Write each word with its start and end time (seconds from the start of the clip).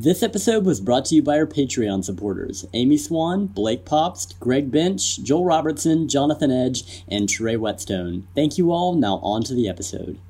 This 0.00 0.22
episode 0.22 0.64
was 0.64 0.80
brought 0.80 1.06
to 1.06 1.16
you 1.16 1.24
by 1.24 1.36
our 1.40 1.44
Patreon 1.44 2.04
supporters 2.04 2.64
Amy 2.72 2.96
Swan, 2.96 3.48
Blake 3.48 3.84
Popst, 3.84 4.38
Greg 4.38 4.70
Bench, 4.70 5.18
Joel 5.24 5.44
Robertson, 5.44 6.06
Jonathan 6.06 6.52
Edge, 6.52 7.02
and 7.08 7.28
Trey 7.28 7.56
Whetstone. 7.56 8.28
Thank 8.32 8.58
you 8.58 8.70
all. 8.70 8.94
Now 8.94 9.16
on 9.24 9.42
to 9.42 9.54
the 9.54 9.68
episode. 9.68 10.20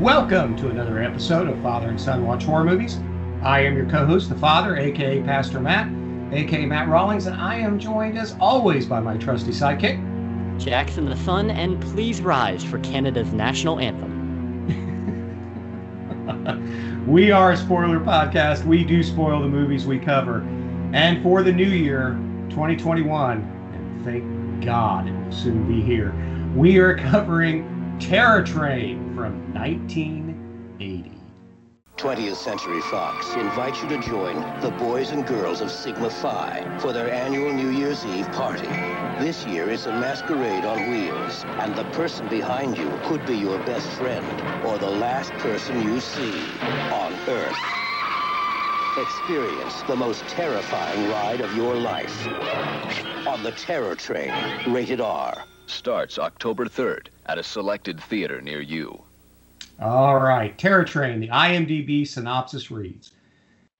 Welcome 0.00 0.56
to 0.56 0.68
another 0.68 1.00
episode 1.00 1.46
of 1.46 1.62
Father 1.62 1.90
and 1.90 2.00
Son 2.00 2.26
Watch 2.26 2.42
Horror 2.42 2.64
Movies. 2.64 2.98
I 3.40 3.60
am 3.60 3.76
your 3.76 3.88
co 3.88 4.04
host, 4.04 4.28
the 4.28 4.34
Father, 4.34 4.76
aka 4.76 5.22
Pastor 5.22 5.60
Matt, 5.60 5.86
aka 6.32 6.66
Matt 6.66 6.88
Rawlings, 6.88 7.26
and 7.26 7.40
I 7.40 7.54
am 7.54 7.78
joined 7.78 8.18
as 8.18 8.34
always 8.40 8.84
by 8.84 8.98
my 8.98 9.16
trusty 9.16 9.52
sidekick, 9.52 10.58
Jackson 10.58 11.04
the 11.04 11.16
Son, 11.18 11.52
and 11.52 11.80
please 11.80 12.20
rise 12.20 12.64
for 12.64 12.80
Canada's 12.80 13.32
national 13.32 13.78
anthem. 13.78 14.07
we 17.06 17.30
are 17.30 17.52
a 17.52 17.56
spoiler 17.56 18.00
podcast. 18.00 18.64
We 18.64 18.84
do 18.84 19.02
spoil 19.02 19.40
the 19.40 19.48
movies 19.48 19.86
we 19.86 19.98
cover. 19.98 20.40
And 20.92 21.22
for 21.22 21.42
the 21.42 21.52
new 21.52 21.68
year, 21.68 22.18
2021, 22.50 23.38
and 23.72 24.04
thank 24.04 24.64
God 24.64 25.08
it 25.08 25.12
will 25.12 25.32
soon 25.32 25.66
be 25.66 25.82
here, 25.82 26.14
we 26.54 26.78
are 26.78 26.96
covering 26.96 27.96
Terror 28.00 28.42
Train 28.42 29.14
from 29.14 29.54
1980. 29.54 30.27
20th 31.98 32.36
Century 32.36 32.80
Fox 32.80 33.34
invites 33.34 33.82
you 33.82 33.88
to 33.88 33.98
join 33.98 34.36
the 34.60 34.70
boys 34.70 35.10
and 35.10 35.26
girls 35.26 35.60
of 35.60 35.68
Sigma 35.68 36.08
Phi 36.08 36.78
for 36.78 36.92
their 36.92 37.10
annual 37.10 37.52
New 37.52 37.70
Year's 37.70 38.06
Eve 38.06 38.30
party. 38.30 38.68
This 39.18 39.44
year 39.44 39.68
it's 39.68 39.86
a 39.86 39.90
masquerade 39.90 40.64
on 40.64 40.92
wheels, 40.92 41.42
and 41.58 41.74
the 41.74 41.82
person 41.90 42.28
behind 42.28 42.78
you 42.78 42.88
could 43.02 43.26
be 43.26 43.36
your 43.36 43.58
best 43.66 43.88
friend 43.98 44.24
or 44.64 44.78
the 44.78 44.88
last 44.88 45.32
person 45.38 45.82
you 45.82 45.98
see 45.98 46.38
on 46.92 47.12
Earth. 47.28 47.58
Experience 48.96 49.82
the 49.88 49.96
most 49.96 50.22
terrifying 50.28 51.10
ride 51.10 51.40
of 51.40 51.52
your 51.56 51.74
life 51.74 52.28
on 53.26 53.42
the 53.42 53.50
Terror 53.50 53.96
Train, 53.96 54.32
rated 54.72 55.00
R. 55.00 55.42
Starts 55.66 56.16
October 56.16 56.66
3rd 56.66 57.08
at 57.26 57.38
a 57.38 57.42
selected 57.42 58.00
theater 58.00 58.40
near 58.40 58.60
you. 58.60 59.02
All 59.80 60.18
right, 60.18 60.58
Terror 60.58 60.84
Train, 60.84 61.20
the 61.20 61.28
IMDb 61.28 62.06
synopsis 62.06 62.70
reads 62.70 63.12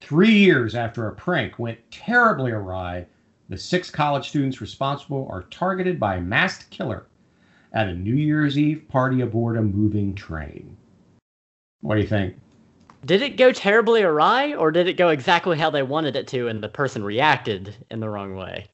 Three 0.01 0.31
years 0.33 0.77
after 0.77 1.09
a 1.09 1.15
prank 1.15 1.59
went 1.59 1.79
terribly 1.91 2.53
awry, 2.53 3.07
the 3.49 3.59
six 3.59 3.91
college 3.91 4.29
students 4.29 4.61
responsible 4.61 5.27
are 5.29 5.43
targeted 5.45 5.99
by 5.99 6.17
a 6.17 6.21
masked 6.21 6.71
killer 6.71 7.07
at 7.73 7.89
a 7.89 7.95
New 7.95 8.15
Year's 8.15 8.57
Eve 8.57 8.85
party 8.89 9.23
aboard 9.23 9.57
a 9.57 9.63
moving 9.63 10.15
train. 10.15 10.77
What 11.81 11.97
do 11.97 12.01
you 12.01 12.07
think? 12.07 12.37
Did 13.05 13.23
it 13.23 13.37
go 13.37 13.51
terribly 13.51 14.03
awry, 14.03 14.55
or 14.55 14.71
did 14.71 14.87
it 14.87 14.97
go 14.97 15.09
exactly 15.09 15.59
how 15.59 15.71
they 15.71 15.83
wanted 15.83 16.15
it 16.15 16.29
to 16.29 16.47
and 16.47 16.63
the 16.63 16.69
person 16.69 17.03
reacted 17.03 17.75
in 17.91 17.99
the 17.99 18.09
wrong 18.09 18.37
way? 18.37 18.67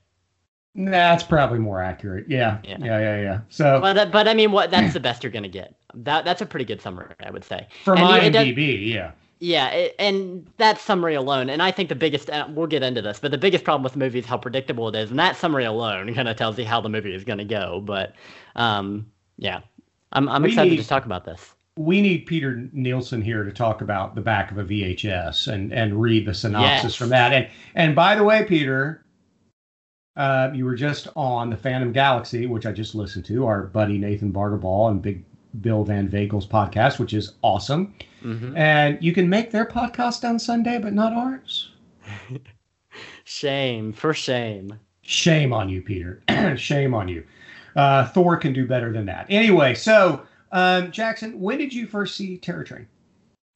That's 0.75 1.22
probably 1.22 1.61
more 1.61 1.80
accurate. 1.80 2.28
Yeah, 2.28 2.58
yeah, 2.64 2.78
yeah, 2.80 2.98
yeah. 2.98 3.20
yeah. 3.20 3.41
So, 3.48 3.80
but 3.80 3.97
uh, 3.97 4.06
but 4.06 4.27
I 4.27 4.34
mean, 4.34 4.50
what? 4.50 4.70
That's 4.70 4.92
the 4.92 5.00
best 5.00 5.22
you're 5.22 5.33
gonna 5.33 5.48
get. 5.48 5.75
That 5.94 6.25
that's 6.25 6.41
a 6.41 6.47
pretty 6.47 6.64
good 6.64 6.83
summary, 6.83 7.14
I 7.25 7.30
would 7.30 7.44
say. 7.44 7.69
From 7.84 7.98
and 7.98 8.34
IMDb, 8.34 8.92
yeah. 8.92 9.12
Yeah, 9.41 9.69
it, 9.70 9.95
and 9.98 10.48
that 10.56 10.78
summary 10.78 11.14
alone, 11.14 11.50
and 11.50 11.61
I 11.61 11.70
think 11.70 11.89
the 11.91 11.95
biggest, 11.95 12.30
uh, 12.30 12.47
we'll 12.48 12.67
get 12.67 12.83
into 12.83 13.02
this, 13.02 13.19
but 13.19 13.30
the 13.30 13.36
biggest 13.36 13.62
problem 13.62 13.83
with 13.83 13.92
the 13.92 13.98
movie 13.98 14.19
is 14.19 14.25
how 14.25 14.39
predictable 14.39 14.89
it 14.89 14.95
is, 14.95 15.11
and 15.11 15.19
that 15.19 15.36
summary 15.36 15.64
alone 15.64 16.14
kind 16.14 16.28
of 16.28 16.36
tells 16.36 16.58
you 16.58 16.64
how 16.64 16.80
the 16.80 16.89
movie 16.89 17.14
is 17.14 17.25
going 17.25 17.41
to 17.41 17.45
go. 17.45 17.83
But, 17.84 18.14
um, 18.56 19.06
yeah, 19.36 19.61
I'm 20.12 20.28
I'm 20.28 20.45
excited 20.45 20.70
need, 20.70 20.80
to 20.80 20.89
talk 20.89 21.05
about 21.05 21.25
this. 21.25 21.55
We 21.77 22.00
need 22.00 22.27
Peter 22.27 22.69
Nielsen 22.72 23.20
here 23.20 23.45
to 23.45 23.52
talk 23.52 23.83
about 23.83 24.14
the 24.14 24.20
back 24.20 24.50
of 24.50 24.58
a 24.58 24.64
VHS 24.64 25.48
and 25.52 25.72
and 25.72 26.00
read 26.00 26.27
the 26.27 26.34
synopsis 26.34 26.84
yes. 26.84 26.95
from 26.95 27.08
that. 27.11 27.33
And 27.33 27.48
and 27.75 27.95
by 27.95 28.14
the 28.14 28.25
way, 28.25 28.45
Peter, 28.45 29.03
uh, 30.16 30.50
you 30.55 30.64
were 30.64 30.74
just 30.74 31.08
on 31.16 31.50
the 31.50 31.56
Phantom 31.56 31.92
Galaxy, 31.92 32.46
which 32.46 32.66
I 32.66 32.72
just 32.72 32.94
listened 32.94 33.24
to, 33.27 33.46
our 33.46 33.64
buddy 33.64 33.98
Nathan 33.98 34.33
Barterball 34.33 34.90
and 34.90 35.02
Big 35.02 35.24
Bill 35.61 35.84
Van 35.84 36.08
Vagel's 36.08 36.46
podcast, 36.46 36.98
which 36.98 37.12
is 37.12 37.34
awesome. 37.42 37.94
Mm-hmm. 38.22 38.56
And 38.56 39.02
you 39.02 39.12
can 39.12 39.28
make 39.28 39.50
their 39.50 39.66
podcast 39.66 40.28
on 40.28 40.39
Sunday, 40.39 40.78
but 40.78 40.92
not 40.92 41.12
ours. 41.12 41.72
shame, 43.24 43.92
for 43.92 44.14
shame. 44.14 44.78
Shame 45.02 45.52
on 45.52 45.68
you, 45.68 45.83
Peter. 45.83 46.22
shame 46.56 46.94
on 46.94 47.08
you. 47.08 47.24
Uh, 47.77 48.06
Thor 48.06 48.36
can 48.36 48.52
do 48.52 48.66
better 48.66 48.92
than 48.92 49.06
that. 49.06 49.27
Anyway, 49.28 49.74
so 49.74 50.22
um, 50.52 50.90
Jackson, 50.92 51.40
when 51.40 51.58
did 51.58 51.72
you 51.72 51.86
first 51.86 52.16
see 52.16 52.39
Terror 52.39 52.64
Train? 52.64 52.86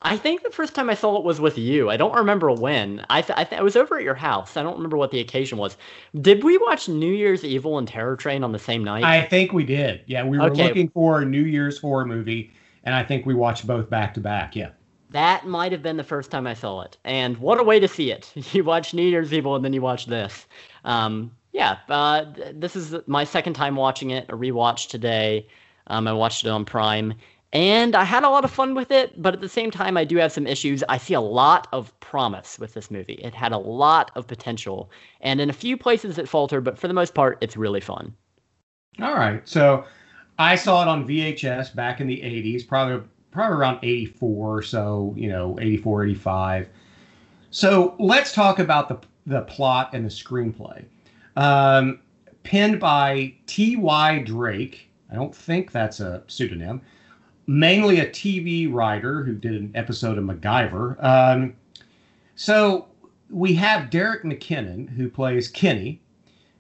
I 0.03 0.17
think 0.17 0.45
the 0.45 0.51
first 0.51 0.75
time 0.75 0.89
I 0.89 0.95
saw 0.95 1.17
it 1.19 1.25
was 1.25 1.41
with 1.41 1.59
you. 1.59 1.91
I 1.91 1.97
don't 1.97 2.15
remember 2.15 2.53
when. 2.53 3.05
I 3.11 3.21
th- 3.21 3.37
I, 3.37 3.43
th- 3.43 3.61
I 3.61 3.65
was 3.65 3.75
over 3.75 3.99
at 3.99 4.05
your 4.05 4.15
house. 4.15 4.57
I 4.57 4.63
don't 4.63 4.77
remember 4.77 4.97
what 4.97 5.11
the 5.11 5.19
occasion 5.19 5.59
was. 5.59 5.77
Did 6.21 6.45
we 6.45 6.57
watch 6.59 6.89
New 6.89 7.13
Year's 7.13 7.45
Evil 7.45 7.79
and 7.79 7.89
Terror 7.89 8.15
Train 8.15 8.45
on 8.45 8.53
the 8.53 8.61
same 8.61 8.85
night? 8.85 9.03
I 9.03 9.23
think 9.27 9.53
we 9.53 9.65
did. 9.65 10.03
Yeah, 10.07 10.25
we 10.25 10.39
were 10.39 10.45
okay. 10.45 10.63
looking 10.63 10.89
for 10.91 11.23
a 11.23 11.25
New 11.25 11.43
Year's 11.43 11.79
horror 11.79 12.05
movie, 12.05 12.53
and 12.85 12.95
I 12.95 13.03
think 13.03 13.27
we 13.27 13.35
watched 13.35 13.67
both 13.67 13.91
back 13.91 14.15
to 14.15 14.21
back. 14.21 14.55
Yeah. 14.55 14.71
That 15.11 15.47
might 15.47 15.73
have 15.73 15.83
been 15.83 15.97
the 15.97 16.05
first 16.05 16.31
time 16.31 16.47
I 16.47 16.55
saw 16.55 16.83
it, 16.83 16.97
and 17.05 17.37
what 17.39 17.59
a 17.59 17.65
way 17.65 17.81
to 17.81 17.89
see 17.89 18.13
it! 18.13 18.33
You 18.53 18.63
watch 18.63 18.95
New 18.95 19.03
Year's 19.03 19.33
Evil, 19.33 19.57
and 19.57 19.65
then 19.65 19.73
you 19.73 19.83
watch 19.83 20.07
this. 20.07 20.47
Um, 20.85 21.33
yeah, 21.53 21.79
uh, 21.89 22.25
this 22.53 22.77
is 22.77 22.95
my 23.09 23.25
second 23.25 23.55
time 23.55 23.75
watching 23.75 24.11
it. 24.11 24.27
A 24.29 24.37
rewatch 24.37 24.89
today. 24.89 25.49
Um, 25.89 26.07
I 26.07 26.13
watched 26.13 26.45
it 26.45 26.51
on 26.51 26.65
Prime 26.65 27.15
and 27.53 27.97
I 27.97 28.05
had 28.05 28.25
a 28.25 28.29
lot 28.29 28.45
of 28.45 28.51
fun 28.51 28.75
with 28.75 28.91
it, 28.91 29.21
but 29.21 29.33
at 29.33 29.41
the 29.41 29.49
same 29.49 29.71
time, 29.71 29.97
I 29.97 30.05
do 30.05 30.17
have 30.19 30.33
some 30.33 30.47
issues. 30.47 30.85
I 30.89 30.99
see 30.99 31.15
a 31.15 31.21
lot 31.21 31.67
of 31.73 31.99
promise 32.01 32.59
with 32.59 32.75
this 32.75 32.91
movie. 32.91 33.15
It 33.15 33.35
had 33.35 33.53
a 33.53 33.59
lot 33.59 34.11
of 34.15 34.27
potential, 34.27 34.91
and 35.23 35.41
in 35.41 35.49
a 35.49 35.55
few 35.55 35.77
places 35.77 36.19
it 36.19 36.29
faltered, 36.29 36.65
but 36.65 36.79
for 36.79 36.89
the 36.89 36.95
most 36.95 37.15
part, 37.15 37.39
it's 37.41 37.57
really 37.57 37.81
fun. 37.81 38.15
All 39.01 39.15
right. 39.15 39.47
So 39.49 39.85
I 40.39 40.57
saw 40.57 40.83
it 40.83 40.89
on 40.89 41.07
VHS 41.07 41.75
back 41.75 42.01
in 42.01 42.07
the 42.07 42.21
80s, 42.21 42.67
probably 42.67 43.07
probably 43.31 43.57
around 43.57 43.79
84 43.83 44.59
or 44.59 44.63
so, 44.63 45.15
you 45.17 45.29
know, 45.29 45.59
84, 45.61 46.07
85. 46.07 46.69
So 47.51 47.95
let's 47.99 48.33
talk 48.33 48.59
about 48.59 48.89
the, 48.89 48.99
the 49.27 49.43
plot 49.43 49.91
and 49.93 50.05
the 50.05 50.11
screenplay. 50.11 50.85
Um, 51.37 52.01
penned 52.43 52.81
by 52.81 53.35
T.Y. 53.47 54.19
Drake. 54.21 54.91
I 55.11 55.15
don't 55.15 55.35
think 55.35 55.73
that's 55.73 56.01
a 56.01 56.23
pseudonym 56.27 56.81
mainly 57.49 57.99
a 57.99 58.07
TV 58.07 58.73
writer 58.73 59.25
who 59.25 59.35
did 59.35 59.55
an 59.55 59.73
episode 59.75 60.19
of 60.19 60.25
MacGyver. 60.25 61.03
Um, 61.03 61.57
so 62.37 62.87
we 63.31 63.55
have 63.55 63.91
Derek 63.91 64.23
McKinnon, 64.23 64.89
who 64.89 65.09
plays 65.09 65.49
Kenny, 65.49 66.01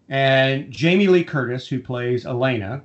and 0.09 0.72
Jamie 0.72 1.06
Lee 1.06 1.22
Curtis, 1.22 1.69
who 1.69 1.78
plays 1.78 2.25
Alana. 2.25 2.82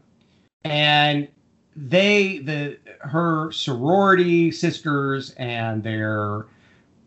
And 0.66 1.30
they, 1.78 2.40
the 2.40 2.78
her 3.00 3.52
sorority 3.52 4.52
sisters 4.52 5.32
and 5.32 5.82
their 5.82 6.46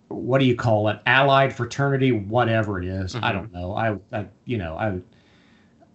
what 0.08 0.38
do 0.38 0.44
you 0.44 0.54
call 0.54 0.88
it 0.88 1.00
allied 1.06 1.52
fraternity 1.52 2.12
whatever 2.12 2.80
it 2.80 2.86
is, 2.86 3.14
mm-hmm. 3.14 3.24
i 3.24 3.32
don't 3.32 3.52
know 3.52 3.74
I, 3.74 3.96
I 4.12 4.26
you 4.44 4.56
know 4.58 4.76
i 4.76 5.00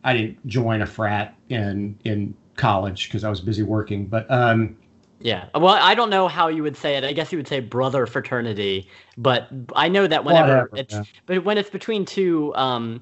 i 0.03 0.13
didn't 0.13 0.45
join 0.47 0.81
a 0.81 0.85
frat 0.85 1.35
in 1.49 1.97
in 2.03 2.33
college 2.55 3.07
because 3.07 3.23
i 3.23 3.29
was 3.29 3.39
busy 3.39 3.63
working 3.63 4.05
but 4.07 4.29
um 4.29 4.75
yeah. 5.21 5.47
Well, 5.55 5.75
I 5.79 5.95
don't 5.95 6.09
know 6.09 6.27
how 6.27 6.47
you 6.47 6.63
would 6.63 6.75
say 6.75 6.95
it. 6.95 7.03
I 7.03 7.13
guess 7.13 7.31
you 7.31 7.37
would 7.37 7.47
say 7.47 7.59
brother 7.59 8.05
fraternity, 8.05 8.89
but 9.17 9.47
I 9.75 9.87
know 9.87 10.07
that 10.07 10.25
whenever 10.25 10.47
Whatever, 10.47 10.69
it's 10.75 10.93
yeah. 10.93 11.03
but 11.25 11.43
when 11.43 11.57
it's 11.57 11.69
between 11.69 12.05
two 12.05 12.53
um 12.55 13.01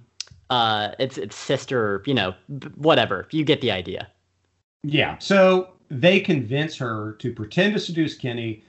uh 0.50 0.90
it's 1.00 1.18
it's 1.18 1.35
sister, 1.35 2.03
you 2.06 2.13
know, 2.13 2.34
whatever. 2.75 3.28
You 3.31 3.44
get 3.44 3.62
the 3.62 3.72
idea. 3.72 4.08
Yeah. 4.84 5.18
So 5.19 5.74
they 5.90 6.19
convince 6.19 6.75
her 6.78 7.13
to 7.19 7.34
pretend 7.34 7.74
to 7.74 7.79
seduce 7.79 8.16
Kenny, 8.16 8.63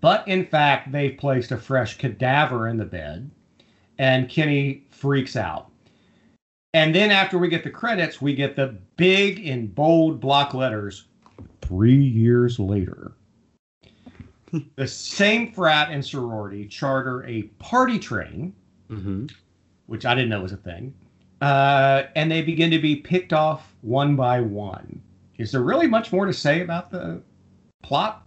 but 0.00 0.26
in 0.28 0.46
fact, 0.46 0.92
they've 0.92 1.16
placed 1.16 1.52
a 1.52 1.56
fresh 1.56 1.98
cadaver 1.98 2.68
in 2.68 2.76
the 2.76 2.84
bed, 2.84 3.30
and 3.98 4.28
Kenny 4.28 4.86
freaks 4.90 5.36
out. 5.36 5.70
And 6.72 6.92
then 6.94 7.12
after 7.12 7.38
we 7.38 7.48
get 7.48 7.62
the 7.62 7.70
credits, 7.70 8.20
we 8.20 8.34
get 8.34 8.56
the 8.56 8.76
big 8.96 9.38
in 9.38 9.68
bold 9.68 10.20
block 10.20 10.54
letters 10.54 11.04
three 11.66 12.02
years 12.02 12.58
later, 12.58 13.12
the 14.76 14.86
same 14.86 15.52
frat 15.52 15.90
and 15.90 16.04
sorority 16.04 16.66
charter 16.66 17.24
a 17.24 17.42
party 17.58 17.98
train, 17.98 18.54
mm-hmm. 18.90 19.26
which 19.86 20.04
I 20.06 20.14
didn't 20.14 20.30
know 20.30 20.42
was 20.42 20.52
a 20.52 20.56
thing, 20.56 20.94
uh, 21.40 22.04
and 22.16 22.30
they 22.30 22.42
begin 22.42 22.70
to 22.70 22.78
be 22.78 22.96
picked 22.96 23.32
off 23.32 23.74
one 23.82 24.16
by 24.16 24.40
one. 24.40 25.00
Is 25.38 25.52
there 25.52 25.62
really 25.62 25.86
much 25.86 26.12
more 26.12 26.26
to 26.26 26.32
say 26.32 26.60
about 26.60 26.90
the 26.90 27.20
plot? 27.82 28.26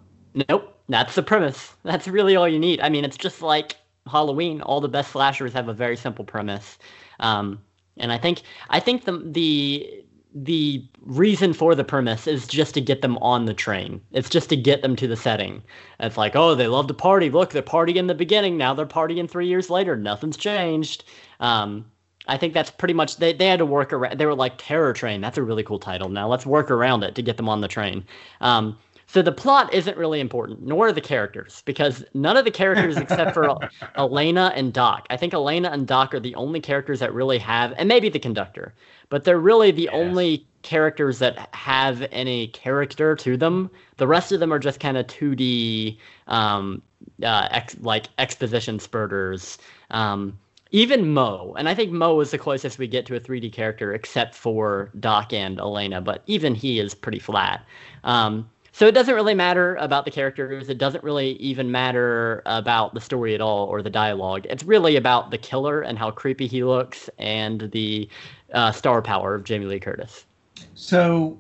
Nope. 0.50 0.74
That's 0.90 1.16
the 1.16 1.24
premise. 1.24 1.74
That's 1.84 2.08
really 2.08 2.36
all 2.36 2.48
you 2.48 2.60
need. 2.60 2.80
I 2.82 2.90
mean, 2.90 3.04
it's 3.04 3.18
just 3.18 3.42
like 3.42 3.76
Halloween. 4.10 4.62
All 4.62 4.80
the 4.80 4.88
best 4.88 5.12
slashers 5.12 5.54
have 5.54 5.68
a 5.68 5.74
very 5.74 5.98
simple 5.98 6.24
premise. 6.24 6.78
Um, 7.20 7.62
and 7.98 8.12
I 8.12 8.18
think 8.18 8.44
I 8.70 8.80
think 8.80 9.06
the 9.06 9.22
the 9.26 10.04
the 10.44 10.86
reason 11.02 11.54
for 11.54 11.74
the 11.74 11.84
premise 11.84 12.28
is 12.28 12.48
just 12.48 12.74
to 12.76 12.82
get 12.82 13.02
them 13.02 13.18
on 13.18 13.46
the 13.46 13.54
train. 13.54 14.02
It's 14.12 14.30
just 14.30 14.50
to 14.50 14.58
get 14.58 14.82
them 14.82 14.96
to 14.98 15.08
the 15.08 15.16
setting. 15.16 15.64
It's 16.00 16.18
like, 16.18 16.36
oh, 16.36 16.54
they 16.54 16.68
love 16.68 16.88
to 16.88 16.94
party. 16.94 17.30
Look, 17.30 17.52
they're 17.52 17.62
partying 17.62 17.96
in 17.96 18.08
the 18.08 18.16
beginning. 18.16 18.58
Now 18.58 18.74
they're 18.74 18.86
partying 18.86 19.30
three 19.30 19.48
years 19.48 19.70
later. 19.70 19.96
Nothing's 19.96 20.38
changed. 20.38 21.06
Um, 21.40 21.86
I 22.28 22.38
think 22.38 22.54
that's 22.54 22.70
pretty 22.70 22.94
much 22.94 23.18
they, 23.18 23.34
they 23.34 23.48
had 23.48 23.60
to 23.60 23.66
work 23.66 23.94
around. 23.94 24.20
They 24.20 24.26
were 24.26 24.36
like 24.36 24.56
Terror 24.58 24.94
Train. 24.94 25.22
That's 25.22 25.38
a 25.38 25.44
really 25.44 25.64
cool 25.64 25.80
title. 25.80 26.10
Now 26.10 26.28
let's 26.28 26.46
work 26.46 26.70
around 26.70 27.04
it 27.04 27.16
to 27.16 27.22
get 27.22 27.38
them 27.38 27.50
on 27.50 27.62
the 27.62 27.68
train. 27.68 28.06
Um, 28.42 28.78
so 29.10 29.22
the 29.22 29.32
plot 29.32 29.74
isn't 29.74 29.98
really 29.98 30.20
important, 30.20 30.62
nor 30.64 30.88
are 30.88 30.92
the 30.92 31.00
characters, 31.00 31.64
because 31.66 32.04
none 32.14 32.36
of 32.36 32.44
the 32.44 32.52
characters 32.52 32.98
except 32.98 33.34
for 33.34 33.44
Alana 33.96 34.52
and 34.54 34.74
Doc. 34.74 35.08
I 35.10 35.16
think 35.16 35.32
Alana 35.32 35.72
and 35.72 35.88
Doc 35.88 36.14
are 36.14 36.20
the 36.20 36.36
only 36.36 36.60
characters 36.60 37.00
that 37.00 37.14
really 37.14 37.38
have, 37.38 37.74
and 37.78 37.88
maybe 37.88 38.10
the 38.10 38.20
conductor, 38.20 38.74
but 39.08 39.24
they're 39.24 39.40
really 39.40 39.72
the 39.72 39.84
yes. 39.84 39.94
only 39.94 40.46
characters 40.62 41.20
that 41.20 41.48
have 41.56 42.06
any 42.12 42.50
character 42.50 43.16
to 43.16 43.38
them. 43.38 43.72
The 43.96 44.08
rest 44.08 44.34
of 44.34 44.42
them 44.42 44.52
are 44.52 44.60
just 44.60 44.82
kind 44.82 44.98
of 44.98 45.08
2D, 45.08 45.98
um, 46.28 46.82
uh, 47.24 47.48
ex- 47.52 47.78
like 47.80 48.10
exposition 48.18 48.78
spurters. 48.78 49.58
Um, 49.90 50.38
even 50.72 51.14
Mo, 51.14 51.56
and 51.58 51.70
I 51.70 51.74
think 51.74 51.94
Mo 51.94 52.20
is 52.20 52.32
the 52.32 52.38
closest 52.38 52.78
we 52.78 52.88
get 52.88 53.06
to 53.06 53.16
a 53.16 53.22
3D 53.22 53.54
character, 53.54 53.94
except 53.94 54.36
for 54.36 54.92
Doc 55.00 55.32
and 55.32 55.60
Alana, 55.60 56.04
but 56.04 56.24
even 56.28 56.54
he 56.54 56.80
is 56.80 56.94
pretty 56.94 57.20
flat. 57.20 57.66
Um, 58.04 58.50
so 58.78 58.86
it 58.86 58.92
doesn't 58.92 59.16
really 59.16 59.34
matter 59.34 59.76
about 59.78 60.06
the 60.06 60.12
characters. 60.12 60.70
It 60.70 60.78
doesn't 60.78 61.04
really 61.04 61.32
even 61.38 61.72
matter 61.72 62.44
about 62.46 62.94
the 62.94 63.02
story 63.02 63.34
at 63.34 63.42
all 63.42 63.66
or 63.66 63.82
the 63.82 63.90
dialogue. 63.90 64.46
It's 64.48 64.62
really 64.62 64.98
about 64.98 65.32
the 65.32 65.38
killer 65.40 65.82
and 65.82 65.98
how 65.98 66.12
creepy 66.12 66.46
he 66.46 66.64
looks 66.64 67.10
and 67.18 67.72
the 67.72 68.08
uh, 68.54 68.72
star 68.72 69.02
power 69.02 69.34
of 69.34 69.46
Jamie 69.46 69.66
Lee 69.66 69.80
Curtis. 69.80 70.28
So 70.76 71.40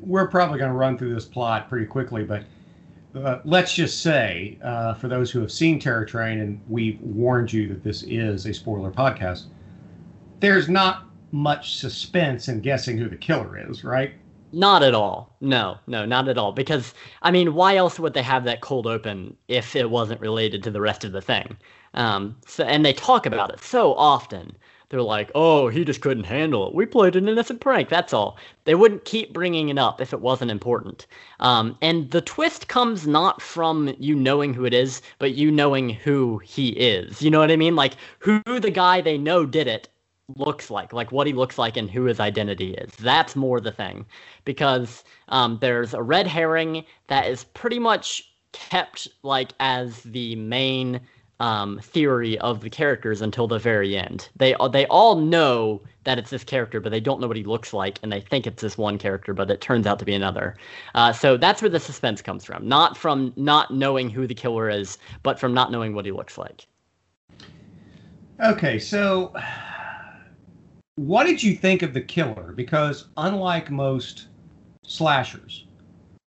we're 0.00 0.26
probably 0.26 0.58
going 0.58 0.72
to 0.72 0.76
run 0.76 0.98
through 0.98 1.14
this 1.14 1.24
plot 1.24 1.68
pretty 1.68 1.86
quickly, 1.86 2.24
but 2.24 2.42
uh, 3.14 3.38
let's 3.44 3.72
just 3.72 4.02
say, 4.02 4.58
uh, 4.64 4.94
for 4.94 5.06
those 5.06 5.30
who 5.30 5.38
have 5.38 5.52
seen 5.52 5.78
Terror 5.78 6.04
Train, 6.04 6.40
and 6.40 6.60
we've 6.68 7.00
warned 7.00 7.52
you 7.52 7.68
that 7.68 7.84
this 7.84 8.02
is 8.02 8.44
a 8.46 8.52
spoiler 8.52 8.90
podcast, 8.90 9.44
there's 10.40 10.68
not 10.68 11.04
much 11.30 11.76
suspense 11.76 12.48
in 12.48 12.60
guessing 12.60 12.98
who 12.98 13.08
the 13.08 13.16
killer 13.16 13.70
is, 13.70 13.84
right? 13.84 14.14
Not 14.54 14.82
at 14.82 14.94
all. 14.94 15.34
No, 15.40 15.78
no, 15.86 16.04
not 16.04 16.28
at 16.28 16.36
all. 16.36 16.52
Because 16.52 16.92
I 17.22 17.30
mean, 17.30 17.54
why 17.54 17.76
else 17.76 17.98
would 17.98 18.12
they 18.14 18.22
have 18.22 18.44
that 18.44 18.60
cold 18.60 18.86
open 18.86 19.36
if 19.48 19.74
it 19.74 19.90
wasn't 19.90 20.20
related 20.20 20.62
to 20.64 20.70
the 20.70 20.80
rest 20.80 21.04
of 21.04 21.12
the 21.12 21.22
thing? 21.22 21.56
Um, 21.94 22.36
so 22.46 22.64
and 22.64 22.84
they 22.84 22.92
talk 22.92 23.24
about 23.26 23.52
it 23.52 23.60
so 23.60 23.94
often. 23.94 24.56
They're 24.90 25.00
like, 25.00 25.30
"Oh, 25.34 25.68
he 25.68 25.86
just 25.86 26.02
couldn't 26.02 26.24
handle 26.24 26.68
it. 26.68 26.74
We 26.74 26.84
played 26.84 27.16
an 27.16 27.26
innocent 27.28 27.60
prank. 27.60 27.88
That's 27.88 28.12
all." 28.12 28.36
They 28.64 28.74
wouldn't 28.74 29.06
keep 29.06 29.32
bringing 29.32 29.70
it 29.70 29.78
up 29.78 30.02
if 30.02 30.12
it 30.12 30.20
wasn't 30.20 30.50
important. 30.50 31.06
Um, 31.40 31.78
and 31.80 32.10
the 32.10 32.20
twist 32.20 32.68
comes 32.68 33.06
not 33.06 33.40
from 33.40 33.94
you 33.98 34.14
knowing 34.14 34.52
who 34.52 34.66
it 34.66 34.74
is, 34.74 35.00
but 35.18 35.34
you 35.34 35.50
knowing 35.50 35.88
who 35.88 36.38
he 36.44 36.68
is. 36.70 37.22
You 37.22 37.30
know 37.30 37.40
what 37.40 37.50
I 37.50 37.56
mean? 37.56 37.74
Like 37.74 37.94
who 38.18 38.42
the 38.44 38.70
guy 38.70 39.00
they 39.00 39.16
know 39.16 39.46
did 39.46 39.66
it, 39.66 39.88
looks 40.36 40.70
like, 40.70 40.92
like 40.92 41.12
what 41.12 41.26
he 41.26 41.32
looks 41.32 41.58
like 41.58 41.76
and 41.76 41.90
who 41.90 42.04
his 42.04 42.20
identity 42.20 42.74
is. 42.74 42.94
That's 42.96 43.36
more 43.36 43.60
the 43.60 43.72
thing, 43.72 44.06
because 44.44 45.04
um, 45.28 45.58
there's 45.60 45.94
a 45.94 46.02
red 46.02 46.26
herring 46.26 46.84
that 47.08 47.26
is 47.26 47.44
pretty 47.44 47.78
much 47.78 48.32
kept 48.52 49.08
like 49.22 49.52
as 49.60 50.02
the 50.02 50.36
main 50.36 51.00
um, 51.40 51.80
theory 51.80 52.38
of 52.38 52.60
the 52.60 52.70
characters 52.70 53.20
until 53.20 53.48
the 53.48 53.58
very 53.58 53.96
end. 53.96 54.28
They 54.36 54.54
they 54.70 54.86
all 54.86 55.16
know 55.16 55.82
that 56.04 56.18
it's 56.18 56.30
this 56.30 56.44
character, 56.44 56.80
but 56.80 56.90
they 56.92 57.00
don't 57.00 57.20
know 57.20 57.26
what 57.26 57.36
he 57.36 57.42
looks 57.42 57.72
like, 57.72 57.98
and 58.02 58.12
they 58.12 58.20
think 58.20 58.46
it's 58.46 58.62
this 58.62 58.78
one 58.78 58.96
character, 58.96 59.34
but 59.34 59.50
it 59.50 59.60
turns 59.60 59.86
out 59.86 59.98
to 59.98 60.04
be 60.04 60.14
another. 60.14 60.56
Uh, 60.94 61.12
so 61.12 61.36
that's 61.36 61.60
where 61.60 61.68
the 61.68 61.80
suspense 61.80 62.22
comes 62.22 62.44
from, 62.44 62.68
not 62.68 62.96
from 62.96 63.32
not 63.36 63.72
knowing 63.72 64.08
who 64.08 64.26
the 64.26 64.34
killer 64.34 64.70
is, 64.70 64.98
but 65.24 65.38
from 65.40 65.52
not 65.52 65.72
knowing 65.72 65.94
what 65.94 66.04
he 66.04 66.12
looks 66.12 66.38
like. 66.38 66.66
Okay, 68.40 68.78
so 68.78 69.34
what 70.96 71.24
did 71.24 71.42
you 71.42 71.54
think 71.54 71.82
of 71.82 71.94
the 71.94 72.00
killer? 72.00 72.52
Because 72.52 73.06
unlike 73.16 73.70
most 73.70 74.28
slashers 74.84 75.66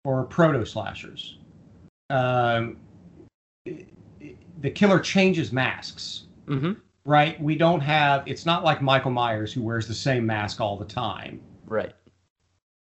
or 0.04 0.24
proto 0.24 0.64
slashers, 0.64 1.38
um, 2.10 2.76
the 3.64 4.70
killer 4.70 5.00
changes 5.00 5.52
masks. 5.52 6.24
Mm-hmm. 6.46 6.72
Right? 7.04 7.40
We 7.42 7.56
don't 7.56 7.80
have. 7.80 8.22
It's 8.26 8.46
not 8.46 8.62
like 8.62 8.80
Michael 8.80 9.10
Myers 9.10 9.52
who 9.52 9.62
wears 9.62 9.88
the 9.88 9.94
same 9.94 10.24
mask 10.24 10.60
all 10.60 10.76
the 10.76 10.84
time. 10.84 11.40
Right. 11.66 11.92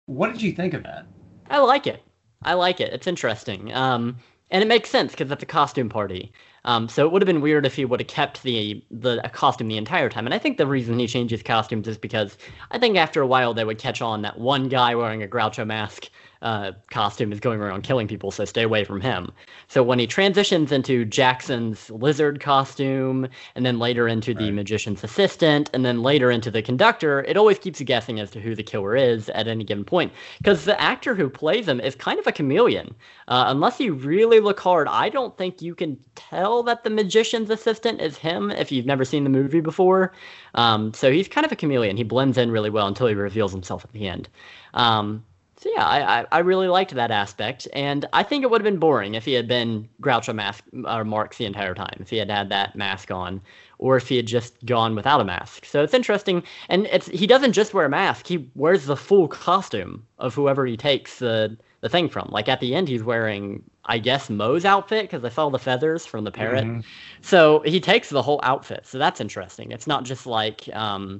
What 0.07 0.31
did 0.31 0.41
you 0.41 0.51
think 0.51 0.73
of 0.73 0.81
that? 0.83 1.05
I 1.49 1.59
like 1.59 1.85
it. 1.85 2.03
I 2.41 2.53
like 2.53 2.79
it. 2.79 2.91
It's 2.91 3.05
interesting. 3.05 3.71
Um, 3.73 4.17
and 4.49 4.63
it 4.63 4.67
makes 4.67 4.89
sense 4.89 5.11
because 5.11 5.31
it's 5.31 5.43
a 5.43 5.47
costume 5.47 5.89
party. 5.89 6.31
Um, 6.65 6.89
so 6.89 7.05
it 7.05 7.11
would 7.11 7.21
have 7.21 7.27
been 7.27 7.41
weird 7.41 7.65
if 7.65 7.75
he 7.75 7.85
would 7.85 7.99
have 7.99 8.07
kept 8.07 8.43
the 8.43 8.83
the 8.91 9.21
costume 9.33 9.67
the 9.67 9.77
entire 9.77 10.09
time. 10.09 10.25
And 10.25 10.33
I 10.33 10.39
think 10.39 10.57
the 10.57 10.67
reason 10.67 10.99
he 10.99 11.07
changes 11.07 11.41
costumes 11.41 11.87
is 11.87 11.97
because 11.97 12.37
I 12.71 12.77
think 12.77 12.97
after 12.97 13.21
a 13.21 13.27
while 13.27 13.53
they 13.53 13.63
would 13.63 13.77
catch 13.77 14.01
on 14.01 14.21
that 14.23 14.39
one 14.39 14.69
guy 14.69 14.95
wearing 14.95 15.23
a 15.23 15.27
Groucho 15.27 15.65
mask 15.65 16.09
uh, 16.41 16.71
costume 16.89 17.31
is 17.31 17.39
going 17.39 17.59
around 17.59 17.81
killing 17.83 18.07
people, 18.07 18.31
so 18.31 18.45
stay 18.45 18.63
away 18.63 18.83
from 18.83 19.01
him. 19.01 19.31
So 19.67 19.83
when 19.83 19.99
he 19.99 20.07
transitions 20.07 20.71
into 20.71 21.05
Jackson's 21.05 21.89
lizard 21.89 22.39
costume, 22.39 23.27
and 23.55 23.65
then 23.65 23.79
later 23.79 24.07
into 24.07 24.33
the 24.33 24.45
right. 24.45 24.53
magician's 24.53 25.03
assistant, 25.03 25.69
and 25.73 25.83
then 25.83 26.01
later 26.01 26.31
into 26.31 26.49
the 26.49 26.61
conductor, 26.61 27.23
it 27.27 27.35
always 27.35 27.59
keeps 27.59 27.79
you 27.79 27.85
guessing 27.85 28.19
as 28.19 28.31
to 28.31 28.39
who 28.39 28.55
the 28.55 28.63
killer 28.63 28.95
is 28.95 29.29
at 29.29 29.47
any 29.47 29.63
given 29.63 29.83
point. 29.83 30.13
Because 30.37 30.65
the 30.65 30.79
actor 30.79 31.13
who 31.13 31.29
plays 31.29 31.67
him 31.67 31.79
is 31.81 31.95
kind 31.95 32.19
of 32.19 32.27
a 32.27 32.31
chameleon. 32.31 32.95
Uh, 33.27 33.45
unless 33.47 33.79
you 33.79 33.93
really 33.93 34.39
look 34.39 34.59
hard, 34.59 34.87
I 34.87 35.09
don't 35.09 35.37
think 35.37 35.61
you 35.61 35.75
can 35.75 35.97
tell 36.15 36.63
that 36.63 36.83
the 36.83 36.89
magician's 36.89 37.49
assistant 37.49 38.01
is 38.01 38.17
him 38.17 38.49
if 38.51 38.71
you've 38.71 38.85
never 38.85 39.03
seen 39.03 39.23
the 39.23 39.29
movie 39.29 39.61
before. 39.61 40.13
Um, 40.55 40.93
so 40.93 41.11
he's 41.11 41.27
kind 41.27 41.45
of 41.45 41.51
a 41.51 41.55
chameleon. 41.55 41.97
He 41.97 42.03
blends 42.03 42.37
in 42.37 42.49
really 42.49 42.69
well 42.69 42.87
until 42.87 43.07
he 43.07 43.13
reveals 43.13 43.51
himself 43.51 43.83
at 43.83 43.91
the 43.91 44.07
end. 44.07 44.29
Um, 44.73 45.23
so 45.59 45.69
yeah, 45.75 45.85
I, 45.85 46.25
I 46.31 46.39
really 46.39 46.69
liked 46.69 46.95
that 46.95 47.11
aspect, 47.11 47.67
and 47.73 48.05
I 48.13 48.23
think 48.23 48.43
it 48.43 48.49
would 48.49 48.61
have 48.61 48.71
been 48.71 48.79
boring 48.79 49.15
if 49.15 49.25
he 49.25 49.33
had 49.33 49.45
been 49.45 49.89
Groucho 50.01 50.33
mask 50.33 50.63
or 50.85 51.03
Marx 51.03 51.37
the 51.37 51.43
entire 51.43 51.75
time, 51.75 51.97
if 51.99 52.09
he 52.09 52.15
had 52.15 52.31
had 52.31 52.47
that 52.47 52.77
mask 52.77 53.11
on, 53.11 53.41
or 53.77 53.97
if 53.97 54.07
he 54.07 54.15
had 54.15 54.25
just 54.25 54.65
gone 54.65 54.95
without 54.95 55.19
a 55.19 55.25
mask. 55.25 55.65
So 55.65 55.83
it's 55.83 55.93
interesting, 55.93 56.43
and 56.69 56.85
it's 56.85 57.07
he 57.07 57.27
doesn't 57.27 57.51
just 57.51 57.73
wear 57.73 57.85
a 57.85 57.89
mask; 57.89 58.25
he 58.27 58.49
wears 58.55 58.85
the 58.85 58.95
full 58.95 59.27
costume 59.27 60.05
of 60.17 60.33
whoever 60.33 60.65
he 60.65 60.77
takes 60.77 61.19
the 61.19 61.57
the 61.81 61.89
thing 61.89 62.07
from. 62.07 62.29
Like 62.31 62.47
at 62.47 62.61
the 62.61 62.73
end, 62.73 62.87
he's 62.87 63.03
wearing, 63.03 63.61
I 63.83 63.97
guess, 63.99 64.29
Mo's 64.29 64.63
outfit 64.63 65.03
because 65.09 65.25
I 65.25 65.29
saw 65.29 65.49
the 65.49 65.59
feathers 65.59 66.05
from 66.05 66.23
the 66.23 66.31
parrot. 66.31 66.63
Mm-hmm. 66.63 66.79
So 67.21 67.63
he 67.65 67.81
takes 67.81 68.09
the 68.09 68.21
whole 68.21 68.39
outfit. 68.43 68.87
So 68.87 68.97
that's 68.97 69.19
interesting. 69.19 69.71
It's 69.71 69.87
not 69.87 70.05
just 70.05 70.25
like 70.25 70.73
um, 70.73 71.19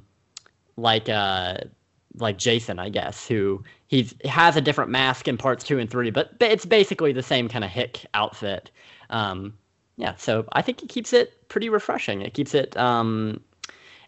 like 0.78 1.10
uh 1.10 1.58
like 2.20 2.38
Jason, 2.38 2.78
I 2.78 2.88
guess, 2.88 3.26
who 3.26 3.62
he 3.86 4.08
has 4.24 4.56
a 4.56 4.60
different 4.60 4.90
mask 4.90 5.28
in 5.28 5.36
parts 5.36 5.64
two 5.64 5.78
and 5.78 5.90
three, 5.90 6.10
but, 6.10 6.32
it's 6.40 6.66
basically 6.66 7.12
the 7.12 7.22
same 7.22 7.48
kind 7.48 7.64
of 7.64 7.70
hick 7.70 8.06
outfit. 8.14 8.70
Um, 9.10 9.54
yeah, 9.96 10.14
so 10.16 10.46
I 10.52 10.62
think 10.62 10.82
it 10.82 10.88
keeps 10.88 11.12
it 11.12 11.48
pretty 11.48 11.68
refreshing. 11.68 12.22
It 12.22 12.34
keeps 12.34 12.54
it 12.54 12.76
um, 12.76 13.40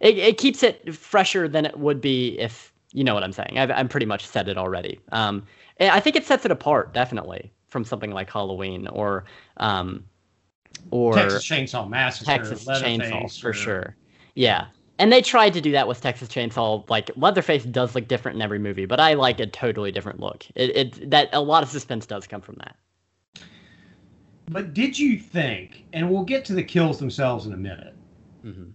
it, 0.00 0.16
it 0.18 0.38
keeps 0.38 0.62
it 0.62 0.94
fresher 0.94 1.48
than 1.48 1.66
it 1.66 1.78
would 1.78 2.00
be 2.00 2.38
if 2.38 2.72
you 2.92 3.04
know 3.04 3.14
what 3.14 3.22
I'm 3.22 3.32
saying. 3.32 3.58
I've 3.58 3.70
I'm 3.70 3.88
pretty 3.88 4.06
much 4.06 4.26
said 4.26 4.48
it 4.48 4.56
already. 4.56 5.00
Um, 5.12 5.44
I 5.80 6.00
think 6.00 6.16
it 6.16 6.24
sets 6.24 6.44
it 6.44 6.50
apart 6.50 6.94
definitely 6.94 7.52
from 7.68 7.84
something 7.84 8.10
like 8.10 8.30
Halloween 8.30 8.86
or 8.88 9.24
um, 9.58 10.04
or 10.90 11.14
Texas 11.14 11.44
Chainsaw 11.44 11.88
Massacre, 11.88 12.26
Texas 12.26 12.64
Chainsaw 12.64 13.40
for 13.40 13.52
sure. 13.52 13.96
Yeah, 14.34 14.66
and 15.02 15.10
they 15.10 15.20
tried 15.20 15.52
to 15.54 15.60
do 15.60 15.72
that 15.72 15.88
with 15.88 16.00
Texas 16.00 16.28
Chainsaw. 16.28 16.88
Like 16.88 17.10
Leatherface 17.16 17.64
does 17.64 17.96
look 17.96 18.06
different 18.06 18.36
in 18.36 18.42
every 18.42 18.60
movie, 18.60 18.86
but 18.86 19.00
I 19.00 19.14
like 19.14 19.40
a 19.40 19.46
totally 19.48 19.90
different 19.90 20.20
look. 20.20 20.46
It, 20.54 20.76
it 20.76 21.10
that 21.10 21.28
a 21.32 21.40
lot 21.40 21.64
of 21.64 21.68
suspense 21.68 22.06
does 22.06 22.24
come 22.28 22.40
from 22.40 22.54
that. 22.60 22.76
But 24.48 24.74
did 24.74 24.96
you 24.96 25.18
think? 25.18 25.86
And 25.92 26.08
we'll 26.08 26.22
get 26.22 26.44
to 26.44 26.54
the 26.54 26.62
kills 26.62 27.00
themselves 27.00 27.46
in 27.46 27.52
a 27.52 27.56
minute. 27.56 27.96
Mm-hmm. 28.44 28.70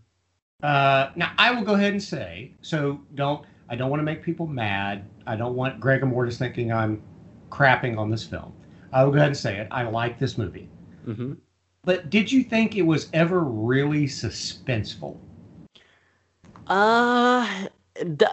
Uh, 0.62 1.12
now 1.16 1.32
I 1.38 1.52
will 1.52 1.64
go 1.64 1.76
ahead 1.76 1.94
and 1.94 2.04
say 2.04 2.52
so. 2.62 3.00
Don't 3.16 3.46
I 3.70 3.78
don't 3.78 3.90
want 3.90 4.02
to 4.02 4.06
make 4.06 4.22
people 4.22 4.48
mad. 4.48 5.10
I 5.26 5.38
don't 5.38 5.56
want 5.56 5.80
Greg 5.80 6.02
and 6.02 6.12
Mortis 6.12 6.38
thinking 6.38 6.74
I'm 6.74 7.02
crapping 7.50 7.98
on 7.98 8.12
this 8.12 8.26
film. 8.26 8.52
I 8.92 9.06
will 9.06 9.12
go 9.12 9.20
ahead 9.20 9.30
and 9.30 9.38
say 9.38 9.60
it. 9.60 9.70
I 9.72 9.84
like 9.84 10.20
this 10.20 10.38
movie. 10.38 10.68
Mm-hmm. 11.08 11.34
But 11.86 12.10
did 12.10 12.30
you 12.30 12.44
think 12.44 12.76
it 12.76 12.82
was 12.82 13.10
ever 13.14 13.40
really 13.46 14.08
suspenseful? 14.08 15.18
Uh, 16.70 17.68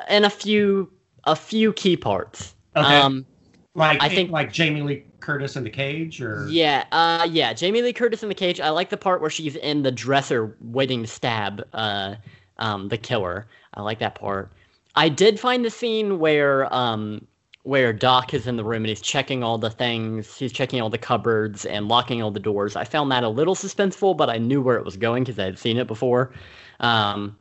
and 0.09 0.25
a 0.25 0.31
few 0.31 0.91
a 1.25 1.37
few 1.37 1.73
key 1.73 1.97
parts. 1.97 2.55
Okay. 2.77 3.01
Um, 3.01 3.27
like 3.75 4.01
I 4.03 4.09
think 4.09 4.31
like 4.31 4.53
Jamie 4.53 4.83
Lee 4.83 5.05
Curtis 5.21 5.57
in 5.57 5.65
the 5.65 5.71
cage, 5.71 6.21
or 6.21 6.47
yeah, 6.49 6.85
uh, 6.93 7.27
yeah, 7.29 7.53
Jamie 7.53 7.83
Lee 7.83 7.93
Curtis 7.93 8.23
in 8.23 8.29
the 8.29 8.35
cage. 8.35 8.61
I 8.61 8.71
like 8.71 8.91
the 8.91 8.97
part 8.97 9.21
where 9.21 9.31
she's 9.31 9.57
in 9.57 9.83
the 9.83 9.91
dresser 9.91 10.57
waiting 10.61 11.03
to 11.03 11.09
stab 11.09 11.67
uh, 11.73 12.15
um, 12.59 12.89
the 12.89 12.99
killer. 12.99 13.47
I 13.75 13.83
like 13.83 13.99
that 13.99 14.15
part. 14.15 14.53
I 14.95 15.09
did 15.09 15.41
find 15.41 15.65
the 15.65 15.71
scene 15.71 16.21
where 16.21 16.73
um 16.73 17.27
where 17.65 17.93
Doc 17.93 18.35
is 18.35 18.47
in 18.47 18.57
the 18.57 18.65
room 18.65 18.83
and 18.83 18.91
he's 18.91 19.01
checking 19.01 19.43
all 19.43 19.57
the 19.57 19.71
things, 19.71 20.37
he's 20.37 20.53
checking 20.53 20.81
all 20.83 20.91
the 20.91 20.99
cupboards 20.99 21.65
and 21.65 21.89
locking 21.89 22.23
all 22.23 22.31
the 22.31 22.39
doors. 22.39 22.77
I 22.77 22.85
found 22.85 23.11
that 23.11 23.25
a 23.25 23.29
little 23.29 23.55
suspenseful, 23.55 24.17
but 24.17 24.29
I 24.29 24.37
knew 24.37 24.61
where 24.61 24.77
it 24.77 24.85
was 24.85 24.99
going 24.99 25.25
because 25.25 25.39
I 25.39 25.47
had 25.47 25.59
seen 25.59 25.79
it 25.79 25.87
before. 25.87 26.33
Um, 26.81 27.37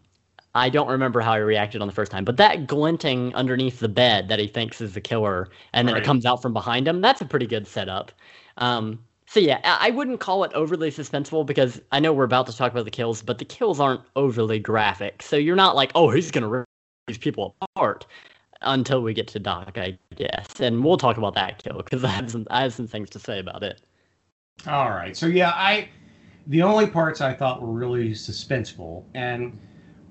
I 0.56 0.70
don't 0.70 0.88
remember 0.88 1.22
how 1.22 1.36
he 1.36 1.42
reacted 1.42 1.82
on 1.82 1.88
the 1.88 1.94
first 1.94 2.12
time, 2.12 2.26
but 2.26 2.38
that 2.38 2.68
glinting 2.68 3.34
underneath 3.34 3.80
the 3.80 3.90
bed 3.90 4.28
that 4.30 4.40
he 4.40 4.48
thinks 4.48 4.82
is 4.82 4.94
the 4.94 5.02
killer, 5.02 5.50
and 5.74 5.88
then 5.88 5.96
Right. 5.96 6.04
it 6.04 6.06
comes 6.06 6.26
out 6.26 6.42
from 6.42 6.54
behind 6.54 6.88
him, 6.88 7.02
that's 7.02 7.22
a 7.22 7.26
pretty 7.26 7.48
good 7.48 7.68
setup. 7.68 8.12
Um, 8.58 9.00
so 9.26 9.40
yeah, 9.40 9.60
I 9.64 9.90
wouldn't 9.90 10.20
call 10.20 10.44
it 10.44 10.54
overly 10.54 10.92
suspenseful 10.92 11.46
because 11.46 11.82
I 11.92 12.00
know 12.00 12.14
we're 12.14 12.24
about 12.26 12.46
to 12.48 12.56
talk 12.56 12.72
about 12.72 12.86
the 12.86 12.92
kills, 12.92 13.22
but 13.24 13.40
the 13.40 13.46
kills 13.46 13.80
aren't 13.80 14.02
overly 14.16 14.60
graphic. 14.60 15.24
So 15.24 15.38
you're 15.38 15.56
not 15.56 15.76
like, 15.76 15.92
oh, 15.96 16.12
he's 16.12 16.30
gonna 16.30 16.48
rip 16.48 16.66
these 17.08 17.18
people 17.18 17.56
apart 17.62 18.06
until 18.62 19.02
we 19.02 19.14
get 19.14 19.28
to 19.30 19.40
Doc, 19.40 19.78
I 19.78 19.98
guess, 20.16 20.60
and 20.60 20.84
we'll 20.84 20.98
talk 20.98 21.18
about 21.18 21.34
that 21.36 21.64
kill 21.64 21.78
because 21.78 22.04
I 22.04 22.10
have 22.10 22.30
some 22.32 22.46
I 22.52 22.62
have 22.62 22.74
some 22.74 22.88
things 22.88 23.10
to 23.12 23.20
say 23.20 23.40
about 23.40 23.64
it. 23.64 23.82
All 24.68 24.90
right. 24.92 25.16
So 25.18 25.26
yeah, 25.26 25.52
I 25.56 25.90
the 26.48 26.62
only 26.62 26.88
parts 26.88 27.22
I 27.22 27.34
thought 27.34 27.62
were 27.62 27.72
really 27.74 28.12
suspenseful 28.12 29.04
and 29.16 29.58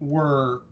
were 0.02 0.64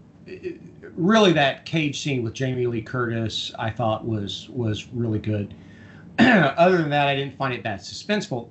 really 0.96 1.32
that 1.32 1.64
cage 1.64 2.00
scene 2.00 2.22
with 2.22 2.34
Jamie 2.34 2.66
Lee 2.66 2.82
Curtis. 2.82 3.52
I 3.58 3.70
thought 3.70 4.04
was 4.04 4.49
was 4.50 4.88
really 4.88 5.18
good. 5.18 5.54
Other 6.18 6.78
than 6.78 6.90
that, 6.90 7.08
I 7.08 7.14
didn't 7.14 7.37
find 7.37 7.54
it 7.54 7.62
that 7.62 7.80
suspenseful. 7.80 8.49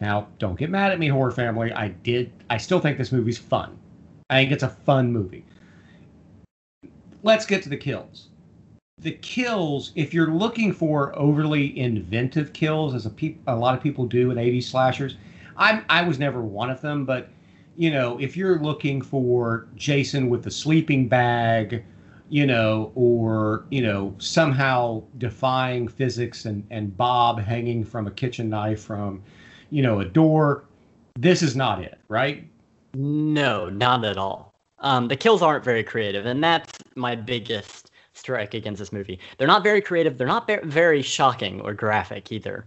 Now, 0.00 0.28
don't 0.38 0.58
get 0.58 0.70
mad 0.70 0.92
at 0.92 0.98
me, 0.98 1.08
horror 1.08 1.30
family. 1.30 1.72
I 1.72 1.88
did. 1.88 2.32
I 2.48 2.56
still 2.56 2.80
think 2.80 2.96
this 2.96 3.12
movie's 3.12 3.36
fun. 3.36 3.76
I 4.30 4.40
think 4.40 4.52
it's 4.52 4.62
a 4.62 4.68
fun 4.68 5.12
movie. 5.12 5.44
Let's 7.22 7.44
get 7.44 7.62
to 7.64 7.68
the 7.68 7.76
kills. 7.76 8.28
The 8.98 9.12
kills, 9.12 9.92
if 9.94 10.14
you're 10.14 10.32
looking 10.32 10.72
for 10.72 11.18
overly 11.18 11.78
inventive 11.78 12.52
kills, 12.52 12.94
as 12.94 13.06
a, 13.06 13.12
a 13.46 13.56
lot 13.56 13.74
of 13.74 13.82
people 13.82 14.06
do 14.06 14.28
with 14.28 14.36
80s 14.36 14.64
slashers, 14.64 15.16
I 15.56 15.82
I 15.90 16.02
was 16.02 16.18
never 16.18 16.40
one 16.40 16.70
of 16.70 16.80
them. 16.80 17.04
But 17.04 17.28
you 17.80 17.90
know, 17.90 18.20
if 18.20 18.36
you're 18.36 18.58
looking 18.58 19.00
for 19.00 19.66
Jason 19.74 20.28
with 20.28 20.42
the 20.42 20.50
sleeping 20.50 21.08
bag, 21.08 21.82
you 22.28 22.44
know, 22.44 22.92
or 22.94 23.64
you 23.70 23.80
know, 23.80 24.14
somehow 24.18 25.02
defying 25.16 25.88
physics 25.88 26.44
and 26.44 26.62
and 26.70 26.94
Bob 26.94 27.40
hanging 27.40 27.82
from 27.82 28.06
a 28.06 28.10
kitchen 28.10 28.50
knife 28.50 28.82
from, 28.82 29.22
you 29.70 29.82
know, 29.82 30.00
a 30.00 30.04
door, 30.04 30.66
this 31.18 31.40
is 31.40 31.56
not 31.56 31.80
it, 31.82 31.98
right? 32.08 32.46
No, 32.92 33.70
not 33.70 34.04
at 34.04 34.18
all. 34.18 34.52
Um, 34.80 35.08
the 35.08 35.16
kills 35.16 35.40
aren't 35.40 35.64
very 35.64 35.82
creative, 35.82 36.26
and 36.26 36.44
that's 36.44 36.78
my 36.96 37.14
biggest 37.14 37.92
strike 38.12 38.52
against 38.52 38.78
this 38.78 38.92
movie. 38.92 39.18
They're 39.38 39.48
not 39.48 39.62
very 39.62 39.80
creative. 39.80 40.18
They're 40.18 40.26
not 40.26 40.46
ver- 40.46 40.60
very 40.64 41.00
shocking 41.00 41.62
or 41.62 41.72
graphic 41.72 42.30
either. 42.30 42.66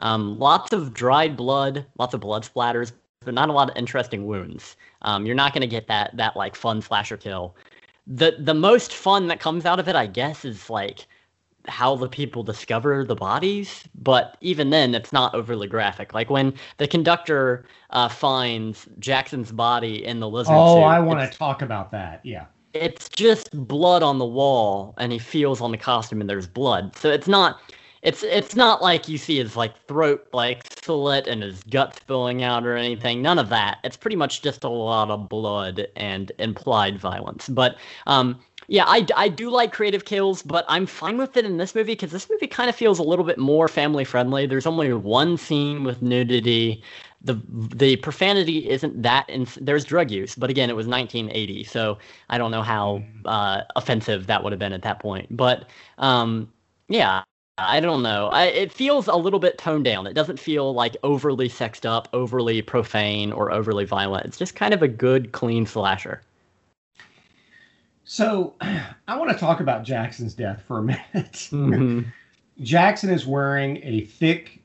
Um, 0.00 0.36
lots 0.36 0.72
of 0.72 0.94
dried 0.94 1.36
blood, 1.36 1.86
lots 1.96 2.12
of 2.12 2.20
blood 2.20 2.42
splatters, 2.42 2.90
but 3.28 3.34
not 3.34 3.50
a 3.50 3.52
lot 3.52 3.70
of 3.70 3.76
interesting 3.76 4.26
wounds. 4.26 4.76
Um, 5.02 5.26
you're 5.26 5.36
not 5.36 5.52
going 5.52 5.62
to 5.62 5.68
get 5.68 5.86
that 5.88 6.16
that 6.16 6.36
like 6.36 6.56
fun 6.56 6.82
slasher 6.82 7.18
kill. 7.18 7.56
The 8.06 8.36
the 8.38 8.54
most 8.54 8.94
fun 8.94 9.28
that 9.28 9.40
comes 9.40 9.66
out 9.66 9.78
of 9.80 9.88
it, 9.88 9.96
I 9.96 10.06
guess, 10.06 10.44
is 10.44 10.70
like 10.70 11.06
how 11.68 11.96
the 11.96 12.08
people 12.08 12.42
discover 12.42 13.04
the 13.04 13.16
bodies. 13.16 13.84
But 13.94 14.36
even 14.40 14.70
then, 14.70 14.94
it's 14.94 15.12
not 15.12 15.34
overly 15.34 15.68
graphic. 15.68 16.14
Like 16.14 16.30
when 16.30 16.54
the 16.78 16.88
conductor 16.88 17.66
uh, 17.90 18.08
finds 18.08 18.88
Jackson's 18.98 19.52
body 19.52 20.04
in 20.04 20.20
the 20.20 20.28
lizard 20.28 20.64
Oh, 20.64 20.76
suit, 20.76 20.82
I 20.84 20.98
want 21.00 21.20
to 21.30 21.38
talk 21.38 21.62
about 21.62 21.90
that. 21.92 22.20
Yeah. 22.24 22.46
it's 22.74 23.08
just 23.08 23.50
blood 23.66 24.02
on 24.02 24.18
the 24.18 24.26
wall 24.26 24.94
and 24.98 25.12
he 25.12 25.18
feels 25.18 25.60
on 25.60 25.70
the 25.70 25.78
costume 25.78 26.20
and 26.20 26.28
there's 26.30 26.46
blood 26.46 26.94
so 26.96 27.10
it's 27.10 27.28
not 27.28 27.60
it's 28.02 28.22
it's 28.22 28.54
not 28.56 28.82
like 28.82 29.08
you 29.08 29.18
see 29.18 29.38
his 29.38 29.56
like 29.56 29.76
throat 29.86 30.26
like 30.32 30.62
and 30.88 31.18
his 31.18 31.62
gut 31.64 31.94
spilling 31.96 32.42
out 32.42 32.66
or 32.66 32.76
anything 32.76 32.96
none 32.96 33.38
of 33.38 33.48
that. 33.48 33.78
It's 33.84 33.96
pretty 33.96 34.16
much 34.16 34.42
just 34.42 34.64
a 34.64 34.68
lot 34.68 35.10
of 35.10 35.28
blood 35.28 35.86
and 35.96 36.30
implied 36.38 36.98
violence. 36.98 37.48
But 37.48 37.76
um 38.06 38.40
yeah 38.70 38.84
i, 38.86 39.06
I 39.16 39.28
do 39.28 39.50
like 39.50 39.72
creative 39.72 40.04
kills 40.04 40.42
but 40.42 40.64
i'm 40.68 40.84
fine 40.84 41.16
with 41.16 41.36
it 41.36 41.44
in 41.44 41.56
this 41.56 41.74
movie 41.74 41.92
because 41.92 42.10
this 42.10 42.28
movie 42.28 42.46
kind 42.46 42.68
of 42.68 42.76
feels 42.76 42.98
a 42.98 43.02
little 43.02 43.24
bit 43.24 43.38
more 43.38 43.66
family 43.68 44.04
friendly 44.04 44.46
there's 44.46 44.66
only 44.66 44.92
one 44.92 45.36
scene 45.36 45.84
with 45.84 46.02
nudity. 46.02 46.82
The 47.22 47.40
the 47.48 47.96
profanity 47.96 48.68
isn't 48.68 49.02
that 49.02 49.28
ins- 49.28 49.58
there's 49.60 49.84
drug 49.84 50.10
use 50.10 50.34
but 50.34 50.50
again 50.50 50.70
it 50.70 50.76
was 50.76 50.86
1980 50.86 51.64
so 51.64 51.98
i 52.30 52.38
don't 52.38 52.50
know 52.50 52.62
how 52.62 53.02
uh, 53.24 53.62
offensive 53.76 54.26
that 54.26 54.42
would 54.42 54.52
have 54.52 54.58
been 54.60 54.72
at 54.72 54.82
that 54.82 55.00
point. 55.00 55.26
But 55.36 55.68
um 55.98 56.52
yeah 56.88 57.24
i 57.58 57.80
don't 57.80 58.02
know 58.02 58.28
I, 58.28 58.44
it 58.46 58.72
feels 58.72 59.08
a 59.08 59.16
little 59.16 59.38
bit 59.40 59.58
toned 59.58 59.84
down 59.84 60.06
it 60.06 60.14
doesn't 60.14 60.38
feel 60.38 60.72
like 60.74 60.96
overly 61.02 61.48
sexed 61.48 61.84
up 61.84 62.08
overly 62.12 62.62
profane 62.62 63.32
or 63.32 63.52
overly 63.52 63.84
violent 63.84 64.26
it's 64.26 64.38
just 64.38 64.54
kind 64.54 64.72
of 64.72 64.82
a 64.82 64.88
good 64.88 65.32
clean 65.32 65.66
slasher 65.66 66.22
So 68.04 68.54
I 68.60 69.16
want 69.16 69.30
to 69.32 69.36
talk 69.36 69.60
about 69.60 69.84
Jackson's 69.84 70.32
death 70.34 70.62
for 70.66 70.78
a 70.78 70.82
minute. 70.82 71.04
Mhm. 71.52 72.06
Jackson 72.60 73.10
is 73.10 73.26
wearing 73.26 73.80
a 73.84 74.00
thick 74.02 74.62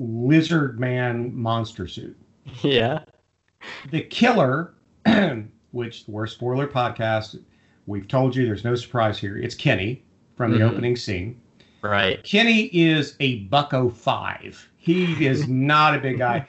lizard 0.00 0.80
man 0.80 1.34
monster 1.34 1.86
suit. 1.86 2.16
yeah 2.62 3.04
The 3.90 4.00
killer, 4.02 4.74
which 5.70 6.04
we're 6.08 6.26
spoiler 6.26 6.66
podcast, 6.66 7.38
we've 7.86 8.08
told 8.08 8.34
you 8.34 8.44
there's 8.46 8.64
no 8.64 8.74
surprise 8.74 9.18
here. 9.18 9.36
It's 9.38 9.54
Kenny 9.54 10.02
from 10.36 10.50
the 10.52 10.58
Mhm. 10.58 10.70
opening 10.72 10.96
scene. 10.96 11.40
Right 11.82 12.24
Kenny 12.24 12.64
is 12.72 13.16
a 13.20 13.40
bucko 13.44 13.88
five. 13.90 14.70
He 14.76 15.24
is 15.26 15.48
not 15.48 15.94
a 15.94 16.00
big 16.00 16.18
guy. 16.18 16.48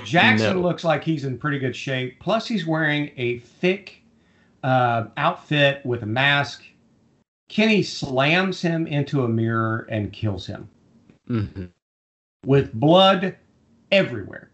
Jackson 0.00 0.60
No. 0.60 0.62
looks 0.62 0.84
like 0.84 1.04
he's 1.04 1.24
in 1.24 1.38
pretty 1.38 1.58
good 1.58 1.76
shape. 1.76 2.18
Plus, 2.20 2.46
he's 2.46 2.66
wearing 2.66 3.10
a 3.16 3.38
thick 3.40 4.02
uh, 4.64 5.06
outfit 5.16 5.84
with 5.84 6.02
a 6.02 6.06
mask. 6.06 6.64
Kenny 7.48 7.82
slams 7.82 8.62
him 8.62 8.86
into 8.86 9.24
a 9.24 9.28
mirror 9.28 9.86
and 9.90 10.12
kills 10.12 10.46
him 10.46 10.68
hmm 11.28 11.66
with 12.44 12.72
blood 12.72 13.36
everywhere. 13.92 14.50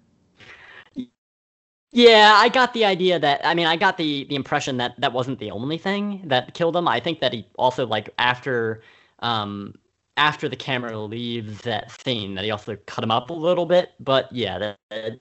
Yeah, 1.93 2.35
I 2.37 2.49
got 2.51 2.75
the 2.75 2.85
idea 2.85 3.19
that 3.19 3.41
I 3.45 3.55
mean 3.55 3.67
I 3.67 3.77
got 3.77 3.97
the 3.97 4.25
the 4.25 4.35
impression 4.37 4.77
that 4.79 4.95
that 5.01 5.13
wasn't 5.13 5.39
the 5.39 5.51
only 5.51 5.79
thing 5.79 6.23
that 6.27 6.55
killed 6.55 6.77
him. 6.77 6.87
I 6.87 7.01
think 7.01 7.21
that 7.21 7.33
he 7.33 7.47
also 7.57 7.87
like 7.87 8.11
after 8.19 8.83
um 9.21 9.75
after 10.19 10.49
the 10.49 10.57
camera 10.57 10.99
leaves 10.99 11.61
that 11.63 11.91
scene 12.03 12.35
that 12.35 12.45
he 12.45 12.51
also 12.51 12.77
cut 12.87 13.03
him 13.03 13.11
up 13.11 13.31
a 13.31 13.33
little 13.33 13.65
bit. 13.65 13.93
But 14.01 14.31
yeah, 14.33 14.59
that, 14.59 14.77
that 14.91 15.21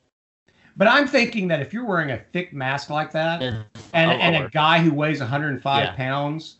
But 0.75 0.87
I'm 0.87 1.07
thinking 1.07 1.47
that 1.49 1.61
if 1.61 1.71
you're 1.71 1.85
wearing 1.85 2.11
a 2.11 2.17
thick 2.17 2.51
mask 2.51 2.89
like 2.89 3.11
that, 3.11 3.41
oh, 3.41 3.63
and, 3.93 4.11
a 4.11 4.15
and 4.15 4.45
a 4.45 4.49
guy 4.49 4.79
who 4.79 4.93
weighs 4.93 5.19
105 5.19 5.81
Yeah. 5.83 5.95
pounds, 5.95 6.57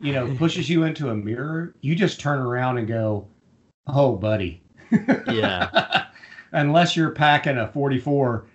you 0.00 0.12
know, 0.12 0.34
pushes 0.38 0.70
you 0.70 0.84
into 0.84 1.10
a 1.10 1.14
mirror, 1.14 1.74
you 1.80 1.94
just 1.94 2.20
turn 2.20 2.38
around 2.38 2.78
and 2.78 2.86
go, 2.88 3.26
"Oh, 3.86 4.16
buddy." 4.16 4.62
yeah, 5.26 6.06
Unless 6.52 6.96
you're 6.96 7.10
packing 7.10 7.58
a 7.58 7.68
44, 7.68 8.46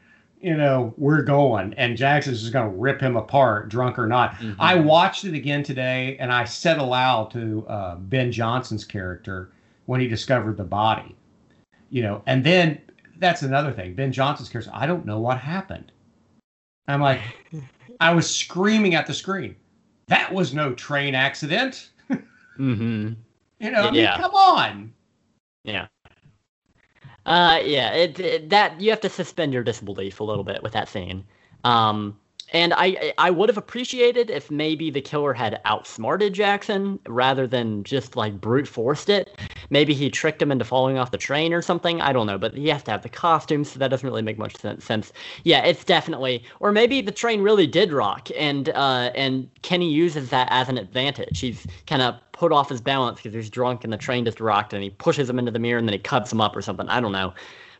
you 0.45 0.55
know, 0.55 0.93
we're 0.97 1.23
going, 1.23 1.73
and 1.73 1.97
Jackson's 1.97 2.41
just 2.41 2.53
going 2.53 2.69
to 2.69 2.77
rip 2.77 3.01
him 3.01 3.15
apart, 3.17 3.67
drunk 3.67 3.97
or 3.97 4.05
not. 4.05 4.35
Mhm. 4.35 4.55
I 4.59 4.75
watched 4.75 5.25
it 5.25 5.33
again 5.33 5.63
today, 5.63 6.17
and 6.19 6.31
I 6.31 6.43
said 6.45 6.77
aloud 6.77 7.31
to 7.31 7.65
uh, 7.67 7.95
Ben 7.95 8.31
Johnson's 8.31 8.85
character 8.85 9.49
when 9.87 9.99
he 9.99 10.07
discovered 10.07 10.55
the 10.57 10.63
body, 10.63 11.15
you 11.89 12.03
know, 12.03 12.21
and 12.27 12.43
then 12.43 12.79
that's 13.17 13.41
another 13.41 13.71
thing. 13.71 13.95
Ben 13.95 14.11
Johnson's 14.11 14.47
character, 14.49 14.69
I 14.71 14.85
don't 14.85 15.03
know 15.03 15.19
what 15.19 15.39
happened. 15.39 15.91
I'm 16.87 17.01
like, 17.01 17.21
I 17.99 18.13
was 18.13 18.29
screaming 18.33 18.93
at 18.93 19.07
the 19.07 19.13
screen. 19.15 19.55
That 20.09 20.31
was 20.31 20.53
no 20.53 20.73
train 20.75 21.15
accident. 21.15 21.89
hmm 22.57 23.13
You 23.59 23.71
know, 23.71 23.87
I 23.87 23.91
mean, 23.91 24.01
Yeah. 24.01 24.17
come 24.19 24.35
on. 24.35 24.93
yeah. 25.63 25.87
Uh, 27.25 27.59
yeah, 27.63 27.91
it, 27.93 28.19
it 28.19 28.49
that 28.49 28.79
you 28.79 28.91
have 28.91 29.01
to 29.01 29.09
suspend 29.09 29.53
your 29.53 29.63
disbelief 29.63 30.19
a 30.19 30.23
little 30.23 30.43
bit 30.43 30.61
with 30.61 30.73
that 30.73 30.87
scene. 30.87 31.25
Um, 31.63 32.19
and 32.53 32.73
I 32.75 33.13
I 33.17 33.31
would 33.31 33.49
have 33.49 33.57
appreciated 33.57 34.29
if 34.29 34.51
maybe 34.51 34.89
the 34.89 35.01
killer 35.01 35.33
had 35.33 35.59
outsmarted 35.65 36.33
Jackson 36.33 36.99
rather 37.07 37.47
than 37.47 37.83
just 37.83 38.15
like 38.15 38.39
brute 38.39 38.67
forced 38.67 39.09
it. 39.09 39.39
Maybe 39.69 39.93
he 39.93 40.09
tricked 40.09 40.41
him 40.41 40.51
into 40.51 40.65
falling 40.65 40.97
off 40.97 41.11
the 41.11 41.17
train 41.17 41.53
or 41.53 41.61
something. 41.61 42.01
I 42.01 42.13
don't 42.13 42.27
know, 42.27 42.37
but 42.37 42.53
he 42.53 42.67
has 42.69 42.83
to 42.83 42.91
have 42.91 43.03
the 43.03 43.09
costumes, 43.09 43.71
so 43.71 43.79
that 43.79 43.89
doesn't 43.89 44.07
really 44.07 44.21
make 44.21 44.37
much 44.37 44.55
sen- 44.57 44.79
sense. 44.79 45.11
Yeah, 45.43 45.63
it's 45.65 45.83
definitely, 45.83 46.43
or 46.59 46.71
maybe 46.71 47.01
the 47.01 47.11
train 47.11 47.41
really 47.41 47.67
did 47.67 47.91
rock, 47.91 48.29
and 48.37 48.69
uh, 48.69 49.11
and 49.15 49.49
Kenny 49.61 49.89
uses 49.89 50.29
that 50.29 50.47
as 50.51 50.69
an 50.69 50.77
advantage. 50.77 51.39
He's 51.39 51.65
kind 51.87 52.01
of 52.01 52.15
put 52.31 52.51
off 52.51 52.69
his 52.69 52.81
balance 52.81 53.17
because 53.17 53.33
he's 53.33 53.49
drunk 53.49 53.83
and 53.83 53.91
the 53.91 53.97
train 53.97 54.25
just 54.25 54.39
rocked, 54.39 54.73
and 54.73 54.83
he 54.83 54.89
pushes 54.89 55.29
him 55.29 55.39
into 55.39 55.51
the 55.51 55.59
mirror 55.59 55.79
and 55.79 55.87
then 55.87 55.93
he 55.93 55.99
cuts 55.99 56.31
him 56.31 56.41
up 56.41 56.55
or 56.55 56.61
something. 56.61 56.87
I 56.89 56.99
don't 56.99 57.11
know. 57.11 57.33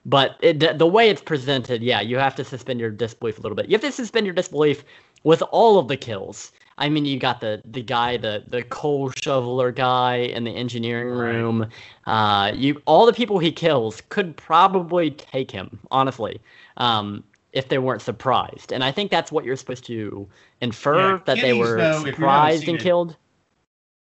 But 0.05 0.37
it, 0.41 0.77
the 0.77 0.85
way 0.87 1.09
it's 1.09 1.21
presented, 1.21 1.81
yeah, 1.81 1.99
you 2.01 2.17
have 2.17 2.35
to 2.35 2.43
suspend 2.43 2.79
your 2.79 2.91
disbelief 2.91 3.39
a 3.39 3.41
little 3.41 3.55
bit. 3.55 3.67
You 3.67 3.73
have 3.73 3.81
to 3.81 3.91
suspend 3.91 4.27
your 4.27 4.35
disbelief 4.35 4.83
with 5.23 5.41
all 5.51 5.79
of 5.79 5.87
the 5.87 5.97
kills. 5.97 6.51
I 6.77 6.89
mean, 6.89 7.05
you 7.05 7.17
got 7.17 7.39
the 7.41 7.61
the 7.65 7.81
guy, 7.81 8.17
the 8.17 8.43
the 8.47 8.61
coal 8.63 9.11
shoveler 9.11 9.71
guy 9.71 10.17
in 10.17 10.43
the 10.43 10.51
engineering 10.51 11.07
room. 11.07 11.67
Uh, 12.05 12.51
you 12.53 12.81
all 12.85 13.05
the 13.05 13.13
people 13.13 13.39
he 13.39 13.51
kills 13.51 14.01
could 14.09 14.35
probably 14.35 15.11
take 15.11 15.49
him, 15.49 15.79
honestly, 15.89 16.39
um, 16.77 17.23
if 17.53 17.69
they 17.69 17.77
weren't 17.77 18.01
surprised. 18.01 18.73
And 18.73 18.83
I 18.83 18.91
think 18.91 19.09
that's 19.09 19.31
what 19.31 19.45
you're 19.45 19.55
supposed 19.55 19.85
to 19.85 20.27
infer 20.61 21.11
Yeah, 21.13 21.19
that 21.25 21.41
they 21.41 21.53
were 21.53 21.77
no- 21.77 21.83
if 21.83 21.87
you 21.87 21.91
haven't 21.95 22.13
surprised 22.13 22.67
and 22.67 22.77
it- 22.77 22.83
killed. 22.83 23.15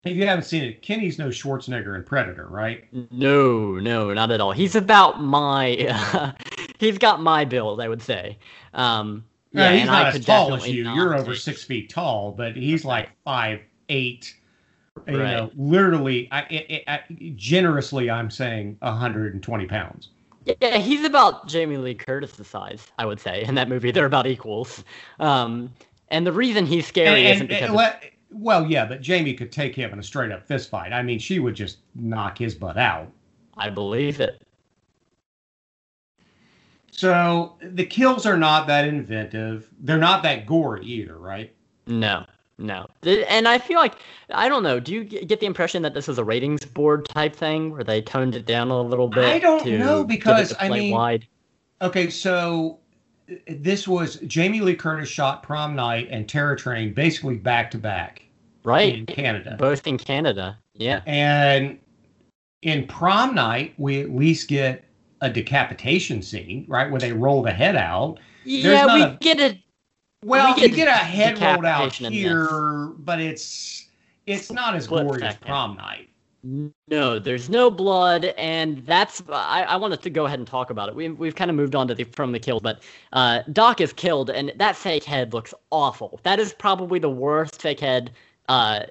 If 0.05 0.15
you 0.15 0.27
haven't 0.27 0.43
seen 0.45 0.63
it, 0.63 0.81
Kenny's 0.83 1.17
no 1.17 1.29
Schwarzenegger 1.29 1.95
in 1.95 2.03
Predator, 2.03 2.45
right? 2.47 2.85
No, 3.11 3.73
no, 3.79 4.13
not 4.13 4.29
at 4.31 4.39
all. 4.39 4.51
He's 4.51 4.75
about 4.75 5.21
my. 5.21 6.33
he's 6.79 6.97
got 6.99 7.21
my 7.21 7.43
build, 7.43 7.81
I 7.81 7.89
would 7.89 8.01
say. 8.03 8.37
Um, 8.75 9.25
Yeah, 9.51 9.71
yeah, 9.71 9.77
he's 9.77 9.85
not 9.87 10.05
I 10.05 10.09
as 10.09 10.25
tall 10.25 10.53
as 10.53 10.67
you. 10.67 10.89
You're 10.93 11.15
over 11.17 11.35
six 11.35 11.63
feet 11.63 11.89
tall, 11.89 12.31
but 12.31 12.55
he's 12.55 12.85
like 12.85 13.09
five 13.23 13.61
eight. 13.89 14.35
You 15.07 15.19
Right. 15.19 15.31
know, 15.31 15.51
literally, 15.57 16.29
I, 16.31 16.39
I, 16.39 16.83
I, 16.87 16.99
generously, 17.35 18.09
I'm 18.09 18.31
saying 18.31 18.77
120 18.79 19.65
pounds. 19.65 20.09
Yeah, 20.61 20.77
he's 20.77 21.03
about 21.03 21.47
Jamie 21.47 21.77
Lee 21.77 21.95
Curtis's 21.95 22.47
size, 22.47 22.87
I 22.97 23.05
would 23.05 23.19
say. 23.19 23.43
In 23.43 23.55
that 23.55 23.67
movie, 23.67 23.91
they're 23.91 24.05
about 24.05 24.25
equals. 24.25 24.83
Um, 25.19 25.73
and 26.09 26.25
the 26.25 26.31
reason 26.31 26.65
he's 26.65 26.87
scary 26.87 27.25
And- 27.25 27.35
isn't 27.35 27.41
and- 27.41 27.49
because 27.49 27.69
and 27.69 28.11
well, 28.35 28.65
yeah, 28.69 28.85
but 28.85 29.01
Jamie 29.01 29.33
could 29.33 29.51
take 29.51 29.75
him 29.75 29.93
in 29.93 29.99
a 29.99 30.03
straight 30.03 30.31
up 30.31 30.45
fist 30.45 30.69
fight. 30.69 30.91
I 30.91 31.01
mean, 31.01 31.19
she 31.19 31.39
would 31.39 31.55
just 31.55 31.77
knock 31.95 32.37
his 32.37 32.53
butt 32.53 32.77
out. 32.77 33.11
I 33.57 33.69
believe 33.69 34.19
it. 34.19 34.41
So 36.91 37.55
the 37.61 37.85
kills 37.85 38.25
are 38.25 38.37
not 38.37 38.67
that 38.67 38.87
inventive. 38.87 39.69
They're 39.79 39.97
not 39.97 40.23
that 40.23 40.45
gory 40.45 40.85
either, 40.85 41.17
right? 41.17 41.53
No, 41.87 42.25
no. 42.57 42.87
And 43.03 43.47
I 43.47 43.57
feel 43.57 43.79
like 43.79 43.95
I 44.29 44.49
don't 44.49 44.63
know. 44.63 44.79
Do 44.79 44.93
you 44.93 45.03
get 45.03 45.39
the 45.39 45.45
impression 45.45 45.81
that 45.83 45.93
this 45.93 46.09
is 46.09 46.17
a 46.17 46.23
ratings 46.23 46.65
board 46.65 47.07
type 47.07 47.35
thing 47.35 47.71
where 47.71 47.83
they 47.83 48.01
toned 48.01 48.35
it 48.35 48.45
down 48.45 48.69
a 48.69 48.81
little 48.81 49.07
bit? 49.07 49.25
I 49.25 49.39
don't 49.39 49.65
know, 49.65 50.03
because, 50.03 50.53
I 50.59 50.69
mean, 50.69 50.91
wide? 50.93 51.27
Okay, 51.81 52.09
so 52.09 52.79
this 53.47 53.87
was 53.87 54.17
Jamie 54.27 54.61
Lee 54.61 54.75
Curtis 54.75 55.09
shot 55.09 55.43
Prom 55.43 55.75
Night 55.75 56.07
and 56.11 56.27
Terror 56.27 56.55
Train 56.55 56.93
basically 56.93 57.35
back 57.35 57.71
to 57.71 57.77
back 57.77 58.24
in? 58.65 59.05
Canada. 59.05 59.55
Both 59.57 59.87
in 59.87 59.97
Canada. 59.97 60.57
Yeah. 60.73 61.01
And 61.05 61.79
in 62.61 62.87
Prom 62.87 63.35
Night, 63.35 63.73
we 63.77 64.01
at 64.01 64.09
least 64.11 64.47
get 64.47 64.83
a 65.21 65.29
decapitation 65.29 66.21
scene, 66.21 66.65
right, 66.67 66.89
where 66.89 66.99
they 66.99 67.13
roll 67.13 67.41
the 67.41 67.51
head 67.51 67.75
out. 67.75 68.19
Yeah, 68.43 68.93
we 68.93 69.01
a- 69.01 69.17
get 69.21 69.39
it. 69.39 69.57
Well, 70.23 70.55
We 70.55 70.63
you 70.63 70.69
get 70.69 70.75
get 70.75 70.87
a 70.87 70.91
head 70.91 71.39
rolled 71.39 71.65
out 71.65 71.93
here, 71.93 72.93
but 72.97 73.21
it's 73.21 73.89
it's 74.25 74.51
not 74.51 74.75
as 74.75 74.85
Split 74.85 75.07
gory 75.07 75.21
as. 75.23 75.35
Prom 75.35 75.77
Night. 75.77 76.09
No, 76.87 77.17
there's 77.17 77.49
no 77.49 77.71
blood, 77.71 78.25
and 78.37 78.85
that's 78.85 79.23
I, 79.29 79.63
I 79.63 79.75
wanted 79.77 80.01
to 80.03 80.09
go 80.11 80.25
ahead 80.25 80.37
and 80.37 80.47
talk 80.47 80.69
about 80.69 80.89
it. 80.89 80.95
We, 80.95 81.09
we've 81.09 81.33
kind 81.33 81.49
of 81.49 81.55
moved 81.55 81.73
on 81.75 81.87
to 81.87 81.95
the 81.95 82.03
from 82.03 82.31
the 82.31 82.39
kill, 82.39 82.59
but 82.59 82.83
uh, 83.13 83.41
Doc 83.51 83.81
is 83.81 83.91
killed, 83.93 84.29
and 84.29 84.51
that 84.57 84.75
fake 84.75 85.03
head 85.03 85.33
looks 85.33 85.53
awful. 85.71 86.19
That 86.23 86.39
is 86.39 86.53
probably 86.53 86.99
the 86.99 87.09
worst 87.09 87.61
fake 87.61 87.79
head, 87.79 88.11
uh, 88.49 88.81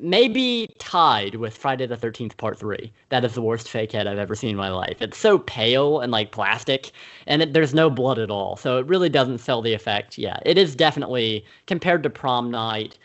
maybe 0.00 0.68
tied 0.78 1.34
with 1.36 1.56
Friday 1.56 1.86
the 1.86 1.96
Thirteenth 1.96 2.36
Part 2.36 2.58
Three. 2.58 2.92
That 3.10 3.24
is 3.24 3.34
the 3.34 3.42
worst 3.42 3.68
fake 3.68 3.92
head 3.92 4.06
I've 4.06 4.18
ever 4.18 4.34
seen 4.34 4.50
in 4.50 4.56
my 4.56 4.70
life. 4.70 5.00
It's 5.00 5.18
so 5.18 5.38
pale 5.38 6.00
and 6.00 6.10
like 6.12 6.32
plastic, 6.32 6.90
and 7.26 7.42
it, 7.42 7.52
there's 7.52 7.74
no 7.74 7.90
blood 7.90 8.18
at 8.18 8.30
all, 8.30 8.56
so 8.56 8.78
it 8.78 8.86
really 8.86 9.08
doesn't 9.08 9.38
sell 9.38 9.62
the 9.62 9.74
effect. 9.74 10.18
Yeah, 10.18 10.38
it 10.44 10.58
is 10.58 10.74
definitely 10.74 11.44
compared 11.66 12.02
to 12.04 12.10
Prom 12.10 12.50
Night. 12.50 12.98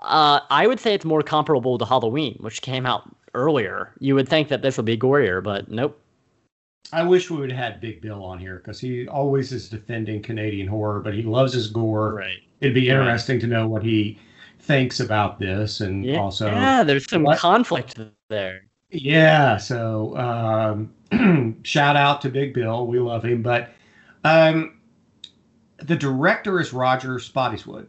Uh, 0.00 0.40
I 0.50 0.66
would 0.66 0.80
say 0.80 0.94
it's 0.94 1.04
more 1.04 1.22
comparable 1.22 1.76
to 1.78 1.84
Halloween, 1.84 2.36
which 2.40 2.62
came 2.62 2.86
out 2.86 3.14
earlier. 3.34 3.92
You 3.98 4.14
would 4.14 4.28
think 4.28 4.48
that 4.48 4.62
this 4.62 4.76
would 4.76 4.86
be 4.86 4.96
gorier, 4.96 5.42
but 5.42 5.70
nope. 5.70 5.98
I 6.92 7.02
wish 7.02 7.30
we 7.30 7.36
would 7.36 7.52
have 7.52 7.72
had 7.72 7.80
Big 7.80 8.00
Bill 8.00 8.24
on 8.24 8.38
here 8.38 8.56
because 8.56 8.80
he 8.80 9.06
always 9.06 9.52
is 9.52 9.68
defending 9.68 10.22
Canadian 10.22 10.66
horror, 10.66 11.00
but 11.00 11.14
he 11.14 11.22
loves 11.22 11.52
his 11.52 11.68
gore. 11.68 12.14
Right. 12.14 12.38
It'd 12.60 12.74
be 12.74 12.90
Right. 12.90 12.98
interesting 12.98 13.38
to 13.40 13.46
know 13.46 13.68
what 13.68 13.82
he 13.82 14.18
thinks 14.70 15.00
about 15.00 15.38
this, 15.40 15.80
and 15.80 16.04
Yeah, 16.04 16.18
also, 16.18 16.46
yeah, 16.46 16.84
there's 16.84 17.08
some 17.10 17.24
What? 17.24 17.38
conflict 17.38 17.98
there. 18.28 18.62
yeah. 18.90 19.56
So, 19.56 20.16
um, 20.16 21.58
shout 21.64 21.96
out 21.96 22.20
to 22.22 22.28
Big 22.28 22.54
Bill. 22.54 22.86
We 22.86 23.00
love 23.00 23.24
him, 23.24 23.42
but 23.42 23.70
um, 24.22 24.78
the 25.78 25.96
director 25.96 26.60
is 26.60 26.72
Roger 26.72 27.14
Spottiswoode. 27.16 27.86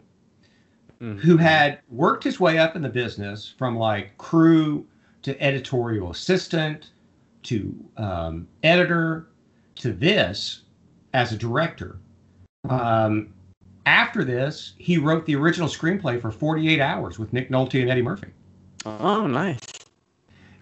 Mhm. 1.01 1.17
who 1.19 1.35
had 1.35 1.79
worked 1.89 2.23
his 2.23 2.39
way 2.39 2.59
up 2.59 2.75
in 2.75 2.83
the 2.83 2.89
business 2.89 3.55
from 3.57 3.75
like 3.75 4.15
crew 4.19 4.85
to 5.23 5.39
editorial 5.41 6.11
assistant 6.11 6.91
to 7.41 7.73
um, 7.97 8.47
editor 8.61 9.25
to 9.77 9.93
this 9.93 10.61
as 11.15 11.31
a 11.33 11.37
director. 11.37 11.97
Um, 12.69 13.33
after 13.85 14.23
this, 14.23 14.73
he 14.77 14.97
wrote 14.97 15.25
the 15.25 15.35
original 15.35 15.67
screenplay 15.67 16.21
for 16.21 16.31
48 16.31 16.79
Hours 16.79 17.19
with 17.19 17.33
Nick 17.33 17.49
Nolte 17.49 17.81
and 17.81 17.89
Eddie 17.89 18.01
Murphy. 18.01 18.27
Oh, 18.85 19.27
nice. 19.27 19.59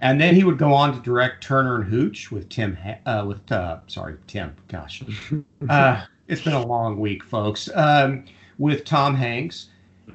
And 0.01 0.19
then 0.19 0.36
he 0.36 0.43
would 0.43 0.58
go 0.58 0.73
on 0.73 0.93
to 0.93 0.99
direct 1.01 1.43
Turner 1.43 1.75
and 1.75 1.84
Hooch 1.84 2.32
with 2.32 2.47
Tim, 2.49 2.77
uh, 3.05 3.25
with 3.27 3.51
uh, 3.51 3.79
sorry 3.88 4.15
Tim, 4.27 4.55
gosh, 4.69 5.03
uh, 5.69 6.05
it's 6.27 6.41
been 6.41 6.53
a 6.53 6.65
long 6.65 6.99
week, 6.99 7.23
folks. 7.23 7.69
Um, 7.73 8.23
with 8.58 8.86
Tom 8.86 9.15
Hanks, 9.15 9.67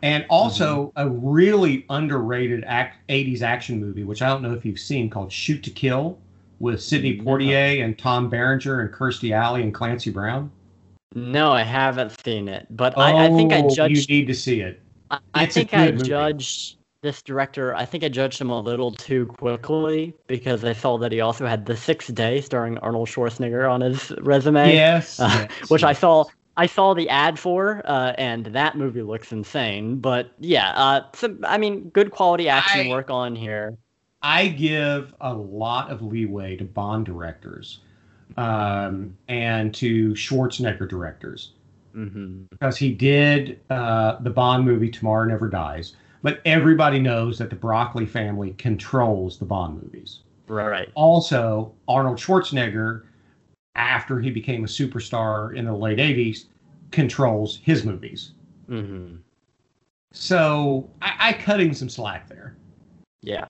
and 0.02 0.24
also 0.30 0.92
a 0.96 1.08
really 1.08 1.84
underrated 1.90 2.64
act, 2.64 2.96
'80s 3.10 3.42
action 3.42 3.78
movie, 3.78 4.04
which 4.04 4.22
I 4.22 4.28
don't 4.28 4.40
know 4.40 4.54
if 4.54 4.64
you've 4.64 4.78
seen, 4.78 5.10
called 5.10 5.30
Shoot 5.30 5.62
to 5.64 5.70
Kill, 5.70 6.18
with 6.60 6.82
Sidney 6.82 7.16
No. 7.16 7.24
Poitier 7.24 7.84
and 7.84 7.98
Tom 7.98 8.30
Berenger 8.30 8.80
and 8.80 8.92
Kirstie 8.92 9.32
Alley 9.32 9.62
and 9.62 9.74
Clancy 9.74 10.10
Brown. 10.10 10.50
No, 11.14 11.52
I 11.52 11.62
haven't 11.62 12.10
seen 12.24 12.48
it, 12.48 12.66
but 12.70 12.98
I, 12.98 13.26
I 13.26 13.28
think 13.30 13.52
I 13.52 13.60
Oh, 13.60 13.68
judged. 13.74 14.10
You 14.10 14.18
need 14.18 14.26
to 14.26 14.34
see 14.34 14.60
it. 14.60 14.80
I, 15.10 15.18
I 15.34 15.46
think 15.46 15.72
I 15.74 15.90
movie. 15.90 16.08
judged 16.08 16.76
this 17.02 17.22
director. 17.22 17.74
I 17.74 17.84
think 17.84 18.02
I 18.02 18.08
judged 18.08 18.40
him 18.40 18.50
a 18.50 18.60
little 18.60 18.90
too 18.92 19.26
quickly 19.26 20.14
because 20.26 20.64
I 20.64 20.72
saw 20.72 20.98
that 20.98 21.12
he 21.12 21.20
also 21.20 21.46
had 21.46 21.66
The 21.66 21.76
Sixth 21.76 22.14
Day, 22.14 22.40
starring 22.40 22.78
Arnold 22.78 23.08
Schwarzenegger, 23.08 23.70
on 23.70 23.80
his 23.82 24.10
resume. 24.22 24.74
Yes, 24.74 25.20
uh, 25.20 25.46
yes, 25.50 25.50
which 25.70 25.84
I 25.84 25.92
saw. 25.92 26.24
I 26.56 26.66
saw 26.66 26.94
the 26.94 27.08
ad 27.08 27.36
for, 27.36 27.82
uh, 27.84 28.12
and 28.16 28.46
that 28.46 28.76
movie 28.76 29.02
looks 29.02 29.32
insane. 29.32 29.98
But 29.98 30.30
yeah, 30.38 30.70
uh, 30.76 31.00
some, 31.12 31.44
I 31.44 31.58
mean, 31.58 31.90
good 31.90 32.12
quality 32.12 32.48
action 32.48 32.86
I- 32.86 32.88
work 32.90 33.10
on 33.10 33.34
here. 33.34 33.76
I 34.22 34.48
give 34.48 35.14
a 35.20 35.34
lot 35.34 35.90
of 35.90 36.00
leeway 36.02 36.56
to 36.56 36.64
Bond 36.64 37.06
directors 37.06 37.80
um, 38.36 39.16
and 39.28 39.74
to 39.74 40.12
Schwarzenegger 40.12 40.88
directors 40.88 41.52
hmm 41.94 42.42
because 42.50 42.76
he 42.76 42.92
did 42.92 43.60
uh, 43.70 44.16
the 44.20 44.30
Bond 44.30 44.64
movie 44.64 44.90
Tomorrow 44.90 45.26
Never 45.26 45.48
Dies. 45.48 45.94
But 46.22 46.40
everybody 46.44 46.98
knows 46.98 47.38
that 47.38 47.50
the 47.50 47.56
Broccoli 47.56 48.06
family 48.06 48.54
controls 48.56 49.38
the 49.38 49.44
Bond 49.44 49.82
movies. 49.82 50.20
Right. 50.48 50.90
Also, 50.94 51.72
Arnold 51.86 52.18
Schwarzenegger, 52.18 53.02
after 53.74 54.20
he 54.20 54.30
became 54.30 54.64
a 54.64 54.66
superstar 54.66 55.54
in 55.54 55.66
the 55.66 55.74
late 55.74 55.98
80s, 55.98 56.46
controls 56.90 57.60
his 57.62 57.84
movies. 57.84 58.32
hmm 58.66 59.16
So 60.12 60.88
I, 61.02 61.14
I 61.18 61.32
cut 61.34 61.60
him 61.60 61.74
some 61.74 61.88
slack 61.88 62.28
there. 62.28 62.56
Yeah. 63.20 63.46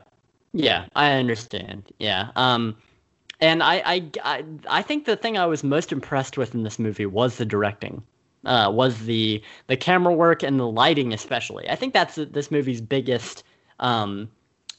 Yeah, 0.52 0.86
I 0.94 1.12
understand. 1.12 1.92
Yeah. 1.98 2.30
Um, 2.36 2.76
and 3.40 3.62
I, 3.62 4.10
I, 4.24 4.44
I, 4.68 4.82
think 4.82 5.04
the 5.04 5.16
thing 5.16 5.36
I 5.38 5.46
was 5.46 5.64
most 5.64 5.92
impressed 5.92 6.38
with 6.38 6.54
in 6.54 6.62
this 6.62 6.78
movie 6.78 7.06
was 7.06 7.36
the 7.36 7.44
directing. 7.44 8.02
Uh, 8.44 8.70
was 8.70 9.06
the 9.06 9.42
the 9.68 9.76
camera 9.76 10.12
work 10.12 10.42
and 10.42 10.60
the 10.60 10.68
lighting 10.68 11.14
especially. 11.14 11.66
I 11.70 11.76
think 11.76 11.94
that's 11.94 12.16
this 12.16 12.50
movie's 12.50 12.82
biggest 12.82 13.42
um, 13.80 14.28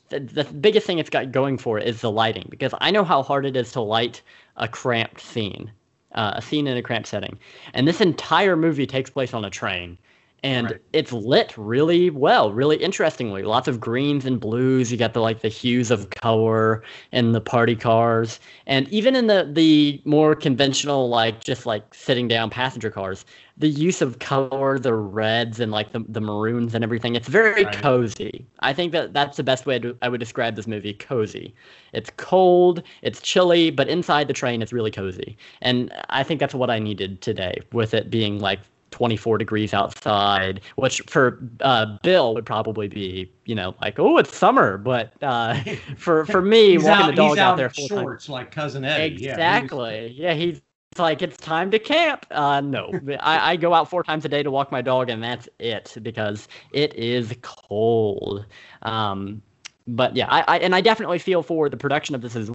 the, 0.10 0.20
the 0.20 0.44
biggest 0.44 0.86
thing 0.86 1.00
it's 1.00 1.10
got 1.10 1.32
going 1.32 1.58
for 1.58 1.80
it 1.80 1.88
is 1.88 2.02
the 2.02 2.12
lighting 2.12 2.48
because 2.50 2.74
I 2.80 2.92
know 2.92 3.04
how 3.04 3.24
hard 3.24 3.46
it 3.46 3.56
is 3.56 3.72
to 3.72 3.82
light 3.82 4.22
a 4.56 4.68
cramped 4.68 5.20
scene, 5.20 5.72
uh, 6.14 6.34
a 6.36 6.42
scene 6.42 6.68
in 6.68 6.78
a 6.78 6.84
cramped 6.84 7.08
setting, 7.08 7.40
and 7.74 7.88
this 7.88 8.02
entire 8.02 8.56
movie 8.56 8.86
takes 8.86 9.10
place 9.10 9.34
on 9.34 9.44
a 9.44 9.50
train, 9.50 9.98
and 10.46 10.72
Right. 10.72 10.82
it's 10.94 11.12
lit 11.12 11.56
really 11.58 12.12
well, 12.12 12.54
really 12.54 12.78
interestingly. 12.78 13.42
Lots 13.44 13.68
of 13.68 13.80
greens 13.80 14.26
and 14.26 14.40
blues. 14.40 14.92
You 14.92 14.98
got 14.98 15.14
the 15.14 15.22
like 15.22 15.42
the 15.42 15.50
hues 15.50 15.90
of 15.90 16.12
color 16.12 16.84
in 17.12 17.32
the 17.32 17.42
party 17.42 17.76
cars, 17.76 18.40
and 18.68 18.88
even 18.90 19.16
in 19.16 19.26
the 19.28 19.50
the 19.52 20.02
more 20.06 20.36
conventional 20.36 21.10
like 21.10 21.44
just 21.44 21.66
like 21.66 21.94
sitting 21.96 22.28
down 22.28 22.52
passenger 22.52 22.92
cars, 22.92 23.26
the 23.58 23.68
use 23.70 24.02
of 24.02 24.20
color, 24.20 24.78
the 24.78 24.94
reds 24.94 25.60
and 25.60 25.72
like 25.72 25.92
the, 25.94 26.06
the 26.08 26.22
maroons 26.22 26.76
and 26.76 26.84
everything, 26.84 27.16
it's 27.16 27.28
very 27.28 27.66
Right. 27.66 27.82
cozy. 27.82 28.46
I 28.60 28.74
think 28.74 28.92
that 28.92 29.14
that's 29.14 29.38
the 29.38 29.44
best 29.44 29.66
way 29.66 29.80
to, 29.80 29.98
I 30.02 30.10
would 30.10 30.20
describe 30.20 30.56
this 30.56 30.68
movie 30.68 30.94
cozy. 30.94 31.56
It's 31.94 32.12
cold, 32.18 32.84
it's 33.02 33.22
chilly, 33.22 33.72
but 33.72 33.88
inside 33.90 34.28
the 34.28 34.34
train 34.34 34.62
it's 34.62 34.74
really 34.74 34.92
cozy. 34.92 35.38
And 35.62 35.92
I 36.10 36.24
think 36.24 36.40
that's 36.40 36.54
what 36.56 36.70
I 36.70 36.80
needed 36.80 37.22
today 37.22 37.62
with 37.72 37.94
it 37.94 38.10
being 38.12 38.40
like 38.40 38.60
24 38.92 39.38
degrees 39.38 39.74
outside, 39.74 40.62
which 40.76 41.02
for 41.08 41.40
uh, 41.62 41.98
Bill 42.04 42.34
would 42.34 42.46
probably 42.46 42.88
be, 42.88 43.32
you 43.46 43.56
know, 43.56 43.76
like, 43.82 44.00
oh, 44.00 44.18
it's 44.18 44.36
summer. 44.36 44.78
But 44.78 45.12
uh, 45.22 45.60
for 45.98 46.26
for 46.26 46.42
me, 46.42 46.72
He's 46.72 46.84
walking 46.84 47.04
out, 47.06 47.08
the 47.08 47.16
dog 47.16 47.38
out, 47.38 47.52
out 47.52 47.58
there 47.58 47.70
full 47.70 47.88
time. 47.88 48.00
shorts 48.04 48.30
like 48.30 48.52
cousin 48.52 48.86
Eddie. 48.86 49.02
Yeah, 49.04 49.08
he 49.08 49.12
was- 49.12 49.22
Exactly. 49.34 50.08
Yeah, 50.16 50.34
he's 50.34 50.62
it's 50.92 51.00
like 51.02 51.22
it's 51.22 51.36
time 51.36 51.72
to 51.72 51.80
camp. 51.80 52.26
Uh, 52.32 52.62
no, 52.62 52.90
I, 53.20 53.52
I 53.52 53.56
go 53.58 53.74
out 53.74 53.90
four 53.90 54.02
times 54.02 54.24
a 54.24 54.30
day 54.30 54.44
to 54.44 54.50
walk 54.50 54.72
my 54.72 54.82
dog, 54.82 55.10
and 55.10 55.22
that's 55.22 55.50
it 55.60 55.94
because 56.02 56.48
it 56.72 56.94
is 56.96 57.36
cold. 57.42 58.46
Um, 58.84 59.42
but 59.88 60.16
yeah, 60.16 60.28
I, 60.30 60.44
I 60.48 60.60
and 60.60 60.74
I 60.74 60.80
definitely 60.80 61.20
feel 61.20 61.44
for 61.44 61.68
the 61.68 61.76
production 61.76 62.16
of 62.16 62.22
this 62.22 62.38
as 62.38 62.50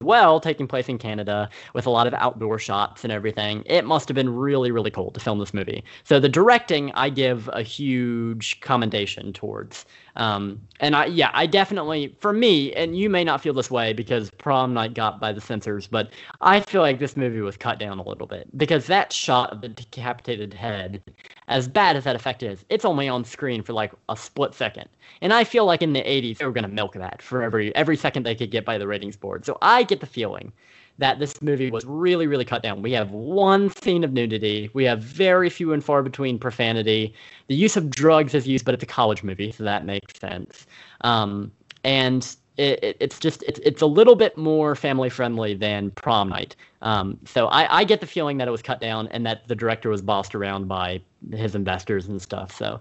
well, 0.00 0.38
taking 0.38 0.68
place 0.68 0.88
in 0.88 0.96
Canada 0.96 1.50
with 1.74 1.84
a 1.84 1.90
lot 1.90 2.06
of 2.06 2.14
outdoor 2.14 2.56
shots 2.56 3.02
and 3.02 3.12
everything. 3.12 3.64
It 3.66 3.84
must 3.84 4.06
have 4.08 4.14
been 4.14 4.30
really, 4.30 4.70
really 4.70 4.92
cold 4.92 5.14
to 5.14 5.20
film 5.20 5.40
this 5.40 5.52
movie. 5.52 5.82
So 6.04 6.20
the 6.20 6.28
directing, 6.28 6.92
I 6.92 7.10
give 7.10 7.50
a 7.52 7.62
huge 7.62 8.60
commendation 8.60 9.32
towards. 9.32 9.86
Um, 10.16 10.60
and 10.80 10.96
I, 10.96 11.06
yeah, 11.06 11.30
I 11.32 11.46
definitely, 11.46 12.16
for 12.18 12.32
me, 12.32 12.72
and 12.74 12.96
you 12.96 13.08
may 13.08 13.24
not 13.24 13.40
feel 13.40 13.52
this 13.52 13.70
way 13.70 13.92
because 13.92 14.30
prom 14.30 14.74
night 14.74 14.94
got 14.94 15.20
by 15.20 15.32
the 15.32 15.40
censors, 15.40 15.86
but 15.86 16.10
I 16.40 16.60
feel 16.60 16.82
like 16.82 16.98
this 16.98 17.16
movie 17.16 17.40
was 17.40 17.56
cut 17.56 17.78
down 17.78 17.98
a 17.98 18.02
little 18.02 18.26
bit 18.26 18.48
because 18.56 18.86
that 18.86 19.12
shot 19.12 19.50
of 19.52 19.60
the 19.60 19.68
decapitated 19.68 20.54
head, 20.54 21.02
as 21.48 21.68
bad 21.68 21.96
as 21.96 22.04
that 22.04 22.16
effect 22.16 22.42
is, 22.42 22.64
it's 22.68 22.84
only 22.84 23.08
on 23.08 23.24
screen 23.24 23.62
for 23.62 23.72
like 23.72 23.92
a 24.08 24.16
split 24.16 24.54
second. 24.54 24.88
And 25.20 25.32
I 25.32 25.44
feel 25.44 25.64
like 25.64 25.82
in 25.82 25.92
the 25.92 26.02
80s 26.02 26.38
they 26.38 26.44
were 26.44 26.52
going 26.52 26.62
to 26.62 26.68
milk 26.68 26.94
that 26.94 27.22
for 27.22 27.42
every 27.42 27.74
every 27.74 27.96
second 27.96 28.24
they 28.24 28.34
could 28.34 28.50
get 28.50 28.64
by 28.64 28.78
the 28.78 28.86
ratings 28.86 29.16
board. 29.16 29.44
So 29.44 29.58
I 29.62 29.82
get 29.82 30.00
the 30.00 30.06
feeling 30.06 30.52
that 30.98 31.18
this 31.18 31.40
movie 31.40 31.70
was 31.70 31.84
really 31.84 32.26
really 32.26 32.44
cut 32.44 32.62
down. 32.62 32.82
We 32.82 32.92
have 32.92 33.10
one 33.10 33.70
scene 33.70 34.04
of 34.04 34.12
nudity. 34.12 34.70
We 34.74 34.84
have 34.84 35.00
very 35.00 35.50
few 35.50 35.72
and 35.72 35.82
far 35.82 36.02
between 36.02 36.38
profanity. 36.38 37.14
The 37.46 37.54
use 37.54 37.76
of 37.76 37.90
drugs 37.90 38.34
is 38.34 38.46
used, 38.46 38.64
but 38.64 38.74
it's 38.74 38.82
a 38.82 38.86
college 38.86 39.22
movie, 39.22 39.52
so 39.52 39.64
that 39.64 39.84
makes 39.84 40.18
sense. 40.20 40.66
Um, 41.02 41.52
and 41.84 42.36
it, 42.58 42.82
it, 42.82 42.96
it's 43.00 43.18
just 43.18 43.42
it's 43.44 43.60
it's 43.60 43.82
a 43.82 43.86
little 43.86 44.16
bit 44.16 44.36
more 44.36 44.74
family 44.74 45.08
friendly 45.08 45.54
than 45.54 45.92
prom 45.92 46.28
night. 46.28 46.56
Um, 46.82 47.18
so 47.24 47.46
I, 47.46 47.78
I 47.78 47.84
get 47.84 48.00
the 48.00 48.06
feeling 48.06 48.36
that 48.38 48.48
it 48.48 48.50
was 48.50 48.62
cut 48.62 48.80
down 48.80 49.08
and 49.08 49.24
that 49.26 49.46
the 49.48 49.54
director 49.54 49.88
was 49.88 50.02
bossed 50.02 50.34
around 50.34 50.68
by 50.68 51.00
his 51.32 51.54
investors 51.54 52.08
and 52.08 52.20
stuff. 52.20 52.56
So 52.56 52.80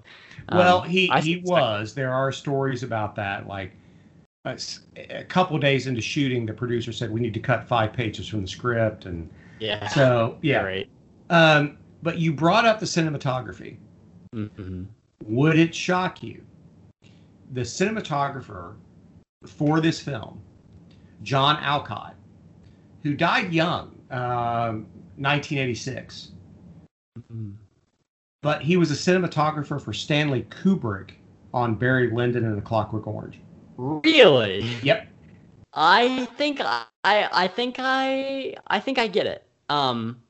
um, 0.49 0.57
Well, 0.57 0.81
he 0.81 1.09
I 1.11 1.21
he 1.21 1.37
was. 1.37 1.93
There 1.93 2.11
are 2.11 2.31
stories 2.31 2.81
about 2.83 3.15
that. 3.15 3.47
Like 3.47 3.71
a, 4.47 4.53
s- 4.53 4.81
a 4.95 5.23
couple 5.23 5.57
days 5.57 5.87
into 5.87 6.01
shooting, 6.01 6.45
the 6.45 6.53
producer 6.53 6.91
said 6.91 7.11
we 7.11 7.19
need 7.19 7.33
to 7.33 7.39
cut 7.39 7.67
five 7.67 7.93
pages 7.93 8.27
from 8.27 8.41
the 8.41 8.47
script, 8.47 9.05
and 9.05 9.29
Yeah. 9.59 9.87
so 9.87 10.37
yeah. 10.41 10.61
Great. 10.63 10.89
Um, 11.29 11.77
but 12.03 12.17
you 12.19 12.33
brought 12.33 12.65
up 12.65 12.79
the 12.79 12.85
cinematography. 12.85 13.77
hmm 14.33 14.83
Would 15.25 15.57
it 15.59 15.73
shock 15.75 16.23
you? 16.23 16.43
The 17.53 17.61
cinematographer 17.61 18.75
for 19.45 19.79
this 19.81 20.01
film, 20.01 20.41
John 21.23 21.57
Alcott, 21.57 22.15
who 23.03 23.13
died 23.15 23.53
young, 23.53 23.95
um, 24.11 24.85
1986, 25.17 26.31
but 28.41 28.61
he 28.61 28.77
was 28.77 28.91
a 28.91 28.93
cinematographer 28.93 29.81
for 29.81 29.93
Stanley 29.93 30.43
Kubrick 30.49 31.11
on 31.53 31.75
Barry 31.75 32.11
Lyndon 32.11 32.45
and 32.45 32.57
A 32.57 32.61
Clockwork 32.61 33.07
Orange. 33.07 33.39
Really? 33.77 34.65
Yep. 34.81 35.07
I 35.73 36.25
think 36.37 36.59
I 36.61 36.85
I 37.03 37.47
think 37.47 37.75
I 37.79 38.55
I 38.67 38.79
think 38.79 38.97
I 38.97 39.07
get 39.07 39.27
it. 39.27 39.43
Um, 39.69 40.21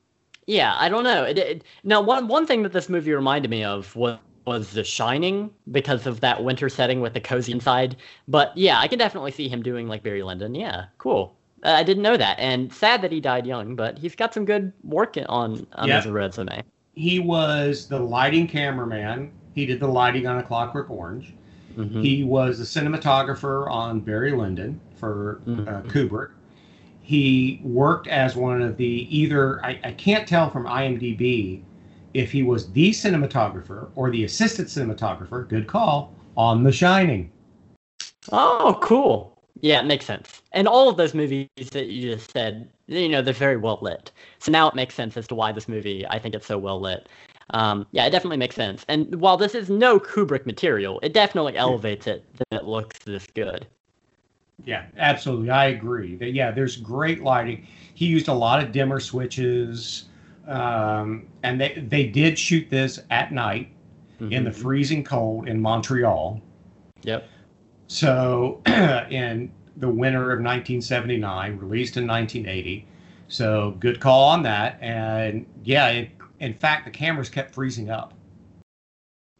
yeah, 0.46 0.76
I 0.78 0.90
don't 0.90 1.04
know. 1.04 1.24
It, 1.24 1.38
it, 1.38 1.64
now, 1.84 2.02
one 2.02 2.28
one 2.28 2.46
thing 2.46 2.64
that 2.64 2.74
this 2.74 2.90
movie 2.90 3.12
reminded 3.14 3.50
me 3.50 3.64
of 3.64 3.96
was 3.96 4.18
was 4.46 4.72
The 4.72 4.84
Shining 4.84 5.50
because 5.72 6.08
of 6.08 6.22
that 6.22 6.42
winter 6.44 6.70
setting 6.70 7.02
with 7.02 7.14
the 7.14 7.20
cozy 7.20 7.52
inside. 7.52 7.98
But 8.30 8.56
yeah, 8.58 8.80
I 8.80 8.88
can 8.88 8.98
definitely 8.98 9.32
see 9.32 9.50
him 9.50 9.62
doing 9.62 9.88
like 9.88 10.04
Barry 10.04 10.24
Lyndon. 10.24 10.56
Yeah, 10.56 10.86
cool. 10.98 11.36
Uh, 11.64 11.72
I 11.72 11.84
didn't 11.84 12.04
know 12.04 12.18
that, 12.18 12.40
and 12.40 12.72
sad 12.74 13.02
that 13.02 13.12
he 13.12 13.20
died 13.20 13.46
young. 13.46 13.76
But 13.76 13.98
he's 13.98 14.16
got 14.16 14.34
some 14.34 14.46
good 14.46 14.72
work 14.84 15.18
on 15.30 15.68
on 15.74 15.88
Yeah. 15.88 16.02
his 16.02 16.12
resume. 16.12 16.64
He 16.96 17.20
was 17.20 17.88
the 17.88 18.00
lighting 18.00 18.48
cameraman. 18.48 19.32
He 19.54 19.66
did 19.66 19.80
the 19.80 19.88
lighting 19.88 20.28
on 20.28 20.38
A 20.40 20.44
Clockwork 20.44 20.90
Orange. 20.90 21.34
Mhm. 21.78 22.02
He 22.02 22.24
was 22.24 22.58
the 22.58 22.66
cinematographer 22.66 23.70
on 23.70 24.00
Barry 24.00 24.32
Lyndon 24.32 24.80
for 24.96 25.42
uh, 25.46 25.50
Mhm. 25.52 25.88
Kubrick. 25.88 26.32
He 27.02 27.62
worked 27.63 28.08
as 28.08 28.36
one 28.36 28.62
of 28.62 28.76
the 28.76 29.08
either, 29.16 29.63
I, 29.66 29.80
I 29.84 29.92
can't 29.92 30.28
tell 30.28 30.50
from 30.50 30.66
IMDb 30.66 31.62
if 32.13 32.32
he 32.32 32.44
was 32.44 32.72
the 32.72 32.90
cinematographer 32.90 33.90
or 33.96 34.10
the 34.10 34.24
assistant 34.24 34.68
cinematographer, 34.68 35.48
good 35.48 35.68
call, 35.68 36.13
on 36.36 36.63
The 36.63 36.72
Shining. 36.72 37.32
Oh, 38.32 38.78
cool. 38.82 39.38
Yeah, 39.62 39.80
it 39.80 39.86
makes 39.86 40.06
sense. 40.06 40.42
And 40.52 40.68
all 40.68 40.90
of 40.90 40.98
those 40.98 41.13
movies 41.13 41.48
that 41.72 41.88
you 41.88 42.13
just 42.13 42.32
said, 42.32 42.70
you 42.88 43.10
know, 43.10 43.22
they're 43.22 43.34
very 43.34 43.58
well 43.58 43.80
lit. 43.82 44.12
So 44.40 44.52
now 44.52 44.68
it 44.68 44.76
makes 44.76 44.94
sense 44.94 45.16
as 45.18 45.28
to 45.28 45.36
why 45.36 45.52
this 45.52 45.68
movie, 45.68 46.06
I 46.10 46.20
think 46.20 46.36
it's 46.36 46.46
so 46.46 46.58
well 46.58 46.80
lit. 46.80 47.08
Um, 47.52 47.88
yeah, 47.92 48.06
it 48.06 48.10
definitely 48.12 48.38
makes 48.38 48.56
sense. 48.56 48.86
And 48.88 49.16
while 49.22 49.38
this 49.38 49.56
is 49.56 49.70
no 49.70 50.00
Kubrick 50.00 50.46
material, 50.46 51.00
it 51.02 51.14
definitely 51.14 51.56
elevates 51.58 52.08
it 52.08 52.26
that 52.38 52.62
it 52.62 52.66
looks 52.66 53.00
this 53.00 53.26
good. 53.34 53.68
Yeah, 54.66 54.86
absolutely. 54.98 55.50
I 55.50 55.68
agree. 55.68 56.16
That 56.16 56.32
yeah, 56.32 56.52
there's 56.52 56.78
great 56.78 57.22
lighting. 57.22 57.66
He 57.94 58.06
used 58.08 58.28
a 58.28 58.34
lot 58.34 58.62
of 58.62 58.72
dimmer 58.72 59.00
switches, 59.00 60.06
um, 60.48 61.28
and 61.44 61.62
they 61.62 61.86
they 61.88 62.08
did 62.08 62.38
shoot 62.38 62.70
this 62.70 63.00
at 63.10 63.32
night 63.32 63.70
in 64.20 64.44
the 64.44 64.50
Mhm. 64.50 64.56
freezing 64.56 65.04
cold 65.04 65.48
in 65.48 65.62
Montreal. 65.62 66.42
Yep. 67.04 67.30
So 67.88 68.62
in 69.10 69.52
the 69.78 69.88
winter 69.88 70.32
of 70.32 70.42
1979, 70.42 71.58
released 71.58 71.96
in 71.98 72.08
1980. 72.08 72.86
So 73.28 73.76
good 73.80 74.00
call 74.00 74.24
on 74.30 74.42
that. 74.44 74.78
And 74.82 75.46
yeah, 75.64 75.88
it, 75.90 76.17
in 76.39 76.54
fact, 76.54 76.86
the 76.86 76.91
cameras 76.91 77.30
kept 77.30 77.54
freezing 77.54 77.89
up. 77.89 78.13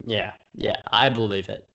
Yeah, 0.04 0.34
yeah, 0.54 0.80
I 0.90 1.08
believe 1.08 1.48
it. 1.48 1.68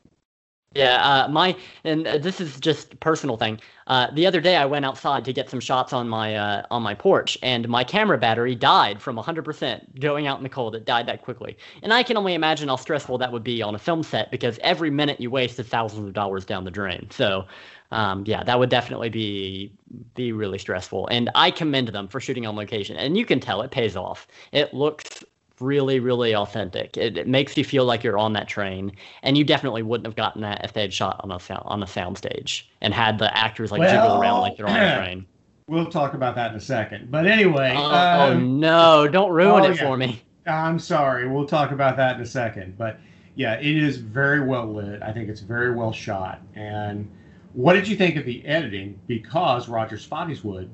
Yeah, 0.75 1.03
uh, 1.03 1.27
my 1.27 1.55
and 1.83 2.07
uh, 2.07 2.17
this 2.17 2.41
is 2.41 2.59
just 2.59 2.99
personal 2.99 3.37
thing. 3.37 3.59
Uh, 3.85 4.07
the 4.13 4.25
other 4.25 4.41
day, 4.41 4.55
I 4.55 4.65
went 4.65 4.85
outside 4.85 5.23
to 5.25 5.33
get 5.33 5.49
some 5.49 5.59
shots 5.59 5.93
on 5.93 6.09
my 6.09 6.35
uh, 6.35 6.63
on 6.71 6.81
my 6.81 6.95
porch, 6.95 7.37
and 7.43 7.67
my 7.69 7.83
camera 7.83 8.17
battery 8.17 8.55
died 8.55 8.99
from 8.99 9.15
100% 9.17 9.99
going 9.99 10.25
out 10.25 10.37
in 10.37 10.43
the 10.43 10.49
cold. 10.49 10.73
It 10.73 10.85
died 10.85 11.05
that 11.07 11.21
quickly, 11.21 11.57
and 11.83 11.93
I 11.93 12.01
can 12.01 12.17
only 12.17 12.33
imagine 12.33 12.69
how 12.69 12.77
stressful 12.77 13.19
that 13.19 13.31
would 13.31 13.43
be 13.43 13.61
on 13.61 13.75
a 13.75 13.79
film 13.79 14.01
set 14.01 14.31
because 14.31 14.57
every 14.63 14.89
minute 14.89 15.21
you 15.21 15.29
waste 15.29 15.59
is 15.59 15.67
thousands 15.67 16.07
of 16.07 16.13
dollars 16.13 16.43
down 16.43 16.63
the 16.63 16.71
drain. 16.71 17.07
So, 17.11 17.45
um, 17.91 18.23
yeah, 18.25 18.43
that 18.43 18.57
would 18.57 18.69
definitely 18.69 19.09
be 19.09 19.71
be 20.15 20.31
really 20.31 20.57
stressful. 20.57 21.07
And 21.09 21.29
I 21.35 21.51
commend 21.51 21.89
them 21.89 22.07
for 22.07 22.19
shooting 22.19 22.47
on 22.47 22.55
location, 22.55 22.97
and 22.97 23.15
you 23.15 23.25
can 23.25 23.39
tell 23.39 23.61
it 23.61 23.69
pays 23.69 23.95
off. 23.95 24.27
It 24.51 24.73
looks 24.73 25.12
really, 25.59 25.99
really 25.99 26.35
authentic. 26.35 26.97
It, 26.97 27.17
it 27.17 27.27
makes 27.27 27.57
you 27.57 27.63
feel 27.63 27.85
like 27.85 28.03
you're 28.03 28.17
on 28.17 28.33
that 28.33 28.47
train, 28.47 28.91
and 29.21 29.37
you 29.37 29.43
definitely 29.43 29.83
wouldn't 29.83 30.05
have 30.05 30.15
gotten 30.15 30.41
that 30.41 30.63
if 30.63 30.73
they 30.73 30.81
had 30.81 30.93
shot 30.93 31.19
on 31.23 31.31
a 31.31 31.39
sound 31.39 31.63
on 31.65 31.83
a 31.83 31.85
soundstage 31.85 32.63
and 32.81 32.93
had 32.93 33.19
the 33.19 33.35
actors 33.37 33.71
like 33.71 33.81
jiggle 33.81 34.19
around 34.21 34.41
like 34.41 34.57
they're 34.57 34.67
on 34.67 34.75
a 34.75 34.97
train. 35.05 35.25
We'll 35.67 35.89
talk 35.89 36.13
about 36.13 36.35
that 36.35 36.51
in 36.51 36.57
a 36.57 36.61
second. 36.61 37.09
But 37.09 37.25
anyway, 37.25 37.73
Oh, 37.75 37.89
oh, 37.91 38.31
um, 38.31 38.59
no! 38.59 39.07
Don't 39.07 39.31
ruin 39.31 39.63
oh, 39.63 39.71
it 39.71 39.77
yeah. 39.77 39.83
for 39.83 39.97
me. 39.97 40.21
I'm 40.45 40.77
sorry. 40.77 41.27
We'll 41.27 41.47
talk 41.47 41.71
about 41.71 41.95
that 41.97 42.17
in 42.17 42.21
a 42.21 42.25
second. 42.25 42.77
But 42.77 42.99
yeah, 43.35 43.53
it 43.53 43.65
is 43.77 43.97
very 43.97 44.41
well 44.41 44.71
lit. 44.71 45.01
I 45.01 45.11
think 45.13 45.29
it's 45.29 45.39
very 45.41 45.73
well 45.73 45.91
shot. 45.91 46.41
And 46.55 47.09
what 47.53 47.73
did 47.73 47.87
you 47.87 47.95
think 47.95 48.17
of 48.17 48.25
the 48.25 48.45
editing? 48.45 48.99
Because 49.07 49.69
Roger 49.69 49.95
Spottiswoode 49.95 50.69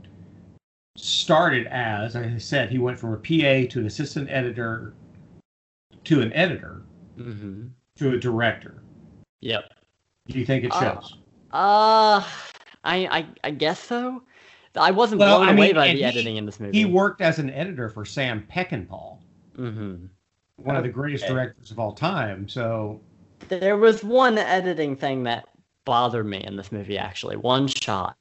started 1.03 1.67
as, 1.67 2.15
as 2.15 2.25
I 2.33 2.37
said, 2.37 2.69
he 2.69 2.77
went 2.77 2.99
from 2.99 3.13
a 3.13 3.17
PA 3.17 3.69
to 3.71 3.79
an 3.79 3.85
assistant 3.85 4.29
editor 4.29 4.93
to 6.05 6.21
an 6.21 6.31
editor 6.33 6.83
hmm 7.17 7.67
to 7.97 8.13
a 8.13 8.17
director. 8.17 8.81
Yep. 9.41 9.73
Do 10.27 10.39
you 10.39 10.45
think 10.45 10.63
it 10.63 10.73
Uh, 10.73 10.79
shows? 10.95 11.17
Uh, 11.51 12.23
I, 12.83 13.07
I 13.07 13.27
I 13.43 13.51
guess 13.51 13.79
so. 13.79 14.23
I 14.75 14.91
wasn't 14.91 15.19
Well, 15.19 15.37
blown 15.37 15.49
I 15.49 15.51
away 15.53 15.73
by 15.73 15.87
the 15.87 15.97
he- 15.97 16.03
editing 16.03 16.37
in 16.37 16.45
this 16.45 16.59
movie. 16.59 16.77
he 16.77 16.85
worked 16.85 17.21
as 17.21 17.39
an 17.39 17.49
editor 17.49 17.89
for 17.89 18.05
Sam 18.05 18.47
Peckinpah, 18.51 19.17
hmm 19.55 20.05
one 20.57 20.75
of 20.75 20.83
the 20.83 20.89
greatest 20.89 21.25
directors 21.25 21.71
of 21.71 21.79
all 21.79 21.93
time. 21.93 22.47
So 22.47 23.01
There 23.47 23.77
was 23.77 24.03
one 24.03 24.37
editing 24.37 24.95
thing 24.95 25.23
that 25.23 25.47
bothered 25.85 26.25
me 26.25 26.43
in 26.43 26.55
this 26.57 26.71
movie, 26.71 26.97
actually. 26.97 27.37
One 27.37 27.67
shot. 27.67 28.15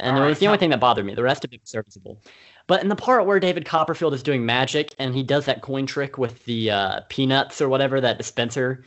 And 0.00 0.18
it 0.18 0.20
was 0.20 0.38
the 0.38 0.46
only 0.46 0.58
thing 0.58 0.70
that 0.70 0.80
bothered 0.80 1.04
me. 1.04 1.14
The 1.14 1.22
rest 1.22 1.44
of 1.44 1.52
it 1.52 1.60
was 1.60 1.70
serviceable. 1.70 2.18
But 2.66 2.82
in 2.82 2.88
the 2.88 2.96
part 2.96 3.26
where 3.26 3.40
David 3.40 3.64
Copperfield 3.64 4.14
is 4.14 4.22
doing 4.22 4.46
magic 4.46 4.94
and 4.98 5.14
he 5.14 5.22
does 5.22 5.44
that 5.46 5.62
coin 5.62 5.86
trick 5.86 6.18
with 6.18 6.44
the 6.44 6.70
uh, 6.70 7.00
peanuts 7.08 7.60
or 7.60 7.68
whatever, 7.68 8.00
that 8.00 8.18
dispenser, 8.18 8.84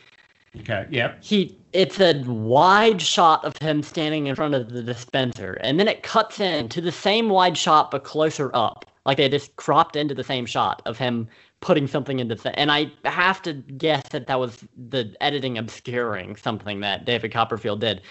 okay, 0.59 0.85
yep. 0.89 1.21
he 1.21 1.57
it's 1.73 1.99
a 1.99 2.23
wide 2.23 3.01
shot 3.01 3.43
of 3.43 3.53
him 3.61 3.83
standing 3.83 4.27
in 4.27 4.35
front 4.35 4.53
of 4.53 4.69
the 4.69 4.81
dispenser. 4.81 5.53
And 5.61 5.79
then 5.79 5.87
it 5.87 6.03
cuts 6.03 6.39
in 6.39 6.69
to 6.69 6.81
the 6.81 6.91
same 6.91 7.29
wide 7.29 7.57
shot 7.57 7.91
but 7.91 8.03
closer 8.03 8.49
up 8.53 8.85
Like 9.05 9.17
they 9.17 9.29
just 9.29 9.55
cropped 9.57 9.95
into 9.95 10.15
the 10.15 10.23
same 10.23 10.45
shot 10.45 10.81
of 10.85 10.97
him 10.97 11.27
putting 11.61 11.87
something 11.87 12.19
into 12.19 12.35
the 12.35 12.59
and 12.59 12.71
I 12.71 12.91
have 13.05 13.41
to 13.43 13.53
guess 13.53 14.09
that 14.09 14.27
that 14.27 14.39
was 14.39 14.63
the 14.89 15.15
editing 15.21 15.57
obscuring 15.57 16.35
something 16.35 16.79
that 16.81 17.05
David 17.05 17.31
Copperfield 17.31 17.81
did. 17.81 18.01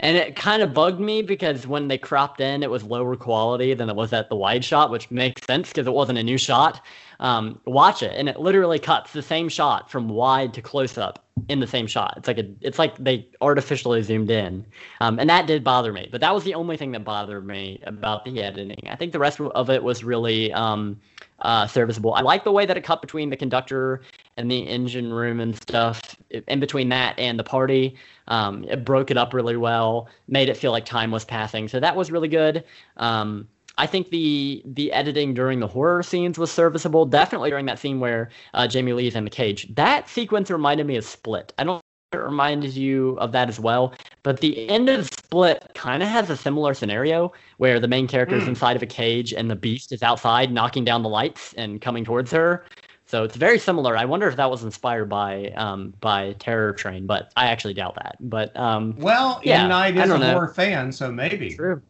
And 0.00 0.16
it 0.16 0.34
kind 0.34 0.62
of 0.62 0.74
bugged 0.74 1.00
me 1.00 1.22
because 1.22 1.66
when 1.66 1.86
they 1.86 1.96
cropped 1.96 2.40
in, 2.40 2.62
it 2.62 2.70
was 2.70 2.82
lower 2.82 3.14
quality 3.14 3.72
than 3.74 3.88
it 3.88 3.94
was 3.94 4.12
at 4.12 4.28
the 4.28 4.36
wide 4.36 4.64
shot, 4.64 4.90
which 4.90 5.10
makes 5.10 5.46
sense 5.46 5.68
because 5.68 5.86
it 5.86 5.92
wasn't 5.92 6.18
a 6.18 6.22
new 6.22 6.36
shot. 6.36 6.80
Um, 7.20 7.60
watch 7.64 8.02
it, 8.02 8.12
and 8.16 8.28
it 8.28 8.40
literally 8.40 8.80
cuts 8.80 9.12
the 9.12 9.22
same 9.22 9.48
shot 9.48 9.88
from 9.90 10.08
wide 10.08 10.52
to 10.54 10.60
close 10.60 10.98
up 10.98 11.24
in 11.48 11.60
the 11.60 11.66
same 11.66 11.86
shot. 11.86 12.14
It's 12.16 12.26
like 12.26 12.38
a, 12.38 12.50
it's 12.60 12.78
like 12.78 12.96
they 12.98 13.28
artificially 13.40 14.02
zoomed 14.02 14.30
in, 14.30 14.66
um, 15.00 15.20
and 15.20 15.30
that 15.30 15.46
did 15.46 15.62
bother 15.62 15.92
me. 15.92 16.08
But 16.10 16.20
that 16.22 16.34
was 16.34 16.42
the 16.42 16.54
only 16.54 16.76
thing 16.76 16.90
that 16.92 17.04
bothered 17.04 17.46
me 17.46 17.80
about 17.84 18.24
the 18.24 18.42
editing. 18.42 18.88
I 18.90 18.96
think 18.96 19.12
the 19.12 19.20
rest 19.20 19.40
of 19.40 19.70
it 19.70 19.82
was 19.82 20.02
really 20.02 20.52
um, 20.52 21.00
uh, 21.40 21.66
serviceable. 21.66 22.14
I 22.14 22.20
like 22.20 22.44
the 22.44 22.52
way 22.52 22.66
that 22.66 22.76
it 22.76 22.82
cut 22.82 23.00
between 23.00 23.30
the 23.30 23.36
conductor 23.36 24.02
and 24.36 24.50
the 24.50 24.60
engine 24.66 25.12
room 25.12 25.40
and 25.40 25.54
stuff. 25.56 26.16
In 26.48 26.60
between 26.60 26.88
that 26.90 27.18
and 27.18 27.38
the 27.38 27.44
party, 27.44 27.96
um, 28.28 28.64
it 28.64 28.84
broke 28.84 29.10
it 29.10 29.16
up 29.16 29.34
really 29.34 29.56
well, 29.56 30.08
made 30.28 30.48
it 30.48 30.56
feel 30.56 30.72
like 30.72 30.84
time 30.84 31.10
was 31.10 31.24
passing. 31.24 31.68
So 31.68 31.80
that 31.80 31.96
was 31.96 32.10
really 32.10 32.28
good. 32.28 32.64
Um, 32.96 33.48
I 33.76 33.86
think 33.86 34.10
the 34.10 34.62
the 34.64 34.92
editing 34.92 35.34
during 35.34 35.58
the 35.58 35.66
horror 35.66 36.02
scenes 36.02 36.38
was 36.38 36.50
serviceable. 36.52 37.06
Definitely 37.06 37.50
during 37.50 37.66
that 37.66 37.78
scene 37.78 37.98
where 37.98 38.30
uh, 38.54 38.68
Jamie 38.68 38.92
Lee's 38.92 39.16
in 39.16 39.24
the 39.24 39.30
cage. 39.30 39.66
That 39.74 40.08
sequence 40.08 40.50
reminded 40.50 40.86
me 40.86 40.96
of 40.96 41.04
Split. 41.04 41.52
I 41.58 41.64
don't 41.64 41.83
reminded 42.22 42.74
you 42.74 43.16
of 43.18 43.32
that 43.32 43.48
as 43.48 43.58
well, 43.60 43.94
but 44.22 44.40
the 44.40 44.68
end 44.68 44.88
of 44.88 45.06
Split 45.06 45.70
kind 45.74 46.02
of 46.02 46.08
has 46.08 46.30
a 46.30 46.36
similar 46.36 46.74
scenario 46.74 47.32
where 47.58 47.80
the 47.80 47.88
main 47.88 48.06
character 48.06 48.36
is 48.36 48.44
Mm. 48.44 48.48
inside 48.48 48.76
of 48.76 48.82
a 48.82 48.86
cage 48.86 49.32
and 49.32 49.50
the 49.50 49.56
beast 49.56 49.92
is 49.92 50.02
outside 50.02 50.52
knocking 50.52 50.84
down 50.84 51.02
the 51.02 51.08
lights 51.08 51.52
and 51.54 51.80
coming 51.80 52.04
towards 52.04 52.30
her. 52.30 52.64
So 53.06 53.24
it's 53.24 53.36
very 53.36 53.58
similar. 53.58 53.96
I 53.96 54.04
wonder 54.06 54.28
if 54.28 54.36
that 54.36 54.50
was 54.50 54.64
inspired 54.64 55.08
by 55.08 55.48
um, 55.56 55.92
by 56.00 56.34
Terror 56.38 56.72
Train, 56.72 57.06
but 57.06 57.30
I 57.36 57.46
actually 57.48 57.74
doubt 57.74 57.96
that. 57.96 58.16
But 58.20 58.56
um, 58.56 58.94
Well, 58.98 59.40
Yeah, 59.44 59.64
M 59.64 59.68
Night 59.68 59.96
I 59.96 60.04
is 60.04 60.10
a 60.10 60.18
know. 60.18 60.32
horror 60.32 60.48
fan, 60.48 60.92
so 60.92 61.12
maybe. 61.12 61.54
True. 61.54 61.82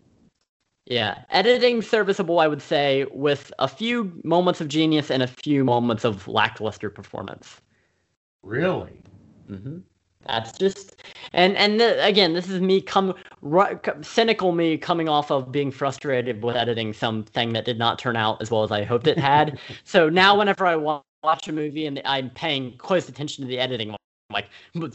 Yeah, 0.86 1.24
editing 1.30 1.80
serviceable, 1.82 2.40
I 2.40 2.46
would 2.46 2.60
say, 2.60 3.06
with 3.10 3.52
a 3.58 3.68
few 3.68 4.20
moments 4.22 4.60
of 4.60 4.68
genius 4.68 5.10
and 5.10 5.22
a 5.22 5.26
few 5.26 5.64
moments 5.64 6.04
of 6.04 6.28
lackluster 6.28 6.90
performance. 6.90 7.60
Really? 8.42 9.00
hmm 9.48 9.78
That's 10.26 10.52
just, 10.52 10.96
and 11.32 11.56
and 11.56 11.80
the, 11.80 12.04
again, 12.04 12.32
this 12.32 12.48
is 12.48 12.60
me 12.60 12.80
come 12.80 13.14
cynical 14.02 14.52
me 14.52 14.78
coming 14.78 15.08
off 15.08 15.30
of 15.30 15.52
being 15.52 15.70
frustrated 15.70 16.42
with 16.42 16.56
editing 16.56 16.92
something 16.92 17.52
that 17.52 17.64
did 17.64 17.78
not 17.78 17.98
turn 17.98 18.16
out 18.16 18.40
as 18.40 18.50
well 18.50 18.62
as 18.62 18.70
I 18.72 18.84
hoped 18.84 19.06
it 19.06 19.18
had. 19.18 19.58
so 19.84 20.08
now, 20.08 20.38
whenever 20.38 20.66
I 20.66 20.76
wa- 20.76 21.02
watch 21.22 21.48
a 21.48 21.52
movie 21.52 21.86
and 21.86 22.00
I'm 22.04 22.30
paying 22.30 22.76
close 22.78 23.08
attention 23.08 23.42
to 23.44 23.48
the 23.48 23.58
editing, 23.58 23.90
I'm 23.90 23.96
like, 24.32 24.48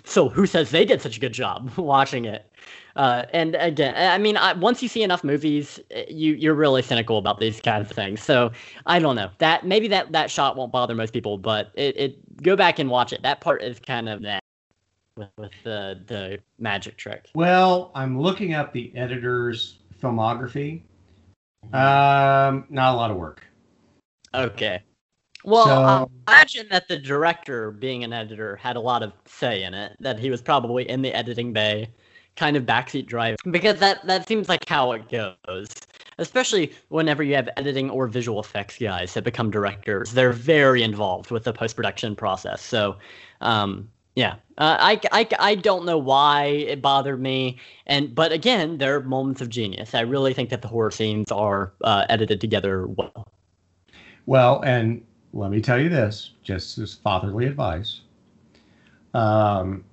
so 0.06 0.30
who 0.30 0.46
says 0.48 0.72
they 0.72 0.86
did 0.86 1.02
such 1.02 1.18
a 1.18 1.20
good 1.20 1.34
job 1.34 1.72
watching 1.78 2.26
it? 2.26 2.52
Uh, 2.96 3.26
and 3.32 3.56
again, 3.56 3.94
I 3.96 4.18
mean, 4.18 4.36
I, 4.36 4.54
once 4.54 4.82
you 4.82 4.90
see 4.90 5.04
enough 5.04 5.24
movies, 5.24 5.80
eh, 5.92 6.06
you 6.10 6.34
you're 6.34 6.56
really 6.56 6.82
cynical 6.82 7.18
about 7.20 7.40
these 7.40 7.62
kinds 7.62 7.90
of 7.90 7.96
things. 7.96 8.22
So 8.22 8.52
I 8.88 9.00
don't 9.00 9.16
know 9.16 9.30
that 9.38 9.66
maybe 9.66 9.88
that 9.90 10.12
that 10.12 10.32
shot 10.32 10.56
won't 10.58 10.72
bother 10.72 10.96
most 10.96 11.14
people, 11.14 11.38
but 11.38 11.72
it, 11.76 11.96
it 11.98 12.44
go 12.44 12.56
back 12.56 12.80
and 12.80 12.90
watch 12.90 13.14
it. 13.14 13.22
That 13.22 13.42
part 13.42 13.62
is 13.62 13.80
kind 13.80 14.10
of 14.10 14.24
that 14.24 14.42
with 15.20 15.30
with 15.38 15.52
the 15.64 16.02
the 16.08 16.40
magic 16.58 16.98
trick. 16.98 17.28
Well, 17.36 17.92
I'm 17.94 18.20
looking 18.20 18.54
up 18.54 18.74
the 18.74 18.92
editor's 18.96 19.80
filmography. 20.02 20.82
Um, 21.74 22.66
not 22.70 22.94
a 22.94 22.98
lot 22.98 23.12
of 23.12 23.18
work. 23.18 23.46
Okay. 24.34 24.82
Well, 25.44 25.66
So- 25.66 26.12
I 26.28 26.34
imagine 26.34 26.68
that 26.72 26.88
the 26.88 26.98
director, 26.98 27.72
being 27.72 28.04
an 28.04 28.14
editor, 28.14 28.56
had 28.56 28.76
a 28.76 28.80
lot 28.80 29.04
of 29.04 29.14
say 29.26 29.64
in 29.64 29.74
it. 29.74 29.96
That 30.00 30.20
he 30.20 30.30
was 30.30 30.42
probably 30.42 30.90
in 30.90 31.02
the 31.02 31.14
editing 31.14 31.54
bay, 31.54 31.90
kind 32.36 32.56
of 32.58 32.64
backseat 32.64 33.06
driver, 33.06 33.38
because 33.52 33.80
that 33.80 34.06
that 34.08 34.28
seems 34.28 34.50
like 34.50 34.68
how 34.68 34.92
it 34.94 35.10
goes. 35.10 35.70
Especially 36.18 36.74
whenever 36.90 37.24
you 37.24 37.34
have 37.36 37.48
editing 37.56 37.90
or 37.90 38.06
visual 38.08 38.42
effects 38.42 38.78
guys 38.78 39.14
that 39.14 39.24
become 39.24 39.50
directors, 39.50 40.12
they're 40.12 40.34
very 40.34 40.84
involved 40.84 41.32
with 41.32 41.46
the 41.46 41.54
post 41.54 41.78
production 41.78 42.14
process. 42.14 42.62
So, 42.62 42.98
um, 43.40 43.90
yeah, 44.16 44.36
uh, 44.60 44.78
I, 44.80 45.00
I, 45.12 45.28
I 45.40 45.56
don't 45.56 45.86
know 45.86 45.98
why 45.98 46.46
it 46.46 46.82
bothered 46.82 47.22
me, 47.22 47.58
and 47.88 48.14
but 48.14 48.32
again, 48.32 48.78
there 48.78 48.96
are 48.96 49.02
moments 49.02 49.42
of 49.42 49.50
genius. 49.50 49.96
I 49.96 50.02
really 50.02 50.34
think 50.34 50.50
that 50.50 50.62
the 50.62 50.68
horror 50.68 50.92
scenes 50.92 51.32
are 51.32 51.74
uh, 51.84 52.06
edited 52.10 52.40
together 52.40 52.88
well. 52.88 53.28
Well, 54.26 54.62
and 54.62 55.04
let 55.34 55.50
me 55.52 55.62
tell 55.62 55.80
you 55.80 55.90
this, 55.90 56.32
just 56.44 56.78
as 56.78 56.94
fatherly 56.94 57.46
advice. 57.46 58.02
Um, 59.14 59.84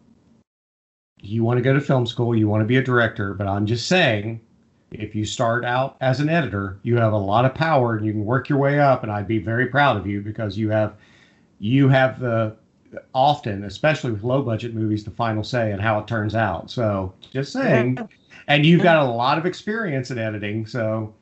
you 1.20 1.42
want 1.42 1.58
to 1.58 1.62
go 1.62 1.72
to 1.72 1.80
film 1.80 2.06
school, 2.06 2.36
you 2.36 2.48
want 2.48 2.60
to 2.60 2.66
be 2.66 2.76
a 2.76 2.82
director, 2.82 3.34
but 3.34 3.46
I'm 3.46 3.66
just 3.66 3.88
saying, 3.88 4.40
if 4.92 5.14
you 5.14 5.24
start 5.24 5.64
out 5.64 5.96
as 6.00 6.20
an 6.20 6.28
editor, 6.28 6.78
you 6.82 6.96
have 6.96 7.12
a 7.12 7.18
lot 7.18 7.44
of 7.44 7.54
power 7.54 7.96
and 7.96 8.06
you 8.06 8.12
can 8.12 8.24
work 8.24 8.48
your 8.48 8.58
way 8.58 8.78
up. 8.78 9.02
And 9.02 9.10
I'd 9.10 9.26
be 9.26 9.38
very 9.38 9.66
proud 9.66 9.96
of 9.96 10.06
you 10.06 10.20
because 10.20 10.56
you 10.56 10.70
have, 10.70 10.94
you 11.58 11.88
have 11.88 12.20
the 12.20 12.56
often, 13.14 13.64
especially 13.64 14.12
with 14.12 14.22
low 14.24 14.42
budget 14.42 14.74
movies, 14.74 15.04
the 15.04 15.10
final 15.10 15.44
say 15.44 15.72
and 15.72 15.80
how 15.80 15.98
it 15.98 16.06
turns 16.06 16.34
out. 16.34 16.70
So 16.70 17.14
just 17.32 17.52
saying, 17.52 17.98
and 18.48 18.64
you've 18.66 18.82
got 18.82 18.98
a 18.98 19.04
lot 19.04 19.38
of 19.38 19.46
experience 19.46 20.10
in 20.10 20.18
editing, 20.18 20.66
so 20.66 21.14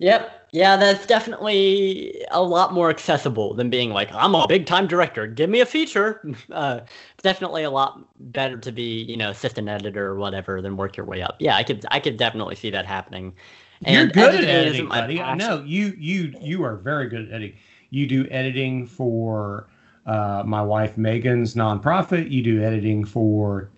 Yep. 0.00 0.34
Yeah, 0.52 0.76
that's 0.76 1.04
definitely 1.06 2.24
a 2.30 2.42
lot 2.42 2.72
more 2.72 2.88
accessible 2.88 3.52
than 3.52 3.68
being 3.68 3.90
like, 3.90 4.10
I'm 4.14 4.34
a 4.34 4.46
big 4.48 4.64
time 4.64 4.86
director. 4.86 5.26
Give 5.26 5.50
me 5.50 5.60
a 5.60 5.66
feature. 5.66 6.22
Uh, 6.50 6.80
definitely 7.22 7.62
a 7.62 7.70
lot 7.70 8.00
better 8.32 8.56
to 8.56 8.72
be, 8.72 9.02
you 9.02 9.16
know, 9.16 9.30
assistant 9.30 9.68
editor 9.68 10.06
or 10.06 10.16
whatever 10.16 10.62
than 10.62 10.76
work 10.76 10.96
your 10.96 11.04
way 11.04 11.20
up. 11.20 11.36
Yeah, 11.38 11.56
I 11.56 11.62
could 11.62 11.84
I 11.90 12.00
could 12.00 12.16
definitely 12.16 12.54
see 12.56 12.70
that 12.70 12.86
happening. 12.86 13.34
You're 13.80 14.04
And 14.04 14.12
good 14.12 14.34
at 14.34 14.34
editing 14.34 14.56
editing, 14.56 14.74
isn't 14.74 14.88
buddy. 14.88 15.20
I 15.20 15.34
know 15.34 15.62
you 15.64 15.94
you 15.98 16.34
you 16.40 16.64
are 16.64 16.76
very 16.76 17.08
good 17.08 17.28
at 17.28 17.34
editing. 17.34 17.56
You 17.90 18.06
do 18.06 18.26
editing 18.30 18.86
for 18.86 19.68
uh, 20.08 20.42
my 20.46 20.62
wife 20.62 20.96
Megan's 20.98 21.54
nonprofit. 21.54 22.30
You 22.30 22.42
do 22.42 22.62
editing 22.62 23.04
for 23.04 23.70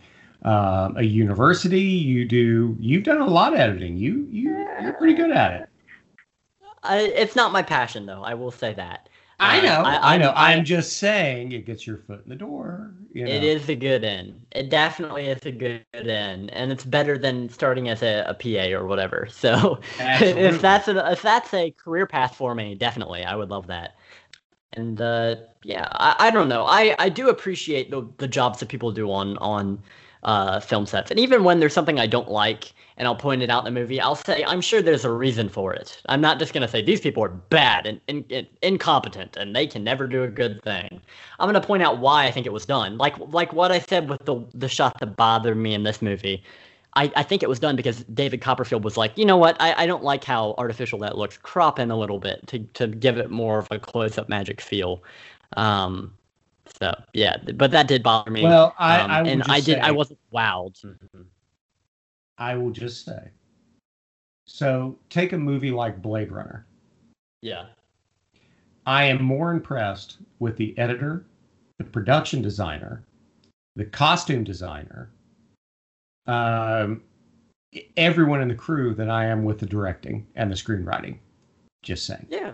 um, 0.45 0.97
a 0.97 1.03
university. 1.03 1.81
You 1.83 2.25
do 2.27 2.77
you've 2.81 3.05
done 3.05 3.21
a 3.21 3.27
lot 3.27 3.53
of 3.55 3.61
editing. 3.61 3.97
You 3.99 4.27
you 4.31 4.51
you're 4.83 4.95
pretty 4.95 5.14
good 5.14 5.31
at 5.33 5.53
it. 5.62 5.69
I, 6.83 7.01
it's 7.01 7.37
not 7.37 7.53
my 7.53 7.62
passion 7.62 8.07
though. 8.07 8.23
I 8.23 8.35
will 8.35 8.51
say 8.51 8.73
that. 8.75 9.09
I 9.38 9.59
Uh, 9.59 9.62
know. 9.62 9.83
I, 9.85 10.14
I- 10.14 10.19
know. 10.19 10.31
I- 10.31 10.53
I'm 10.53 10.64
just 10.64 10.99
saying 10.99 11.53
it 11.53 11.66
gets 11.66 11.87
your 11.87 11.97
foot 11.99 12.23
in 12.25 12.31
the 12.31 12.37
door. 12.37 12.93
You 13.12 13.29
know? 13.29 13.31
It 13.31 13.43
is 13.43 13.69
a 13.69 13.75
good 13.75 14.05
end. 14.05 14.47
It 14.53 14.71
definitely 14.71 15.27
is 15.27 15.45
a 15.47 15.53
good 15.53 15.85
end, 15.95 16.51
and 16.53 16.71
it's 16.73 16.85
better 16.85 17.19
than 17.19 17.49
starting 17.49 17.88
as 17.88 18.03
a, 18.03 18.25
a 18.29 18.35
PA 18.35 18.77
or 18.79 18.87
whatever. 18.87 19.29
So 19.33 19.81
Absolutely. 19.99 20.43
if 20.43 20.61
that's 20.61 20.88
an, 20.88 20.99
if 20.99 21.23
that's 21.23 21.53
a 21.55 21.71
career 21.73 22.07
path 22.07 22.37
for 22.37 22.55
me, 22.55 22.75
definitely 22.75 23.25
I 23.25 23.35
would 23.35 23.51
love 23.51 23.66
that. 23.69 23.97
And 24.74 25.00
uh, 25.00 25.37
yeah, 25.64 25.88
I, 25.92 26.16
I 26.18 26.30
don't 26.30 26.48
know. 26.48 26.64
I, 26.64 26.94
I 26.98 27.09
do 27.09 27.28
appreciate 27.28 27.90
the 27.90 28.09
the 28.18 28.28
jobs 28.28 28.61
that 28.61 28.68
people 28.68 28.92
do 28.92 29.11
on 29.11 29.37
on 29.38 29.83
uh, 30.22 30.61
film 30.61 30.87
sets, 30.87 31.11
and 31.11 31.18
even 31.18 31.44
when 31.44 31.59
there's 31.61 31.72
something 31.74 31.98
I 31.98 32.06
don't 32.06 32.30
like, 32.30 32.72
and 32.96 33.09
I'll 33.09 33.16
point 33.16 33.42
it 33.42 33.50
out 33.50 33.66
in 33.66 33.74
the 33.74 33.80
movie, 33.80 34.00
I'll 34.00 34.14
say 34.14 34.44
I'm 34.44 34.61
sure 34.61 34.80
there's 34.83 35.04
a 35.04 35.11
reason 35.11 35.48
for 35.48 35.72
it. 35.74 36.00
I'm 36.09 36.20
not 36.20 36.38
just 36.38 36.52
gonna 36.52 36.68
say 36.68 36.83
these 36.83 37.00
people 37.00 37.24
are 37.24 37.28
bad 37.30 37.87
and, 37.87 38.00
and, 38.09 38.24
and 38.30 38.46
incompetent 38.62 39.37
and 39.37 39.56
they 39.56 39.66
can 39.66 39.83
never 39.83 40.06
do 40.06 40.22
a 40.22 40.28
good 40.28 40.62
thing. 40.62 41.00
I'm 41.38 41.48
gonna 41.48 41.61
point 41.61 41.83
out 41.83 41.98
why 41.98 42.26
I 42.26 42.30
think 42.30 42.46
it 42.46 42.52
was 42.52 42.66
done. 42.66 42.96
Like 42.98 43.14
like 43.33 43.52
what 43.52 43.72
I 43.72 43.80
said 43.80 44.09
with 44.09 44.24
the 44.24 44.44
the 44.54 44.68
shot 44.68 44.98
that 45.00 45.16
bothered 45.16 45.56
me 45.56 45.74
in 45.74 45.83
this 45.83 46.00
movie. 46.02 46.44
I, 46.94 47.12
I 47.14 47.22
think 47.22 47.42
it 47.42 47.48
was 47.48 47.59
done 47.61 47.76
because 47.76 48.05
David 48.05 48.40
Copperfield 48.40 48.83
was 48.83 48.96
like, 48.96 49.16
you 49.16 49.24
know 49.24 49.37
what, 49.37 49.57
I, 49.61 49.85
I 49.85 49.87
don't 49.87 50.03
like 50.03 50.24
how 50.24 50.55
artificial 50.59 50.98
that 51.00 51.16
looks. 51.16 51.37
Crop 51.37 51.79
in 51.79 51.90
a 51.90 51.96
little 51.96 52.18
bit 52.18 52.46
to, 52.48 52.59
to 52.59 52.88
give 52.88 53.16
it 53.16 53.31
more 53.31 53.59
of 53.61 53.68
a 53.70 53.79
close 53.79 54.18
up 54.18 54.29
magic 54.29 54.61
feel. 54.61 55.03
Um, 55.57 56.14
so 56.81 56.94
yeah, 57.12 57.37
but 57.55 57.70
that 57.70 57.88
did 57.88 58.03
bother 58.03 58.31
me. 58.31 58.42
Well, 58.42 58.74
I, 58.79 59.00
Um, 59.00 59.11
I 59.11 59.22
will 59.22 59.29
and 59.31 59.40
just 59.40 59.50
I 59.50 59.57
did 59.57 59.74
say, 59.76 59.81
I 59.81 59.90
wasn't 59.90 60.18
wowed. 60.33 60.96
I 62.38 62.57
will 62.57 62.70
just 62.70 63.05
say. 63.05 63.31
So 64.46 64.98
take 65.11 65.33
a 65.33 65.38
movie 65.38 65.70
like 65.70 66.03
Blade 66.03 66.33
Runner. 66.33 66.66
Yeah. 67.42 67.66
I 68.87 69.05
am 69.05 69.22
more 69.22 69.53
impressed 69.53 70.18
with 70.40 70.57
the 70.57 70.76
editor, 70.79 71.26
the 71.79 71.85
production 71.85 72.42
designer, 72.42 73.05
the 73.76 73.85
costume 73.85 74.42
designer, 74.42 75.11
um, 76.31 77.03
everyone 77.97 78.40
in 78.40 78.49
the 78.49 78.55
crew 78.55 78.95
than 78.95 79.11
I 79.11 79.25
am 79.27 79.45
with 79.45 79.59
the 79.59 79.66
directing 79.66 80.27
and 80.37 80.51
the 80.51 80.55
screenwriting. 80.55 81.19
Just 81.83 82.07
saying. 82.07 82.27
Yeah. 82.31 82.53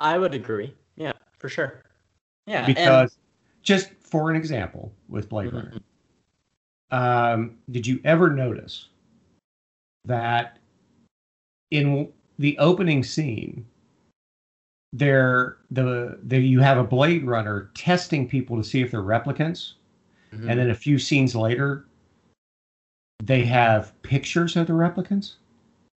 I 0.00 0.18
would 0.18 0.34
agree. 0.34 0.74
Yeah, 0.96 1.12
for 1.38 1.48
sure. 1.48 1.82
Yeah. 2.46 2.58
and- 2.64 2.66
Because, 2.66 3.18
just 3.62 3.90
for 4.00 4.30
an 4.30 4.36
example, 4.36 4.92
with 5.08 5.28
Blade 5.28 5.52
Runner, 5.52 5.72
um, 6.90 7.56
did 7.70 7.86
you 7.86 8.00
ever 8.04 8.30
notice 8.30 8.88
that 10.04 10.58
in 11.70 12.08
the 12.38 12.56
opening 12.58 13.02
scene, 13.02 13.66
they're 14.94 15.58
the, 15.70 16.18
the 16.22 16.38
you 16.38 16.60
have 16.60 16.78
a 16.78 16.84
Blade 16.84 17.24
Runner 17.26 17.70
testing 17.74 18.26
people 18.28 18.56
to 18.56 18.64
see 18.64 18.80
if 18.80 18.90
they're 18.90 19.02
replicants, 19.02 19.72
Mhm. 20.32 20.48
and 20.48 20.60
then 20.60 20.70
a 20.70 20.74
few 20.74 20.98
scenes 20.98 21.34
later, 21.34 21.84
they 23.22 23.44
have 23.44 24.00
pictures 24.02 24.56
of 24.56 24.66
the 24.66 24.72
replicants. 24.72 25.34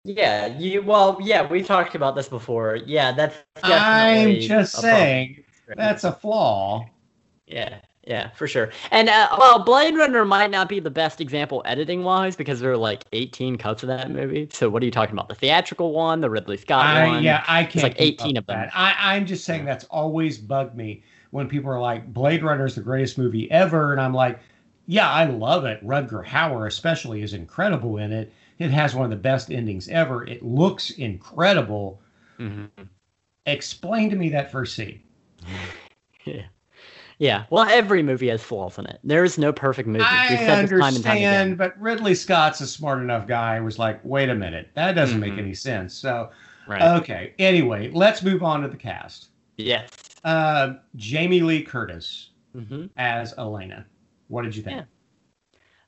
Yeah, 0.05 0.47
you 0.47 0.81
well, 0.81 1.17
yeah, 1.21 1.47
we 1.47 1.61
talked 1.61 1.93
about 1.93 2.15
this 2.15 2.29
before. 2.29 2.77
Yeah, 2.85 3.11
that's 3.11 3.35
I'm 3.63 4.39
just 4.39 4.75
a 4.75 4.81
problem. 4.81 4.99
saying 4.99 5.43
that's 5.75 6.03
a 6.05 6.13
flaw. 6.13 6.85
Yeah, 7.47 7.79
yeah, 8.09 8.29
for 8.29 8.47
sure. 8.47 8.69
And 8.91 9.09
uh, 9.09 9.35
well, 9.37 9.63
Blade 9.63 9.95
Runner 9.95 10.23
might 10.23 10.49
not 10.49 10.69
be 10.69 10.79
the 10.79 10.89
best 10.89 11.19
example 11.19 11.61
editing 11.65 12.03
wise 12.03 12.35
because 12.35 12.59
there 12.59 12.71
are 12.71 12.77
like 12.77 13.03
18 13.11 13.57
cuts 13.57 13.83
of 13.83 13.87
that 13.87 14.09
movie. 14.09 14.47
So 14.53 14.69
what 14.69 14.81
are 14.81 14.85
you 14.85 14.91
talking 14.91 15.13
about? 15.13 15.27
The 15.27 15.35
theatrical 15.35 15.91
one, 15.91 16.21
the 16.21 16.29
Ridley 16.29 16.57
Scott 16.57 16.85
I, 16.85 17.07
one? 17.07 17.23
yeah, 17.23 17.43
I 17.47 17.65
can't. 17.65 17.83
like 17.83 17.95
18 17.99 18.37
of 18.37 18.45
them. 18.45 18.57
that. 18.57 18.71
I, 18.73 18.95
I'm 18.97 19.25
just 19.25 19.43
saying 19.43 19.65
that's 19.65 19.85
always 19.85 20.37
bugged 20.37 20.75
me 20.75 21.03
when 21.31 21.47
people 21.47 21.69
are 21.69 21.79
like, 21.79 22.11
Blade 22.11 22.41
Runner 22.41 22.65
is 22.65 22.75
the 22.75 22.81
greatest 22.81 23.17
movie 23.17 23.51
ever. 23.51 23.91
And 23.91 24.01
I'm 24.01 24.13
like, 24.13 24.39
yeah, 24.89 25.07
I 25.11 25.25
love 25.25 25.65
it. 25.65 25.85
Rutger 25.85 26.25
Hauer, 26.25 26.65
especially, 26.65 27.21
is 27.21 27.33
incredible 27.35 27.97
in 27.97 28.11
it. 28.11 28.33
It 28.57 28.71
has 28.71 28.95
one 28.95 29.03
of 29.05 29.11
the 29.11 29.15
best 29.15 29.51
endings 29.51 29.87
ever. 29.87 30.25
It 30.25 30.43
looks 30.43 30.89
incredible. 30.89 32.01
Mhm. 32.39 32.69
Explain 33.45 34.09
to 34.09 34.15
me 34.15 34.29
that 34.29 34.51
first 34.51 34.75
scene. 34.75 34.99
Yeah. 36.25 36.41
Yeah. 37.17 37.43
Well, 37.49 37.65
every 37.69 38.01
movie 38.01 38.29
has 38.29 38.41
flaws 38.41 38.77
in 38.79 38.85
it. 38.85 38.99
There 39.03 39.25
is 39.25 39.37
no 39.37 39.51
perfect 39.51 39.89
movie. 39.89 39.99
I 40.05 40.25
We've 40.29 40.39
said 40.39 40.61
this 40.61 40.69
time 40.69 40.95
and 40.95 41.03
time 41.03 41.11
understand, 41.17 41.47
again. 41.49 41.55
but 41.57 41.81
Ridley 41.81 42.15
Scott's 42.15 42.61
a 42.61 42.67
smart 42.67 43.01
enough 43.01 43.27
guy. 43.27 43.57
and 43.57 43.65
Was 43.65 43.77
like, 43.77 43.99
wait 44.05 44.29
a 44.29 44.35
minute, 44.35 44.69
that 44.75 44.93
doesn't 44.93 45.19
make 45.19 45.33
Mhm. 45.33 45.39
any 45.39 45.53
sense. 45.53 45.93
So, 45.93 46.29
Right. 46.65 46.81
okay. 46.81 47.33
Anyway, 47.37 47.91
let's 47.91 48.23
move 48.23 48.41
on 48.41 48.61
to 48.61 48.69
the 48.69 48.77
cast. 48.77 49.31
yes. 49.57 50.15
Uh, 50.23 50.75
Jamie 50.95 51.41
Lee 51.41 51.61
Curtis 51.61 52.29
hmm 52.53 52.85
as 52.95 53.33
Alana. 53.33 53.83
What 54.29 54.43
did 54.43 54.55
you 54.55 54.63
think? 54.63 54.77
Yeah. 54.77 54.83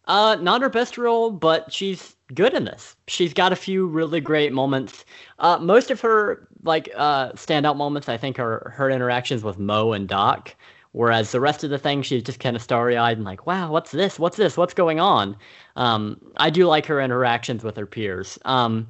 Uh, 0.05 0.35
not 0.41 0.61
her 0.61 0.69
best 0.69 0.97
role, 0.97 1.31
but 1.31 1.71
she's 1.71 2.15
good 2.33 2.53
in 2.53 2.65
this. 2.65 2.95
She's 3.07 3.33
got 3.33 3.53
a 3.53 3.55
few 3.55 3.85
really 3.85 4.19
great 4.19 4.51
moments. 4.51 5.05
Uh, 5.39 5.57
most 5.59 5.91
of 5.91 6.01
her 6.01 6.47
like 6.63 6.89
uh 6.95 7.31
standout 7.33 7.77
moments, 7.77 8.09
I 8.09 8.17
think, 8.17 8.39
are 8.39 8.73
her 8.75 8.89
interactions 8.89 9.43
with 9.43 9.57
Mo 9.57 9.93
and 9.93 10.07
Doc. 10.07 10.55
Whereas 10.93 11.31
the 11.31 11.39
rest 11.39 11.63
of 11.63 11.69
the 11.69 11.77
thing, 11.77 12.01
she's 12.01 12.23
just 12.23 12.41
kind 12.41 12.55
of 12.55 12.61
starry-eyed 12.61 13.15
and 13.15 13.25
like, 13.25 13.45
"Wow, 13.45 13.71
what's 13.71 13.91
this? 13.91 14.19
What's 14.19 14.35
this? 14.37 14.57
What's 14.57 14.73
going 14.73 14.99
on?" 14.99 15.37
Um, 15.77 16.19
I 16.37 16.49
do 16.49 16.65
like 16.65 16.85
her 16.87 16.99
interactions 16.99 17.63
with 17.63 17.77
her 17.77 17.85
peers. 17.85 18.37
Um, 18.43 18.87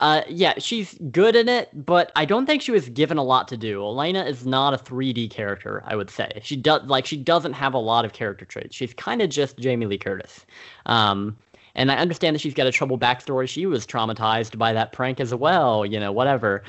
uh, 0.00 0.22
yeah, 0.28 0.54
she's 0.58 0.98
good 1.12 1.36
in 1.36 1.48
it, 1.48 1.68
but 1.86 2.10
I 2.16 2.24
don't 2.24 2.44
think 2.44 2.60
she 2.60 2.72
was 2.72 2.88
given 2.88 3.18
a 3.18 3.22
lot 3.22 3.46
to 3.48 3.56
do. 3.56 3.80
Alana 3.80 4.26
is 4.26 4.44
not 4.44 4.74
a 4.74 4.76
3D 4.76 5.30
character, 5.30 5.82
I 5.86 5.94
would 5.94 6.10
say. 6.10 6.40
She 6.42 6.56
does 6.56 6.82
like 6.86 7.06
she 7.06 7.16
doesn't 7.16 7.52
have 7.52 7.72
a 7.74 7.78
lot 7.78 8.04
of 8.04 8.12
character 8.12 8.44
traits. 8.44 8.74
She's 8.74 8.92
kind 8.94 9.22
of 9.22 9.30
just 9.30 9.58
Jamie 9.58 9.86
Lee 9.86 9.98
Curtis. 9.98 10.44
Um, 10.86 11.36
and 11.74 11.90
I 11.90 11.96
understand 11.96 12.34
that 12.34 12.40
she's 12.40 12.52
got 12.52 12.66
a 12.66 12.72
troubled 12.72 13.00
backstory. 13.00 13.48
She 13.48 13.64
was 13.66 13.86
traumatized 13.86 14.58
by 14.58 14.72
that 14.72 14.92
prank 14.92 15.20
as 15.20 15.34
well, 15.34 15.86
you 15.86 16.00
know, 16.00 16.12
whatever. 16.12 16.64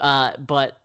Uh, 0.00 0.36
but 0.36 0.82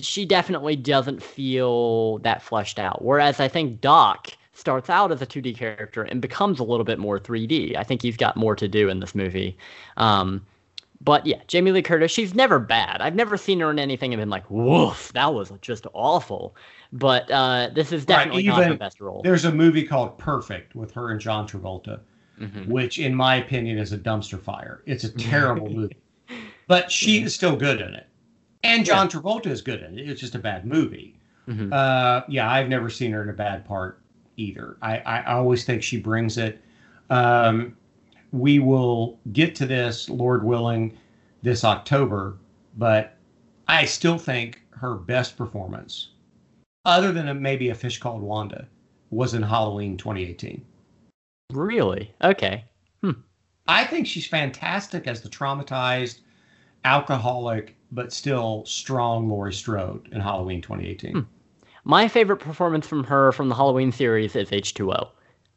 she 0.00 0.26
definitely 0.26 0.76
doesn't 0.76 1.22
feel 1.22 2.18
that 2.18 2.42
fleshed 2.42 2.78
out. 2.78 3.04
Whereas 3.04 3.40
I 3.40 3.48
think 3.48 3.80
Doc 3.80 4.30
starts 4.52 4.90
out 4.90 5.12
as 5.12 5.22
a 5.22 5.26
2D 5.26 5.56
character 5.56 6.02
and 6.02 6.20
becomes 6.20 6.58
a 6.58 6.64
little 6.64 6.84
bit 6.84 6.98
more 6.98 7.18
3D. 7.18 7.76
I 7.76 7.84
think 7.84 8.02
he's 8.02 8.16
got 8.16 8.36
more 8.36 8.56
to 8.56 8.66
do 8.66 8.88
in 8.88 9.00
this 9.00 9.14
movie. 9.14 9.56
Um, 9.96 10.44
but 11.00 11.24
yeah, 11.26 11.40
Jamie 11.46 11.70
Lee 11.72 11.82
Curtis, 11.82 12.10
she's 12.10 12.34
never 12.34 12.58
bad. 12.58 13.00
I've 13.00 13.14
never 13.14 13.36
seen 13.36 13.60
her 13.60 13.70
in 13.70 13.78
anything 13.78 14.12
and 14.12 14.20
been 14.20 14.30
like, 14.30 14.50
woof, 14.50 15.12
that 15.14 15.32
was 15.32 15.52
just 15.60 15.86
awful. 15.92 16.56
But 16.92 17.30
uh, 17.30 17.70
this 17.74 17.92
is 17.92 18.02
Right, 18.02 18.24
definitely 18.24 18.42
not 18.44 18.64
her 18.64 18.74
best 18.76 19.00
role. 19.00 19.20
There's 19.22 19.44
a 19.44 19.52
movie 19.52 19.84
called 19.84 20.18
Perfect 20.18 20.74
with 20.74 20.90
her 20.92 21.10
and 21.10 21.20
John 21.20 21.46
Travolta, 21.46 22.00
Mhm. 22.40 22.66
which, 22.68 22.98
in 22.98 23.14
my 23.14 23.36
opinion, 23.36 23.78
is 23.78 23.92
a 23.92 23.98
dumpster 23.98 24.40
fire. 24.40 24.82
It's 24.86 25.04
a 25.04 25.10
terrible 25.10 25.68
movie, 25.68 25.96
but 26.66 26.90
she 26.90 27.22
is 27.22 27.34
still 27.34 27.56
good 27.56 27.80
in 27.80 27.94
it, 27.94 28.06
and 28.62 28.84
John 28.84 29.08
Travolta 29.08 29.46
is 29.46 29.60
good 29.60 29.82
in 29.82 29.98
it. 29.98 30.08
It's 30.08 30.20
just 30.20 30.34
a 30.34 30.38
bad 30.38 30.64
movie. 30.64 31.14
Mhm. 31.48 31.72
Uh, 31.72 32.24
yeah, 32.28 32.50
I've 32.50 32.68
never 32.68 32.88
seen 32.90 33.10
her 33.12 33.22
in 33.22 33.28
a 33.28 33.32
bad 33.32 33.64
part 33.64 34.00
either. 34.36 34.76
I, 34.82 34.98
I 34.98 35.32
always 35.34 35.64
think 35.64 35.82
she 35.82 35.98
brings 36.00 36.38
it. 36.38 36.60
Um, 37.10 37.76
we 38.32 38.58
will 38.58 39.18
get 39.32 39.54
to 39.56 39.66
this, 39.66 40.08
Lord 40.08 40.44
willing, 40.44 40.96
this 41.42 41.64
October, 41.64 42.36
but 42.76 43.16
I 43.66 43.84
still 43.84 44.18
think 44.18 44.62
her 44.70 44.94
best 44.94 45.36
performance, 45.36 46.10
other 46.84 47.12
than 47.12 47.28
a, 47.28 47.34
maybe 47.34 47.70
a 47.70 47.74
fish 47.74 47.98
called 47.98 48.22
Wanda, 48.22 48.66
was 49.10 49.34
in 49.34 49.42
Halloween 49.42 49.96
2018. 49.96 50.64
Really? 51.52 52.12
Okay. 52.22 52.64
I 53.68 53.84
think 53.84 54.06
she's 54.06 54.26
fantastic 54.26 55.06
as 55.06 55.20
the 55.20 55.28
traumatized, 55.28 56.20
alcoholic, 56.84 57.76
but 57.92 58.12
still 58.12 58.64
strong 58.64 59.28
Laurie 59.28 59.52
Strode 59.52 60.08
in 60.10 60.20
Halloween 60.20 60.62
2018. 60.62 61.12
Hmm. 61.12 61.20
My 61.84 62.08
favorite 62.08 62.38
performance 62.38 62.86
from 62.86 63.04
her 63.04 63.30
from 63.32 63.48
the 63.48 63.54
Halloween 63.54 63.92
series 63.92 64.34
is 64.34 64.50
H2O. 64.50 65.08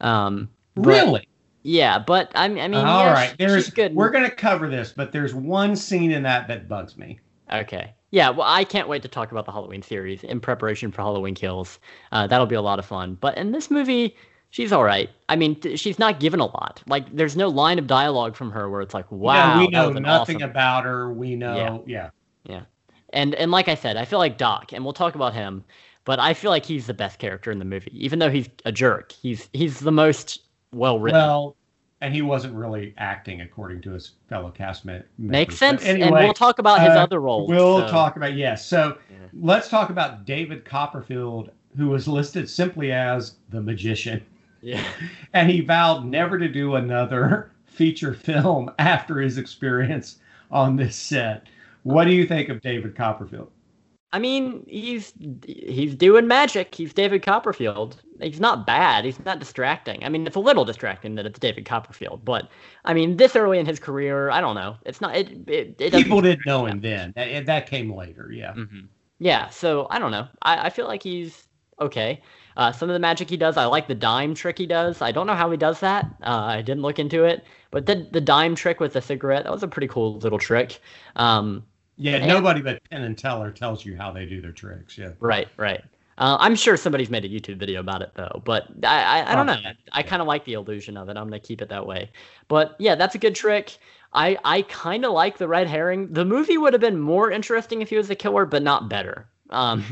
Um, 0.01 0.49
Really? 0.75 1.27
Yeah, 1.63 1.99
but 1.99 2.31
I 2.35 2.47
mean, 2.47 2.59
I 2.59 2.67
mean, 2.67 2.85
All 2.85 3.05
yeah, 3.05 3.13
right, 3.13 3.35
there's 3.37 3.69
good. 3.69 3.93
we're 3.95 4.09
gonna 4.09 4.31
cover 4.31 4.67
this, 4.69 4.91
but 4.91 5.11
there's 5.11 5.33
one 5.35 5.75
scene 5.75 6.11
in 6.11 6.23
that 6.23 6.47
that 6.47 6.67
bugs 6.67 6.97
me. 6.97 7.19
Okay. 7.53 7.93
Yeah, 8.11 8.29
well, 8.29 8.47
I 8.49 8.63
can't 8.63 8.87
wait 8.89 9.01
to 9.03 9.07
talk 9.07 9.31
about 9.31 9.45
the 9.45 9.51
Halloween 9.51 9.81
series 9.81 10.23
in 10.23 10.39
preparation 10.41 10.91
for 10.91 11.01
Halloween 11.01 11.35
Kills. 11.35 11.79
Uh, 12.11 12.27
that'll 12.27 12.45
be 12.47 12.55
a 12.55 12.61
lot 12.61 12.77
of 12.79 12.85
fun. 12.85 13.15
But 13.21 13.37
in 13.37 13.51
this 13.53 13.71
movie, 13.71 14.15
she's 14.49 14.73
all 14.73 14.83
right. 14.83 15.09
I 15.29 15.35
mean, 15.37 15.55
th- 15.59 15.79
she's 15.79 15.97
not 15.97 16.19
given 16.19 16.39
a 16.41 16.45
lot. 16.45 16.81
Like, 16.87 17.13
there's 17.15 17.37
no 17.37 17.47
line 17.47 17.79
of 17.79 17.87
dialogue 17.87 18.35
from 18.35 18.51
her 18.51 18.69
where 18.69 18.81
it's 18.81 18.93
like, 18.93 19.09
wow, 19.11 19.59
we 19.59 19.65
that 19.67 19.71
know 19.71 19.89
nothing 19.91 20.37
awesome- 20.37 20.49
about 20.49 20.83
her. 20.83 21.13
We 21.13 21.35
know, 21.37 21.83
Yeah. 21.87 22.09
yeah. 22.43 22.61
And 23.13 23.35
and 23.35 23.51
like 23.51 23.67
I 23.67 23.75
said, 23.75 23.97
I 23.97 24.05
feel 24.05 24.19
like 24.19 24.37
Doc, 24.37 24.71
and 24.73 24.83
we'll 24.85 24.93
talk 24.93 25.15
about 25.15 25.33
him. 25.33 25.63
But 26.05 26.17
I 26.19 26.33
feel 26.33 26.49
like 26.49 26.65
he's 26.65 26.87
the 26.87 26.93
best 26.93 27.19
character 27.19 27.51
in 27.51 27.59
the 27.59 27.65
movie, 27.65 27.91
even 27.93 28.19
though 28.19 28.29
he's 28.31 28.49
a 28.65 28.71
jerk. 28.71 29.11
He's 29.11 29.49
he's 29.53 29.79
the 29.79 29.91
most 29.91 30.39
well 30.73 30.99
written. 30.99 31.19
Well, 31.19 31.55
and 32.01 32.13
he 32.13 32.21
wasn't 32.23 32.55
really 32.55 32.93
acting 32.97 33.41
according 33.41 33.81
to 33.81 33.91
his 33.91 34.13
fellow 34.27 34.49
cast 34.49 34.85
ma- 34.85 34.93
members. 34.93 35.07
Makes 35.19 35.53
But 35.55 35.79
sense. 35.79 35.83
and 35.83 36.11
we'll 36.11 36.33
talk 36.33 36.57
about 36.59 36.79
his 36.81 36.89
uh, 36.89 37.03
other 37.03 37.19
roles. 37.19 37.47
We'll 37.49 37.81
so- 37.81 37.87
talk 37.89 38.15
about 38.15 38.33
yes. 38.33 38.65
So 38.65 38.97
Yeah. 39.09 39.17
let's 39.33 39.69
talk 39.69 39.89
about 39.91 40.25
David 40.25 40.65
Copperfield, 40.65 41.51
who 41.77 41.89
was 41.89 42.07
listed 42.07 42.49
simply 42.49 42.91
as 42.91 43.35
the 43.49 43.61
magician, 43.61 44.25
Yeah. 44.61 44.83
and 45.33 45.49
he 45.49 45.61
vowed 45.61 46.05
never 46.05 46.39
to 46.39 46.47
do 46.47 46.75
another 46.75 47.51
feature 47.65 48.13
film 48.15 48.71
after 48.79 49.19
his 49.19 49.37
experience 49.37 50.17
on 50.49 50.75
this 50.75 50.95
set. 50.95 51.45
What 51.83 52.05
do 52.05 52.11
you 52.13 52.25
think 52.25 52.49
of 52.49 52.61
David 52.61 52.95
Copperfield? 52.95 53.51
I 54.13 54.19
mean, 54.19 54.65
he's 54.67 55.13
he's 55.45 55.95
doing 55.95 56.27
magic. 56.27 56.75
He's 56.75 56.93
David 56.93 57.23
Copperfield. 57.23 58.01
He's 58.19 58.41
not 58.41 58.65
bad. 58.67 59.05
He's 59.05 59.23
not 59.23 59.39
distracting. 59.39 60.03
I 60.03 60.09
mean, 60.09 60.27
it's 60.27 60.35
a 60.35 60.39
little 60.39 60.65
distracting 60.65 61.15
that 61.15 61.25
it's 61.25 61.39
David 61.39 61.65
Copperfield, 61.65 62.25
but 62.25 62.49
I 62.83 62.93
mean, 62.93 63.15
this 63.17 63.35
early 63.37 63.57
in 63.57 63.65
his 63.65 63.79
career, 63.79 64.29
I 64.29 64.41
don't 64.41 64.55
know. 64.55 64.75
It's 64.85 64.99
not. 64.99 65.15
It 65.15 65.29
it, 65.47 65.75
it 65.79 65.89
doesn't- 65.91 66.03
People 66.03 66.21
didn't 66.21 66.45
know 66.45 66.65
him 66.65 66.81
then. 66.81 67.13
That, 67.15 67.45
that 67.45 67.67
came 67.67 67.93
later. 67.93 68.29
Yeah. 68.33 68.53
Mhm. 68.53 68.87
Yeah. 69.19 69.49
So 69.49 69.87
I 69.89 69.97
don't 69.97 70.11
know. 70.11 70.27
I, 70.41 70.65
I 70.65 70.69
feel 70.69 70.87
like 70.87 71.03
he's 71.03 71.47
okay. 71.79 72.21
Uh, 72.57 72.69
some 72.73 72.89
of 72.89 72.93
the 72.93 72.99
magic 72.99 73.29
he 73.29 73.37
does, 73.37 73.55
I 73.55 73.63
like 73.63 73.87
the 73.87 73.95
dime 73.95 74.35
trick 74.35 74.57
he 74.57 74.65
does. 74.65 75.01
I 75.01 75.13
don't 75.13 75.25
know 75.25 75.35
how 75.35 75.49
he 75.49 75.55
does 75.57 75.79
that. 75.79 76.05
Uh, 76.21 76.43
I 76.57 76.61
didn't 76.61 76.81
look 76.83 76.99
into 76.99 77.23
it, 77.23 77.45
but 77.71 77.85
the 77.85 78.09
the 78.11 78.19
dime 78.19 78.55
trick 78.55 78.81
with 78.81 78.91
the 78.91 79.01
cigarette 79.01 79.45
that 79.45 79.53
was 79.53 79.63
a 79.63 79.69
pretty 79.69 79.87
cool 79.87 80.17
little 80.17 80.37
trick. 80.37 80.81
Um, 81.15 81.63
Yeah. 82.01 82.17
And- 82.17 82.27
nobody 82.27 82.61
but 82.61 82.81
Penn 82.89 83.03
and 83.03 83.17
Teller 83.17 83.51
tells 83.51 83.85
you 83.85 83.95
how 83.95 84.11
they 84.11 84.25
do 84.25 84.41
their 84.41 84.51
tricks. 84.51 84.97
Yeah. 84.97 85.11
Right, 85.19 85.47
right. 85.57 85.83
Uh, 86.17 86.37
I'm 86.39 86.55
sure 86.55 86.75
somebody's 86.77 87.09
made 87.09 87.25
a 87.25 87.29
YouTube 87.29 87.57
video 87.57 87.79
about 87.79 88.01
it 88.01 88.11
though, 88.15 88.41
but 88.43 88.67
I, 88.83 89.21
I, 89.21 89.31
I 89.31 89.35
don't 89.35 89.45
know. 89.45 89.57
I 89.91 90.03
kind 90.03 90.21
of 90.21 90.27
like 90.27 90.45
the 90.45 90.53
illusion 90.53 90.97
of 90.97 91.09
it. 91.09 91.17
I'm 91.17 91.25
gonna 91.25 91.39
keep 91.39 91.61
it 91.61 91.69
that 91.69 91.85
way. 91.85 92.11
But 92.47 92.75
yeah, 92.79 92.95
that's 92.95 93.15
a 93.15 93.17
good 93.17 93.35
trick. 93.35 93.77
I, 94.13 94.37
I 94.43 94.63
kind 94.63 95.05
of 95.05 95.13
like 95.13 95.37
the 95.37 95.47
red 95.47 95.67
herring. 95.67 96.11
The 96.11 96.25
movie 96.25 96.57
would 96.57 96.73
have 96.73 96.81
been 96.81 96.99
more 96.99 97.31
interesting 97.31 97.81
if 97.81 97.89
he 97.89 97.97
was 97.97 98.07
the 98.07 98.15
killer, 98.15 98.45
but 98.45 98.61
not 98.61 98.89
better. 98.89 99.25
Um, 99.51 99.83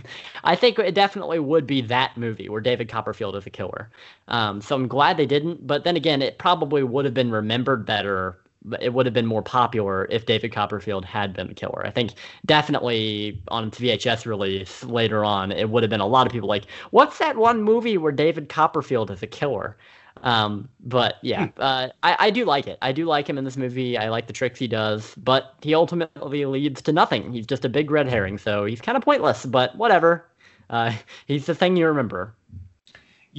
I 0.44 0.56
think 0.56 0.78
it 0.80 0.94
definitely 0.96 1.40
would 1.40 1.66
be 1.68 1.82
that 1.84 2.18
movie 2.18 2.50
where 2.50 2.62
David 2.62 2.90
Copperfield 2.90 3.36
is 3.36 3.46
a 3.46 3.50
killer. 3.50 3.90
Um, 4.28 4.62
so 4.62 4.76
I'm 4.76 4.88
glad 4.88 5.18
they 5.18 5.26
didn't. 5.26 5.66
But 5.66 5.84
then 5.84 5.96
again, 5.96 6.22
it 6.22 6.38
probably 6.38 6.84
would 6.84 7.06
have 7.06 7.14
been 7.14 7.32
remembered 7.32 7.86
better. 7.86 8.38
It 8.82 8.94
would 8.94 9.06
have 9.06 9.14
been 9.14 9.26
more 9.26 9.42
popular 9.42 10.06
if 10.10 10.26
David 10.26 10.52
Copperfield 10.52 11.06
had 11.06 11.34
been 11.34 11.48
the 11.48 11.54
killer. 11.54 11.86
I 11.86 11.92
think 11.92 12.12
definitely 12.46 13.42
on 13.48 13.70
its 13.70 13.80
VHS 13.80 14.26
release 14.26 14.84
later 14.84 15.24
on, 15.24 15.52
it 15.52 15.70
would 15.70 15.82
have 15.84 15.90
been 15.90 16.02
a 16.02 16.08
lot 16.08 16.28
of 16.28 16.34
people 16.34 16.50
like, 16.50 16.66
"What's 16.92 17.18
that 17.20 17.38
one 17.38 17.62
movie 17.64 17.98
where 17.98 18.12
David 18.12 18.50
Copperfield 18.50 19.12
is 19.12 19.24
a 19.24 19.28
killer?" 19.28 19.78
Um, 20.24 20.68
but 20.82 21.16
yeah, 21.22 21.48
uh, 21.58 21.90
I, 22.04 22.16
I 22.20 22.30
do 22.32 22.46
like 22.46 22.68
it. 22.68 22.78
I 22.82 22.92
do 22.92 23.06
like 23.06 23.28
him 23.30 23.38
in 23.38 23.46
this 23.46 23.58
movie. 23.58 23.98
I 23.98 24.10
like 24.10 24.28
the 24.28 24.34
tricks 24.34 24.60
he 24.60 24.68
does, 24.68 25.16
but 25.16 25.56
he 25.62 25.74
ultimately 25.74 26.46
leads 26.46 26.82
to 26.84 26.92
nothing. 26.92 27.32
He's 27.32 27.46
just 27.46 27.64
a 27.66 27.70
big 27.70 27.90
red 27.92 28.10
herring, 28.10 28.38
so 28.38 28.66
he's 28.66 28.82
kind 28.82 28.98
of 28.98 29.04
pointless. 29.04 29.46
But 29.46 29.76
whatever. 29.78 30.26
Uh, 30.70 30.94
he's 31.28 31.46
the 31.46 31.56
thing 31.56 31.78
you 31.78 31.88
remember. 31.88 32.36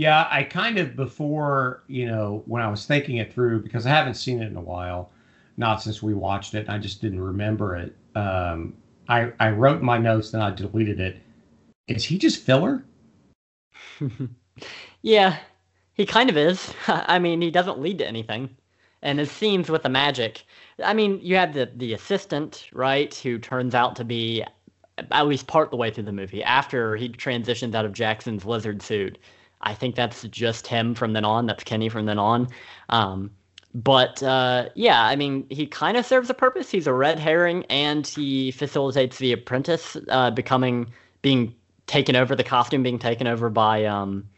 Yeah, 0.00 0.26
I 0.30 0.44
kind 0.44 0.78
of 0.78 0.96
before 0.96 1.82
you 1.86 2.06
know 2.06 2.42
when 2.46 2.62
I 2.62 2.70
was 2.70 2.86
thinking 2.86 3.18
it 3.18 3.34
through 3.34 3.60
because 3.60 3.84
I 3.84 3.90
haven't 3.90 4.14
seen 4.14 4.40
it 4.40 4.46
in 4.46 4.56
a 4.56 4.60
while, 4.62 5.10
not 5.58 5.82
since 5.82 6.02
we 6.02 6.14
watched 6.14 6.54
it. 6.54 6.70
I 6.70 6.78
just 6.78 7.02
didn't 7.02 7.20
remember 7.20 7.76
it. 7.76 7.94
Um, 8.14 8.72
I 9.10 9.30
I 9.38 9.50
wrote 9.50 9.82
my 9.82 9.98
notes, 9.98 10.30
then 10.30 10.40
I 10.40 10.52
deleted 10.52 11.00
it. 11.00 11.18
Is 11.86 12.02
he 12.02 12.16
just 12.16 12.42
filler? 12.42 12.82
yeah, 15.02 15.36
he 15.92 16.06
kind 16.06 16.30
of 16.30 16.36
is. 16.38 16.72
I 16.86 17.18
mean, 17.18 17.42
he 17.42 17.50
doesn't 17.50 17.78
lead 17.78 17.98
to 17.98 18.08
anything. 18.08 18.56
And 19.02 19.18
his 19.18 19.30
scenes 19.30 19.68
with 19.68 19.82
the 19.82 19.90
magic. 19.90 20.46
I 20.82 20.94
mean, 20.94 21.20
you 21.22 21.36
have 21.36 21.52
the 21.52 21.70
the 21.76 21.92
assistant, 21.92 22.70
right, 22.72 23.14
who 23.16 23.38
turns 23.38 23.74
out 23.74 23.96
to 23.96 24.04
be 24.04 24.46
at 25.12 25.26
least 25.26 25.46
part 25.46 25.70
the 25.70 25.76
way 25.76 25.90
through 25.90 26.04
the 26.04 26.12
movie 26.12 26.42
after 26.42 26.96
he 26.96 27.10
transitions 27.10 27.74
out 27.74 27.84
of 27.84 27.92
Jackson's 27.92 28.46
lizard 28.46 28.80
suit. 28.80 29.18
I 29.62 29.74
think 29.74 29.94
that's 29.94 30.22
just 30.24 30.66
him 30.66 30.94
from 30.94 31.12
then 31.12 31.24
on. 31.24 31.46
That's 31.46 31.64
Kenny 31.64 31.88
from 31.88 32.06
then 32.06 32.18
on. 32.18 32.48
Um, 32.88 33.30
but 33.74 34.22
uh, 34.22 34.68
yeah, 34.74 35.04
I 35.04 35.16
mean, 35.16 35.46
he 35.50 35.66
kind 35.66 35.96
of 35.96 36.04
serves 36.04 36.28
a 36.30 36.34
purpose. 36.34 36.70
He's 36.70 36.86
a 36.86 36.92
red 36.92 37.18
herring, 37.18 37.64
and 37.66 38.06
he 38.06 38.50
facilitates 38.50 39.18
the 39.18 39.32
apprentice 39.32 39.96
uh, 40.08 40.30
becoming 40.30 40.90
being 41.22 41.54
taken 41.86 42.16
over, 42.16 42.34
the 42.34 42.44
costume 42.44 42.82
being 42.82 42.98
taken 42.98 43.26
over 43.26 43.48
by 43.48 43.84
um, 43.84 44.28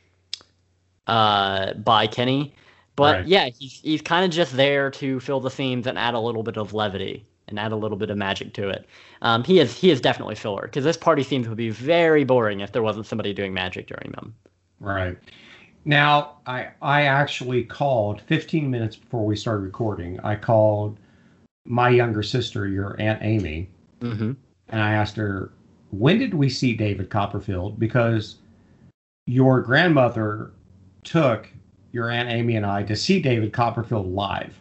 uh, 1.07 1.75
by 1.75 2.07
Kenny. 2.07 2.55
But 2.95 3.17
right. 3.17 3.27
yeah, 3.27 3.49
he's 3.49 3.81
he's 3.83 4.03
kind 4.03 4.25
of 4.25 4.31
just 4.31 4.55
there 4.55 4.91
to 4.93 5.19
fill 5.21 5.41
the 5.41 5.51
scenes 5.51 5.87
and 5.87 5.99
add 5.99 6.15
a 6.15 6.21
little 6.21 6.43
bit 6.43 6.59
of 6.59 6.75
levity 6.75 7.25
and 7.49 7.59
add 7.59 7.73
a 7.73 7.77
little 7.77 7.97
bit 7.97 8.11
of 8.11 8.19
magic 8.19 8.53
to 8.55 8.69
it. 8.69 8.87
Um, 9.23 9.45
he 9.45 9.61
is 9.61 9.75
he 9.75 9.91
is 9.91 10.01
definitely 10.01 10.35
filler 10.35 10.63
because 10.63 10.85
this 10.85 10.97
party 10.97 11.23
scenes 11.23 11.49
would 11.49 11.57
be 11.57 11.71
very 11.71 12.25
boring 12.25 12.61
if 12.61 12.73
there 12.73 12.83
wasn't 12.83 13.07
somebody 13.07 13.33
doing 13.33 13.55
magic 13.55 13.87
during 13.87 14.13
them. 14.13 14.35
Right. 14.83 15.17
Now, 15.85 16.39
I 16.47 16.69
I 16.83 17.03
actually 17.05 17.65
called 17.65 18.21
15 18.23 18.71
minutes 18.71 18.97
before 18.97 19.25
we 19.25 19.37
started 19.37 19.63
recording. 19.63 20.19
I 20.21 20.37
called 20.37 20.99
my 21.65 21.89
younger 21.89 22.23
sister, 22.23 22.67
your 22.67 23.01
aunt 23.01 23.23
Amy, 23.23 23.69
mm-hmm. 24.01 24.33
and 24.69 24.83
I 24.83 24.93
asked 24.93 25.17
her 25.17 25.53
when 25.93 26.19
did 26.19 26.35
we 26.35 26.49
see 26.49 26.75
David 26.75 27.11
Copperfield 27.11 27.79
because 27.79 28.37
your 29.27 29.61
grandmother 29.61 30.51
took 31.05 31.49
your 31.93 32.11
aunt 32.11 32.31
Amy 32.31 32.57
and 32.57 32.67
I 32.67 32.83
to 32.85 32.97
see 32.97 33.21
David 33.21 33.53
Copperfield 33.53 34.13
live. 34.13 34.59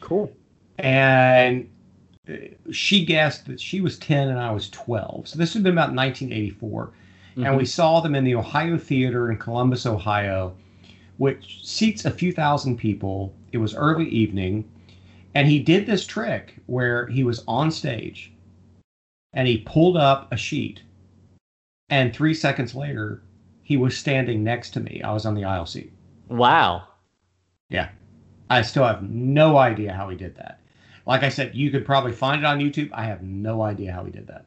Cool. 0.00 0.32
And 0.78 1.68
uh, 2.28 2.34
she 2.72 3.04
guessed 3.04 3.46
that 3.46 3.60
she 3.60 3.80
was 3.80 3.98
10 3.98 4.28
and 4.28 4.40
I 4.40 4.50
was 4.50 4.70
12. 4.70 5.28
So 5.28 5.38
this 5.38 5.54
would 5.54 5.58
have 5.58 5.64
been 5.64 5.74
about 5.74 5.94
1984. 5.94 6.92
Mm-hmm. 7.38 7.46
And 7.46 7.56
we 7.56 7.66
saw 7.66 8.00
them 8.00 8.16
in 8.16 8.24
the 8.24 8.34
Ohio 8.34 8.76
Theater 8.76 9.30
in 9.30 9.38
Columbus, 9.38 9.86
Ohio, 9.86 10.56
which 11.18 11.64
seats 11.64 12.04
a 12.04 12.10
few 12.10 12.32
thousand 12.32 12.78
people. 12.78 13.32
It 13.52 13.58
was 13.58 13.76
early 13.76 14.08
evening. 14.08 14.68
And 15.36 15.46
he 15.46 15.60
did 15.60 15.86
this 15.86 16.04
trick 16.04 16.56
where 16.66 17.06
he 17.06 17.22
was 17.22 17.44
on 17.46 17.70
stage 17.70 18.32
and 19.32 19.46
he 19.46 19.58
pulled 19.58 19.96
up 19.96 20.32
a 20.32 20.36
sheet. 20.36 20.82
And 21.90 22.12
three 22.12 22.34
seconds 22.34 22.74
later, 22.74 23.22
he 23.62 23.76
was 23.76 23.96
standing 23.96 24.42
next 24.42 24.70
to 24.70 24.80
me. 24.80 25.00
I 25.04 25.12
was 25.12 25.24
on 25.24 25.34
the 25.34 25.44
aisle 25.44 25.66
seat. 25.66 25.92
Wow. 26.28 26.88
Yeah. 27.70 27.90
I 28.50 28.62
still 28.62 28.84
have 28.84 29.04
no 29.04 29.58
idea 29.58 29.92
how 29.92 30.08
he 30.08 30.16
did 30.16 30.34
that. 30.36 30.58
Like 31.06 31.22
I 31.22 31.28
said, 31.28 31.54
you 31.54 31.70
could 31.70 31.86
probably 31.86 32.12
find 32.12 32.40
it 32.42 32.46
on 32.46 32.58
YouTube. 32.58 32.90
I 32.92 33.04
have 33.04 33.22
no 33.22 33.62
idea 33.62 33.92
how 33.92 34.04
he 34.04 34.10
did 34.10 34.26
that. 34.26 34.44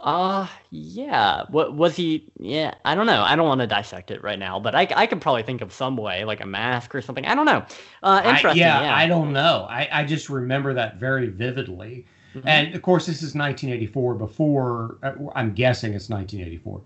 Uh, 0.00 0.46
yeah. 0.70 1.44
What 1.50 1.74
was 1.74 1.96
he? 1.96 2.30
Yeah, 2.38 2.74
I 2.84 2.94
don't 2.94 3.06
know. 3.06 3.22
I 3.22 3.34
don't 3.34 3.48
want 3.48 3.60
to 3.60 3.66
dissect 3.66 4.10
it 4.10 4.22
right 4.22 4.38
now, 4.38 4.60
but 4.60 4.74
I, 4.74 4.86
I 4.94 5.06
could 5.06 5.20
probably 5.20 5.42
think 5.42 5.60
of 5.60 5.72
some 5.72 5.96
way, 5.96 6.24
like 6.24 6.40
a 6.40 6.46
mask 6.46 6.94
or 6.94 7.02
something. 7.02 7.26
I 7.26 7.34
don't 7.34 7.46
know. 7.46 7.64
Uh, 8.02 8.22
interesting. 8.24 8.62
I, 8.62 8.66
yeah, 8.66 8.82
yeah, 8.82 8.96
I 8.96 9.06
don't 9.06 9.32
know. 9.32 9.66
I, 9.68 9.88
I 9.90 10.04
just 10.04 10.28
remember 10.28 10.72
that 10.74 10.96
very 10.96 11.26
vividly. 11.26 12.06
Mm-hmm. 12.34 12.46
And 12.46 12.74
of 12.74 12.82
course, 12.82 13.06
this 13.06 13.16
is 13.16 13.34
1984. 13.34 14.14
Before, 14.14 14.98
uh, 15.02 15.14
I'm 15.34 15.52
guessing 15.52 15.94
it's 15.94 16.08
1984 16.08 16.80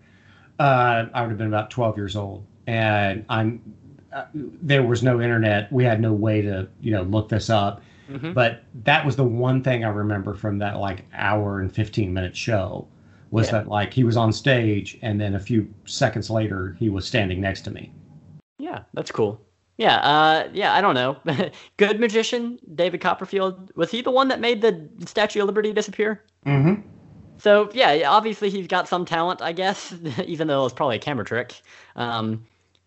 uh, 0.63 1.07
I 1.13 1.23
would 1.23 1.31
have 1.31 1.39
been 1.39 1.49
about 1.49 1.71
12 1.71 1.97
years 1.97 2.17
old, 2.17 2.45
and 2.67 3.25
I'm 3.29 3.61
uh, 4.13 4.25
there 4.35 4.83
was 4.83 5.03
no 5.03 5.21
internet. 5.21 5.73
We 5.73 5.85
had 5.85 6.01
no 6.01 6.13
way 6.13 6.43
to 6.43 6.69
you 6.81 6.93
know 6.93 7.03
look 7.03 7.29
this 7.29 7.51
up. 7.51 7.83
Mm-hmm. 8.11 8.33
But 8.33 8.65
that 8.85 9.07
was 9.07 9.17
the 9.17 9.25
one 9.25 9.63
thing 9.63 9.85
I 9.85 9.89
remember 9.89 10.35
from 10.35 10.59
that 10.59 10.79
like 10.79 11.05
hour 11.15 11.61
and 11.61 11.73
15 11.73 12.13
minute 12.13 12.37
show 12.37 12.87
was 13.33 13.47
yeah. 13.47 13.53
that 13.53 13.69
like 13.69 13.93
he 13.93 14.05
was 14.05 14.17
on 14.17 14.33
stage 14.33 14.99
and 15.03 15.21
then 15.21 15.35
a 15.35 15.41
few 15.41 15.67
seconds 15.87 16.31
later 16.31 16.77
he 16.79 16.89
was 16.89 17.07
standing 17.07 17.41
next 17.41 17.63
to 17.63 17.71
me. 17.71 17.91
Yeah, 18.59 18.83
that's 18.95 19.11
cool. 19.11 19.41
Yeah, 19.79 19.97
uh, 19.97 20.49
yeah, 20.53 20.75
I 20.75 20.81
don't 20.83 20.95
know. 20.95 21.17
Good 21.79 21.99
magician, 21.99 22.59
David 22.75 23.01
Copperfield. 23.01 23.73
Was 23.75 23.91
he 23.91 24.03
the 24.03 24.11
one 24.11 24.29
that 24.29 24.39
made 24.39 24.61
the 24.61 24.89
Statue 25.07 25.41
of 25.41 25.47
Liberty 25.47 25.73
disappear? 25.73 26.23
Mm-hmm. 26.47 26.87
So 27.39 27.71
yeah, 27.73 28.09
obviously 28.09 28.51
he's 28.51 28.67
got 28.67 28.87
some 28.87 29.05
talent, 29.07 29.41
I 29.41 29.53
guess, 29.53 29.95
even 30.27 30.47
though 30.47 30.65
it's 30.67 30.75
probably 30.75 30.97
a 30.97 31.01
camera 31.01 31.25
trick. 31.25 31.55
Um, 31.97 32.47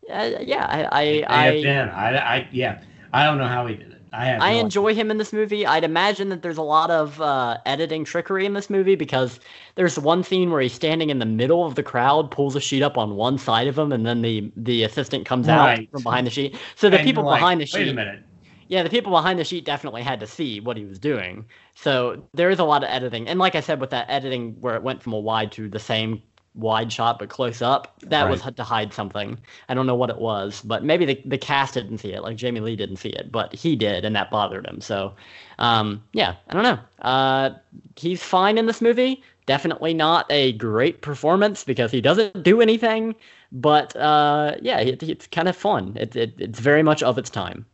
uh, 0.10 0.30
yeah, 0.40 0.68
I, 0.68 0.84
I, 0.84 1.24
I, 1.28 1.80
I, 1.88 2.18
I, 2.18 2.48
yeah, 2.52 2.82
I 3.12 3.26
don't 3.26 3.40
know 3.40 3.48
how 3.48 3.66
he 3.66 3.76
did 3.76 3.92
it. 3.92 3.95
I 4.18 4.54
no 4.54 4.60
enjoy 4.60 4.90
idea. 4.90 5.02
him 5.02 5.12
in 5.12 5.18
this 5.18 5.34
movie. 5.34 5.66
I'd 5.66 5.84
imagine 5.84 6.30
that 6.30 6.42
there's 6.42 6.58
a 6.58 6.64
lot 6.64 6.92
of 6.92 7.20
uh, 7.22 7.58
editing 7.66 8.04
trickery 8.04 8.46
in 8.46 8.54
this 8.54 8.70
movie 8.70 8.96
because 8.96 9.40
there's 9.76 9.98
one 10.00 10.24
scene 10.24 10.52
where 10.52 10.62
he's 10.62 10.74
standing 10.74 11.10
in 11.10 11.20
the 11.20 11.26
middle 11.26 11.66
of 11.66 11.76
the 11.76 11.84
crowd, 11.84 12.32
pulls 12.32 12.56
a 12.56 12.62
sheet 12.62 12.82
up 12.84 12.98
on 12.98 13.16
one 13.16 13.38
side 13.38 13.68
of 13.68 13.78
him, 13.78 13.92
and 13.92 14.06
then 14.06 14.22
the 14.22 14.52
the 14.56 14.84
assistant 14.84 15.26
comes 15.26 15.48
right. 15.48 15.80
out 15.80 15.92
from 15.92 16.04
behind 16.04 16.28
the 16.28 16.32
sheet. 16.32 16.58
So 16.76 16.90
the 16.90 17.00
and 17.00 17.06
people 17.06 17.24
like, 17.24 17.40
behind 17.40 17.62
the 17.62 17.66
sheet. 17.66 17.80
Wait 17.80 17.90
a 17.90 17.94
minute 17.94 18.24
yeah, 18.68 18.84
the 18.84 18.90
people 18.90 19.12
behind 19.12 19.40
the 19.40 19.44
sheet 19.44 19.66
definitely 19.66 20.02
had 20.02 20.20
to 20.20 20.28
see 20.28 20.60
what 20.60 20.78
he 20.78 20.86
was 20.86 20.98
doing. 20.98 21.46
So 21.76 22.24
there 22.34 22.50
is 22.50 22.60
a 22.60 22.64
lot 22.64 22.84
of 22.84 22.90
editing. 22.90 23.28
And 23.28 23.40
like 23.40 23.56
I 23.56 23.60
said, 23.60 23.80
with 23.80 23.92
that 23.92 24.10
editing 24.10 24.56
where 24.60 24.76
it 24.76 24.84
went 24.84 25.04
from 25.04 25.14
a 25.14 25.20
wide 25.20 25.52
to 25.54 25.70
the 25.70 25.80
same 25.80 26.22
wide 26.56 26.92
shot 26.92 27.20
but 27.20 27.30
close 27.30 27.62
up, 27.62 28.00
that 28.02 28.24
right. 28.24 28.32
was 28.32 28.42
to 28.42 28.64
hide 28.64 28.94
something. 28.94 29.38
I 29.70 29.74
don't 29.74 29.86
know 29.86 29.96
what 29.96 30.10
it 30.10 30.18
was, 30.18 30.62
but 30.62 30.84
maybe 30.84 31.06
the, 31.06 31.22
the 31.26 31.38
cast 31.38 31.74
didn't 31.74 32.00
see 32.00 32.14
it. 32.14 32.22
Like 32.24 32.38
Jamie 32.38 32.62
Lee 32.62 32.76
didn't 32.76 32.98
see 32.98 33.10
it, 33.10 33.32
but 33.32 33.54
he 33.54 33.76
did, 33.76 34.06
and 34.06 34.16
that 34.16 34.32
bothered 34.32 34.66
him. 34.66 34.82
So, 34.82 35.14
um, 35.60 36.04
yeah, 36.14 36.36
I 36.50 36.54
don't 36.54 36.64
know. 36.64 36.80
Uh, 37.02 37.50
he's 37.96 38.24
fine 38.24 38.58
in 38.58 38.66
this 38.66 38.82
movie. 38.82 39.22
Definitely 39.46 39.94
not 39.94 40.26
a 40.32 40.54
great 40.54 41.02
performance 41.02 41.64
because 41.64 41.92
he 41.92 42.02
doesn't 42.02 42.42
do 42.44 42.62
anything. 42.62 43.16
But 43.52 43.96
uh, 43.96 44.56
yeah, 44.62 44.80
it, 44.80 45.04
it's 45.04 45.28
kind 45.28 45.48
of 45.48 45.56
fun. 45.56 45.96
It, 46.00 46.16
it, 46.16 46.34
it's 46.38 46.60
very 46.60 46.84
much 46.84 47.04
of 47.04 47.18
its 47.18 47.30
time. 47.30 47.66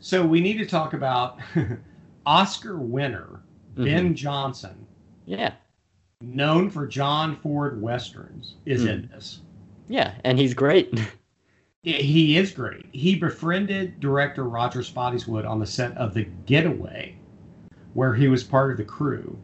So 0.00 0.24
we 0.24 0.40
need 0.40 0.58
to 0.58 0.66
talk 0.66 0.94
about 0.94 1.38
Oscar 2.26 2.78
winner 2.78 3.42
mm-hmm. 3.74 3.84
Ben 3.84 4.14
Johnson. 4.14 4.86
Yeah. 5.26 5.52
Known 6.22 6.70
for 6.70 6.86
John 6.86 7.36
Ford 7.36 7.80
westerns 7.80 8.54
is 8.64 8.84
mm. 8.84 8.88
in 8.88 9.10
this. 9.12 9.40
Yeah, 9.88 10.14
and 10.24 10.38
he's 10.38 10.54
great. 10.54 10.98
he 11.82 12.38
is 12.38 12.52
great. 12.52 12.86
He 12.92 13.16
befriended 13.16 14.00
director 14.00 14.44
Roger 14.44 14.80
Spottiswoode 14.80 15.48
on 15.48 15.60
the 15.60 15.66
set 15.66 15.96
of 15.96 16.14
The 16.14 16.24
Getaway, 16.46 17.16
where 17.92 18.14
he 18.14 18.28
was 18.28 18.42
part 18.42 18.70
of 18.70 18.78
the 18.78 18.84
crew. 18.84 19.38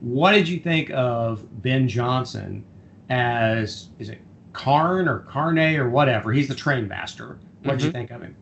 What 0.00 0.32
did 0.32 0.48
you 0.48 0.60
think 0.60 0.90
of 0.90 1.46
Ben 1.62 1.88
Johnson 1.88 2.64
as 3.08 3.88
is 3.98 4.10
it 4.10 4.20
Carn 4.52 5.08
or 5.08 5.20
Carne 5.20 5.76
or 5.76 5.88
whatever? 5.88 6.32
He's 6.32 6.48
the 6.48 6.54
train 6.54 6.86
master. 6.86 7.38
What 7.62 7.78
did 7.78 7.78
mm-hmm. 7.78 7.86
you 7.86 7.92
think 7.92 8.10
of 8.10 8.22
him? 8.22 8.36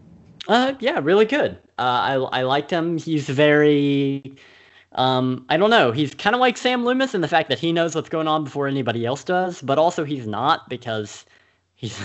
Uh, 0.48 0.74
yeah, 0.80 0.98
really 1.02 1.26
good. 1.26 1.58
Uh, 1.78 1.82
I 1.82 2.14
I 2.14 2.42
liked 2.42 2.70
him. 2.70 2.98
He's 2.98 3.28
very, 3.28 4.34
um, 4.92 5.44
I 5.48 5.56
don't 5.56 5.70
know. 5.70 5.92
He's 5.92 6.14
kind 6.14 6.34
of 6.34 6.40
like 6.40 6.56
Sam 6.56 6.84
Loomis 6.84 7.14
in 7.14 7.20
the 7.20 7.28
fact 7.28 7.48
that 7.48 7.58
he 7.58 7.72
knows 7.72 7.94
what's 7.94 8.08
going 8.08 8.26
on 8.26 8.44
before 8.44 8.66
anybody 8.66 9.06
else 9.06 9.22
does, 9.22 9.62
but 9.62 9.78
also 9.78 10.04
he's 10.04 10.26
not 10.26 10.68
because 10.68 11.24
he's 11.74 11.98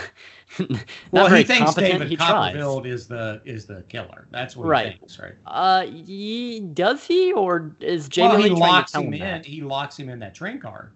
well, 1.11 1.33
he 1.33 1.43
thinks 1.43 1.73
David 1.73 2.07
he 2.07 2.15
Copperfield 2.15 2.83
tries. 2.83 2.93
is 2.93 3.07
the 3.07 3.41
is 3.43 3.65
the 3.65 3.83
killer. 3.89 4.27
That's 4.31 4.55
what 4.55 4.67
right. 4.67 4.93
he 4.93 4.97
thinks, 4.99 5.19
right? 5.19 5.33
Uh, 5.45 5.85
he, 5.87 6.59
does 6.73 7.03
he 7.05 7.33
or 7.33 7.75
is 7.79 8.07
Jamie 8.07 8.29
well, 8.29 8.37
he 8.37 8.49
Lee 8.49 8.59
locks 8.59 8.93
him, 8.93 9.03
him 9.03 9.13
in. 9.15 9.19
That? 9.19 9.45
He 9.45 9.61
locks 9.61 9.97
him 9.97 10.09
in 10.09 10.19
that 10.19 10.35
train 10.35 10.59
car. 10.59 10.91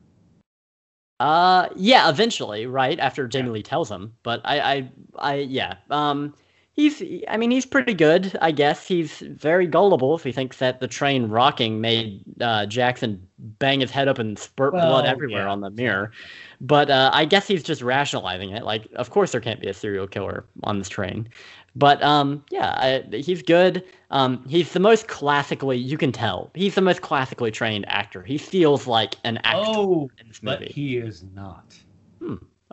Uh, 1.20 1.68
yeah, 1.76 2.10
eventually, 2.10 2.66
right 2.66 2.98
after 3.00 3.28
Jamie 3.28 3.48
yeah. 3.48 3.54
Lee 3.54 3.64
tells 3.64 3.92
him. 3.92 4.14
But 4.24 4.42
I, 4.46 4.60
I, 4.60 4.92
I, 5.18 5.36
yeah. 5.36 5.76
Um, 5.90 6.34
he's 6.80 7.04
I 7.28 7.38
mean 7.38 7.52
he's 7.52 7.66
pretty 7.66 7.94
good, 7.94 8.38
I 8.42 8.52
guess. 8.52 8.88
He's 8.88 9.20
very 9.20 9.68
gullible 9.68 10.16
if 10.16 10.24
he 10.24 10.32
thinks 10.32 10.58
that 10.58 10.80
the 10.80 10.88
train 10.88 11.28
rocking 11.30 11.82
made 11.82 12.24
uh, 12.42 12.66
Jackson 12.66 13.28
bang 13.38 13.82
his 13.82 13.92
head 13.92 14.08
up 14.08 14.18
and 14.20 14.40
spurt 14.40 14.74
Well, 14.74 14.88
blood 14.90 15.06
everywhere 15.06 15.44
yeah. 15.44 15.50
on 15.52 15.62
the 15.62 15.70
mirror. 15.70 16.12
But 16.62 16.90
uh, 16.90 17.12
I 17.14 17.26
guess 17.26 17.48
he's 17.48 17.64
just 17.64 17.82
rationalizing 17.82 18.52
it. 18.52 18.64
Like, 18.64 18.88
of 18.96 19.10
course 19.10 19.32
there 19.32 19.42
can't 19.42 19.60
be 19.62 19.68
a 19.68 19.74
serial 19.74 20.08
killer 20.08 20.46
on 20.64 20.78
this 20.80 20.90
train. 20.90 21.28
But 21.76 22.02
um, 22.04 22.44
yeah, 22.50 22.72
I, 22.78 23.16
he's 23.16 23.42
good. 23.44 23.84
Um, 24.12 24.44
he's 24.48 24.74
the 24.74 24.80
most 24.80 25.08
classically 25.08 25.78
you 25.78 25.98
can 25.98 26.12
tell 26.12 26.50
he's 26.56 26.76
the 26.76 26.82
most 26.82 27.02
classically 27.02 27.52
trained 27.52 27.86
actor. 27.88 28.24
He 28.24 28.38
feels 28.38 28.88
like 28.88 29.16
an 29.24 29.38
actor 29.44 29.62
Oh, 29.68 30.10
in 30.20 30.28
this 30.30 30.40
but 30.42 30.60
movie. 30.62 30.72
he 30.74 30.98
is 30.98 31.24
not. 31.36 31.78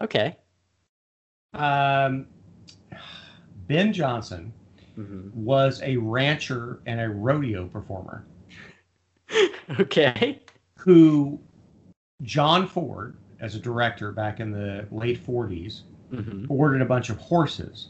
okay. 0.00 0.36
Um, 1.54 2.26
ben 3.68 3.92
Johnson 3.92 4.52
hmm 4.94 5.28
was 5.34 5.82
a 5.82 5.96
rancher 5.96 6.80
and 6.86 7.00
a 7.00 7.08
rodeo 7.08 7.66
performer 7.66 8.24
Okay. 9.80 10.40
who 10.78 11.38
John 12.22 12.66
Ford, 12.66 13.16
as 13.40 13.54
a 13.54 13.58
director 13.58 14.12
back 14.12 14.40
in 14.40 14.50
the 14.50 14.86
late 14.90 15.24
40s, 15.24 15.82
hmm 16.10 16.44
ordered 16.48 16.80
a 16.80 16.86
bunch 16.86 17.10
of 17.10 17.18
horses 17.18 17.88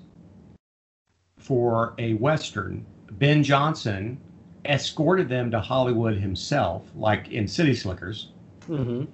for 1.38 1.94
a 1.98 2.14
Western. 2.14 2.84
Ben 3.12 3.42
Johnson 3.42 4.18
escorted 4.64 5.28
them 5.28 5.50
to 5.50 5.60
Hollywood 5.60 6.16
himself, 6.16 6.90
like 6.96 7.28
in 7.28 7.46
City 7.46 7.74
Slickers. 7.74 8.30
hmm 8.66 9.04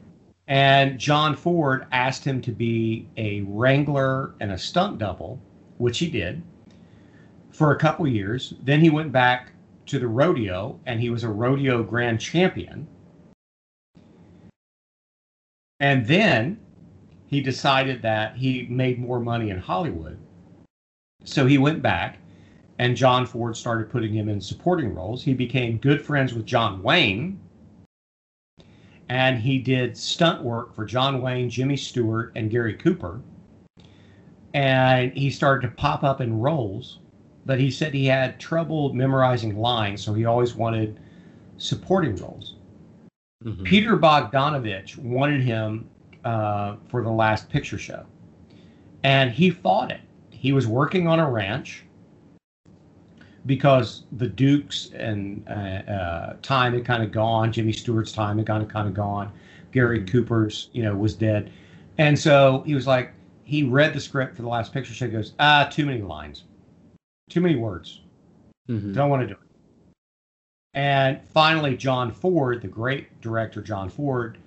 And 0.47 0.99
John 0.99 1.37
Ford 1.37 1.87
asked 1.93 2.25
him 2.25 2.41
to 2.43 2.53
be 2.53 3.07
a 3.17 3.43
wrangler 3.43 4.35
and 4.41 4.53
a 4.53 4.59
stunt 4.59 4.99
double, 4.99 5.41
which 5.79 5.99
he 5.99 6.09
did 6.09 6.43
for 7.53 7.72
a 7.72 7.78
couple 7.78 8.07
years. 8.07 8.55
Then 8.62 8.80
he 8.80 8.90
went 8.90 9.12
back 9.12 9.53
to 9.86 9.98
the 9.98 10.09
rodeo 10.09 10.80
and 10.86 11.00
he 11.00 11.11
was 11.11 11.24
a 11.24 11.28
rodeo 11.28 11.82
grand 11.82 12.20
champion. 12.20 12.86
And 15.80 16.07
then 16.07 16.61
he 17.26 17.40
decided 17.40 18.03
that 18.03 18.36
he 18.36 18.66
made 18.68 18.98
more 18.98 19.20
money 19.20 19.50
in 19.50 19.59
Hollywood. 19.59 20.18
So 21.24 21.46
he 21.46 21.59
went 21.59 21.82
back 21.82 22.18
and 22.78 22.96
John 22.96 23.26
Ford 23.26 23.57
started 23.57 23.90
putting 23.90 24.12
him 24.12 24.28
in 24.28 24.40
supporting 24.40 24.94
roles. 24.94 25.22
He 25.22 25.34
became 25.34 25.78
good 25.78 26.05
friends 26.05 26.34
with 26.34 26.46
John 26.46 26.82
Wayne 26.82 27.38
and 29.12 29.38
he 29.38 29.59
did 29.59 29.94
stunt 29.94 30.42
work 30.42 30.74
for 30.74 30.86
John 30.86 31.20
Wayne, 31.20 31.50
Jimmy 31.50 31.76
Stewart, 31.76 32.32
and 32.34 32.50
Gary 32.50 32.72
Cooper. 32.72 33.20
And 34.55 35.12
he 35.12 35.28
started 35.28 35.68
to 35.68 35.74
pop 35.74 36.03
up 36.03 36.22
in 36.22 36.40
roles, 36.40 37.00
but 37.47 37.59
he 37.61 37.70
said 37.70 37.95
he 37.95 38.07
had 38.07 38.38
trouble 38.40 38.93
memorizing 38.95 39.57
lines, 39.59 40.03
so 40.03 40.14
he 40.14 40.24
always 40.24 40.55
wanted 40.55 40.99
supporting 41.59 42.16
roles. 42.16 42.57
hmm 43.45 43.64
Peter 43.64 43.97
Bogdanovich 43.97 44.97
wanted 44.99 45.40
him 45.43 45.88
uh, 46.24 46.76
for 46.88 47.03
the 47.03 47.11
last 47.11 47.49
picture 47.49 47.78
show, 47.78 48.05
and 49.05 49.30
he 49.30 49.51
fought 49.51 49.90
it. 49.90 50.01
He 50.30 50.53
was 50.53 50.66
working 50.66 51.07
on 51.09 51.20
a 51.20 51.30
ranch 51.30 51.84
because 53.47 54.05
the 54.12 54.26
Dukes 54.28 54.90
and 54.95 55.45
uh, 55.49 55.53
uh, 55.90 56.36
time 56.43 56.74
had 56.74 56.84
kind 56.84 57.03
of 57.03 57.12
gone. 57.12 57.53
Jimmy 57.53 57.72
Stewart's 57.72 58.12
time 58.12 58.38
had 58.38 58.47
kind 58.47 58.62
of 58.62 58.68
kind 58.68 58.88
of 58.88 58.95
gone. 58.95 59.32
Gary 59.72 60.01
Mhm. 60.01 60.07
Cooper's, 60.07 60.68
you 60.72 60.82
know, 60.82 60.95
was 60.95 61.14
dead, 61.14 61.51
and 61.99 62.18
so 62.18 62.62
he 62.66 62.74
was 62.74 62.86
like, 62.86 63.12
he 63.45 63.62
read 63.64 63.95
the 63.95 64.01
script 64.01 64.36
for 64.36 64.43
the 64.43 64.49
last 64.49 64.72
picture 64.72 64.93
show. 64.95 65.07
He 65.07 65.12
goes, 65.12 65.32
ah, 65.40 65.68
too 65.70 65.86
many 65.86 66.03
lines, 66.03 66.45
too 67.29 67.41
many 67.41 67.57
words. 67.57 68.01
hmm 68.66 68.93
Don't 68.93 69.11
want 69.11 69.23
to 69.23 69.27
do 69.27 69.35
it. 69.35 69.39
And 70.75 71.20
finally, 71.35 71.77
John 71.77 72.12
Ford, 72.12 72.62
the 72.62 72.68
great 72.68 73.20
director 73.20 73.61
John 73.61 73.91
Ford, 73.91 74.39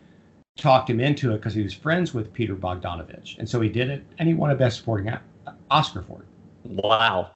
talked 0.58 0.90
him 0.90 1.00
into 1.00 1.32
it 1.34 1.38
because 1.38 1.54
he 1.54 1.62
was 1.62 1.74
friends 1.74 2.14
with 2.14 2.34
Peter 2.34 2.56
Bogdanovich, 2.56 3.38
and 3.38 3.48
so 3.48 3.62
he 3.62 3.70
did 3.70 3.90
it, 3.90 4.04
and 4.18 4.28
he 4.28 4.34
won 4.34 4.50
a 4.52 4.56
Best 4.56 4.78
Supporting 4.78 5.14
Oscar 5.70 6.02
for 6.02 6.22
it. 6.22 6.28
Wow. 6.84 7.32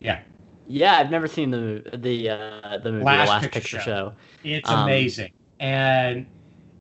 Yeah, 0.00 0.20
Yeah, 0.66 0.96
I've 0.96 1.10
never 1.10 1.28
seen 1.28 1.50
the 1.50 1.84
the 1.94 2.30
uh, 2.30 2.78
the 2.78 2.90
movie 2.90 3.04
Last 3.04 3.26
The 3.26 3.30
Last 3.30 3.42
Picture 3.42 3.60
Picture, 3.60 3.78
Show. 3.78 3.84
Show. 3.84 4.12
it's 4.42 4.68
Um, 4.68 4.82
amazing, 4.82 5.32
and 5.60 6.26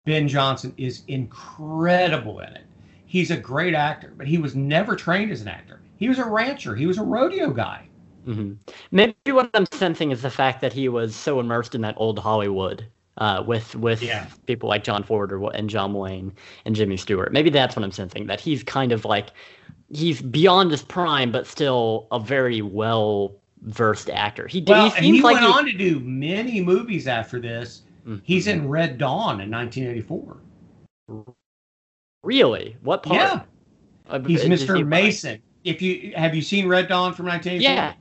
Ben 0.05 0.27
Johnson 0.27 0.73
is 0.77 1.03
incredible 1.07 2.39
in 2.39 2.49
it. 2.53 2.63
He's 3.05 3.29
a 3.29 3.37
great 3.37 3.75
actor, 3.75 4.11
but 4.17 4.25
he 4.25 4.39
was 4.39 4.55
never 4.55 4.95
trained 4.95 5.31
as 5.31 5.41
an 5.41 5.49
actor. 5.49 5.81
He 5.97 6.09
was 6.09 6.17
a 6.17 6.25
rancher. 6.25 6.75
He 6.75 6.87
was 6.87 6.97
a 6.97 7.03
rodeo 7.03 7.51
guy. 7.51 7.87
Hmm 8.25 8.53
Maybe 8.91 9.31
what 9.31 9.49
I'm 9.53 9.65
sensing 9.73 10.11
is 10.11 10.21
the 10.21 10.29
fact 10.29 10.61
that 10.61 10.73
he 10.73 10.89
was 10.89 11.15
so 11.15 11.39
immersed 11.39 11.75
in 11.75 11.81
that 11.81 11.95
old 11.97 12.19
Hollywood 12.19 12.85
uh, 13.17 13.43
with 13.45 13.75
with 13.75 14.01
Yeah. 14.01 14.27
people 14.47 14.67
like 14.69 14.83
John 14.83 15.03
Ford 15.03 15.31
or, 15.31 15.49
and 15.55 15.69
John 15.69 15.93
Wayne 15.93 16.33
and 16.65 16.75
Jimmy 16.75 16.97
Stewart. 16.97 17.31
Maybe 17.33 17.49
that's 17.49 17.75
what 17.75 17.83
I'm 17.83 17.91
sensing. 17.91 18.25
That 18.27 18.39
he's 18.39 18.63
kind 18.63 18.91
of 18.91 19.05
like 19.05 19.29
he's 19.91 20.21
beyond 20.21 20.71
his 20.71 20.81
prime, 20.81 21.31
but 21.31 21.45
still 21.47 22.07
a 22.11 22.19
very 22.19 22.61
well 22.61 23.35
versed 23.61 24.09
actor. 24.09 24.47
He, 24.47 24.63
Well, 24.65 24.89
he 24.89 24.97
and 24.97 25.05
he 25.05 25.21
like 25.21 25.35
went 25.35 25.45
he- 25.45 25.51
on 25.51 25.65
to 25.65 25.71
do 25.73 25.99
many 25.99 26.61
movies 26.61 27.07
after 27.07 27.39
this. 27.39 27.83
Mhm. 28.07 28.21
He's 28.23 28.47
in 28.47 28.67
Red 28.67 28.97
Dawn 28.97 29.39
in 29.41 29.49
1984. 29.49 30.37
really 32.23 32.77
what 32.81 33.03
part? 33.03 33.19
Yeah. 33.19 33.41
Uh, 34.09 34.19
He's 34.21 34.43
does 34.43 34.61
he- 34.61 34.67
Mr. 34.67 34.85
Mason. 34.87 35.41
If 35.63 35.81
you 35.81 36.13
have 36.15 36.35
you 36.35 36.41
seen 36.41 36.67
Red 36.67 36.87
Dawn 36.89 37.13
from 37.13 37.25
1984? 37.27 37.73
Yeah, 37.73 37.93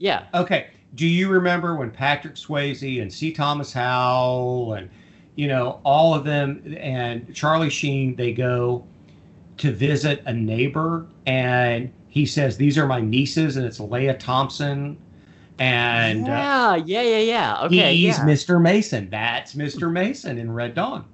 yeah. 0.00 0.26
Okay. 0.34 0.68
Do 0.96 1.06
you 1.06 1.28
remember 1.28 1.76
when 1.76 1.92
Patrick 1.92 2.34
Swayze 2.34 3.00
and 3.00 3.12
C. 3.12 3.30
Thomas 3.30 3.72
Howell 3.72 4.72
and 4.74 4.90
you 5.36 5.46
know 5.46 5.80
all 5.84 6.14
of 6.14 6.24
them 6.24 6.74
and 6.80 7.32
Charlie 7.32 7.70
Sheen 7.70 8.16
they 8.16 8.32
go 8.32 8.84
to 9.58 9.70
visit 9.70 10.22
a 10.26 10.32
neighbor 10.32 11.06
and 11.26 11.92
he 12.08 12.26
says 12.26 12.56
these 12.56 12.76
are 12.76 12.86
my 12.88 13.00
nieces 13.00 13.56
and 13.56 13.64
it's 13.64 13.78
Lea 13.78 14.14
Thompson 14.14 14.96
and 15.60 16.26
uh, 16.26 16.30
yeah, 16.30 16.74
yeah, 16.86 17.02
yeah, 17.02 17.18
yeah. 17.18 17.62
Okay, 17.66 17.94
he's 17.94 18.18
yeah. 18.18 18.24
Mr. 18.24 18.60
Mason. 18.60 19.10
That's 19.10 19.54
Mr. 19.54 19.92
Mason 19.92 20.38
in 20.38 20.50
Red 20.50 20.74
Dawn. 20.74 21.04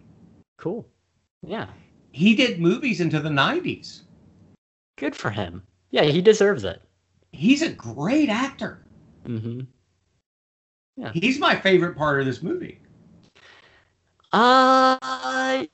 cool. 0.57 0.87
Yeah, 1.43 1.67
He 2.13 2.35
did 2.35 2.61
movies 2.61 3.01
into 3.01 3.21
the 3.21 3.29
90s. 3.29 4.03
good 4.97 5.15
for 5.15 5.31
him. 5.31 5.63
Yeah, 5.91 6.05
he 6.05 6.23
deserves 6.23 6.65
it. 6.65 6.81
He's 7.33 7.63
a 7.63 7.71
great 7.71 8.29
actor. 8.29 8.85
hmm 9.25 9.61
He's 11.13 11.39
my 11.39 11.55
favorite 11.55 11.95
part 11.97 12.21
of 12.21 12.27
this 12.27 12.43
movie. 12.43 12.81
Uh, 14.33 15.65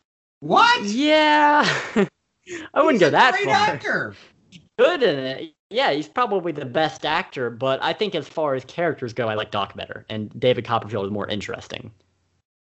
What? 0.40 0.82
yeah. 0.82 1.64
I 2.74 2.82
wouldn't 2.82 2.94
He's 2.94 3.00
go 3.00 3.06
a 3.08 3.10
that 3.12 3.32
great 3.32 3.44
far. 3.44 3.54
actor. 3.54 4.14
Good 4.78 5.02
in 5.02 5.18
it. 5.18 5.54
Yeah, 5.70 5.92
he's 5.92 6.08
probably 6.08 6.52
the 6.52 6.64
best 6.66 7.06
actor, 7.06 7.48
but 7.50 7.82
I 7.82 7.92
think 7.92 8.14
as 8.14 8.28
far 8.28 8.54
as 8.54 8.64
characters 8.64 9.12
go, 9.14 9.28
I 9.28 9.34
like 9.34 9.50
Doc 9.50 9.74
better, 9.74 10.04
and 10.10 10.28
David 10.38 10.64
Copperfield 10.66 11.06
is 11.06 11.10
more 11.12 11.26
interesting. 11.28 11.90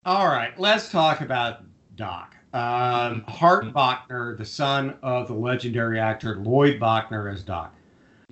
All 0.04 0.26
right, 0.26 0.58
let's 0.58 0.90
talk 0.90 1.20
about 1.22 1.62
Doc. 1.96 2.36
Um, 2.52 3.24
Hart 3.28 3.72
Bochner, 3.72 4.36
the 4.36 4.44
son 4.44 4.96
of 5.02 5.28
the 5.28 5.34
legendary 5.34 5.98
actor 6.00 6.36
Lloyd 6.36 6.78
Bochner 6.80 7.32
as 7.32 7.42
Doc. 7.42 7.74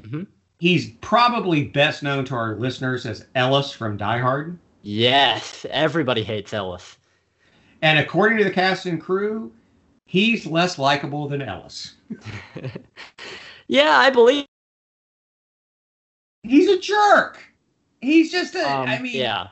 Mhm. 0.02 0.26
He's 0.58 0.90
probably 1.00 1.64
best 1.64 2.02
known 2.02 2.24
to 2.26 2.34
our 2.34 2.56
listeners 2.56 3.04
as 3.06 3.26
Ellis 3.34 3.72
from 3.72 3.96
Die 3.96 4.18
Hard. 4.18 4.58
Yes, 4.82 5.66
everybody 5.70 6.22
hates 6.22 6.54
Ellis. 6.54 6.96
And 7.82 7.98
according 7.98 8.38
to 8.38 8.44
the 8.44 8.50
cast 8.50 8.86
and 8.86 9.00
crew, 9.00 9.52
he's 10.06 10.46
less 10.46 10.78
likable 10.78 11.28
than 11.28 11.42
Ellis. 11.42 11.94
yeah, 13.68 13.98
I 13.98 14.10
believe. 14.10 14.46
He's 16.42 16.68
a 16.68 16.78
jerk. 16.78 17.42
He's 18.00 18.30
just 18.30 18.54
a, 18.54 18.62
Um, 18.62 18.88
I 18.88 18.98
mean, 18.98 19.16
yeah, 19.16 19.48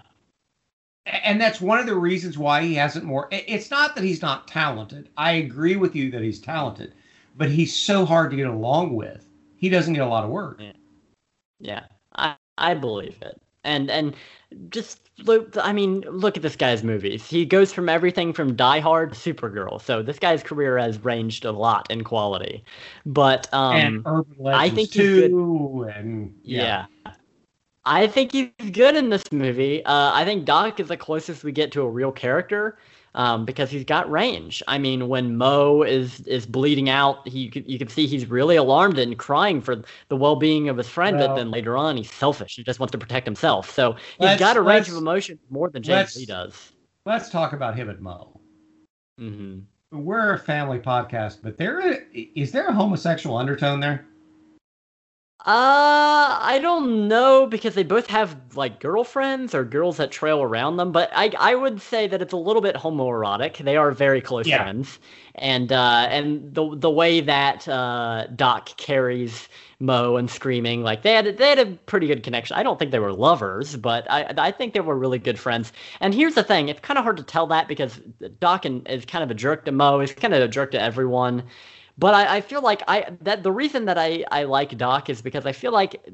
and 1.06 1.40
that's 1.40 1.60
one 1.60 1.78
of 1.78 1.86
the 1.86 1.94
reasons 1.94 2.38
why 2.38 2.62
he 2.62 2.74
hasn't 2.74 3.04
more 3.04 3.28
it's 3.30 3.70
not 3.70 3.94
that 3.94 4.04
he's 4.04 4.22
not 4.22 4.48
talented 4.48 5.08
i 5.16 5.32
agree 5.32 5.76
with 5.76 5.94
you 5.94 6.10
that 6.10 6.22
he's 6.22 6.40
talented 6.40 6.94
but 7.36 7.50
he's 7.50 7.74
so 7.74 8.04
hard 8.04 8.30
to 8.30 8.36
get 8.36 8.46
along 8.46 8.94
with 8.94 9.28
he 9.56 9.68
doesn't 9.68 9.94
get 9.94 10.02
a 10.02 10.06
lot 10.06 10.24
of 10.24 10.30
work 10.30 10.58
yeah, 10.60 10.72
I 12.16 12.36
I 12.58 12.74
believe 12.74 13.16
it, 13.22 13.40
and 13.64 13.90
and 13.90 14.14
just 14.70 15.00
look. 15.24 15.56
I 15.60 15.72
mean, 15.72 16.00
look 16.02 16.36
at 16.36 16.42
this 16.42 16.56
guy's 16.56 16.82
movies. 16.84 17.26
He 17.26 17.44
goes 17.44 17.72
from 17.72 17.88
everything 17.88 18.32
from 18.32 18.54
Die 18.56 18.80
Hard 18.80 19.12
to 19.12 19.34
Supergirl. 19.34 19.80
So 19.80 20.02
this 20.02 20.18
guy's 20.18 20.42
career 20.42 20.78
has 20.78 21.02
ranged 21.04 21.44
a 21.44 21.52
lot 21.52 21.90
in 21.90 22.04
quality, 22.04 22.64
but 23.06 23.52
um, 23.52 23.76
and 23.76 24.02
urban 24.06 24.36
legends 24.38 24.62
I 24.62 24.68
think 24.70 24.92
he's 24.92 25.10
good. 25.10 25.30
too 25.30 25.90
and 25.94 26.34
Yeah. 26.42 26.86
I 27.86 28.06
think 28.06 28.32
he's 28.32 28.50
good 28.72 28.96
in 28.96 29.10
this 29.10 29.30
movie. 29.30 29.84
Uh, 29.84 30.10
I 30.14 30.24
think 30.24 30.46
Doc 30.46 30.80
is 30.80 30.88
the 30.88 30.96
closest 30.96 31.44
we 31.44 31.52
get 31.52 31.70
to 31.72 31.82
a 31.82 31.88
real 31.90 32.12
character. 32.12 32.78
Um, 33.14 33.44
because 33.44 33.70
he's 33.70 33.84
got 33.84 34.10
range. 34.10 34.62
I 34.68 34.78
mean, 34.78 35.08
when 35.08 35.36
Mo 35.36 35.82
is 35.82 36.20
is 36.26 36.46
bleeding 36.46 36.88
out, 36.88 37.26
he 37.28 37.50
you 37.66 37.78
can 37.78 37.88
see 37.88 38.06
he's 38.06 38.26
really 38.26 38.56
alarmed 38.56 38.98
and 38.98 39.16
crying 39.18 39.60
for 39.60 39.82
the 40.08 40.16
well 40.16 40.36
being 40.36 40.68
of 40.68 40.76
his 40.76 40.88
friend. 40.88 41.18
Well- 41.18 41.28
but 41.28 41.34
then 41.36 41.50
later 41.50 41.76
on, 41.76 41.96
he's 41.96 42.10
selfish. 42.12 42.56
He 42.56 42.64
just 42.64 42.80
wants 42.80 42.92
to 42.92 42.98
protect 42.98 43.26
himself. 43.26 43.70
So 43.72 43.96
he's 44.18 44.38
got 44.38 44.56
a 44.56 44.62
range 44.62 44.88
of 44.88 44.94
let's- 44.94 45.02
emotion 45.02 45.38
more 45.50 45.70
than 45.70 45.82
James 45.82 46.16
Lee 46.16 46.26
does. 46.26 46.72
Let's 47.06 47.28
talk 47.30 47.52
about 47.52 47.76
him 47.76 47.88
and 47.90 48.00
Mo. 48.00 48.40
hmm 49.18 49.58
We're 49.92 50.32
a 50.34 50.38
family 50.38 50.78
podcast, 50.78 51.38
but 51.42 51.56
there 51.58 51.80
is 52.12 52.50
there 52.52 52.66
a 52.66 52.72
homosexual 52.72 53.36
undertone 53.36 53.80
there? 53.80 54.06
Uh, 55.46 56.38
I 56.40 56.58
don't 56.62 57.06
know 57.06 57.46
because 57.46 57.74
they 57.74 57.82
both 57.82 58.06
have 58.06 58.56
like 58.56 58.80
girlfriends 58.80 59.54
or 59.54 59.62
girls 59.62 59.98
that 59.98 60.10
trail 60.10 60.40
around 60.40 60.78
them, 60.78 60.90
but 60.90 61.10
I 61.14 61.32
I 61.38 61.54
would 61.54 61.82
say 61.82 62.06
that 62.06 62.22
it's 62.22 62.32
a 62.32 62.36
little 62.38 62.62
bit 62.62 62.76
homoerotic. 62.76 63.58
They 63.58 63.76
are 63.76 63.90
very 63.90 64.22
close 64.22 64.48
Yeah. 64.48 64.56
friends, 64.56 64.98
and 65.34 65.70
uh, 65.70 66.06
and 66.08 66.54
the 66.54 66.74
the 66.76 66.88
way 66.88 67.20
that 67.20 67.68
uh, 67.68 68.26
Doc 68.34 68.74
carries 68.78 69.50
Mo 69.80 70.16
and 70.16 70.30
screaming 70.30 70.82
like 70.82 71.02
they 71.02 71.12
had 71.12 71.36
they 71.36 71.50
had 71.50 71.58
a 71.58 71.66
pretty 71.84 72.06
good 72.06 72.22
connection. 72.22 72.56
I 72.56 72.62
don't 72.62 72.78
think 72.78 72.90
they 72.90 72.98
were 72.98 73.12
lovers, 73.12 73.76
but 73.76 74.10
I 74.10 74.32
I 74.38 74.50
think 74.50 74.72
they 74.72 74.80
were 74.80 74.96
really 74.96 75.18
good 75.18 75.38
friends. 75.38 75.74
And 76.00 76.14
here's 76.14 76.36
the 76.36 76.42
thing: 76.44 76.70
it's 76.70 76.80
kind 76.80 76.96
of 76.96 77.04
hard 77.04 77.18
to 77.18 77.22
tell 77.22 77.46
that 77.48 77.68
because 77.68 78.00
Doc 78.40 78.64
and, 78.64 78.88
is 78.88 79.04
kind 79.04 79.22
of 79.22 79.30
a 79.30 79.34
jerk 79.34 79.66
to 79.66 79.72
Mo. 79.72 80.00
He's 80.00 80.14
kind 80.14 80.32
of 80.32 80.40
a 80.42 80.48
jerk 80.48 80.70
to 80.70 80.80
everyone. 80.80 81.42
But 81.96 82.14
I, 82.14 82.36
I 82.36 82.40
feel 82.40 82.60
like 82.60 82.82
I 82.88 83.16
that 83.20 83.42
the 83.42 83.52
reason 83.52 83.84
that 83.84 83.98
I, 83.98 84.24
I 84.30 84.44
like 84.44 84.76
Doc 84.76 85.08
is 85.10 85.22
because 85.22 85.46
I 85.46 85.52
feel 85.52 85.72
like 85.72 86.04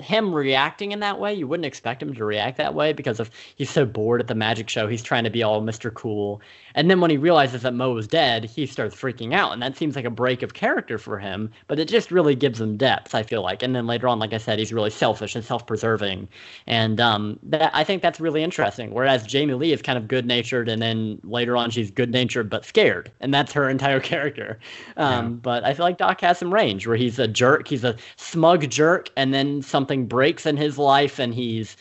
him 0.00 0.34
reacting 0.34 0.92
in 0.92 1.00
that 1.00 1.20
way, 1.20 1.32
you 1.32 1.46
wouldn't 1.46 1.66
expect 1.66 2.02
him 2.02 2.14
to 2.14 2.24
react 2.24 2.56
that 2.56 2.74
way 2.74 2.92
because 2.92 3.20
of 3.20 3.30
he's 3.56 3.70
so 3.70 3.84
bored 3.86 4.20
at 4.20 4.26
the 4.26 4.34
magic 4.34 4.68
show. 4.68 4.88
He's 4.88 5.02
trying 5.02 5.24
to 5.24 5.30
be 5.30 5.42
all 5.42 5.62
Mr. 5.62 5.92
Cool. 5.92 6.40
And 6.74 6.90
then 6.90 7.00
when 7.00 7.10
he 7.10 7.16
realizes 7.16 7.62
that 7.62 7.74
Mo 7.74 7.96
is 7.96 8.08
dead, 8.08 8.44
he 8.44 8.66
starts 8.66 8.96
freaking 8.96 9.32
out. 9.32 9.52
And 9.52 9.62
that 9.62 9.76
seems 9.76 9.94
like 9.94 10.04
a 10.04 10.10
break 10.10 10.42
of 10.42 10.54
character 10.54 10.98
for 10.98 11.18
him, 11.18 11.50
but 11.68 11.78
it 11.78 11.86
just 11.88 12.10
really 12.10 12.34
gives 12.34 12.60
him 12.60 12.76
depth, 12.76 13.14
I 13.14 13.22
feel 13.22 13.42
like. 13.42 13.62
And 13.62 13.76
then 13.76 13.86
later 13.86 14.08
on, 14.08 14.18
like 14.18 14.32
I 14.32 14.38
said, 14.38 14.58
he's 14.58 14.72
really 14.72 14.90
selfish 14.90 15.36
and 15.36 15.44
self 15.44 15.66
preserving. 15.66 16.28
And 16.66 17.00
um, 17.00 17.38
that 17.44 17.70
I 17.74 17.84
think 17.84 18.02
that's 18.02 18.18
really 18.18 18.42
interesting. 18.42 18.92
Whereas 18.92 19.24
Jamie 19.24 19.54
Lee 19.54 19.72
is 19.72 19.82
kind 19.82 19.96
of 19.96 20.08
good 20.08 20.26
natured, 20.26 20.68
and 20.68 20.82
then 20.82 21.20
later 21.22 21.56
on, 21.56 21.70
she's 21.70 21.90
good 21.90 22.10
natured 22.10 22.50
but 22.50 22.64
scared. 22.64 23.12
And 23.20 23.32
that's 23.32 23.52
her 23.52 23.68
entire 23.68 24.00
character. 24.12 24.58
Um, 24.96 25.14
Yeah. 25.14 25.28
But 25.44 25.64
I 25.64 25.74
feel 25.74 25.84
like 25.84 25.98
Doc 25.98 26.20
has 26.22 26.38
some 26.38 26.52
range 26.52 26.86
where 26.86 26.96
he's 26.96 27.18
a 27.18 27.28
jerk, 27.28 27.68
he's 27.68 27.84
a 27.84 27.96
smug 28.16 28.68
jerk, 28.70 29.10
and 29.16 29.32
then 29.32 29.62
something 29.84 30.06
breaks 30.06 30.46
in 30.46 30.56
his 30.56 30.78
life, 30.78 31.18
and 31.18 31.34
he's 31.34 31.76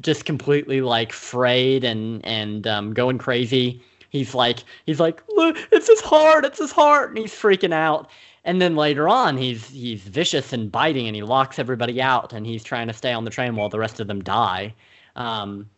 just 0.00 0.24
completely 0.24 0.80
like 0.80 1.12
frayed 1.12 1.82
and 1.82 2.24
and 2.24 2.66
um, 2.68 2.94
going 2.94 3.18
crazy. 3.18 3.82
He's 4.10 4.32
like 4.34 4.60
he's 4.86 5.00
like 5.00 5.22
look, 5.28 5.56
it's 5.72 5.88
his 5.88 6.00
heart, 6.00 6.44
it's 6.44 6.58
his 6.58 6.70
heart, 6.70 7.10
and 7.10 7.18
he's 7.18 7.32
freaking 7.32 7.72
out. 7.74 8.08
And 8.44 8.60
then 8.60 8.76
later 8.76 9.08
on, 9.08 9.36
he's 9.36 9.68
he's 9.68 10.02
vicious 10.02 10.52
and 10.52 10.70
biting, 10.70 11.08
and 11.08 11.16
he 11.16 11.22
locks 11.22 11.58
everybody 11.58 12.00
out, 12.00 12.32
and 12.32 12.46
he's 12.46 12.62
trying 12.62 12.86
to 12.86 12.92
stay 12.92 13.12
on 13.12 13.24
the 13.24 13.30
train 13.30 13.56
while 13.56 13.68
the 13.68 13.78
rest 13.80 13.98
of 13.98 14.06
them 14.06 14.22
die. 14.22 14.74
Um, 15.16 15.68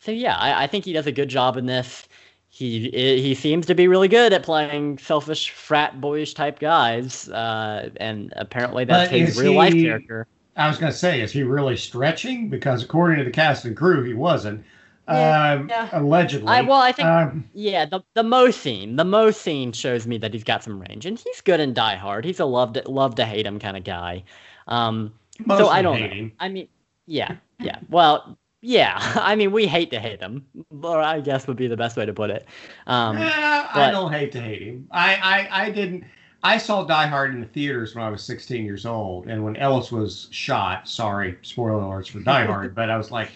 so 0.00 0.10
yeah, 0.10 0.36
I, 0.36 0.64
I 0.64 0.66
think 0.66 0.86
he 0.86 0.94
does 0.94 1.06
a 1.06 1.12
good 1.12 1.28
job 1.28 1.58
in 1.58 1.66
this. 1.66 2.08
He 2.48 2.88
he 2.90 3.34
seems 3.34 3.66
to 3.66 3.74
be 3.74 3.88
really 3.88 4.08
good 4.08 4.32
at 4.32 4.42
playing 4.42 4.98
selfish 4.98 5.50
frat 5.50 6.00
boyish 6.00 6.32
type 6.32 6.58
guys, 6.58 7.28
uh, 7.28 7.90
and 7.98 8.32
apparently 8.36 8.86
that's 8.86 9.10
But 9.10 9.18
his 9.18 9.36
is 9.36 9.42
real 9.42 9.52
life 9.52 9.74
character. 9.74 10.26
I 10.58 10.68
was 10.68 10.78
going 10.78 10.92
to 10.92 10.98
say, 10.98 11.20
is 11.20 11.32
he 11.32 11.42
really 11.42 11.76
stretching? 11.76 12.48
Because 12.50 12.82
according 12.82 13.18
to 13.18 13.24
the 13.24 13.30
cast 13.30 13.64
and 13.64 13.76
crew, 13.76 14.02
he 14.02 14.14
wasn't. 14.14 14.64
Yeah, 15.08 15.52
um, 15.52 15.68
yeah. 15.70 15.88
Allegedly. 15.92 16.48
I, 16.48 16.60
well, 16.60 16.80
I 16.82 16.92
think 16.92 17.08
Um, 17.08 17.48
Yeah, 17.54 17.86
the 17.86 18.00
the 18.14 18.22
Mo 18.22 18.50
scene, 18.50 18.96
the 18.96 19.04
Mo 19.06 19.30
scene 19.30 19.72
shows 19.72 20.06
me 20.06 20.18
that 20.18 20.34
he's 20.34 20.44
got 20.44 20.62
some 20.62 20.78
range, 20.80 21.06
and 21.06 21.18
he's 21.18 21.40
good 21.40 21.60
in 21.60 21.72
Die 21.72 21.94
Hard. 21.96 22.26
He's 22.26 22.40
a 22.40 22.44
love 22.44 22.74
to 22.74 22.82
love 22.90 23.14
to 23.14 23.24
hate 23.24 23.46
him 23.46 23.58
kind 23.58 23.76
of 23.76 23.84
guy. 23.84 24.24
Um, 24.66 25.14
so 25.46 25.68
I 25.68 25.80
don't 25.80 26.00
know. 26.00 26.30
I 26.40 26.48
mean, 26.50 26.68
yeah, 27.06 27.36
yeah. 27.58 27.78
Well, 27.88 28.36
yeah. 28.60 28.98
I 29.16 29.34
mean, 29.34 29.50
we 29.52 29.66
hate 29.66 29.90
to 29.92 30.00
hate 30.00 30.20
him, 30.20 30.44
or 30.82 31.00
I 31.00 31.20
guess 31.20 31.46
would 31.46 31.56
be 31.56 31.68
the 31.68 31.76
best 31.76 31.96
way 31.96 32.04
to 32.04 32.12
put 32.12 32.28
it. 32.28 32.46
Um, 32.86 33.16
Eh, 33.16 33.22
I 33.24 33.90
don't 33.90 34.12
hate 34.12 34.32
to 34.32 34.40
hate 34.40 34.60
him. 34.62 34.88
I, 34.90 35.14
I, 35.50 35.64
I 35.64 35.70
didn't. 35.70 36.04
I 36.42 36.58
saw 36.58 36.84
Die 36.84 37.06
Hard 37.06 37.34
in 37.34 37.40
the 37.40 37.46
theaters 37.46 37.94
when 37.94 38.04
I 38.04 38.10
was 38.10 38.22
16 38.22 38.64
years 38.64 38.86
old, 38.86 39.26
and 39.26 39.42
when 39.44 39.56
Ellis 39.56 39.90
was 39.90 40.28
shot. 40.30 40.88
Sorry, 40.88 41.36
spoiler 41.42 41.82
alerts 41.82 42.08
for 42.10 42.20
Die 42.20 42.44
Hard, 42.46 42.74
but 42.76 42.88
I 42.90 42.96
was 42.96 43.10
like, 43.10 43.32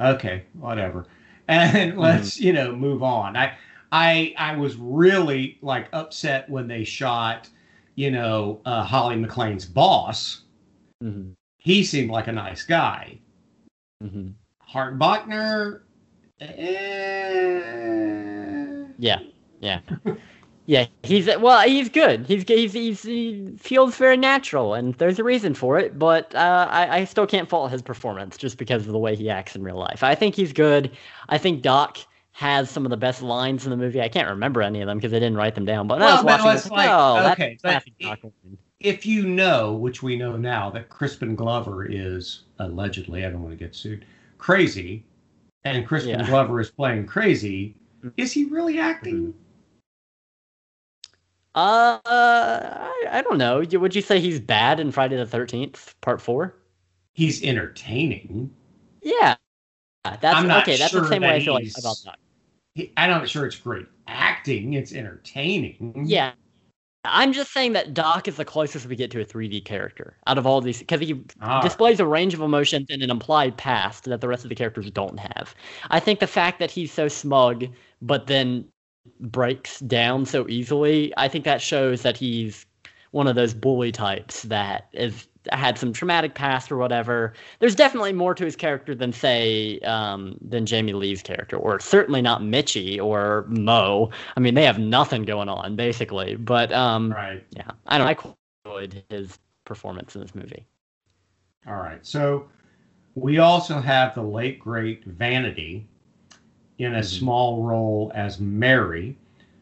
okay, 0.00 0.44
whatever, 0.54 1.06
and 1.48 1.98
let's 2.06 2.38
you 2.40 2.52
know 2.52 2.74
move 2.74 3.02
on. 3.02 3.36
I, 3.36 3.54
I, 3.92 4.32
I 4.38 4.56
was 4.56 4.76
really 4.76 5.58
like 5.62 5.88
upset 5.92 6.48
when 6.48 6.68
they 6.68 6.84
shot, 6.84 7.48
you 7.96 8.10
know, 8.12 8.60
uh, 8.64 8.84
Holly 8.84 9.16
McClane's 9.16 9.66
boss. 9.66 10.42
mhm, 11.02 11.32
He 11.58 11.82
seemed 11.82 12.10
like 12.12 12.28
a 12.28 12.32
nice 12.32 12.62
guy. 12.62 13.18
mhm. 14.02 14.34
Hart 14.60 14.96
Bochner. 15.00 15.80
Eh, 16.40 17.60
Yeah, 18.98 19.18
yeah, 19.60 19.80
yeah. 20.70 20.86
He's 21.02 21.26
well. 21.26 21.66
He's 21.66 21.88
good. 21.88 22.26
He's 22.26 22.44
he's, 22.46 22.72
he's 22.72 23.02
he 23.02 23.52
feels 23.58 23.96
very 23.96 24.16
natural, 24.16 24.74
and 24.74 24.94
there's 24.94 25.18
a 25.18 25.24
reason 25.24 25.52
for 25.52 25.80
it. 25.80 25.98
But 25.98 26.32
uh, 26.36 26.68
I 26.70 26.98
I 26.98 27.04
still 27.04 27.26
can't 27.26 27.48
fault 27.48 27.72
his 27.72 27.82
performance 27.82 28.36
just 28.36 28.56
because 28.56 28.86
of 28.86 28.92
the 28.92 28.98
way 28.98 29.16
he 29.16 29.28
acts 29.28 29.56
in 29.56 29.64
real 29.64 29.78
life. 29.78 30.04
I 30.04 30.14
think 30.14 30.36
he's 30.36 30.52
good. 30.52 30.92
I 31.28 31.38
think 31.38 31.62
Doc 31.62 31.98
has 32.32 32.70
some 32.70 32.86
of 32.86 32.90
the 32.90 32.96
best 32.96 33.20
lines 33.20 33.64
in 33.64 33.70
the 33.70 33.76
movie. 33.76 34.00
I 34.00 34.08
can't 34.08 34.28
remember 34.28 34.62
any 34.62 34.80
of 34.80 34.86
them 34.86 34.98
because 34.98 35.12
I 35.12 35.18
didn't 35.18 35.36
write 35.36 35.56
them 35.56 35.64
down. 35.64 35.88
But 35.88 35.98
when 35.98 36.08
I 36.08 36.14
was 36.14 36.24
watching, 36.24 36.46
I 36.46 36.54
was 36.54 36.70
like, 36.70 36.88
like, 36.88 36.90
oh, 36.92 37.14
that's 37.14 37.40
okay, 37.40 37.58
but 37.60 37.68
classic 37.68 37.92
it- 37.98 38.04
Doc 38.04 38.18
if 38.78 39.04
you 39.04 39.26
know, 39.26 39.74
which 39.74 40.02
we 40.02 40.16
know 40.16 40.36
now, 40.36 40.70
that 40.70 40.88
Crispin 40.88 41.34
Glover 41.34 41.84
is 41.84 42.44
allegedly, 42.60 43.26
I 43.26 43.30
don't 43.30 43.42
want 43.42 43.58
to 43.58 43.62
get 43.62 43.74
sued, 43.74 44.06
crazy, 44.38 45.04
and 45.64 45.86
Crispin 45.86 46.20
Yeah. 46.20 46.26
Glover 46.26 46.60
is 46.60 46.70
playing 46.70 47.06
crazy, 47.06 47.74
is 48.16 48.32
he 48.32 48.44
really 48.44 48.78
acting? 48.78 49.34
Uh, 51.54 51.98
I, 52.04 53.06
I 53.10 53.22
don't 53.22 53.38
know. 53.38 53.64
Would 53.72 53.94
you 53.94 54.02
say 54.02 54.20
he's 54.20 54.40
bad 54.40 54.78
in 54.78 54.92
Friday 54.92 55.16
the 55.16 55.26
Thirteenth 55.26 55.94
Part 56.00 56.20
Four? 56.20 56.54
He's 57.14 57.42
entertaining. 57.42 58.54
Yeah, 59.02 59.34
that's 60.04 60.24
I'm 60.24 60.46
not 60.46 60.62
okay. 60.62 60.76
That's 60.76 60.92
sure 60.92 61.00
the 61.00 61.08
same 61.08 61.22
way 61.22 61.36
I 61.36 61.40
feel 61.40 61.54
like 61.54 61.66
about 61.76 61.96
Doc. 62.04 62.16
He, 62.74 62.92
I'm 62.96 63.10
not 63.10 63.28
sure 63.28 63.46
it's 63.46 63.56
great 63.56 63.86
acting. 64.06 64.74
It's 64.74 64.92
entertaining. 64.92 66.04
Yeah. 66.06 66.32
I'm 67.04 67.32
just 67.32 67.52
saying 67.52 67.72
that 67.72 67.94
Doc 67.94 68.28
is 68.28 68.36
the 68.36 68.44
closest 68.44 68.84
we 68.86 68.94
get 68.94 69.10
to 69.12 69.20
a 69.22 69.24
3D 69.24 69.64
character 69.64 70.18
out 70.26 70.36
of 70.36 70.46
all 70.46 70.60
these 70.60 70.80
because 70.80 71.00
he 71.00 71.18
Ah, 71.40 71.62
displays 71.62 71.98
a 71.98 72.06
range 72.06 72.34
of 72.34 72.42
emotions 72.42 72.88
and 72.90 73.02
an 73.02 73.10
implied 73.10 73.56
past 73.56 74.04
that 74.04 74.20
the 74.20 74.28
rest 74.28 74.44
of 74.44 74.50
the 74.50 74.54
characters 74.54 74.90
don't 74.90 75.18
have. 75.18 75.54
I 75.90 75.98
think 75.98 76.20
the 76.20 76.26
fact 76.26 76.58
that 76.58 76.70
he's 76.70 76.92
so 76.92 77.08
smug 77.08 77.66
but 78.02 78.26
then 78.26 78.66
breaks 79.20 79.80
down 79.80 80.26
so 80.26 80.48
easily, 80.48 81.12
I 81.16 81.28
think 81.28 81.44
that 81.44 81.60
shows 81.60 82.02
that 82.02 82.16
he's 82.16 82.66
one 83.12 83.26
of 83.26 83.34
those 83.34 83.54
bully 83.54 83.92
types 83.92 84.42
that 84.44 84.88
is 84.92 85.26
had 85.52 85.78
some 85.78 85.92
traumatic 85.92 86.34
past 86.34 86.70
or 86.70 86.76
whatever. 86.76 87.32
There's 87.60 87.74
definitely 87.74 88.12
more 88.12 88.34
to 88.34 88.44
his 88.44 88.56
character 88.56 88.94
than 88.94 89.12
say 89.12 89.78
um, 89.80 90.36
than 90.40 90.66
Jamie 90.66 90.92
Lee's 90.92 91.22
character, 91.22 91.56
or 91.56 91.80
certainly 91.80 92.20
not 92.20 92.42
Mitchie 92.42 93.00
or 93.00 93.46
Mo. 93.48 94.10
I 94.36 94.40
mean, 94.40 94.54
they 94.54 94.64
have 94.64 94.78
nothing 94.78 95.24
going 95.24 95.48
on 95.48 95.76
basically. 95.76 96.36
But 96.36 96.72
um, 96.72 97.12
right. 97.12 97.44
yeah, 97.56 97.70
I 97.86 97.98
don't. 97.98 98.06
I 98.06 98.16
enjoyed 98.64 99.02
his 99.08 99.38
performance 99.64 100.14
in 100.14 100.20
this 100.20 100.34
movie. 100.34 100.66
All 101.66 101.76
right. 101.76 102.04
So 102.04 102.48
we 103.14 103.38
also 103.38 103.80
have 103.80 104.14
the 104.14 104.22
late 104.22 104.58
great 104.58 105.04
Vanity 105.04 105.88
in 106.80 106.94
a 106.94 107.00
Mhm. 107.00 107.04
small 107.04 107.62
role 107.62 108.10
as 108.14 108.40
Mary. 108.40 109.16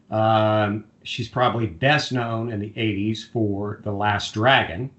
Um, 0.09 0.85
she's 1.03 1.27
probably 1.29 1.67
best 1.67 2.11
known 2.11 2.51
in 2.51 2.59
the 2.59 2.73
80s 2.75 3.23
for 3.23 3.79
The 3.83 3.91
Last 3.91 4.33
Dragon. 4.33 4.89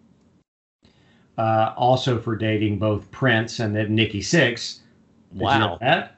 Uh, 1.38 1.72
also 1.76 2.18
for 2.18 2.36
dating 2.36 2.78
both 2.78 3.10
Prince 3.10 3.60
and 3.60 3.74
then 3.74 3.94
Nikki 3.94 4.20
Sixx. 4.20 4.80
Did 5.32 5.40
you 5.40 5.46
know 5.46 5.66
Wow. 5.68 5.78
that? 5.80 6.16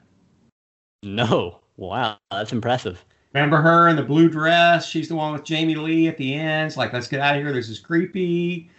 No. 1.03 1.59
Wow, 1.77 2.17
that's 2.29 2.51
impressive. 2.51 3.03
Remember 3.33 3.57
her 3.57 3.87
in 3.89 3.95
the 3.95 4.03
blue 4.03 4.29
dress? 4.29 4.85
She's 4.87 5.07
the 5.07 5.15
one 5.15 5.33
with 5.33 5.43
Jamie 5.43 5.75
Lee 5.75 6.07
at 6.07 6.17
the 6.17 6.35
end. 6.35 6.67
It's 6.67 6.77
like, 6.77 6.93
let's 6.93 7.07
get 7.07 7.19
out 7.19 7.35
of 7.35 7.41
here. 7.41 7.51
This 7.51 7.67
is 7.69 7.79
creepy. 7.79 8.69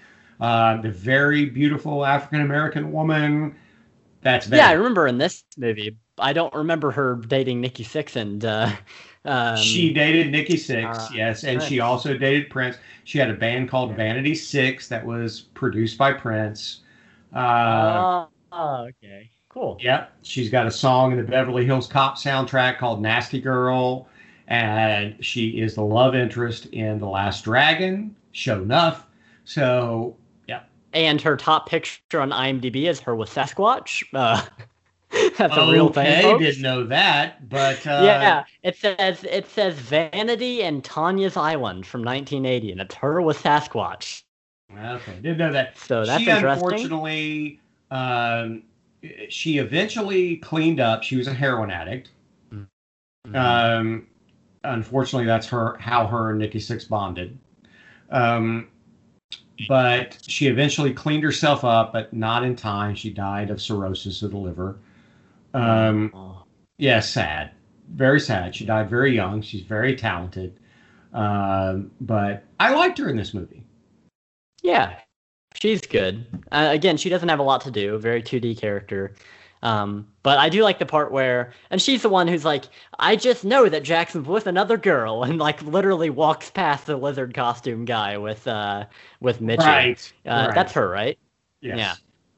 Uh, 0.40 0.80
the 0.80 0.90
very 0.90 1.46
beautiful 1.46 2.04
African 2.04 2.40
American 2.40 2.92
woman. 2.92 3.56
That's 4.20 4.48
Yeah, 4.48 4.68
I 4.68 4.72
remember 4.72 5.06
in 5.06 5.18
this 5.18 5.42
movie. 5.56 5.96
I 6.18 6.32
don't 6.32 6.54
remember 6.54 6.90
her 6.92 7.16
dating 7.16 7.60
Nikki 7.60 7.84
Sixx 7.84 8.16
and 8.16 8.44
uh, 8.44 8.70
um, 9.24 9.56
she 9.56 9.92
dated 9.92 10.30
Nikki 10.30 10.54
Sixx, 10.54 10.96
uh, 10.96 11.08
yes, 11.14 11.44
and 11.44 11.62
she 11.62 11.80
also 11.80 12.16
dated 12.16 12.50
Prince. 12.50 12.76
She 13.04 13.18
had 13.18 13.30
a 13.30 13.34
band 13.34 13.68
called 13.70 13.96
Vanity 13.96 14.34
Six 14.34 14.88
that 14.88 15.04
was 15.04 15.40
produced 15.40 15.96
by 15.96 16.12
Prince. 16.12 16.80
Uh, 17.34 18.26
oh, 18.52 18.88
okay. 18.88 19.30
Cool. 19.48 19.78
Yep. 19.80 20.12
She's 20.22 20.50
got 20.50 20.66
a 20.66 20.70
song 20.70 21.12
in 21.12 21.18
the 21.18 21.24
Beverly 21.24 21.64
Hills 21.64 21.86
Cop 21.86 22.16
soundtrack 22.16 22.78
called 22.78 23.00
Nasty 23.00 23.40
Girl. 23.40 24.08
And 24.48 25.24
she 25.24 25.60
is 25.60 25.74
the 25.74 25.84
love 25.84 26.14
interest 26.14 26.66
in 26.66 26.98
The 26.98 27.06
Last 27.06 27.44
Dragon, 27.44 28.14
show 28.32 28.60
enough. 28.60 29.06
So, 29.44 30.16
yeah. 30.48 30.62
And 30.92 31.20
her 31.22 31.36
top 31.36 31.68
picture 31.68 32.20
on 32.20 32.30
IMDb 32.30 32.88
is 32.88 33.00
her 33.00 33.14
with 33.14 33.30
Sasquatch. 33.30 34.04
Uh, 34.12 34.44
that's 35.38 35.56
a 35.56 35.70
real 35.70 35.88
thing. 35.88 36.06
Okay, 36.06 36.22
folks. 36.22 36.44
didn't 36.44 36.62
know 36.62 36.84
that. 36.84 37.48
But 37.48 37.86
uh, 37.86 38.02
yeah, 38.04 38.44
it 38.62 38.76
says 38.76 39.24
it 39.24 39.48
says 39.48 39.74
Vanity 39.74 40.62
and 40.62 40.84
Tanya's 40.84 41.36
Island 41.36 41.86
from 41.86 42.02
1980, 42.02 42.72
and 42.72 42.80
it's 42.80 42.94
her 42.94 43.20
with 43.20 43.42
Sasquatch. 43.42 44.22
Okay, 44.72 45.14
didn't 45.16 45.38
know 45.38 45.52
that. 45.52 45.76
So 45.78 46.04
that's 46.04 46.22
she 46.22 46.30
interesting. 46.30 46.64
unfortunately, 46.64 47.60
um, 47.90 48.62
she 49.28 49.58
eventually 49.58 50.36
cleaned 50.36 50.80
up. 50.80 51.02
She 51.02 51.16
was 51.16 51.26
a 51.26 51.34
heroin 51.34 51.70
addict. 51.70 52.10
Mhm. 52.52 52.66
Um, 53.34 54.06
unfortunately, 54.62 55.26
that's 55.26 55.48
her 55.48 55.76
how 55.78 56.06
her 56.06 56.30
and 56.30 56.38
Nikki 56.38 56.58
Sixx 56.58 56.88
bonded. 56.88 57.36
Um, 58.10 58.68
but 59.68 60.18
she 60.26 60.46
eventually 60.46 60.92
cleaned 60.92 61.22
herself 61.22 61.64
up, 61.64 61.92
but 61.92 62.12
not 62.12 62.44
in 62.44 62.56
time. 62.56 62.94
She 62.94 63.10
died 63.10 63.50
of 63.50 63.60
cirrhosis 63.60 64.22
of 64.22 64.30
the 64.32 64.36
liver. 64.36 64.76
Um, 65.54 66.10
Oh. 66.14 66.42
yeah, 66.78 67.00
sad, 67.00 67.52
very 67.88 68.20
sad. 68.20 68.54
She 68.54 68.64
died 68.64 68.90
very 68.90 69.14
young. 69.14 69.40
She's 69.40 69.62
very 69.62 69.94
talented, 69.96 70.58
um, 71.12 71.90
but 72.00 72.44
I 72.60 72.74
liked 72.74 72.98
her 72.98 73.08
in 73.08 73.16
this 73.16 73.32
movie. 73.32 73.64
Yeah, 74.62 74.98
she's 75.54 75.80
good. 75.82 76.26
Uh, 76.50 76.68
again, 76.72 76.96
she 76.96 77.08
doesn't 77.08 77.28
have 77.28 77.38
a 77.38 77.42
lot 77.44 77.60
to 77.62 77.70
do. 77.70 77.98
Very 77.98 78.22
2D 78.22 78.58
character. 78.58 79.14
Um, 79.62 80.06
but 80.22 80.38
I 80.38 80.50
do 80.50 80.62
like 80.62 80.78
the 80.78 80.84
part 80.86 81.10
where, 81.10 81.52
and 81.70 81.80
she's 81.80 82.02
the 82.02 82.10
one 82.10 82.28
who's 82.28 82.44
like, 82.44 82.64
I 82.98 83.16
just 83.16 83.44
know 83.46 83.66
that 83.70 83.82
Jackson's 83.82 84.28
with 84.28 84.46
another 84.46 84.76
girl, 84.76 85.22
and 85.24 85.38
like 85.38 85.62
literally 85.62 86.10
walks 86.10 86.50
past 86.50 86.86
the 86.86 86.96
lizard 86.96 87.32
costume 87.34 87.84
guy 87.86 88.18
with 88.18 88.46
uh 88.46 88.84
with 89.20 89.40
Mitchie. 89.40 89.60
Uh, 90.26 90.46
right. 90.48 90.54
That's 90.54 90.72
her, 90.72 90.88
right? 90.88 91.18
Yes. 91.62 91.78
yeah. 91.78 91.94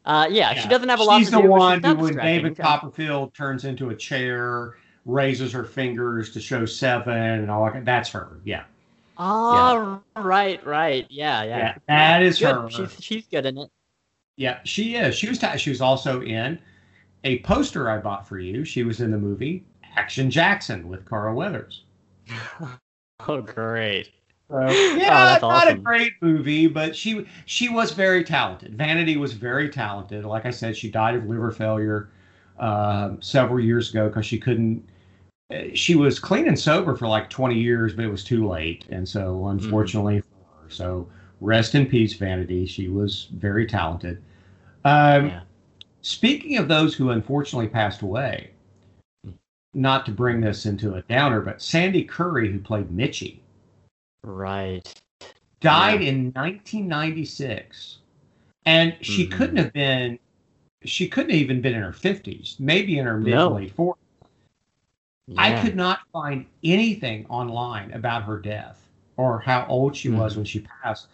Uh, 0.06 0.26
yeah, 0.30 0.52
Yeah. 0.52 0.60
she 0.62 0.68
doesn't 0.68 0.88
have 0.88 1.00
a 1.00 1.02
lot 1.02 1.18
She's 1.18 1.30
the 1.30 1.40
do. 1.42 1.48
one 1.48 1.82
she's 1.82 1.92
who, 1.92 1.96
when. 1.96 2.16
David 2.16 2.56
Copperfield 2.56 3.34
turns 3.34 3.64
into 3.64 3.90
a 3.90 3.94
chair, 3.96 4.76
raises 5.04 5.52
her 5.52 5.64
fingers 5.64 6.32
to 6.32 6.40
show 6.40 6.64
seven 6.64 7.12
and 7.16 7.50
all 7.50 7.64
that. 7.70 7.84
That's 7.84 8.08
her. 8.10 8.38
Yeah. 8.44 8.64
Oh, 9.18 10.00
right, 10.16 10.64
right. 10.64 11.06
Yeah, 11.10 11.42
yeah. 11.42 11.56
Yeah. 11.58 11.74
That 11.88 12.22
is 12.22 12.38
Good. 12.38 12.54
her. 12.54 12.70
She's 12.70 12.96
she's 13.00 13.26
good 13.26 13.46
in 13.46 13.58
it. 13.58 13.70
Yeah, 14.36 14.58
she 14.64 14.94
is. 14.96 15.16
She 15.16 15.28
was. 15.28 15.38
T- 15.38 15.56
she 15.58 15.70
was 15.70 15.80
also 15.80 16.20
in 16.22 16.58
a 17.24 17.38
poster 17.40 17.88
I 17.90 17.96
bought 17.98 18.28
for 18.28 18.38
you. 18.38 18.64
She 18.64 18.82
was 18.84 19.00
in 19.00 19.10
the 19.10 19.16
movie 19.18 19.64
Action 19.96 20.30
Jackson 20.30 20.86
with 20.88 21.04
Carl 21.04 21.34
Weathers. 21.34 21.82
Oh, 23.28 23.40
great. 23.40 24.10
So, 24.50 24.56
Oh, 24.58 24.96
yeah, 24.96 25.24
that's 25.24 25.48
not 25.48 25.68
a 25.68 25.74
great 25.74 26.12
movie, 26.22 26.66
but 26.68 26.94
she 26.96 27.26
she 27.46 27.68
was 27.68 27.92
very 27.92 28.22
talented. 28.24 28.74
Vanity 28.76 29.16
was 29.16 29.32
very 29.32 29.68
talented. 29.68 30.24
Like 30.24 30.46
I 30.46 30.50
said, 30.50 30.76
she 30.76 30.90
died 30.90 31.16
of 31.16 31.24
liver 31.26 31.50
failure 31.50 32.10
um, 32.58 33.20
several 33.20 33.60
years 33.60 33.90
ago 33.90 34.08
because 34.08 34.24
she 34.26 34.38
couldn't. 34.38 34.88
uh, 35.52 35.64
She 35.74 35.96
was 35.96 36.18
clean 36.20 36.48
and 36.48 36.58
sober 36.58 36.96
for 36.96 37.08
like 37.08 37.30
20 37.30 37.58
years, 37.58 37.94
but 37.94 38.04
it 38.04 38.10
was 38.10 38.24
too 38.24 38.48
late, 38.48 38.86
and 38.90 39.08
so 39.08 39.48
unfortunately 39.48 40.20
for 40.20 40.26
her. 40.64 40.70
So 40.70 41.08
rest 41.40 41.74
in 41.74 41.86
peace, 41.86 42.14
Vanity. 42.14 42.66
She 42.66 42.88
was 42.88 43.28
very 43.34 43.66
talented. 43.66 44.22
Um, 44.84 45.26
Yeah. 45.28 45.40
Speaking 46.02 46.58
of 46.58 46.68
those 46.68 46.94
who 46.94 47.10
unfortunately 47.10 47.68
passed 47.68 48.02
away, 48.02 48.50
not 49.74 50.04
to 50.06 50.12
bring 50.12 50.40
this 50.40 50.66
into 50.66 50.94
a 50.94 51.02
downer, 51.02 51.40
but 51.40 51.58
Sandee 51.62 52.04
Currie, 52.08 52.50
who 52.50 52.58
played 52.58 52.90
Mitchie 52.90 53.40
Right. 54.26 54.82
died 55.60 56.02
in 56.02 56.32
1996 56.32 57.98
and 58.66 58.94
she 59.00 59.26
Mhm. 59.26 59.32
couldn't 59.32 59.56
have 59.56 59.72
been 59.72 60.18
she 60.84 61.08
couldn't 61.08 61.30
have 61.30 61.40
even 61.40 61.60
been 61.62 61.74
in 61.74 61.82
her 61.82 61.92
50s 61.92 62.60
maybe 62.60 62.98
in 62.98 63.06
her 63.06 63.18
mid 63.18 63.34
No. 63.34 63.48
late 63.48 63.74
40s 63.74 63.96
i 65.38 65.60
could 65.60 65.74
not 65.74 66.00
find 66.12 66.44
anything 66.62 67.24
online 67.26 67.90
about 67.92 68.22
her 68.24 68.38
death 68.38 68.86
or 69.16 69.40
how 69.40 69.64
old 69.68 69.96
she 69.96 70.08
was 70.10 70.34
Mhm. 70.34 70.36
when 70.36 70.44
she 70.44 70.60
passed 70.60 71.08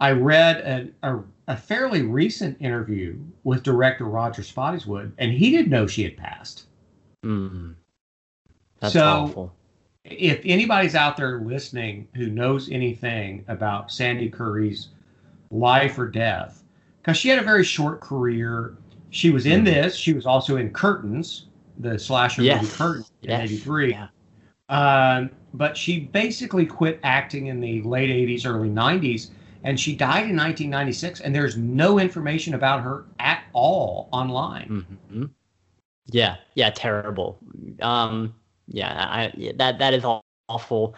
i 0.00 0.12
read 0.12 0.92
a, 1.02 1.08
a, 1.10 1.22
a 1.48 1.56
fairly 1.56 2.02
recent 2.02 2.56
interview 2.60 3.18
with 3.44 3.62
director 3.64 4.04
roger 4.04 4.42
spottiswoode 4.42 5.12
and 5.18 5.32
he 5.32 5.50
didn't 5.50 5.70
know 5.70 5.86
she 5.86 6.04
had 6.04 6.16
passed 6.16 6.66
Mm. 7.24 7.74
That's 8.80 8.94
So- 8.94 9.04
awful. 9.06 9.54
If 10.04 10.40
anybody's 10.44 10.94
out 10.94 11.16
there 11.16 11.40
listening 11.40 12.08
who 12.14 12.26
knows 12.26 12.70
anything 12.70 13.44
about 13.48 13.88
Sandee 13.88 14.32
Currie's 14.32 14.88
life 15.50 15.98
or 15.98 16.08
death, 16.08 16.64
because 17.00 17.16
she 17.16 17.28
had 17.28 17.38
a 17.38 17.42
very 17.44 17.64
short 17.64 18.00
career. 18.00 18.76
She 19.10 19.30
was 19.30 19.46
in 19.46 19.60
Mhm. 19.62 19.66
this. 19.66 19.94
She 19.94 20.12
was 20.12 20.26
also 20.26 20.56
in 20.56 20.70
Curtains, 20.70 21.46
the 21.78 21.98
slasher 21.98 22.42
movie 22.42 22.48
Yes. 22.52 22.76
Curtains 22.76 23.12
in 23.22 23.30
Yes. 23.30 23.50
'83. 23.50 23.90
Yeah. 23.90 24.08
Um, 24.68 25.30
but 25.54 25.76
she 25.76 26.00
basically 26.00 26.64
quit 26.66 26.98
acting 27.04 27.46
in 27.46 27.60
the 27.60 27.82
late 27.82 28.10
'80s, 28.10 28.46
early 28.46 28.70
'90s, 28.70 29.30
and 29.64 29.78
she 29.78 29.94
died 29.94 30.30
in 30.30 30.34
1996. 30.34 31.20
And 31.20 31.34
there's 31.34 31.56
no 31.56 31.98
information 32.00 32.54
about 32.54 32.82
her 32.82 33.04
at 33.20 33.44
all 33.52 34.08
online. 34.12 34.84
hmm 35.10 35.24
Yeah, 36.06 36.36
yeah, 36.54 36.70
terrible. 36.70 37.38
Um, 37.80 38.34
yeah, 38.68 39.06
I 39.10 39.32
yeah, 39.34 39.52
that 39.56 39.78
that 39.78 39.94
is 39.94 40.04
awful. 40.48 40.94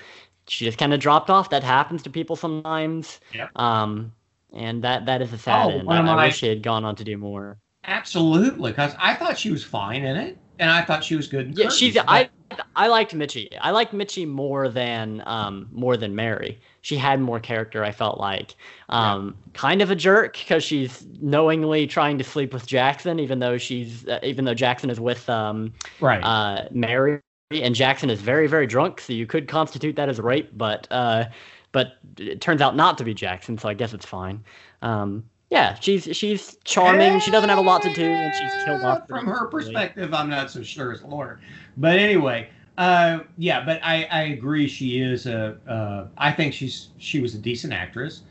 She 0.47 0.65
just 0.65 0.79
kind 0.79 0.93
of 0.93 1.01
dropped 1.01 1.31
off. 1.31 1.51
That 1.51 1.63
happens 1.65 2.03
to 2.03 2.11
people 2.11 2.37
sometimes. 2.37 3.21
Yep. 3.33 3.51
Um, 3.57 4.13
and 4.53 4.83
that 4.83 5.07
that 5.07 5.23
is 5.23 5.33
a 5.33 5.39
sad 5.39 5.67
Oh, 5.67 5.71
end. 5.71 5.91
I, 5.91 5.99
of 5.99 6.07
I 6.07 6.27
wish 6.27 6.39
she 6.39 6.49
had 6.49 6.63
gone 6.63 6.85
on 6.85 6.97
to 6.97 7.05
do 7.05 7.17
more. 7.17 7.59
Absolutely, 7.87 8.71
because 8.71 8.95
I 8.99 9.15
thought 9.15 9.39
she 9.39 9.51
was 9.51 9.63
fine 9.63 10.05
in 10.05 10.17
it, 10.17 10.39
and 10.59 10.71
I 10.71 10.83
thought 10.83 11.05
she 11.05 11.17
was 11.17 11.27
good. 11.29 11.57
Yeah, 11.59 11.69
she's. 11.69 11.95
but- 11.95 12.05
I 12.09 12.31
I 12.77 12.87
liked 12.87 13.15
Mitchie. 13.15 13.49
I 13.61 13.71
liked 13.73 13.93
Mitchie 13.93 14.29
more 14.29 14.69
than 14.69 15.23
um 15.27 15.69
more 15.73 15.97
than 15.97 16.15
Mary. 16.15 16.61
She 16.83 16.97
had 16.97 17.21
more 17.21 17.41
character. 17.41 17.83
I 17.85 17.91
felt 17.91 18.21
like 18.21 18.55
um 18.91 19.35
kind 19.55 19.83
of 19.83 19.91
a 19.91 19.97
jerk 19.97 20.37
because 20.39 20.63
she's 20.63 21.07
knowingly 21.21 21.87
trying 21.87 22.17
to 22.19 22.25
sleep 22.25 22.53
with 22.53 22.67
Jackson, 22.67 23.19
even 23.19 23.39
though 23.41 23.59
she's 23.59 24.07
uh, 24.07 24.21
even 24.23 24.45
though 24.45 24.55
Jackson 24.55 24.89
is 24.91 25.01
with 25.01 25.29
um 25.29 25.73
right. 26.01 26.23
uh, 26.23 26.69
Mary 26.71 27.21
and 27.51 27.75
Jackson 27.75 28.11
is 28.11 28.21
very, 28.21 28.47
very 28.47 28.67
drunk, 28.67 29.01
so 29.01 29.13
you 29.13 29.27
could 29.27 29.49
constitute 29.49 29.97
that 29.97 30.09
as 30.09 30.21
rape, 30.21 30.51
but 30.57 30.87
uh, 30.91 31.25
but 31.73 31.99
it 32.19 32.41
turns 32.41 32.61
out 32.61 32.77
not 32.77 32.99
to 32.99 33.05
be 33.05 33.15
Jackson, 33.15 33.59
so 33.59 33.69
I 33.69 33.75
guess 33.75 33.93
it's 33.93 34.07
fine. 34.07 34.43
Um, 34.83 35.25
yeah, 35.51 35.75
she's 35.75 36.05
she's 36.17 36.57
charming. 36.65 37.21
She 37.21 37.31
doesn't 37.31 37.49
have 37.49 37.59
a 37.59 37.63
lot 37.63 37.83
to 37.83 37.93
do, 37.93 38.05
and 38.05 38.33
she's 38.35 38.65
killed 38.65 38.83
off 38.83 39.07
From 39.09 39.27
her 39.27 39.47
perspective, 39.47 40.15
I'm 40.15 40.31
not 40.31 40.51
so 40.51 40.63
sure 40.63 40.93
as 40.93 41.03
a 41.03 41.07
lawyer. 41.07 41.41
But 41.77 41.99
anyway, 41.99 42.49
uh, 42.79 43.21
yeah, 43.37 43.65
but 43.65 43.81
I, 43.83 44.05
I 44.05 44.23
agree. 44.25 44.67
She 44.67 45.01
is 45.01 45.27
a. 45.27 45.57
Uh, 45.69 46.07
I 46.19 46.33
think 46.33 46.55
she's 46.55 46.89
she 46.99 47.21
was 47.21 47.35
a 47.35 47.39
decent 47.39 47.73
actress. 47.73 48.23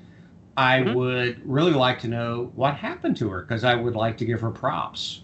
I 0.56 0.80
Mhm. 0.82 0.94
would 0.96 1.42
really 1.50 1.72
like 1.72 2.00
to 2.02 2.08
know 2.08 2.52
what 2.56 2.76
happened 2.76 3.18
to 3.18 3.30
her 3.30 3.42
because 3.42 3.64
I 3.64 3.76
would 3.76 3.96
like 3.96 4.18
to 4.18 4.26
give 4.26 4.40
her 4.42 4.52
props. 4.52 5.23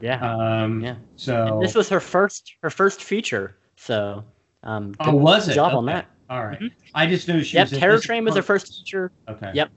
Yeah, 0.00 0.34
Um, 0.34 0.80
Yeah. 0.80 0.96
So 1.16 1.58
this 1.60 1.74
was 1.74 1.88
her 1.88 2.00
first 2.00 2.54
her 2.62 2.70
first 2.70 3.02
feature, 3.02 3.56
so 3.76 4.24
um, 4.62 4.94
oh, 5.00 5.12
good 5.12 5.14
was 5.14 5.48
it? 5.48 5.54
job 5.54 5.74
on 5.74 5.86
that. 5.86 6.06
All 6.28 6.44
right. 6.46 6.58
Mhm. 6.60 6.70
I 6.94 7.06
just 7.06 7.28
knew 7.28 7.42
she 7.42 7.56
Yep, 7.56 7.66
was. 7.66 7.72
in 7.74 7.80
Terror 7.80 7.98
Train 7.98 8.24
was 8.24 8.34
her 8.36 8.42
first 8.42 8.74
feature. 8.78 9.12
Okay. 9.28 9.50
Yep. 9.54 9.70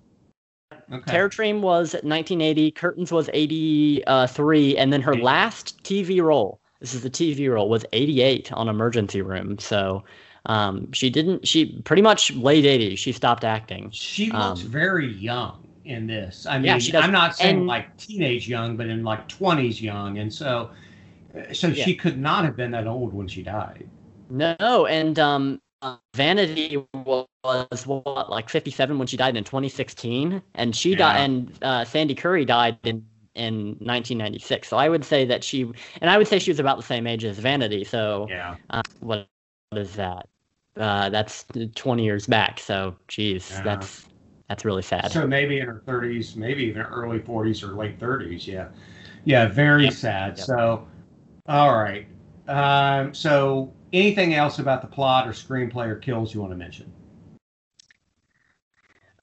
Okay. 0.91 1.11
Terror 1.11 1.29
Train 1.29 1.61
was 1.61 1.93
1980. 2.03 2.71
Curtains 2.71 3.11
was 3.11 3.29
83, 3.33 4.77
and 4.77 4.91
then 4.93 5.01
her 5.01 5.15
last 5.15 5.83
TV 5.83 6.21
role. 6.21 6.59
This 6.79 6.93
is 6.93 7.01
the 7.01 7.09
TV 7.09 7.47
role 7.47 7.69
was 7.69 7.85
88 7.93 8.51
on 8.51 8.67
Emergency 8.67 9.21
Room. 9.21 9.57
So 9.57 10.03
um, 10.45 10.91
she 10.91 11.09
didn't. 11.09 11.47
She 11.47 11.81
pretty 11.83 12.01
much 12.01 12.31
late 12.35 12.65
80s. 12.65 12.97
She 12.97 13.11
stopped 13.13 13.43
acting. 13.43 13.89
She 13.91 14.31
looks 14.31 14.61
Um, 14.61 14.67
very 14.67 15.07
young 15.13 15.65
in 15.85 16.07
this. 16.07 16.45
I 16.45 16.57
mean, 16.57 16.79
Yeah. 16.79 16.99
I'm 16.99 17.11
not 17.11 17.35
saying 17.35 17.57
And- 17.57 17.67
like 17.67 17.95
teenage 17.97 18.47
young, 18.47 18.77
but 18.77 18.87
in 18.87 19.03
like 19.03 19.27
20s 19.27 19.81
young, 19.81 20.17
and 20.19 20.33
so, 20.33 20.69
so 21.51 21.67
Yeah. 21.67 21.83
she 21.85 21.95
could 21.95 22.17
not 22.17 22.45
have 22.45 22.55
been 22.55 22.71
that 22.71 22.87
old 22.87 23.13
when 23.13 23.27
she 23.27 23.43
died. 23.43 23.87
No, 24.29 24.85
and 24.87 25.19
um, 25.19 25.61
uh, 25.81 25.97
Vanity 26.15 26.77
was, 26.93 27.27
was 27.43 27.85
what 27.87 28.29
like 28.29 28.49
57 28.49 28.97
when 28.97 29.07
she 29.07 29.17
died 29.17 29.35
in 29.35 29.43
2016, 29.43 30.41
and 30.55 30.75
she 30.75 30.91
Yeah. 30.91 30.97
died, 30.97 31.19
and 31.21 31.51
uh, 31.61 31.83
Sandee 31.85 32.15
Currie 32.17 32.45
died 32.45 32.77
in 32.83 33.05
in 33.35 33.69
1996. 33.79 34.67
So 34.67 34.77
I 34.77 34.87
would 34.89 35.03
say 35.03 35.25
that 35.25 35.43
she, 35.43 35.63
and 36.01 36.09
I 36.11 36.19
would 36.19 36.27
say 36.27 36.37
she 36.37 36.51
was 36.51 36.59
about 36.59 36.77
the 36.77 36.83
same 36.83 37.07
age 37.07 37.25
as 37.25 37.39
Vanity. 37.39 37.83
So 37.83 38.27
Yeah. 38.29 38.57
uh, 38.69 38.83
what, 38.99 39.27
what 39.71 39.81
is 39.81 39.95
that? 39.95 40.29
Uh, 40.77 41.09
that's 41.09 41.43
20 41.73 42.03
years 42.03 42.27
back. 42.27 42.59
So, 42.59 42.95
geez, 43.07 43.49
Yeah. 43.51 43.63
that's 43.63 44.05
that's 44.53 44.65
really 44.65 44.83
sad. 44.83 45.11
So 45.11 45.25
maybe 45.25 45.57
in 45.59 45.65
her 45.65 45.81
30s, 45.87 46.35
maybe 46.35 46.63
even 46.65 46.83
early 46.83 47.17
40s 47.17 47.63
or 47.63 47.73
late 47.73 47.99
30s. 47.99 48.45
Yeah. 48.45 48.67
Yeah, 49.25 49.47
very 49.47 49.85
Yep. 49.85 49.93
sad. 49.93 50.37
Yep. 50.37 50.45
So, 50.45 50.87
all 51.47 51.75
right. 51.75 52.05
Um, 52.47 53.11
so, 53.15 53.73
anything 53.93 54.35
else 54.35 54.59
about 54.59 54.83
the 54.83 54.87
plot 54.87 55.27
or 55.27 55.31
screenplay 55.31 55.87
or 55.87 55.95
kills 55.95 56.35
you 56.35 56.41
want 56.41 56.51
to 56.51 56.55
mention? 56.55 56.91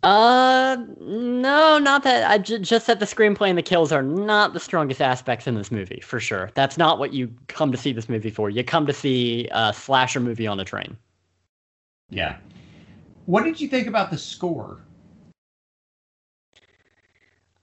Uh, 0.03 0.79
no, 0.99 1.79
not 1.79 2.03
that. 2.03 2.29
I 2.29 2.39
j- 2.39 2.59
just 2.59 2.89
that 2.89 2.99
the 2.99 3.07
screenplay 3.07 3.51
and 3.51 3.59
the 3.59 3.63
kills 3.63 3.93
are 3.93 4.03
not 4.03 4.53
the 4.53 4.59
strongest 4.59 5.01
aspects 5.01 5.47
in 5.47 5.55
this 5.55 5.71
movie, 5.71 6.01
for 6.01 6.19
sure. 6.19 6.51
That's 6.55 6.77
not 6.77 6.99
what 6.99 7.13
you 7.13 7.33
come 7.47 7.71
to 7.71 7.79
see 7.79 7.93
this 7.93 8.09
movie 8.09 8.31
for. 8.31 8.51
You 8.51 8.65
come 8.65 8.85
to 8.87 8.93
see 8.93 9.47
a 9.53 9.73
slasher 9.73 10.19
movie 10.19 10.49
on 10.49 10.59
a 10.59 10.65
train. 10.65 10.97
Yeah. 12.09 12.39
What 13.27 13.45
did 13.45 13.61
you 13.61 13.69
think 13.69 13.87
about 13.87 14.11
the 14.11 14.19
score? 14.19 14.81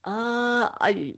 Uh, 0.03 0.69
I, 0.79 1.15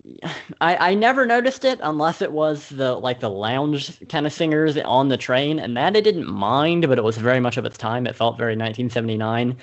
I, 0.61 0.91
I 0.91 0.95
never 0.95 1.25
noticed 1.25 1.63
it 1.63 1.80
unless 1.84 2.21
it 2.23 2.32
was 2.32 2.69
the 2.69 2.95
like 2.95 3.19
the 3.19 3.30
lounge 3.30 3.99
kind 4.09 4.25
of 4.25 4.34
singers 4.34 4.77
on 4.77 5.09
the 5.09 5.17
train, 5.17 5.59
and 5.59 5.77
that 5.77 5.95
I 5.95 6.01
didn't 6.01 6.27
mind, 6.27 6.88
but 6.88 6.97
it 6.97 7.03
was 7.03 7.17
very 7.17 7.39
much 7.39 7.57
of 7.57 7.65
its 7.65 7.77
time. 7.77 8.07
It 8.07 8.15
felt 8.15 8.38
very 8.38 8.55
1979. 8.55 9.57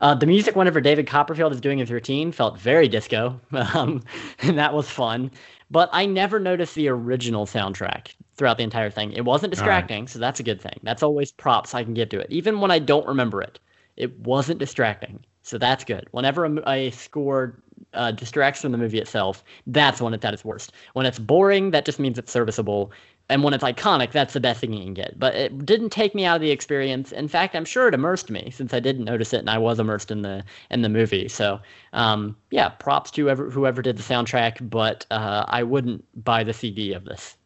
Uh, 0.00 0.14
the 0.14 0.26
music, 0.26 0.56
whenever 0.56 0.80
David 0.80 1.06
Copperfield 1.06 1.52
is 1.52 1.60
doing 1.60 1.78
his 1.78 1.90
routine, 1.90 2.32
felt 2.32 2.58
very 2.58 2.88
disco, 2.88 3.40
um, 3.74 4.02
and 4.40 4.58
that 4.58 4.74
was 4.74 4.90
fun. 4.90 5.30
But 5.70 5.88
I 5.92 6.04
never 6.06 6.40
noticed 6.40 6.74
the 6.74 6.88
original 6.88 7.46
soundtrack 7.46 8.14
throughout 8.36 8.58
the 8.58 8.64
entire 8.64 8.90
thing. 8.90 9.12
It 9.12 9.24
wasn't 9.24 9.52
All 9.56 9.68
right. 9.68 9.90
distracting, 9.90 10.08
so 10.08 10.18
that's 10.18 10.40
a 10.40 10.44
good 10.44 10.60
thing. 10.60 10.80
That's 10.82 11.02
always 11.02 11.30
props 11.32 11.74
I 11.74 11.84
can 11.84 11.94
give 11.94 12.08
to 12.10 12.18
it, 12.20 12.26
even 12.30 12.60
when 12.60 12.70
I 12.72 12.80
don't 12.80 13.06
remember 13.06 13.40
it. 13.40 13.60
It 13.96 14.18
wasn't 14.18 14.58
distracting, 14.58 15.24
so 15.42 15.58
that's 15.58 15.84
good. 15.84 16.08
Whenever 16.10 16.44
a, 16.44 16.70
a 16.70 16.90
score 16.90 17.62
uh, 17.92 18.10
distracts 18.12 18.60
from 18.60 18.72
the 18.72 18.78
movie 18.78 18.98
itself, 18.98 19.44
that's 19.66 20.00
when 20.00 20.14
it's 20.14 20.24
at 20.24 20.34
its 20.34 20.44
worst. 20.44 20.72
When 20.94 21.06
it's 21.06 21.18
boring, 21.18 21.70
that 21.70 21.84
just 21.84 21.98
means 21.98 22.18
it's 22.18 22.32
serviceable. 22.32 22.92
And 23.30 23.42
when 23.42 23.54
it's 23.54 23.64
iconic, 23.64 24.12
that's 24.12 24.34
the 24.34 24.40
best 24.40 24.60
thing 24.60 24.74
you 24.74 24.84
can 24.84 24.92
get. 24.94 25.18
But 25.18 25.34
it 25.34 25.64
didn't 25.64 25.90
take 25.90 26.14
me 26.14 26.26
out 26.26 26.36
of 26.36 26.42
the 26.42 26.50
experience. 26.50 27.10
In 27.10 27.26
fact, 27.26 27.56
I'm 27.56 27.64
sure 27.64 27.88
it 27.88 27.94
immersed 27.94 28.30
me 28.30 28.50
since 28.50 28.74
I 28.74 28.80
didn't 28.80 29.04
notice 29.04 29.32
it 29.32 29.38
and 29.38 29.48
I 29.48 29.56
was 29.56 29.78
immersed 29.78 30.10
in 30.10 30.22
the 30.22 30.44
in 30.70 30.82
the 30.82 30.90
movie. 30.90 31.28
So 31.28 31.60
um, 31.94 32.36
yeah, 32.50 32.68
props 32.68 33.10
to 33.12 33.22
whoever 33.22 33.48
whoever 33.48 33.80
did 33.80 33.96
the 33.96 34.02
soundtrack. 34.02 34.68
But 34.68 35.06
uh, 35.10 35.44
I 35.48 35.62
wouldn't 35.62 36.04
buy 36.22 36.44
the 36.44 36.52
CD 36.52 36.92
of 36.92 37.06
this. 37.06 37.36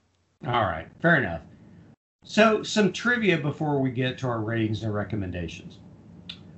All 0.47 0.63
right, 0.63 0.89
fair 1.01 1.17
enough. 1.17 1.43
So, 2.25 2.63
some 2.63 2.93
trivia 2.93 3.39
before 3.39 3.81
we 3.81 3.91
get 3.91 4.19
to 4.19 4.29
our 4.29 4.41
ratings 4.41 4.83
and 4.83 4.93
recommendations. 4.93 5.79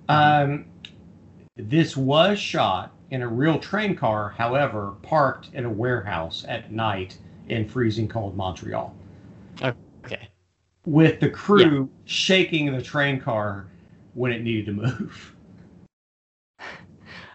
Um, 0.08 0.64
this 1.56 1.96
was 1.96 2.38
shot 2.38 2.92
in 3.10 3.22
a 3.22 3.28
real 3.28 3.58
train 3.58 3.94
car, 3.96 4.30
however, 4.30 4.94
parked 5.02 5.50
in 5.54 5.64
a 5.64 5.70
warehouse 5.70 6.44
at 6.48 6.72
night 6.72 7.18
in 7.48 7.68
freezing 7.68 8.08
cold 8.08 8.36
Montreal, 8.36 8.94
Okay. 9.62 10.30
with 10.86 11.20
the 11.20 11.28
crew 11.30 11.88
shaking 12.04 12.72
the 12.72 12.82
train 12.82 13.20
car 13.20 13.66
when 14.14 14.32
it 14.32 14.42
needed 14.42 14.66
to 14.66 14.72
move. 14.72 15.34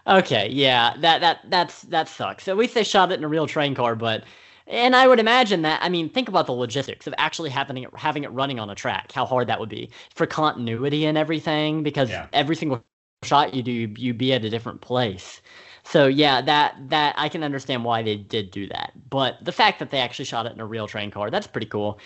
Okay, 0.06 0.48
yeah, 0.50 0.94
that 0.98 1.20
that 1.20 1.40
that's 1.50 1.82
that 1.82 2.08
sucks. 2.08 2.46
At 2.48 2.56
least 2.56 2.74
they 2.74 2.84
shot 2.84 3.10
it 3.12 3.18
in 3.18 3.24
a 3.24 3.28
real 3.28 3.46
train 3.46 3.74
car, 3.74 3.96
but 3.96 4.24
and 4.66 4.94
I 4.94 5.06
would 5.08 5.18
imagine 5.18 5.62
that. 5.62 5.82
I 5.82 5.88
mean, 5.88 6.08
think 6.08 6.28
about 6.28 6.46
the 6.46 6.52
logistics 6.52 7.06
of 7.06 7.14
actually 7.18 7.50
having 7.50 7.78
it 7.78 7.90
having 7.96 8.24
it 8.24 8.30
running 8.32 8.60
on 8.60 8.70
a 8.70 8.74
track. 8.74 9.12
How 9.12 9.26
hard 9.26 9.48
that 9.48 9.58
would 9.60 9.68
be 9.68 9.90
for 10.14 10.26
continuity 10.26 11.06
and 11.06 11.18
everything, 11.18 11.82
because 11.82 12.10
Yeah. 12.10 12.26
every 12.32 12.54
single 12.56 12.84
shot 13.24 13.54
you 13.54 13.62
do, 13.62 13.72
you 13.96 14.14
be 14.14 14.32
at 14.32 14.44
a 14.44 14.50
different 14.50 14.80
place. 14.80 15.42
So 15.88 16.06
yeah, 16.08 16.40
that 16.42 16.76
that 16.88 17.14
I 17.16 17.28
can 17.28 17.42
understand 17.44 17.84
why 17.84 18.02
they 18.02 18.16
did 18.16 18.50
do 18.50 18.66
that. 18.68 18.92
But 19.08 19.36
the 19.44 19.52
fact 19.52 19.78
that 19.78 19.90
they 19.90 19.98
actually 19.98 20.24
shot 20.24 20.46
it 20.46 20.52
in 20.52 20.60
a 20.60 20.66
real 20.66 20.86
train 20.88 21.10
car, 21.10 21.30
that's 21.30 21.46
pretty 21.46 21.68
cool. 21.68 21.98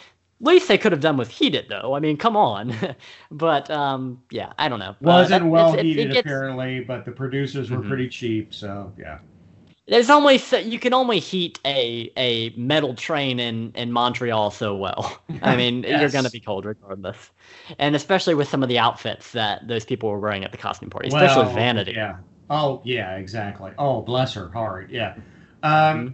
Least 0.43 0.68
they 0.68 0.78
could 0.78 0.93
have 0.93 1.01
done 1.01 1.16
with 1.16 1.41
it 1.43 1.68
though. 1.68 1.95
I 1.95 2.01
mean, 2.01 2.16
come 2.16 2.37
on. 2.37 2.74
but 3.31 3.70
um, 3.70 4.22
yeah, 4.31 4.53
I 4.59 4.68
don't 4.68 4.78
know. 4.78 4.91
Uh, 4.91 4.95
Wasn't 5.01 5.45
that- 5.45 5.49
well 5.51 5.68
it's- 5.74 5.81
it's- 5.81 5.85
it 5.85 5.99
heated 5.99 6.12
gets- 6.12 6.26
apparently, 6.26 6.81
but 6.81 7.05
the 7.05 7.12
producers 7.12 7.70
were 7.70 7.78
Mhm. 7.78 7.89
pretty 7.89 8.09
cheap, 8.09 8.53
so 8.55 8.93
yeah. 8.99 9.18
There's 9.89 10.09
only 10.11 10.41
you 10.62 10.78
can 10.78 10.95
only 10.95 11.18
heat 11.18 11.59
a 11.64 12.12
a 12.16 12.51
metal 12.51 12.95
train 12.95 13.41
in 13.41 13.72
in 13.74 13.91
Montreal 13.93 14.51
so 14.51 14.76
well. 14.76 15.20
I 15.43 15.57
mean, 15.57 15.83
you're 15.89 16.11
gonna 16.11 16.31
be 16.31 16.39
cold 16.41 16.64
regardless, 16.64 17.31
and 17.78 17.97
especially 17.97 18.35
with 18.35 18.49
some 18.49 18.62
of 18.62 18.68
the 18.68 18.78
outfits 18.78 19.33
that 19.33 19.66
those 19.66 19.85
people 19.85 20.09
were 20.11 20.20
wearing 20.20 20.45
at 20.45 20.53
the 20.53 20.59
costume 20.59 20.91
party, 20.91 21.09
especially 21.09 21.45
Well, 21.45 21.55
Vanity. 21.55 21.93
Yeah. 21.97 22.16
Oh, 22.51 22.82
yeah, 22.84 23.16
exactly. 23.16 23.72
Oh, 23.78 24.03
bless 24.03 24.34
her 24.34 24.48
heart. 24.51 24.90
Yeah. 24.90 25.14
Um, 25.62 25.72
Mm-hmm. 25.72 26.09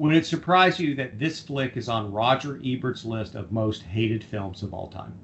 Would 0.00 0.14
it 0.14 0.26
surprise 0.26 0.78
you 0.78 0.94
that 0.94 1.18
this 1.18 1.40
flick 1.40 1.76
is 1.76 1.88
on 1.88 2.12
Roger 2.12 2.60
Ebert's 2.64 3.04
list 3.04 3.34
of 3.34 3.50
most 3.50 3.82
hated 3.82 4.22
films 4.22 4.62
of 4.62 4.72
all 4.72 4.88
time? 4.88 5.18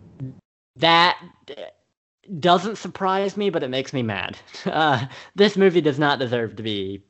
That 0.77 1.17
uh, 1.57 1.63
doesn't 2.41 2.77
surprise 2.79 3.37
me, 3.37 3.51
but 3.51 3.63
it 3.63 3.71
makes 3.71 3.93
me 3.93 4.03
mad. 4.03 4.39
Uh, 4.67 5.07
this 5.37 5.57
movie 5.57 5.81
does 5.81 5.99
not 5.99 6.19
deserve 6.19 6.57
to 6.57 6.63
be. 6.63 7.05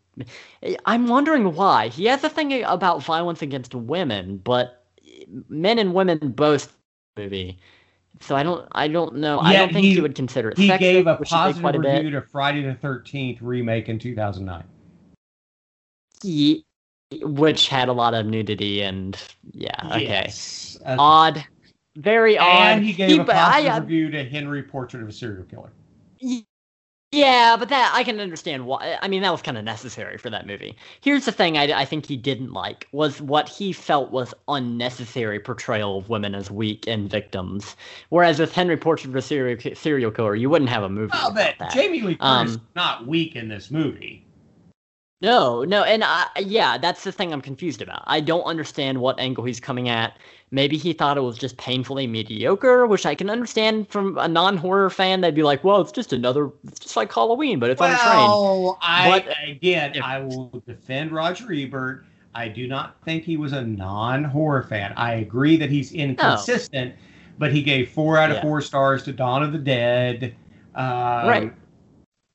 I'm 0.84 1.07
wondering 1.07 1.55
why. 1.55 1.88
He 1.88 2.05
has 2.07 2.22
a 2.24 2.28
thing 2.28 2.62
about 2.64 3.03
violence 3.03 3.42
against 3.42 3.74
women, 3.74 4.38
but 4.38 4.84
men 5.49 5.78
and 5.78 5.95
women 5.95 6.18
both 6.18 6.76
movie. 7.16 7.59
So 8.20 8.36
I 8.36 8.42
don't. 8.42 8.66
I 8.72 8.88
don't 8.88 9.16
know. 9.16 9.40
I 9.40 9.54
don't 9.54 9.72
think 9.72 9.84
he- 9.84 9.94
he, 9.94 10.00
would 10.00 10.14
consider 10.14 10.50
it. 10.50 10.58
He 10.58 10.68
sexist, 10.68 10.78
gave 10.78 11.06
a 11.06 11.16
he 11.16 11.24
positive 11.24 11.62
quite 11.62 11.74
a 11.74 11.78
bit. 11.80 11.94
review 11.96 12.10
to 12.12 12.22
Friday 12.22 12.62
the 12.62 12.74
13th 12.74 13.38
remake 13.40 13.88
in 13.88 13.98
2009. 13.98 14.64
Ye- 16.22 16.64
which 17.22 17.68
had 17.68 17.88
a 17.88 17.92
lot 17.92 18.14
of 18.14 18.26
nudity 18.26 18.82
and 18.82 19.20
yeah. 19.52 19.74
Okay. 19.92 20.04
Yes. 20.04 20.78
Uh, 20.84 20.96
Odd. 20.98 21.44
Very 21.96 22.36
odd. 22.38 22.46
and 22.46 22.84
he 22.84 22.92
gave 22.92 23.20
a 23.20 23.24
but 23.24 23.36
I, 23.36 23.42
positive 23.62 23.72
uh, 23.72 23.80
review 23.80 24.10
to 24.10 24.24
Henry 24.24 24.62
Portrait 24.62 25.02
of 25.02 25.08
a 25.08 25.12
Serial 25.12 25.44
Killer. 25.44 25.70
Yeah, 27.14 27.56
but 27.56 27.68
that 27.68 27.92
I 27.94 28.02
can 28.02 28.18
understand 28.20 28.66
why. 28.66 28.98
I 29.00 29.08
mean, 29.08 29.22
that 29.22 29.30
was 29.30 29.40
kind 29.42 29.56
of 29.56 29.64
necessary 29.64 30.18
for 30.18 30.30
that 30.30 30.46
movie. 30.46 30.76
Here's 31.00 31.24
the 31.24 31.32
thing: 31.32 31.56
I, 31.56 31.80
I 31.80 31.84
think 31.84 32.06
he 32.06 32.16
didn't 32.16 32.52
like 32.52 32.88
was 32.92 33.20
what 33.20 33.48
he 33.48 33.72
felt 33.72 34.10
was 34.10 34.34
unnecessary 34.48 35.38
portrayal 35.38 35.98
of 35.98 36.08
women 36.08 36.34
as 36.34 36.50
weak 36.50 36.86
and 36.88 37.08
victims. 37.08 37.76
Whereas 38.08 38.38
with 38.40 38.52
Henry 38.52 38.76
Portrait 38.76 39.10
of 39.10 39.16
a 39.16 39.22
serial 39.22 39.58
serial 39.76 40.10
killer, 40.10 40.34
you 40.34 40.50
wouldn't 40.50 40.70
have 40.70 40.82
a 40.82 40.88
movie 40.88 41.12
Oh, 41.14 41.32
but. 41.32 41.56
Jamie 41.72 42.00
Lee 42.02 42.16
Curtis 42.16 42.56
Um, 42.56 42.60
not 42.74 43.06
weak 43.06 43.36
in 43.36 43.48
this 43.48 43.70
movie. 43.70 44.24
No, 45.25 45.64
no, 45.64 45.83
and 45.85 46.05
I, 46.05 46.27
yeah, 46.39 46.77
that's 46.77 47.03
the 47.05 47.11
thing 47.11 47.33
I'm 47.33 47.41
confused 47.41 47.81
about. 47.81 48.03
I 48.07 48.20
don't 48.20 48.43
understand 48.45 48.99
what 48.99 49.18
angle 49.18 49.43
he's 49.45 49.59
coming 49.59 49.89
at. 49.89 50.18
Maybe 50.51 50.77
he 50.77 50.93
thought 50.93 51.16
it 51.16 51.22
was 51.22 51.39
just 51.39 51.57
painfully 51.57 52.07
mediocre, 52.07 52.87
which 52.87 53.07
I 53.07 53.14
can 53.14 53.31
understand 53.31 53.89
from 53.89 54.18
a 54.18 54.29
non-horror 54.29 54.91
fan. 54.91 55.22
They'd 55.22 55.35
be 55.35 55.43
like, 55.43 55.64
"Well, 55.64 55.81
it's 55.81 55.91
just 55.93 56.12
another, 56.12 56.51
it's 56.68 56.79
just 56.79 56.97
like 56.97 57.12
Halloween, 57.12 57.59
but 57.59 57.70
it's 57.70 57.81
on 57.81 57.91
a 57.91 57.97
train." 57.97 58.16
Well, 58.16 58.79
I 58.83 59.09
But- 59.27 59.35
again, 59.49 59.93
if- 59.95 60.03
I 60.05 60.20
will 60.20 60.62
defend 60.66 61.11
Roger 61.11 61.51
Ebert. 61.53 62.05
I 62.35 62.49
do 62.49 62.66
not 62.68 62.97
think 63.05 63.25
he 63.25 63.37
was 63.37 63.53
a 63.53 63.62
non-horror 63.62 64.64
fan. 64.64 64.93
I 64.97 65.14
agree 65.14 65.57
that 65.57 65.70
he's 65.70 65.93
inconsistent, 65.93 66.95
but 67.39 67.53
he 67.53 67.62
gave 67.62 67.89
four 67.91 68.18
out 68.18 68.31
of 68.31 68.37
Yeah. 68.37 68.43
four 68.43 68.61
stars 68.61 69.05
to 69.05 69.12
Dawn 69.12 69.43
of 69.43 69.53
the 69.53 69.59
Dead, 69.59 70.35
um, 70.75 70.85
Right. 71.29 71.53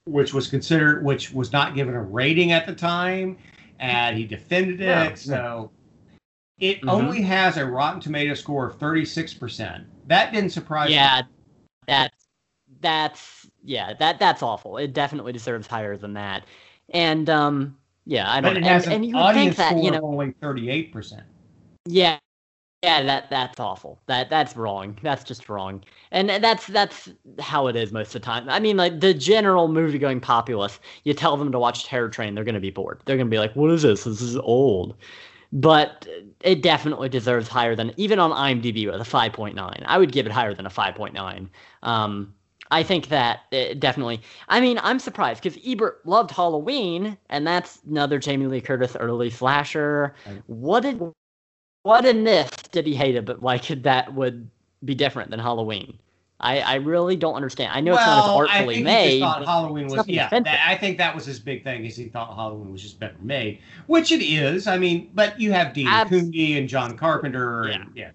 Which 0.10 0.34
was 0.34 0.48
considered, 0.48 1.04
which 1.04 1.32
was 1.32 1.54
not 1.54 1.76
given 1.76 1.94
a 1.94 2.02
rating 2.02 2.52
at 2.52 2.66
the 2.66 2.74
time, 2.74 3.38
and 3.80 4.18
he 4.18 4.26
defended 4.26 4.82
it. 4.82 4.86
Yeah. 4.88 5.14
So 5.14 5.72
it 6.60 6.82
Mhm. 6.82 6.90
only 6.90 7.22
has 7.22 7.58
a 7.58 7.66
Rotten 7.66 8.02
Tomato 8.02 8.34
score 8.34 8.68
of 8.68 8.80
thirty-six 8.80 9.34
percent. 9.34 9.86
That 10.08 10.34
didn't 10.34 10.50
surprise 10.50 10.90
me. 10.90 10.96
Yeah, 10.96 11.22
that's 11.88 12.28
that's 12.82 13.50
yeah, 13.64 13.94
that 13.94 14.20
that's 14.20 14.42
awful. 14.42 14.78
It 14.78 14.94
definitely 14.94 15.32
deserves 15.34 15.68
higher 15.68 15.96
than 15.96 16.14
that. 16.14 16.46
And 16.94 17.30
um, 17.30 17.78
yeah, 18.06 18.32
I 18.32 18.42
don't. 18.42 18.58
it 18.58 18.64
has 18.64 18.86
and, 18.86 18.94
an 18.94 18.96
and 19.04 19.06
you 19.06 19.16
would 19.16 19.34
think 19.34 19.56
that 19.56 19.70
score 19.70 19.84
you 19.84 19.92
know, 19.92 20.02
only 20.02 20.32
thirty-eight 20.42 20.92
percent. 20.92 21.24
yeah, 21.86 22.18
yeah, 22.84 23.04
that 23.04 23.30
that's 23.30 23.60
awful. 23.60 24.00
That 24.06 24.30
that's 24.30 24.56
wrong. 24.56 24.98
That's 25.04 25.24
just 25.24 25.50
wrong. 25.50 25.84
And 26.12 26.30
that's 26.30 26.68
that's 26.68 27.10
how 27.40 27.68
it 27.68 27.76
is 27.76 27.92
most 27.92 28.16
of 28.16 28.22
the 28.22 28.26
time. 28.26 28.48
I 28.50 28.60
mean, 28.60 28.78
like 28.78 29.02
the 29.02 29.14
general 29.14 29.68
movie-going 29.68 30.22
populace, 30.22 30.80
you 31.04 31.14
tell 31.14 31.36
them 31.36 31.52
to 31.52 31.60
watch 31.60 31.86
Terror 31.86 32.10
Train, 32.10 32.36
they're 32.36 32.46
gonna 32.46 32.60
be 32.62 32.72
bored. 32.72 33.02
They're 33.06 33.18
gonna 33.18 33.30
be 33.30 33.40
like, 33.40 33.54
"What 33.56 33.72
is 33.72 33.82
this? 33.82 34.06
This 34.06 34.22
is 34.22 34.38
old." 34.38 34.96
But 35.52 36.08
it 36.42 36.62
definitely 36.62 37.10
deserves 37.10 37.48
higher 37.48 37.76
than 37.76 37.92
even 37.98 38.20
on 38.20 38.32
IMDb 38.32 38.86
with 38.90 39.02
a 39.02 39.04
5.9. 39.04 39.84
I 39.86 39.98
would 39.98 40.12
give 40.12 40.26
it 40.28 40.32
higher 40.32 40.54
than 40.54 40.66
a 40.68 40.70
5.9. 40.70 41.50
Um, 41.84 42.34
I 42.72 42.84
think 42.84 43.08
that 43.10 43.42
it 43.52 43.80
definitely. 43.80 44.22
I 44.48 44.62
mean, 44.62 44.80
I'm 44.84 45.00
surprised 45.00 45.42
because 45.44 45.60
Ebert 45.66 46.06
loved 46.06 46.32
Halloween, 46.32 47.18
and 47.30 47.46
that's 47.48 47.80
another 47.90 48.20
Jamie 48.20 48.46
Lee 48.48 48.62
Curtis 48.62 48.96
early 48.96 49.30
slasher. 49.32 50.14
What 50.46 50.82
did 50.82 51.02
what 51.84 52.06
in 52.06 52.24
this 52.24 52.50
did 52.72 52.86
he 52.86 52.96
hate 52.96 53.16
it? 53.16 53.26
But 53.26 53.42
like 53.42 53.68
that 53.68 54.14
would 54.14 54.50
be 54.86 54.96
different 54.96 55.32
than 55.32 55.40
Halloween. 55.40 55.98
I, 56.42 56.60
I 56.60 56.76
really 56.76 57.18
don't 57.18 57.36
understand. 57.36 57.74
I 57.74 57.82
know 57.82 57.94
it's 57.94 58.06
not 58.06 58.20
as 58.20 58.24
well, 58.26 58.36
I 58.36 58.40
artfully 58.40 58.76
think 58.76 58.86
made. 58.86 59.10
he 59.12 59.20
just 59.20 59.22
thought 59.22 59.40
but 59.40 59.48
Halloween 59.48 59.88
was 59.88 60.08
yeah. 60.08 60.30
That, 60.30 60.48
I 60.66 60.76
think 60.76 60.98
that 60.98 61.14
was 61.14 61.26
his 61.26 61.38
big 61.38 61.66
thing 61.66 61.86
is 61.86 61.98
he 61.98 62.06
thought 62.06 62.34
Halloween 62.34 62.72
was 62.72 62.82
just 62.82 62.98
better 62.98 63.18
made, 63.22 63.60
which 63.88 64.14
it 64.14 64.24
is. 64.24 64.66
I 64.66 64.78
mean, 64.78 65.12
but 65.14 65.40
you 65.40 65.52
have 65.52 65.74
Dean 65.74 65.88
Cundey 65.88 66.58
and 66.58 66.70
John 66.70 66.98
Carpenter 66.98 67.64
and 67.64 67.92
yeah. 67.94 68.12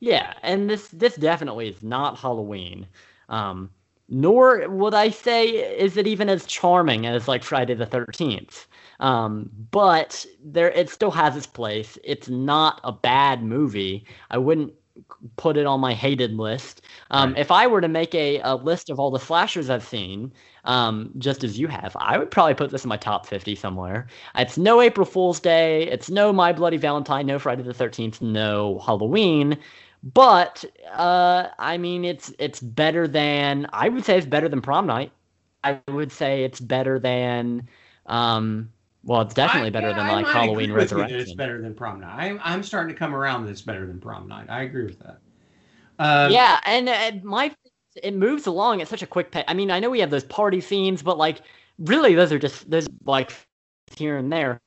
Yeah, 0.00 0.34
and 0.42 0.68
this 0.68 0.88
this 0.88 1.14
definitely 1.14 1.68
is 1.68 1.80
not 1.80 2.18
Halloween. 2.18 2.88
Um, 3.28 3.70
nor 4.08 4.68
would 4.68 4.94
I 4.94 5.10
say 5.10 5.46
is 5.46 5.96
it 5.96 6.08
even 6.08 6.28
as 6.28 6.44
charming 6.44 7.06
as 7.06 7.28
like 7.28 7.44
Friday 7.44 7.74
the 7.74 7.86
Thirteenth. 7.86 8.66
Um, 9.02 9.50
but 9.72 10.26
there 10.44 10.70
it 10.70 10.90
still 10.90 11.12
has 11.12 11.36
its 11.36 11.46
place. 11.46 11.98
It's 12.04 12.28
not 12.30 12.80
a 12.84 12.92
bad 12.92 13.42
movie. 13.44 14.06
I 14.30 14.38
wouldn't 14.38 14.74
put 15.36 15.56
it 15.56 15.66
on 15.66 15.80
my 15.80 15.94
hated 15.94 16.34
list. 16.34 16.82
Um, 17.10 17.32
Right. 17.32 17.40
If 17.40 17.50
I 17.50 17.66
were 17.66 17.80
to 17.80 17.88
make 17.88 18.14
a, 18.14 18.40
a 18.40 18.56
list 18.56 18.90
of 18.90 19.00
all 19.00 19.10
the 19.10 19.18
slashers 19.20 19.70
I've 19.70 19.84
seen, 19.84 20.32
um, 20.64 21.12
just 21.18 21.44
as 21.44 21.58
you 21.58 21.68
have, 21.68 21.96
I 22.00 22.18
would 22.18 22.30
probably 22.30 22.54
put 22.54 22.70
this 22.70 22.84
in 22.84 22.88
my 22.88 22.96
top 22.96 23.26
50 23.26 23.54
somewhere. 23.56 24.08
It's 24.36 24.58
no 24.58 24.80
April 24.80 25.06
Fool's 25.06 25.40
Day. 25.40 25.84
It's 25.88 26.10
no 26.10 26.32
My 26.32 26.52
Bloody 26.52 26.76
Valentine, 26.76 27.26
no 27.26 27.38
Friday 27.38 27.62
the 27.62 27.74
13th, 27.74 28.20
no 28.22 28.80
Halloween. 28.80 29.58
But 30.02 30.64
uh, 30.92 31.48
I 31.58 31.78
mean, 31.78 32.04
it's 32.04 32.32
it's 32.38 32.60
better 32.60 33.06
than 33.08 33.68
I 33.72 33.88
would 33.88 34.04
say 34.04 34.18
it's 34.18 34.26
better 34.26 34.48
than 34.48 34.60
Prom 34.62 34.86
Night. 34.86 35.12
I 35.64 35.80
would 35.88 36.12
say 36.12 36.44
it's 36.44 36.60
better 36.60 36.98
than, 36.98 37.68
um, 38.06 38.70
well, 39.04 39.20
it's 39.22 39.34
definitely 39.34 39.68
I- 39.68 39.70
better 39.70 39.88
yeah, 39.88 39.96
than 39.96 40.06
I 40.06 40.12
like 40.12 40.26
Halloween 40.26 40.70
agree 40.70 40.82
with 40.82 40.90
you 40.90 40.96
that 40.96 41.02
Resurrection. 41.02 41.20
It's 41.20 41.34
better 41.34 41.60
than 41.60 41.74
Prom 41.74 42.00
Night. 42.00 42.14
I'm, 42.16 42.40
I'm 42.42 42.62
starting 42.62 42.94
to 42.94 42.98
come 42.98 43.14
around 43.14 43.44
that 43.44 43.50
it's 43.50 43.62
better 43.62 43.86
than 43.86 44.00
Prom 44.00 44.28
Night. 44.28 44.48
I 44.48 44.62
agree 44.62 44.84
with 44.84 44.98
that. 45.00 45.18
Um, 45.98 46.32
yeah, 46.32 46.60
and, 46.64 46.88
and 46.88 47.22
my 47.22 47.54
it 48.02 48.14
moves 48.14 48.46
along 48.46 48.80
at 48.80 48.88
such 48.88 49.02
a 49.02 49.06
quick 49.06 49.30
pace. 49.30 49.44
I 49.48 49.54
mean, 49.54 49.70
I 49.70 49.78
know 49.78 49.90
we 49.90 50.00
have 50.00 50.10
those 50.10 50.24
party 50.24 50.60
scenes, 50.60 51.02
but 51.02 51.18
like 51.18 51.42
really, 51.78 52.14
those 52.14 52.32
are 52.32 52.38
just 52.38 52.70
those 52.70 52.88
like 53.04 53.32
here 53.96 54.16
and 54.16 54.32
there. 54.32 54.60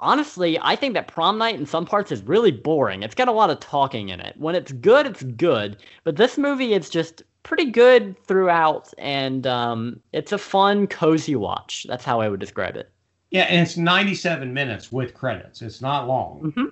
Honestly, 0.00 0.58
I 0.60 0.76
think 0.76 0.94
that 0.94 1.08
prom 1.08 1.38
night 1.38 1.56
in 1.56 1.66
some 1.66 1.84
parts 1.84 2.12
is 2.12 2.22
really 2.22 2.52
boring. 2.52 3.02
It's 3.02 3.16
got 3.16 3.26
a 3.26 3.32
lot 3.32 3.50
of 3.50 3.58
talking 3.58 4.10
in 4.10 4.20
it. 4.20 4.36
When 4.38 4.54
it's 4.54 4.70
good, 4.70 5.06
it's 5.06 5.24
good. 5.24 5.78
But 6.04 6.16
this 6.16 6.38
movie, 6.38 6.72
is 6.72 6.88
just 6.88 7.22
pretty 7.42 7.64
good 7.64 8.16
throughout, 8.26 8.92
and 8.98 9.46
um, 9.46 10.00
it's 10.12 10.30
a 10.30 10.38
fun, 10.38 10.86
cozy 10.86 11.34
watch. 11.34 11.84
That's 11.88 12.04
how 12.04 12.20
I 12.20 12.28
would 12.28 12.38
describe 12.38 12.76
it. 12.76 12.92
Yeah, 13.30 13.42
and 13.44 13.60
it's 13.62 13.76
97 13.76 14.52
minutes 14.52 14.90
with 14.92 15.14
credits. 15.14 15.62
It's 15.62 15.80
not 15.82 16.06
long. 16.08 16.46
hmm 16.54 16.66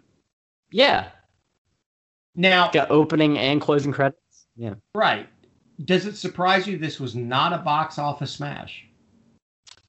Yeah, 0.70 1.10
Now, 2.36 2.70
got 2.70 2.90
opening 2.90 3.38
and 3.38 3.60
closing 3.60 3.92
credits. 3.92 4.46
Yeah. 4.56 4.74
right. 4.94 5.28
Does 5.84 6.06
it 6.06 6.16
surprise 6.16 6.66
you 6.66 6.78
this 6.78 7.00
was 7.00 7.14
not 7.14 7.52
a 7.52 7.58
box 7.58 7.98
office 7.98 8.32
smash? 8.32 8.86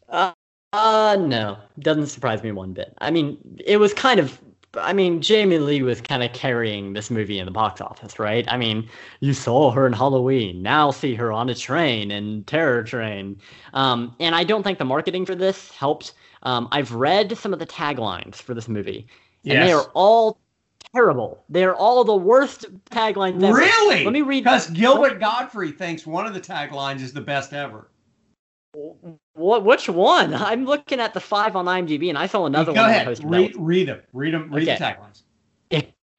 Uh, 0.09 0.31
uh, 0.73 1.17
no, 1.19 1.57
doesn't 1.79 2.07
surprise 2.07 2.43
me 2.43 2.51
one 2.51 2.73
bit. 2.73 2.93
I 2.99 3.11
mean, 3.11 3.37
it 3.65 3.77
was 3.77 3.93
kind 3.93 4.19
of. 4.19 4.39
I 4.75 4.93
mean, 4.93 5.21
Jamie 5.21 5.57
Lee 5.59 5.81
was 5.81 6.01
kind 6.01 6.21
of 6.23 6.33
carrying 6.33 6.93
this 6.93 7.09
movie 7.09 7.39
in 7.39 7.45
the 7.45 7.51
box 7.51 7.81
office, 7.81 8.19
right? 8.19 8.45
I 8.51 8.57
mean, 8.57 8.87
you 9.21 9.33
saw 9.33 9.71
her 9.71 9.87
in 9.87 9.93
Halloween. 9.93 10.61
Now 10.61 10.91
see 10.91 11.15
her 11.15 11.31
on 11.31 11.49
a 11.49 11.55
train 11.55 12.11
in 12.11 12.43
Terror 12.43 12.83
Train. 12.83 13.39
Um, 13.73 14.15
and 14.19 14.35
I 14.35 14.43
don't 14.43 14.61
think 14.63 14.77
the 14.77 14.85
marketing 14.85 15.25
for 15.25 15.33
this 15.35 15.71
helped. 15.71 16.13
Um, 16.43 16.67
I've 16.71 16.91
read 16.91 17.37
some 17.37 17.53
of 17.53 17.59
the 17.59 17.65
taglines 17.65 18.35
for 18.35 18.53
this 18.53 18.67
movie, 18.67 19.07
and 19.45 19.61
they 19.61 19.71
are 19.71 19.89
all 19.93 20.39
terrible. 20.93 21.43
They're 21.49 21.75
all 21.75 22.03
the 22.03 22.15
worst 22.15 22.65
taglines 22.91 23.43
ever. 23.43 23.57
Really? 23.57 24.03
Let 24.03 24.13
me 24.13 24.21
read. 24.21 24.43
Because 24.43 24.69
Gilbert 24.69 25.19
Gottfried 25.19 25.77
thinks 25.77 26.05
one 26.05 26.25
of 26.25 26.33
the 26.33 26.41
taglines 26.41 27.01
is 27.01 27.13
the 27.13 27.21
best 27.21 27.53
ever. 27.53 27.89
What? 29.33 29.65
Which 29.65 29.89
one? 29.89 30.33
I'm 30.33 30.65
looking 30.65 30.99
at 30.99 31.13
the 31.13 31.19
five 31.19 31.55
on 31.55 31.65
IMDb, 31.65 32.09
and 32.09 32.17
I 32.17 32.27
saw 32.27 32.45
another 32.45 32.73
Go 32.73 32.81
one. 32.81 32.89
Go 32.91 32.95
ahead. 32.95 33.23
Read, 33.23 33.55
read 33.57 33.87
them. 33.87 34.01
Read 34.13 34.33
them. 34.33 34.53
Read 34.53 34.67
Okay. 34.67 34.77
the 34.77 34.83
taglines. 34.83 35.23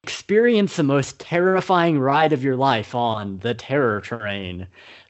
Experience 0.03 0.77
the 0.77 0.83
most 0.83 1.19
terrifying 1.19 1.99
ride 1.99 2.31
of 2.31 2.41
your 2.43 2.55
life 2.55 2.95
on 2.95 3.37
the 3.39 3.53
Terror 3.53 3.99
Train. 3.99 4.65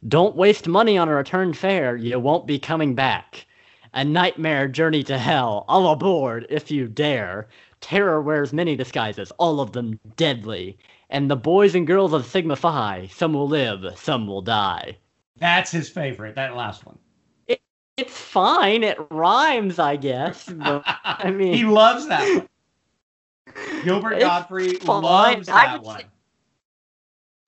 Don't 0.07 0.35
waste 0.35 0.67
money 0.67 0.97
on 0.97 1.07
a 1.07 1.13
return 1.13 1.53
fare. 1.53 1.95
You 1.95 2.19
won't 2.19 2.47
be 2.47 2.57
coming 2.57 2.95
back. 2.95 3.45
A 3.93 4.03
nightmare 4.05 4.67
journey 4.67 5.03
to 5.03 5.17
hell. 5.17 5.65
All 5.67 5.91
aboard 5.91 6.45
if 6.49 6.69
you 6.71 6.87
dare. 6.87 7.47
Terror 7.81 8.21
wears 8.21 8.53
many 8.53 8.75
disguises, 8.75 9.31
all 9.37 9.59
of 9.61 9.71
them 9.71 9.99
deadly. 10.15 10.77
And 11.09 11.29
the 11.31 11.35
boys 11.35 11.73
and 11.75 11.87
girls 11.87 12.13
of 12.13 12.25
Sigma 12.25 12.55
Phi, 12.55 13.07
some 13.11 13.33
will 13.33 13.47
live, 13.47 13.97
some 13.97 14.27
will 14.27 14.41
die. 14.41 14.97
That's 15.37 15.71
his 15.71 15.89
favorite. 15.89 16.35
That 16.35 16.55
last 16.55 16.85
one. 16.85 16.97
It's 17.97 18.17
fine. 18.17 18.83
It 18.83 18.97
rhymes, 19.11 19.79
I 19.79 19.95
guess. 19.97 20.49
But 20.57 20.83
I 20.85 21.31
mean, 21.35 21.53
he 21.53 21.65
loves 21.65 22.07
that 22.07 22.21
one. 22.37 22.47
Gilbert 23.83 24.19
Gottfried 24.19 24.81
fine. 24.83 25.01
loves 25.03 25.47
that 25.47 25.81
one. 25.83 25.99
say- 25.99 26.05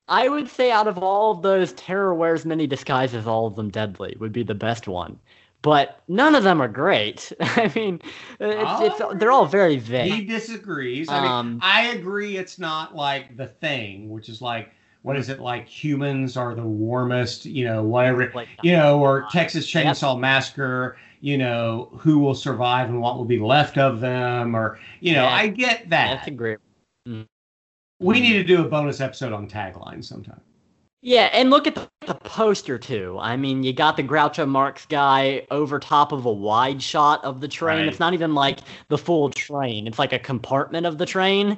I 0.08 0.28
would 0.28 0.50
say 0.50 0.72
out 0.72 0.88
of 0.88 0.98
all 0.98 1.32
of 1.32 1.42
those, 1.42 1.72
Terror 1.74 2.14
wears 2.14 2.46
many 2.46 2.68
disguises, 2.68 3.28
all 3.28 3.48
of 3.48 3.56
them 3.56 3.70
deadly 3.70 4.18
would 4.20 4.34
be 4.34 4.44
the 4.44 4.54
best 4.56 4.88
one. 4.90 5.18
But 5.64 6.02
none 6.08 6.34
of 6.34 6.44
them 6.44 6.60
are 6.62 6.68
great. 6.68 7.32
I 7.42 7.72
mean, 7.76 8.02
it's, 8.40 9.00
it's 9.00 9.20
they're 9.20 9.32
all 9.32 9.46
very 9.46 9.78
vague. 9.78 10.12
He 10.12 10.26
disagrees. 10.26 11.08
I 11.10 11.22
mean, 11.22 11.32
Um, 11.32 11.60
I 11.62 11.88
agree. 11.90 12.38
It's 12.38 12.58
not 12.58 12.96
like 12.96 13.38
the 13.38 13.46
thing, 13.48 14.10
which 14.10 14.28
is 14.28 14.42
like, 14.42 14.72
what 15.04 15.18
is 15.18 15.30
it 15.30 15.40
like? 15.40 15.68
Humans 15.68 16.36
are 16.38 16.56
the 16.56 16.64
warmest, 16.64 17.46
you 17.46 17.66
know, 17.66 17.84
whatever, 17.84 18.32
Like, 18.34 18.48
you 18.64 18.72
know, 18.76 19.00
or 19.00 19.28
Texas 19.32 19.72
Yep. 19.74 19.86
Chainsaw 19.86 20.20
Massacre. 20.20 20.98
You 21.24 21.38
know, 21.38 21.90
who 22.00 22.18
will 22.18 22.34
survive 22.34 22.90
and 22.90 23.00
what 23.00 23.16
will 23.16 23.26
be 23.26 23.38
left 23.38 23.78
of 23.78 24.00
them, 24.00 24.56
or 24.56 24.80
you 25.02 25.14
know, 25.14 25.26
Yeah. 25.26 25.30
I 25.36 25.48
get 25.50 25.88
that's 25.88 26.22
that. 26.26 26.28
a 26.28 26.32
great. 26.32 26.58
We 28.00 28.20
need 28.20 28.34
to 28.34 28.44
do 28.44 28.66
a 28.66 28.68
bonus 28.68 29.00
episode 29.02 29.32
on 29.32 29.48
taglines 29.48 30.06
sometime. 30.06 30.42
Yeah, 31.04 31.30
and 31.34 31.50
look 31.50 31.66
at 31.66 31.74
the, 31.74 31.90
the 32.06 32.14
poster 32.14 32.78
too. 32.78 33.18
I 33.20 33.36
mean, 33.36 33.64
you 33.64 33.74
got 33.74 33.98
the 33.98 34.04
Groucho 34.04 34.48
Marx 34.48 34.86
guy 34.86 35.48
over 35.50 35.80
top 35.80 36.12
of 36.12 36.26
a 36.26 36.32
wide 36.32 36.82
shot 36.82 37.24
of 37.24 37.42
the 37.42 37.48
train. 37.48 37.80
Right. 37.80 37.88
It's 37.88 38.00
not 38.00 38.14
even 38.14 38.36
like 38.36 38.60
the 38.90 39.00
full 39.00 39.32
train. 39.32 39.88
It's 39.88 39.98
like 39.98 40.14
a 40.14 40.20
compartment 40.20 40.86
of 40.86 41.00
the 41.00 41.08
train. 41.08 41.58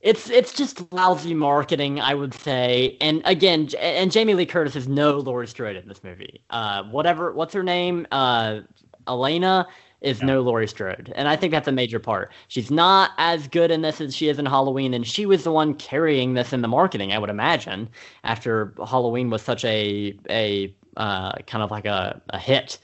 It's 0.00 0.28
it's 0.30 0.52
just 0.52 0.92
lousy 0.92 1.32
marketing, 1.32 2.00
I 2.00 2.14
would 2.14 2.34
say. 2.34 2.96
And 3.00 3.22
again, 3.24 3.68
and 3.78 4.10
Jamie 4.10 4.34
Lee 4.34 4.46
Curtis 4.46 4.74
is 4.74 4.88
no 4.88 5.18
Laurie 5.18 5.46
Strode 5.46 5.76
in 5.76 5.86
this 5.86 6.02
movie. 6.02 6.42
Uh, 6.50 6.82
whatever, 6.84 7.32
what's 7.32 7.54
her 7.54 7.62
name? 7.62 8.08
Uh, 8.10 8.62
Alana 9.06 9.66
is 10.02 10.20
Yeah. 10.20 10.26
no 10.26 10.40
Laurie 10.42 10.68
Strode, 10.68 11.12
and 11.16 11.28
I 11.28 11.36
think 11.36 11.52
that's 11.52 11.68
a 11.68 11.72
major 11.72 11.98
part. 11.98 12.32
She's 12.48 12.70
not 12.70 13.12
as 13.18 13.48
good 13.48 13.70
in 13.70 13.82
this 13.82 14.00
as 14.00 14.14
she 14.14 14.28
is 14.28 14.38
in 14.38 14.46
Halloween, 14.46 14.94
and 14.94 15.06
she 15.06 15.26
was 15.26 15.44
the 15.44 15.52
one 15.52 15.74
carrying 15.74 16.34
this 16.34 16.52
in 16.52 16.60
the 16.60 16.68
marketing, 16.68 17.12
I 17.12 17.18
would 17.18 17.30
imagine, 17.30 17.88
after 18.24 18.74
Halloween 18.86 19.30
was 19.30 19.42
such 19.42 19.64
a 19.64 20.14
a 20.28 20.74
uh, 20.96 21.32
kind 21.46 21.62
of 21.64 21.70
like 21.70 21.86
a, 21.86 22.20
a 22.30 22.38
hit. 22.38 22.78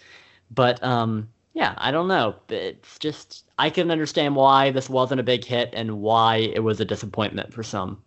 But 0.50 0.82
um, 0.82 1.28
yeah, 1.54 1.74
I 1.76 1.90
don't 1.90 2.08
know. 2.08 2.36
It's 2.48 2.98
just 2.98 3.44
I 3.58 3.68
can 3.70 3.90
understand 3.90 4.36
why 4.36 4.70
this 4.70 4.88
wasn't 4.88 5.20
a 5.20 5.24
big 5.24 5.44
hit 5.44 5.70
and 5.74 6.00
why 6.00 6.36
it 6.36 6.60
was 6.60 6.80
a 6.80 6.84
disappointment 6.84 7.52
for 7.52 7.62
some. 7.62 8.02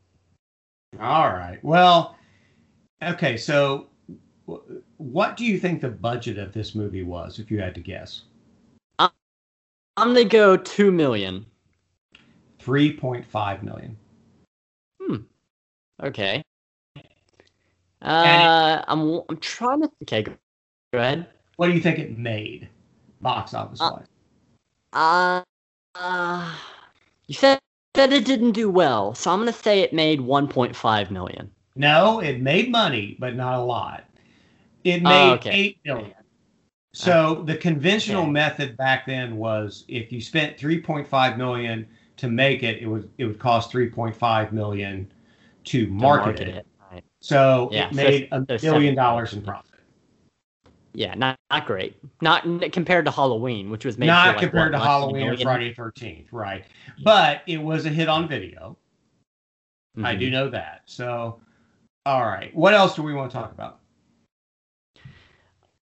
All 1.00 1.30
right. 1.30 1.60
Well, 1.64 2.16
okay. 3.04 3.38
So, 3.38 3.88
wh- 4.48 4.60
what 4.98 5.38
do 5.38 5.46
you 5.46 5.60
think 5.60 5.82
the 5.82 5.90
budget 5.90 6.38
of 6.38 6.54
this 6.54 6.76
movie 6.76 7.04
was, 7.04 7.40
if 7.40 7.52
you 7.52 7.60
had 7.60 7.76
to 7.76 7.82
guess? 7.82 8.24
I'm 9.98 10.10
gonna 10.10 10.26
go 10.26 10.58
two 10.58 10.92
million. 10.92 11.46
Three 12.60 12.94
point 12.96 13.26
five 13.26 13.64
million. 13.64 13.98
Okay. 16.04 16.42
And 18.02 18.42
Uh, 18.42 18.84
I'm 18.88 19.22
I'm 19.30 19.38
trying 19.38 19.82
to. 19.82 19.92
Okay, 20.04 20.24
go, 20.24 20.34
go 20.94 21.00
ahead. 21.00 21.28
What 21.58 21.68
do 21.68 21.74
you 21.74 21.82
think 21.82 22.00
it 22.00 22.18
made, 22.18 22.70
box 23.22 23.54
office 23.54 23.80
wise? 23.80 24.08
Uh, 24.94 25.42
uh, 25.96 26.56
you 27.28 27.36
said 27.36 27.60
that 27.94 28.12
it 28.12 28.26
didn't 28.26 28.54
do 28.54 28.70
well, 28.70 29.14
so 29.14 29.32
I'm 29.32 29.40
gonna 29.40 29.54
say 29.54 29.82
it 29.82 29.94
made 29.94 30.20
1.5 30.20 31.12
million. 31.12 31.52
no, 31.76 32.20
it 32.20 32.42
made 32.42 32.72
money, 32.72 33.16
but 33.20 33.36
not 33.36 33.60
a 33.60 33.62
lot. 33.64 34.04
It 34.84 35.02
Oh, 35.06 35.08
made 35.08 35.34
okay. 35.34 35.52
eight 35.52 35.78
million. 35.86 36.14
So 36.94 37.44
the 37.46 37.56
conventional 37.56 38.24
Okay. 38.24 38.32
method 38.32 38.78
back 38.78 39.06
then 39.06 39.38
was 39.38 39.86
if 39.88 40.12
you 40.12 40.20
spent 40.22 40.58
3.5 40.58 41.38
million 41.38 41.88
to 42.18 42.28
make 42.30 42.64
it, 42.64 42.82
it 42.82 42.88
would 42.88 43.10
it 43.18 43.26
would 43.26 43.40
cost 43.40 43.72
3.5 43.72 44.52
million 44.52 45.12
to 45.66 45.86
to 45.86 45.92
market, 45.92 46.42
it. 46.42 46.68
Right. 46.92 47.04
So 47.22 47.70
Yeah, 47.72 47.88
it 47.90 47.96
made 47.96 48.30
a 48.32 48.60
so 48.60 48.96
dollars 48.96 49.34
in 49.34 49.42
profit. 49.42 49.80
Yeah, 50.94 51.14
not 51.16 51.38
not 51.50 51.66
great. 51.66 51.96
Not 52.22 52.44
compared 52.74 53.06
to 53.06 53.12
Halloween, 53.12 53.70
which 53.70 53.86
was 53.86 53.98
made 53.98 54.08
Not 54.08 54.36
like, 54.36 54.40
compared 54.40 54.74
to 54.74 54.80
Halloween 54.80 55.24
or? 55.24 55.38
Friday 55.38 55.74
Thirteenth, 55.74 56.34
right? 56.34 56.66
But 57.04 57.44
it 57.48 57.62
was 57.62 57.86
a 57.86 57.90
hit 57.90 58.10
on 58.10 58.28
video. 58.28 58.78
I 60.04 60.16
Mhm. 60.16 60.20
do 60.20 60.30
know 60.32 60.50
that. 60.50 60.82
So, 60.86 61.40
All 62.06 62.26
right. 62.26 62.54
What 62.56 62.74
else 62.74 62.96
do 62.96 63.04
we 63.04 63.14
want 63.14 63.30
to 63.32 63.38
talk 63.38 63.52
about? 63.52 63.81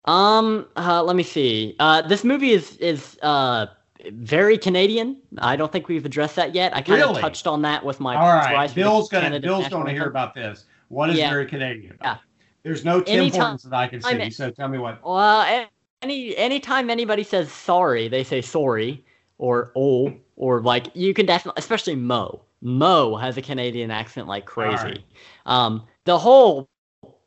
Um, 0.06 0.66
uh, 0.76 1.02
let 1.02 1.16
me 1.16 1.22
see. 1.22 1.74
Uh, 1.78 2.02
this 2.02 2.24
movie 2.24 2.52
is 2.52 2.76
is 2.76 3.18
uh 3.22 3.66
very 4.12 4.56
Canadian. 4.56 5.16
I 5.38 5.56
don't 5.56 5.72
think 5.72 5.88
we've 5.88 6.04
addressed 6.04 6.36
that 6.36 6.54
yet. 6.54 6.74
I 6.76 6.82
kind 6.82 7.02
of 7.02 7.08
Really? 7.08 7.20
touched 7.20 7.46
on 7.46 7.62
that 7.62 7.84
with 7.84 7.98
my 7.98 8.14
All 8.14 8.28
right. 8.28 8.72
Bill's 8.74 9.08
gonna 9.08 9.24
Canada 9.24 9.46
Bill's 9.46 9.68
to 9.68 9.90
hear 9.90 10.06
about 10.06 10.34
this. 10.34 10.66
What 10.88 11.10
is 11.10 11.18
Yeah. 11.18 11.30
very 11.30 11.46
Canadian? 11.46 11.98
Yeah. 12.00 12.18
There's 12.62 12.84
no 12.84 13.00
Tim 13.00 13.20
Anytime- 13.20 13.40
Hortons 13.40 13.62
that 13.64 13.74
I 13.74 13.88
can 13.88 14.02
see. 14.02 14.30
So 14.30 14.50
tell 14.50 14.68
me 14.68 14.78
what. 14.78 15.04
Well, 15.04 15.66
any 16.02 16.36
anytime 16.36 16.90
anybody 16.90 17.22
says 17.22 17.50
sorry, 17.50 18.08
they 18.08 18.22
say 18.22 18.40
sorry 18.40 19.04
or 19.38 19.72
oh 19.76 20.12
or 20.36 20.60
like 20.60 20.88
you 20.94 21.14
can 21.14 21.26
definitely, 21.26 21.58
especially 21.60 21.96
Mo. 21.96 22.42
Mo 22.62 23.16
has 23.16 23.36
a 23.36 23.42
Canadian 23.42 23.90
accent 23.90 24.26
like 24.28 24.46
crazy. 24.46 24.76
Alright. 24.76 25.04
Um, 25.46 25.82
the 26.04 26.18
whole 26.18 26.68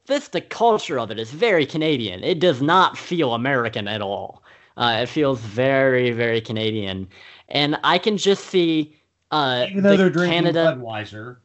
this 0.10 0.28
the 0.28 0.42
culture 0.42 1.00
of 1.00 1.10
it 1.12 1.18
is 1.18 1.32
very 1.32 1.66
Canadian. 1.66 2.22
It 2.24 2.40
does 2.40 2.62
not 2.62 2.98
feel 2.98 3.34
American 3.34 3.88
at 3.88 4.02
all. 4.02 4.44
Uh, 4.76 5.00
it 5.04 5.08
feels 5.08 5.40
very 5.40 6.12
very 6.12 6.42
Canadian, 6.42 7.08
and 7.48 7.78
I 7.84 7.98
can 7.98 8.18
just 8.18 8.46
see 8.48 8.96
uh, 9.32 9.66
Even 9.70 9.84
though 9.84 9.92
the 9.92 9.98
they're 9.98 10.10
drinking 10.10 10.44
Canada 10.54 10.78
Budweiser. 10.78 11.38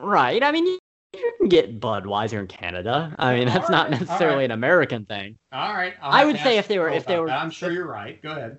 right. 0.00 0.42
I 0.42 0.52
mean. 0.52 0.66
You, 0.66 0.78
you 1.14 1.32
can 1.38 1.48
get 1.48 1.80
Budweiser 1.80 2.40
in 2.40 2.46
Canada. 2.46 3.14
I 3.18 3.34
mean, 3.38 3.46
that's 3.48 3.70
not 3.70 3.86
Alright, 3.86 4.00
necessarily 4.02 4.34
alright. 4.34 4.44
an 4.46 4.50
American 4.50 5.06
thing. 5.06 5.38
All 5.52 5.72
right. 5.72 5.94
I 6.02 6.26
would 6.26 6.36
say 6.40 6.58
if 6.58 6.68
they 6.68 6.78
were- 6.78 6.90
if 6.90 7.06
they 7.06 7.18
were- 7.18 7.28
that. 7.28 7.40
I'm 7.40 7.48
sure 7.50 7.72
you're 7.72 7.86
right. 7.86 8.20
Go 8.20 8.32
ahead. 8.32 8.58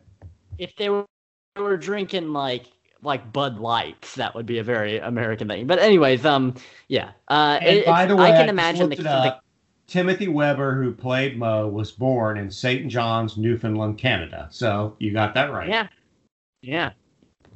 if 0.58 0.76
they 0.76 0.90
were, 0.90 1.06
were 1.56 1.78
drinking 1.78 2.34
like 2.34 2.66
like 3.04 3.32
Bud 3.32 3.60
Lights, 3.60 4.16
that 4.16 4.34
would 4.36 4.46
be 4.46 4.58
a 4.60 4.64
very 4.64 4.98
American 5.00 5.48
thing. 5.48 5.68
But 5.68 5.80
anyways, 5.80 6.26
um, 6.26 6.56
yeah. 6.88 7.12
Uh, 7.30 7.60
And 7.62 7.78
it- 7.80 7.86
by 7.86 8.06
the 8.06 8.16
way, 8.16 8.26
I 8.26 8.28
I 8.30 8.32
can 8.32 8.40
just 8.46 8.50
imagine 8.50 8.90
the, 8.90 8.96
the. 8.96 9.40
Timothy 9.88 10.28
Webber, 10.28 10.76
who 10.76 10.92
played 10.94 11.38
Mo, 11.38 11.68
was 11.68 11.92
born 11.92 12.38
in 12.38 12.52
St. 12.52 12.88
John's, 12.90 13.38
Newfoundland, 13.38 13.98
Canada. 13.98 14.48
So 14.52 14.96
you 15.00 15.14
got 15.14 15.34
that 15.36 15.52
right. 15.52 15.70
yeah, 15.70 15.88
yeah, 16.62 16.92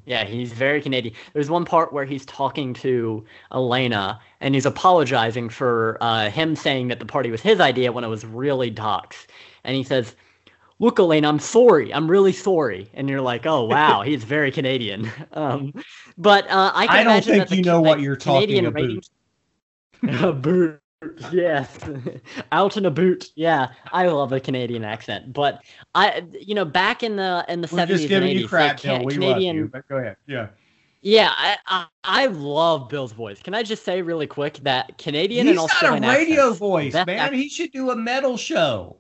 yeah. 0.06 0.24
He's 0.24 0.54
very 0.54 0.82
Canadian. 0.82 1.14
There's 1.34 1.50
one 1.50 1.66
part 1.66 1.92
where 1.92 2.06
he's 2.06 2.26
talking 2.26 2.74
to 2.76 3.26
Alana 3.52 4.20
and 4.40 4.56
he's 4.56 4.66
apologizing 4.66 5.50
for 5.50 5.98
uh, 6.00 6.30
him 6.30 6.56
saying 6.56 6.88
that 6.88 7.00
the 7.00 7.06
party 7.06 7.32
was 7.32 7.42
his 7.42 7.60
idea 7.60 7.92
when 7.92 8.04
it 8.06 8.08
was 8.08 8.24
really 8.26 8.70
Doc's, 8.70 9.28
and 9.66 9.76
he 9.76 9.84
says. 9.84 10.16
Look, 10.82 10.98
Alana, 10.98 11.28
I'm 11.28 11.38
sorry. 11.38 11.94
I'm 11.94 12.10
really 12.10 12.34
sorry. 12.34 12.90
And 12.96 13.08
you're 13.08 13.22
like, 13.22 13.46
oh 13.46 13.66
wow, 13.66 14.02
he's 14.06 14.24
very 14.24 14.52
Canadian. 14.52 15.10
Um, 15.34 15.74
but 16.18 16.50
uh, 16.50 16.72
I 16.76 16.88
can 16.88 17.08
I 17.08 17.22
don't 17.22 17.24
think 17.24 17.52
you 17.52 17.64
know 17.64 17.82
Ca- 17.82 17.90
what 17.90 18.02
you're 18.02 18.18
talking 18.18 18.66
Canadian 18.66 19.02
about. 20.04 20.24
a 20.24 20.34
boot. 20.34 20.80
Yes. 21.32 21.78
Out 22.52 22.76
in 22.76 22.86
a 22.86 22.92
boot. 22.92 23.32
Yeah. 23.36 23.70
I 23.94 24.08
love 24.08 24.34
a 24.34 24.40
Canadian 24.40 24.84
accent. 24.84 25.32
But 25.32 25.62
I 25.96 26.24
you 26.40 26.54
know, 26.54 26.66
back 26.66 27.02
in 27.02 27.16
the 27.16 27.46
in 27.48 27.62
the 27.62 27.70
We're 27.72 27.80
seventies 27.80 28.02
just 28.02 28.04
and 28.04 28.10
giving 28.10 28.30
eighties, 28.30 28.42
you 28.42 28.48
crap, 28.50 28.82
Ca- 28.82 28.98
Bill. 28.98 29.06
We 29.06 29.14
Canadian 29.14 29.56
love 29.56 29.66
you. 29.66 29.70
But 29.72 29.88
go 29.88 29.98
ahead. 29.98 30.18
Yeah. 30.28 30.48
Yeah, 31.02 31.32
I, 31.36 31.58
I 31.68 31.86
I 32.04 32.26
love 32.26 32.90
Bill's 32.90 33.14
voice. 33.14 33.42
Can 33.42 33.54
I 33.54 33.64
just 33.64 33.86
say 33.86 34.02
really 34.02 34.28
quick 34.28 34.58
that 34.64 34.98
Canadian 34.98 35.48
He's 35.48 35.58
and 35.60 35.70
got 35.70 35.98
a 35.98 36.02
radio 36.02 36.42
accents, 36.42 36.60
voice, 36.60 36.94
man. 36.94 37.34
He 37.34 37.48
should 37.48 37.72
do 37.72 37.92
a 37.92 37.96
metal 37.96 38.36
show. 38.36 38.98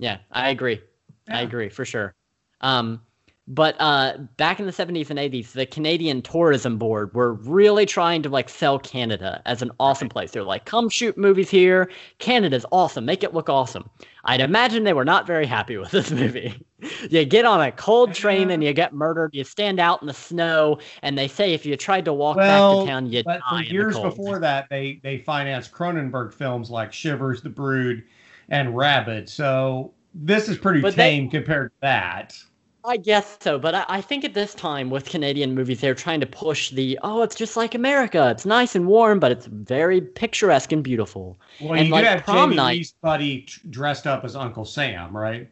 Yeah, 0.00 0.18
I 0.32 0.48
agree. 0.50 0.80
I 1.28 1.42
agree 1.42 1.68
for 1.68 1.84
sure. 1.84 2.14
Um, 2.62 3.02
but 3.46 3.74
uh, 3.80 4.16
back 4.36 4.60
in 4.60 4.66
the 4.66 4.72
70s 4.72 5.10
and 5.10 5.18
80s, 5.18 5.52
the 5.52 5.66
Canadian 5.66 6.22
Tourism 6.22 6.78
Board 6.78 7.12
were 7.14 7.34
really 7.34 7.84
trying 7.84 8.22
to 8.22 8.28
like 8.28 8.48
sell 8.48 8.78
Canada 8.78 9.42
as 9.44 9.60
an 9.60 9.72
awesome 9.80 10.08
place. 10.08 10.30
They're 10.30 10.44
like, 10.44 10.66
come 10.66 10.88
shoot 10.88 11.18
movies 11.18 11.50
here. 11.50 11.90
Canada's 12.18 12.64
awesome. 12.70 13.04
Make 13.04 13.24
it 13.24 13.34
look 13.34 13.48
awesome. 13.48 13.90
I'd 14.24 14.40
imagine 14.40 14.84
they 14.84 14.92
were 14.92 15.04
not 15.04 15.26
very 15.26 15.46
happy 15.46 15.76
with 15.78 15.90
this 15.90 16.12
movie. 16.12 16.64
you 17.10 17.24
get 17.24 17.44
on 17.44 17.60
a 17.60 17.72
cold 17.72 18.14
train 18.14 18.50
and 18.50 18.62
you 18.62 18.72
get 18.72 18.94
murdered. 18.94 19.34
You 19.34 19.42
stand 19.42 19.80
out 19.80 20.00
in 20.00 20.06
the 20.06 20.14
snow, 20.14 20.78
and 21.02 21.18
they 21.18 21.26
say 21.26 21.52
if 21.52 21.66
you 21.66 21.76
tried 21.76 22.04
to 22.04 22.12
walk 22.12 22.36
Well, 22.36 22.70
back 22.70 22.84
to 22.84 22.90
town, 22.90 23.06
you'd 23.06 23.24
But 23.24 23.40
die 23.40 23.48
for 23.48 23.56
in 23.56 23.64
the 23.64 23.72
years 23.72 23.98
before 23.98 24.38
that, 24.38 24.68
they 24.70 25.00
they 25.02 25.18
financed 25.18 25.72
Cronenberg 25.72 26.32
films 26.32 26.70
like 26.70 26.92
Shivers, 26.92 27.42
The 27.42 27.50
Brood, 27.50 28.04
and 28.50 28.76
Rabid. 28.76 29.28
So 29.28 29.92
this 30.14 30.48
is 30.48 30.58
pretty 30.58 30.80
But 30.80 30.96
they- 30.96 31.10
tame 31.18 31.30
compared 31.30 31.70
to 31.70 31.76
that. 31.82 32.34
I 32.82 32.96
guess 32.96 33.36
so, 33.42 33.58
but 33.58 33.74
I, 33.74 33.84
I 33.90 34.00
think 34.00 34.24
at 34.24 34.32
this 34.32 34.54
time 34.54 34.88
with 34.88 35.04
Canadian 35.04 35.54
movies, 35.54 35.82
they're 35.82 35.94
trying 35.94 36.18
to 36.20 36.26
push 36.26 36.70
the 36.70 36.98
oh, 37.02 37.20
it's 37.20 37.34
just 37.36 37.54
like 37.54 37.74
America. 37.74 38.30
It's 38.30 38.46
nice 38.46 38.74
and 38.74 38.86
warm, 38.86 39.20
but 39.20 39.30
it's 39.30 39.44
very 39.44 40.00
picturesque 40.00 40.72
and 40.72 40.82
beautiful. 40.82 41.38
Well, 41.60 41.74
And 41.74 41.88
you 41.88 41.92
like 41.92 42.04
do 42.04 42.08
have 42.08 42.24
prom 42.24 42.36
Jamie 42.50 42.56
night- 42.56 42.76
Lee's 42.78 42.94
buddy 43.02 43.46
dressed 43.68 44.06
up 44.06 44.24
as 44.24 44.34
Uncle 44.34 44.64
Sam, 44.64 45.14
right? 45.14 45.46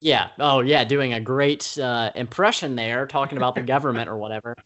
Yeah. 0.00 0.30
Oh, 0.40 0.60
yeah. 0.60 0.82
Doing 0.82 1.12
a 1.14 1.20
great 1.20 1.78
uh, 1.78 2.10
impression 2.16 2.74
there, 2.74 3.06
talking 3.06 3.38
about 3.38 3.54
the 3.54 3.62
government 3.74 4.08
or 4.08 4.16
whatever. 4.18 4.56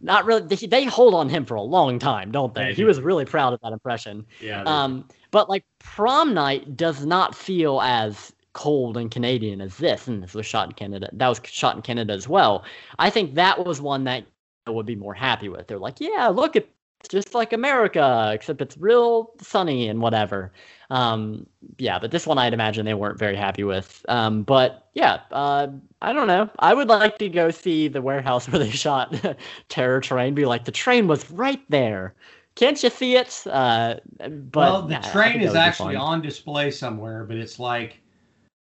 Not 0.00 0.26
really. 0.26 0.46
They, 0.46 0.66
they 0.66 0.84
hold 0.84 1.14
on 1.14 1.28
him 1.28 1.44
for 1.44 1.56
a 1.56 1.62
long 1.62 1.98
time, 1.98 2.30
don't 2.30 2.54
they? 2.54 2.66
They 2.66 2.74
He 2.74 2.84
was 2.84 3.00
really 3.00 3.24
proud 3.24 3.52
of 3.52 3.60
that 3.62 3.72
impression. 3.72 4.24
Yeah. 4.40 4.62
Um, 4.62 5.08
but 5.34 5.48
like 5.48 5.64
prom 5.80 6.32
night 6.32 6.76
does 6.76 7.04
not 7.04 7.34
feel 7.34 7.80
as 7.80 8.32
cold 8.52 8.96
and 8.96 9.10
Canadian 9.10 9.60
as 9.60 9.78
this, 9.78 10.06
and 10.06 10.22
this 10.22 10.32
was 10.32 10.46
shot 10.46 10.68
in 10.68 10.74
Canada. 10.74 11.10
That 11.12 11.26
was 11.26 11.40
shot 11.42 11.74
in 11.74 11.82
Canada 11.82 12.12
as 12.12 12.28
well. 12.28 12.64
I 13.00 13.10
think 13.10 13.34
that 13.34 13.66
was 13.66 13.80
one 13.80 14.04
that 14.04 14.24
I 14.64 14.70
would 14.70 14.86
be 14.86 14.94
more 14.94 15.12
happy 15.12 15.48
with. 15.48 15.66
They're 15.66 15.80
like, 15.80 16.00
yeah, 16.00 16.28
look, 16.28 16.54
it's 16.54 16.68
just 17.08 17.34
like 17.34 17.52
America, 17.52 18.30
except 18.32 18.62
it's 18.62 18.78
real 18.78 19.32
sunny 19.40 19.88
and 19.88 20.00
whatever. 20.00 20.52
Um, 20.90 21.48
yeah, 21.78 21.98
but 21.98 22.12
this 22.12 22.28
one 22.28 22.38
I'd 22.38 22.54
imagine 22.54 22.86
they 22.86 22.94
weren't 22.94 23.18
very 23.18 23.34
happy 23.34 23.64
with. 23.64 24.06
Um, 24.08 24.44
but 24.44 24.88
yeah, 24.94 25.18
uh, 25.32 25.66
I 26.00 26.12
don't 26.12 26.28
know. 26.28 26.48
I 26.60 26.74
would 26.74 26.86
like 26.86 27.18
to 27.18 27.28
go 27.28 27.50
see 27.50 27.88
the 27.88 28.02
warehouse 28.02 28.48
where 28.52 28.60
they 28.60 28.70
shot 28.70 29.16
Terror 29.68 30.00
Train. 30.00 30.36
Be 30.36 30.46
like, 30.46 30.64
the 30.64 30.70
train 30.70 31.08
was 31.08 31.28
right 31.32 31.62
there. 31.70 32.14
Can't 32.56 32.80
you 32.82 32.90
see 32.90 33.16
it? 33.16 33.42
Uh, 33.46 33.96
but 34.18 34.54
well, 34.54 34.82
the 34.82 34.96
train 35.12 35.40
is 35.40 35.54
actually 35.54 35.96
on 35.96 36.22
display 36.22 36.70
somewhere, 36.70 37.24
but 37.24 37.36
it's 37.36 37.58
like 37.58 37.98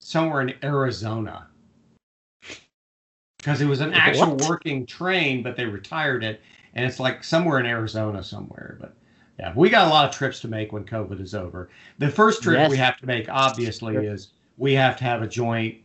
somewhere 0.02 0.41
in 0.41 0.54
Arizona. 0.64 1.48
Because 3.38 3.62
it 3.62 3.68
was 3.68 3.82
an 3.82 3.94
actual 3.94 4.36
what? 4.36 4.50
working 4.50 4.86
train, 4.86 5.44
but 5.44 5.56
they 5.56 5.66
retired 5.66 6.24
it, 6.24 6.41
and 6.74 6.86
it's 6.86 7.00
like 7.00 7.24
somewhere 7.24 7.60
in 7.60 7.66
Arizona 7.68 8.24
somewhere. 8.24 8.78
But 8.80 8.96
yeah, 9.39 9.54
we 9.56 9.70
got 9.70 9.88
a 9.88 9.91
lot 9.91 10.10
of 10.10 10.16
trips 10.16 10.39
to 10.41 10.48
make 10.48 10.72
when 10.72 10.86
COVID 10.86 11.22
is 11.22 11.36
over. 11.36 11.70
The 12.00 12.10
first 12.10 12.41
trip 12.41 12.58
Yes. 12.58 12.72
we 12.72 12.78
have 12.78 12.98
to 12.98 13.06
make, 13.06 13.28
obviously, 13.30 13.94
Sure. 13.94 14.04
is 14.04 14.30
we 14.58 14.74
have 14.74 14.98
to 14.98 15.04
have 15.04 15.22
a 15.22 15.28
joint 15.28 15.76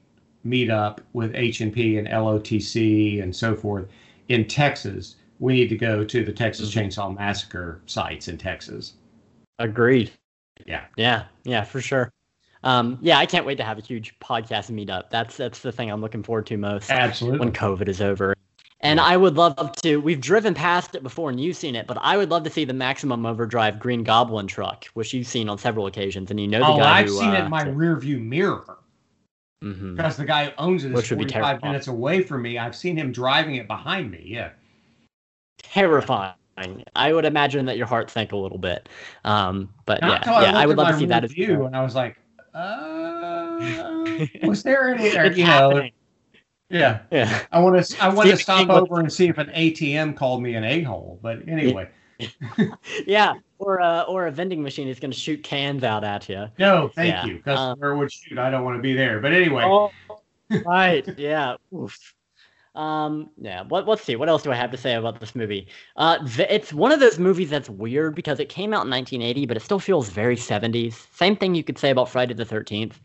meetup 0.46 1.00
with 1.12 1.34
H 1.34 1.60
and 1.60 1.72
P 1.72 1.98
and 1.98 2.08
LOTC 2.08 3.22
and 3.22 3.34
so 3.34 3.54
forth 3.54 3.86
in 4.28 4.46
Texas. 4.46 5.16
We 5.40 5.54
need 5.54 5.68
to 5.68 5.76
go 5.76 6.04
to 6.04 6.24
the 6.24 6.32
Texas 6.32 6.70
Mm-hmm. 6.70 6.88
Chainsaw 6.88 7.16
Massacre 7.16 7.80
sites 7.86 8.28
in 8.28 8.38
Texas. 8.38 8.94
Agreed. 9.58 10.10
Yeah. 10.66 10.84
Yeah, 10.96 11.24
yeah, 11.44 11.64
for 11.64 11.80
sure. 11.80 12.12
Um, 12.64 12.98
yeah, 13.00 13.18
I 13.18 13.26
can't 13.26 13.46
wait 13.46 13.56
to 13.56 13.64
have 13.64 13.78
a 13.78 13.82
huge 13.82 14.18
podcast 14.18 14.70
meetup. 14.72 15.10
That's 15.10 15.36
that's 15.36 15.60
the 15.60 15.70
thing 15.70 15.90
I'm 15.90 16.00
looking 16.00 16.22
forward 16.22 16.46
to 16.46 16.56
most 16.56 16.90
Absolutely. 16.90 17.38
when 17.38 17.52
COVID 17.52 17.88
is 17.88 18.00
over. 18.00 18.34
And 18.80 19.00
I 19.00 19.16
would 19.16 19.34
love 19.34 19.72
to. 19.82 19.96
We've 19.96 20.20
driven 20.20 20.54
past 20.54 20.94
it 20.94 21.02
before, 21.02 21.30
and 21.30 21.40
you've 21.40 21.56
seen 21.56 21.74
it, 21.74 21.88
but 21.88 21.98
I 22.00 22.16
would 22.16 22.30
love 22.30 22.44
to 22.44 22.50
see 22.50 22.64
the 22.64 22.72
Maximum 22.72 23.26
Overdrive 23.26 23.80
Green 23.80 24.04
Goblin 24.04 24.46
truck, 24.46 24.84
which 24.94 25.12
you've 25.12 25.26
seen 25.26 25.48
on 25.48 25.58
several 25.58 25.86
occasions, 25.86 26.30
and 26.30 26.38
you 26.38 26.46
know 26.46 26.60
the 26.60 26.66
oh, 26.66 26.78
guy 26.78 27.00
I've 27.00 27.08
who. 27.08 27.18
seen 27.18 27.30
it 27.30 27.40
uh, 27.40 27.44
in 27.44 27.50
my 27.50 27.64
rear 27.64 27.96
view 27.96 28.18
mirror 28.18 28.78
mhm. 29.64 29.96
because 29.96 30.16
the 30.16 30.24
guy 30.24 30.46
who 30.46 30.52
owns 30.58 30.84
it 30.84 30.92
is 30.92 30.94
which 30.94 31.08
45 31.08 31.62
minutes 31.62 31.88
away 31.88 32.22
from 32.22 32.42
me. 32.42 32.56
I've 32.56 32.76
seen 32.76 32.96
him 32.96 33.10
driving 33.10 33.56
it 33.56 33.66
behind 33.66 34.12
me. 34.12 34.22
Yeah. 34.24 34.50
Terrifying. 35.58 36.34
I 36.96 37.12
would 37.12 37.24
imagine 37.24 37.66
that 37.66 37.76
your 37.76 37.86
heart 37.86 38.10
sank 38.10 38.32
a 38.32 38.36
little 38.36 38.58
bit. 38.58 38.88
Um, 39.24 39.72
but 39.86 40.00
Not 40.00 40.26
yeah, 40.26 40.40
yeah, 40.42 40.58
I, 40.58 40.62
I 40.62 40.66
would 40.66 40.76
love 40.76 40.88
to 40.88 40.98
see 40.98 41.06
that 41.06 41.24
as 41.24 41.34
well. 41.36 41.66
and 41.66 41.76
I 41.76 41.82
was 41.82 41.94
like, 41.94 42.16
uh, 42.54 44.16
was 44.42 44.62
there 44.62 44.94
any? 44.94 45.36
you 45.38 45.44
know, 45.44 45.88
yeah. 46.70 47.00
Yeah. 47.10 47.44
I 47.52 47.60
want 47.60 47.84
to. 47.84 48.02
I 48.02 48.08
want 48.12 48.28
to 48.28 48.36
stop 48.36 48.68
over 48.68 49.00
and 49.00 49.12
see 49.12 49.28
if 49.28 49.38
an 49.38 49.48
ATM 49.48 50.16
called 50.16 50.42
me 50.42 50.54
an 50.54 50.64
a 50.64 50.82
hole. 50.82 51.18
But 51.22 51.48
anyway, 51.48 51.88
yeah, 53.06 53.34
or 53.58 53.80
uh, 53.80 54.02
or 54.02 54.26
a 54.26 54.30
vending 54.32 54.62
machine 54.62 54.88
is 54.88 54.98
going 55.00 55.10
to 55.12 55.18
shoot 55.18 55.42
cans 55.42 55.84
out 55.84 56.04
at 56.04 56.28
you. 56.28 56.48
no, 56.58 56.88
thank 56.94 57.14
Yeah, 57.14 57.26
you. 57.26 57.36
Because 57.36 57.58
um, 57.58 57.98
would 57.98 58.12
shoot? 58.12 58.38
I 58.38 58.50
don't 58.50 58.64
want 58.64 58.76
to 58.76 58.82
be 58.82 58.94
there. 58.94 59.20
But 59.20 59.32
anyway, 59.32 59.64
Oh, 59.64 59.92
right. 60.66 61.06
Yeah. 61.18 61.56
Oof. 61.74 62.14
Um. 62.78 63.30
Yeah. 63.38 63.62
What? 63.64 63.88
Let's 63.88 64.04
see. 64.04 64.16
What 64.16 64.28
else 64.28 64.42
do 64.44 64.52
I 64.52 64.56
have 64.56 64.70
to 64.70 64.76
say 64.78 64.94
about 64.94 65.20
this 65.20 65.34
movie? 65.34 65.66
Uh, 65.96 66.18
it's 66.48 66.72
one 66.72 66.92
of 66.92 67.00
those 67.00 67.18
movies 67.18 67.50
that's 67.50 67.68
weird 67.68 68.14
because 68.14 68.38
it 68.40 68.48
came 68.48 68.72
out 68.72 68.84
in 68.86 68.90
1980, 68.90 69.46
but 69.46 69.56
it 69.56 69.62
still 69.64 69.80
feels 69.80 70.10
very 70.10 70.36
70s. 70.36 71.08
Same 71.12 71.36
thing 71.36 71.54
you 71.56 71.64
could 71.64 71.78
say 71.78 71.90
about 71.90 72.08
Friday 72.08 72.34
the 72.34 72.44
13th. 72.46 73.00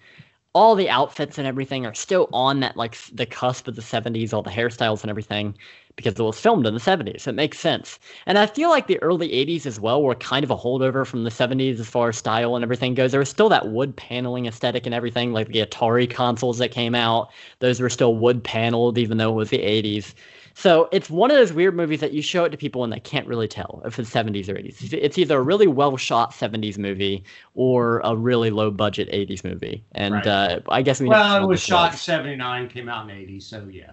all 0.55 0.75
the 0.75 0.89
outfits 0.89 1.37
and 1.39 1.47
everything 1.47 1.85
are 1.85 1.93
still 1.95 2.29
on 2.33 2.61
that 2.61 2.77
like 2.77 2.97
the 3.13 3.25
cusp 3.25 3.67
of 3.67 3.75
the 3.75 3.81
70s, 3.83 4.33
all 4.33 4.43
the 4.43 4.51
hairstyles 4.51 5.01
and 5.03 5.09
everything 5.11 5.57
because 5.95 6.13
it 6.19 6.23
was 6.23 6.39
filmed 6.39 6.65
in 6.65 6.73
the 6.73 6.79
70s. 6.79 7.27
It 7.27 7.33
makes 7.33 7.59
sense. 7.59 7.99
And 8.25 8.37
I 8.37 8.45
feel 8.45 8.69
like 8.69 8.87
the 8.87 9.01
early 9.01 9.29
80s 9.29 9.65
as 9.65 9.79
well 9.79 10.01
were 10.01 10.15
kind 10.15 10.43
of 10.43 10.51
a 10.51 10.57
holdover 10.57 11.05
from 11.05 11.23
the 11.23 11.29
70s 11.29 11.79
as 11.79 11.87
far 11.87 12.09
as 12.09 12.17
style 12.17 12.55
and 12.55 12.63
everything 12.63 12.93
goes. 12.95 13.11
There 13.11 13.19
was 13.19 13.29
still 13.29 13.49
that 13.49 13.69
wood 13.69 13.95
paneling 13.95 14.45
aesthetic 14.45 14.85
and 14.85 14.95
everything, 14.95 15.33
like 15.33 15.49
the 15.49 15.65
Atari 15.65 16.09
consoles 16.09 16.57
that 16.57 16.69
came 16.71 16.95
out. 16.95 17.29
Those 17.59 17.79
were 17.79 17.89
still 17.89 18.15
wood 18.15 18.43
paneled, 18.43 18.97
even 18.97 19.17
though 19.17 19.31
it 19.31 19.35
was 19.35 19.49
the 19.49 19.59
80s. 19.59 20.13
So 20.55 20.87
it's 20.91 21.09
one 21.09 21.31
of 21.31 21.37
those 21.37 21.51
weird 21.51 21.75
movies 21.75 21.99
that 22.01 22.13
you 22.13 22.21
show 22.21 22.43
it 22.43 22.49
to 22.49 22.57
people 22.57 22.83
and 22.83 22.93
they 22.93 22.99
can't 22.99 23.27
really 23.27 23.47
tell 23.47 23.81
if 23.85 23.97
it's 23.97 24.09
70s 24.09 24.49
or 24.49 24.55
80s. 24.55 24.93
It's 24.93 25.17
either 25.17 25.37
a 25.37 25.41
really 25.41 25.67
well 25.67 25.97
shot 25.97 26.31
70s 26.31 26.77
movie 26.77 27.23
or 27.55 28.01
a 28.03 28.15
really 28.15 28.51
low 28.51 28.69
budget 28.69 29.09
80s 29.11 29.43
movie. 29.43 29.83
And 29.93 30.13
right. 30.13 30.27
uh, 30.27 30.59
I 30.69 30.81
guess 30.81 30.99
we 30.99 31.07
well, 31.07 31.43
it 31.43 31.47
was 31.47 31.61
shot 31.61 31.93
in 31.93 31.97
79, 31.97 32.69
came 32.69 32.87
out 32.87 33.09
in 33.09 33.15
80, 33.15 33.39
so 33.39 33.67
yeah. 33.71 33.91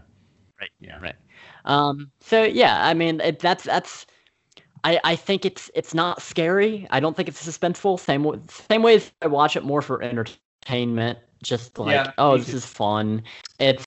Right. 0.60 0.70
Yeah. 0.80 0.98
Right. 1.00 1.16
Um, 1.64 2.10
so 2.20 2.42
yeah, 2.42 2.86
I 2.86 2.94
mean 2.94 3.20
it, 3.20 3.38
that's 3.38 3.64
that's. 3.64 4.06
I, 4.82 4.98
I 5.04 5.14
think 5.14 5.44
it's 5.44 5.70
it's 5.74 5.92
not 5.92 6.22
scary. 6.22 6.86
I 6.90 7.00
don't 7.00 7.14
think 7.14 7.28
it's 7.28 7.46
suspenseful. 7.46 8.00
Same 8.00 8.48
same 8.48 8.82
way 8.82 8.94
as 8.94 9.12
I 9.20 9.26
watch 9.26 9.54
it 9.56 9.62
more 9.62 9.82
for 9.82 10.02
entertainment. 10.02 11.18
Just 11.42 11.78
like 11.78 11.94
yeah, 11.94 12.12
oh, 12.18 12.38
this 12.38 12.54
is 12.54 12.64
fun. 12.64 13.22
It's 13.58 13.84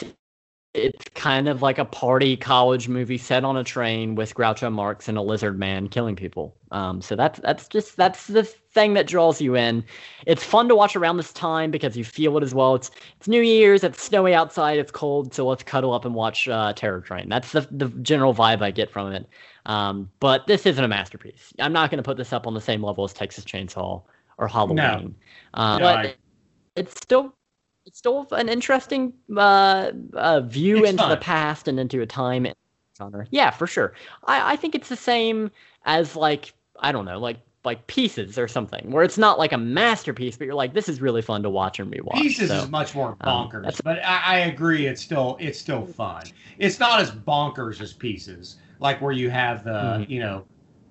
it's 0.74 1.06
kind 1.14 1.48
of 1.48 1.62
like 1.62 1.78
a 1.78 1.86
party 1.86 2.36
college 2.36 2.90
movie 2.90 3.18
set 3.18 3.44
on 3.44 3.56
a 3.58 3.64
train 3.64 4.16
with 4.16 4.34
Groucho 4.34 4.72
Marx 4.72 5.08
and 5.08 5.18
a 5.18 5.22
lizard 5.22 5.60
man 5.60 5.88
killing 5.88 6.16
people. 6.16 6.56
Um, 6.72 7.00
so 7.00 7.16
that's 7.16 7.40
that's 7.41 7.68
just 7.68 7.95
that's 7.95 8.26
the 8.26 8.44
thing 8.44 8.95
that 8.95 9.06
draws 9.06 9.40
you 9.40 9.56
in. 9.56 9.84
It's 10.26 10.44
fun 10.44 10.68
to 10.70 10.76
watch 10.76 10.95
around 10.95 11.18
this 11.18 11.32
time 11.32 11.70
because 11.70 11.95
you 11.95 12.04
feel 12.04 12.38
it 12.38 12.44
as 12.44 12.56
well. 12.56 12.74
It's 12.74 12.90
it's 13.18 13.28
New 13.28 13.41
Year's, 13.41 13.84
it's 13.84 14.02
snowy 14.02 14.34
outside, 14.34 14.80
it's 14.80 14.91
cold, 14.91 15.34
so 15.34 15.48
let's 15.48 15.62
cuddle 15.62 15.94
up 15.94 16.06
and 16.06 16.16
watch 16.16 16.48
uh, 16.48 16.74
Terror 16.74 17.02
Train. 17.02 17.30
That's 17.30 17.52
the 17.52 17.68
the 17.70 17.90
general 18.02 18.34
vibe 18.34 18.64
I 18.64 18.72
get 18.72 18.90
from 18.90 19.12
it. 19.14 19.28
Um, 19.68 20.10
but 20.20 20.48
this 20.48 20.66
isn't 20.66 20.84
a 20.84 20.88
masterpiece. 20.88 21.54
I'm 21.60 21.72
not 21.72 21.91
going 21.91 21.98
to 21.98 22.04
put 22.04 22.18
this 22.18 22.34
up 22.34 22.48
on 22.48 22.56
the 22.56 22.62
same 22.62 22.84
level 22.84 23.04
as 23.04 23.14
Texas 23.14 23.45
Chainsaw 23.45 24.02
or 24.40 24.48
Halloween. 24.48 24.76
No. 24.78 25.14
Uh, 25.54 25.78
no, 25.78 25.84
but 25.84 25.98
I... 25.98 26.16
it's 26.76 27.00
still 27.00 27.36
it's 27.86 27.98
still 27.98 28.28
an 28.32 28.50
interesting 28.50 29.14
uh, 29.36 29.92
uh, 30.14 30.42
view 30.42 30.80
it's 30.80 30.92
into 30.92 31.04
fun. 31.04 31.10
the 31.10 31.18
past 31.18 31.68
and 31.68 31.80
into 31.80 32.02
a 32.02 32.06
time 32.06 32.48
genre. 32.98 33.26
Yeah, 33.32 33.52
for 33.52 33.68
sure. 33.68 33.94
I, 34.26 34.54
I 34.54 34.56
think 34.56 34.76
it's 34.76 34.90
the 34.90 34.96
same 34.96 35.52
as 35.86 36.16
like 36.16 36.54
I 36.80 36.92
don't 36.92 37.06
know, 37.06 37.20
like 37.20 37.38
like 37.64 37.86
pieces 37.88 38.38
or 38.38 38.48
something, 38.48 38.92
where 38.92 39.04
it's 39.04 39.18
not 39.18 39.40
like 39.40 39.54
a 39.54 39.58
masterpiece, 39.58 40.36
but 40.36 40.46
you're 40.46 40.54
like, 40.54 40.74
this 40.74 40.90
is 40.90 41.00
really 41.00 41.22
fun 41.22 41.42
to 41.44 41.50
watch 41.50 41.80
and 41.80 41.92
rewatch. 41.92 42.22
Pieces 42.22 42.50
so, 42.50 42.58
is 42.58 42.70
much 42.70 42.94
more 42.94 43.16
um, 43.22 43.50
bonkers, 43.50 43.68
um, 43.68 43.74
but 43.84 44.04
I, 44.04 44.22
I, 44.24 44.38
agree, 44.40 44.86
it's 44.86 45.02
still 45.02 45.38
it's 45.40 45.60
still 45.60 45.86
fun. 45.86 46.24
It's 46.58 46.80
not 46.80 47.00
as 47.00 47.12
bonkers 47.12 47.82
as 47.82 47.94
pieces, 47.94 48.58
like 48.80 49.02
where 49.02 49.14
you 49.14 49.30
have 49.30 49.64
the 49.64 49.72
mm-hmm. 49.72 50.12
you 50.12 50.20
know 50.20 50.46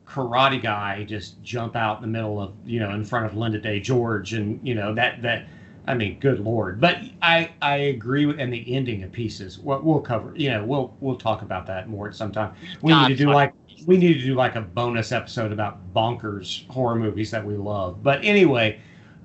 karate 0.06 0.62
guy 0.62 1.04
just 1.04 1.42
jump 1.42 1.74
out 1.74 1.96
in 1.96 2.02
the 2.02 2.08
middle 2.08 2.40
of 2.40 2.52
you 2.64 2.80
know 2.80 2.90
in 2.90 3.04
front 3.04 3.26
of 3.26 3.36
Linda 3.36 3.58
Day 3.58 3.80
George, 3.80 4.32
and 4.32 4.60
you 4.66 4.74
know 4.74 4.94
that 4.94 5.20
that 5.22 5.46
I 5.86 5.94
mean, 5.94 6.18
good 6.20 6.40
lord. 6.40 6.80
But 6.80 6.98
I 7.22 7.52
I 7.60 7.76
agree 7.76 8.26
with 8.26 8.38
and 8.38 8.52
the 8.52 8.74
ending 8.74 9.02
of 9.02 9.12
pieces. 9.12 9.58
What 9.58 9.84
we'll, 9.84 10.00
cover, 10.00 10.32
you 10.36 10.50
know, 10.50 10.64
we'll 10.64 10.96
we'll 11.00 11.16
talk 11.16 11.42
about 11.42 11.66
that 11.66 11.88
more 11.88 12.08
at 12.08 12.14
some 12.14 12.32
time. 12.32 12.54
We 12.82 12.92
God, 12.92 13.08
need 13.08 13.16
to 13.16 13.24
do 13.24 13.32
like 13.32 13.52
we 13.86 13.96
need 13.96 14.14
to 14.14 14.20
do 14.20 14.34
like 14.34 14.54
a 14.54 14.60
bonus 14.60 15.10
episode 15.12 15.52
about 15.52 15.92
bonkers 15.92 16.66
horror 16.68 16.94
movies 16.94 17.30
that 17.32 17.44
we 17.44 17.56
love. 17.56 18.02
But 18.02 18.24
anyway, 18.24 18.80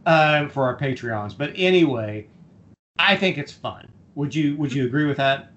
uh, 0.05 0.47
for 0.47 0.63
our 0.63 0.77
Patreons. 0.77 1.37
But 1.37 1.51
anyway, 1.55 2.27
I 2.97 3.15
think 3.15 3.37
it's 3.37 3.51
fun. 3.51 3.87
Would 4.15 4.33
you 4.33 4.55
would 4.55 4.73
you 4.73 4.85
agree 4.85 5.05
with 5.05 5.17
that? 5.17 5.51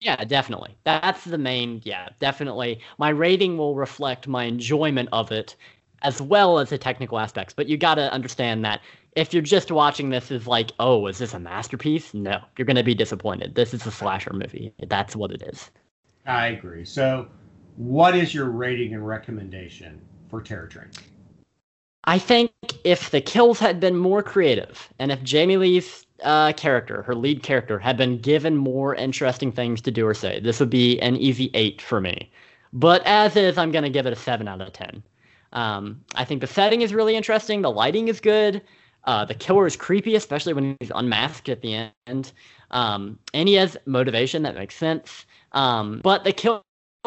Yeah, 0.00 0.22
definitely. 0.24 0.76
That's 0.84 1.24
the 1.24 1.38
main. 1.38 1.80
Yeah, 1.84 2.08
definitely. 2.20 2.80
My 2.98 3.08
rating 3.08 3.56
will 3.56 3.74
reflect 3.74 4.28
my 4.28 4.44
enjoyment 4.44 5.08
of 5.10 5.32
it 5.32 5.56
as 6.02 6.22
well 6.22 6.60
as 6.60 6.70
the 6.70 6.78
technical 6.78 7.18
aspects. 7.18 7.52
But 7.52 7.68
you 7.68 7.76
got 7.76 7.96
to 7.96 8.12
understand 8.12 8.64
that 8.64 8.80
if 9.18 9.34
you're 9.34 9.42
just 9.42 9.72
watching 9.72 10.10
this 10.10 10.30
is 10.30 10.46
like, 10.46 10.70
oh, 10.78 11.08
is 11.08 11.18
this 11.18 11.34
a 11.34 11.40
masterpiece? 11.40 12.14
No, 12.14 12.40
you're 12.56 12.64
going 12.64 12.76
to 12.76 12.84
be 12.84 12.94
disappointed. 12.94 13.56
This 13.56 13.74
is 13.74 13.84
a 13.84 13.90
slasher 13.90 14.32
movie. 14.32 14.72
That's 14.86 15.16
what 15.16 15.32
it 15.32 15.42
is. 15.42 15.72
I 16.24 16.48
agree. 16.48 16.84
So, 16.84 17.26
what 17.76 18.14
is 18.14 18.32
your 18.32 18.44
rating 18.44 18.94
and 18.94 19.04
recommendation 19.04 20.00
for 20.30 20.40
Terror 20.40 20.68
Train? 20.68 20.90
I 22.04 22.18
think 22.18 22.52
if 22.84 23.10
the 23.10 23.20
kills 23.20 23.58
had 23.58 23.80
been 23.80 23.96
more 23.96 24.22
creative, 24.22 24.88
and 25.00 25.10
if 25.10 25.20
Jamie 25.24 25.56
Lee's 25.56 26.06
uh, 26.22 26.52
character, 26.52 27.02
her 27.02 27.16
lead 27.16 27.42
character, 27.42 27.76
had 27.76 27.96
been 27.96 28.18
given 28.18 28.56
more 28.56 28.94
interesting 28.94 29.50
things 29.50 29.80
to 29.80 29.90
do 29.90 30.06
or 30.06 30.14
say, 30.14 30.38
this 30.38 30.60
would 30.60 30.70
be 30.70 31.00
an 31.00 31.16
easy 31.16 31.50
eight 31.54 31.82
for 31.82 32.00
me. 32.00 32.30
But 32.72 33.02
as 33.04 33.34
is, 33.34 33.58
I'm 33.58 33.72
going 33.72 33.84
to 33.84 33.90
give 33.90 34.06
it 34.06 34.12
a 34.12 34.16
seven 34.16 34.46
out 34.46 34.60
of 34.60 34.72
ten. 34.72 35.02
Um, 35.52 36.04
I 36.14 36.24
think 36.24 36.40
the 36.40 36.46
setting 36.46 36.82
is 36.82 36.94
really 36.94 37.16
interesting. 37.16 37.62
The 37.62 37.70
lighting 37.70 38.06
is 38.06 38.20
good. 38.20 38.62
Uh, 39.04 39.24
the 39.24 39.34
killer 39.34 39.66
is 39.66 39.76
creepy, 39.76 40.14
especially 40.16 40.52
when 40.52 40.76
he's 40.80 40.92
unmasked 40.94 41.48
at 41.48 41.62
the 41.62 41.90
end. 42.06 42.32
Um, 42.70 43.18
and 43.32 43.48
he 43.48 43.54
has 43.54 43.76
motivation 43.86 44.42
that 44.42 44.54
makes 44.54 44.76
sense. 44.76 45.24
Um, 45.52 46.00
but 46.02 46.24
the 46.24 46.32
kills 46.32 46.62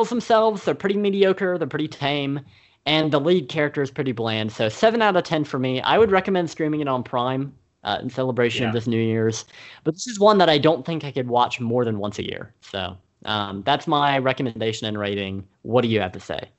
themselves, 0.07 0.63
they're 0.65 0.76
pretty 0.76 0.97
mediocre. 0.97 1.57
They're 1.57 1.68
pretty 1.68 1.88
tame. 1.88 2.39
And 2.88 3.11
the 3.11 3.19
lead 3.19 3.49
character 3.49 3.84
is 3.84 3.91
pretty 3.91 4.11
bland. 4.11 4.51
So, 4.51 4.68
7 4.68 5.01
out 5.01 5.15
of 5.15 5.23
10 5.23 5.43
for 5.43 5.59
me. 5.59 5.81
I 5.81 5.99
would 5.99 6.09
recommend 6.09 6.49
streaming 6.49 6.81
it 6.81 6.88
on 6.88 7.03
Prime 7.03 7.53
uh, 7.84 7.99
in 8.01 8.09
celebration 8.09 8.63
yeah. 8.63 8.69
of 8.69 8.73
this 8.73 8.88
New 8.88 8.99
Year's. 8.99 9.45
But 9.84 9.93
this 9.93 10.07
is 10.07 10.19
one 10.19 10.39
that 10.39 10.49
I 10.49 10.57
don't 10.57 10.84
think 10.84 11.03
I 11.03 11.11
could 11.11 11.27
watch 11.27 11.59
more 11.59 11.85
than 11.85 11.99
once 11.99 12.18
a 12.18 12.26
year. 12.26 12.53
So, 12.61 12.97
um, 13.26 13.61
that's 13.63 13.85
my 13.85 14.18
recommendation 14.18 14.88
and 14.88 14.97
rating. 14.97 15.47
What 15.61 15.81
do 15.84 15.89
you 15.89 15.99
have 15.99 16.11
to 16.13 16.19
say? 16.19 16.49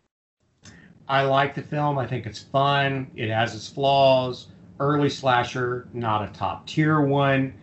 I 1.09 1.23
like 1.23 1.55
the 1.55 1.63
film. 1.63 1.99
I 1.99 2.07
think 2.07 2.27
it's 2.27 2.41
fun. 2.41 3.11
It 3.17 3.29
has 3.29 3.55
its 3.55 3.69
flaws. 3.69 4.47
Early 4.83 5.09
slasher, 5.09 5.87
not 5.93 6.29
a 6.29 6.33
top 6.33 6.67
tier 6.67 7.01
one. 7.01 7.55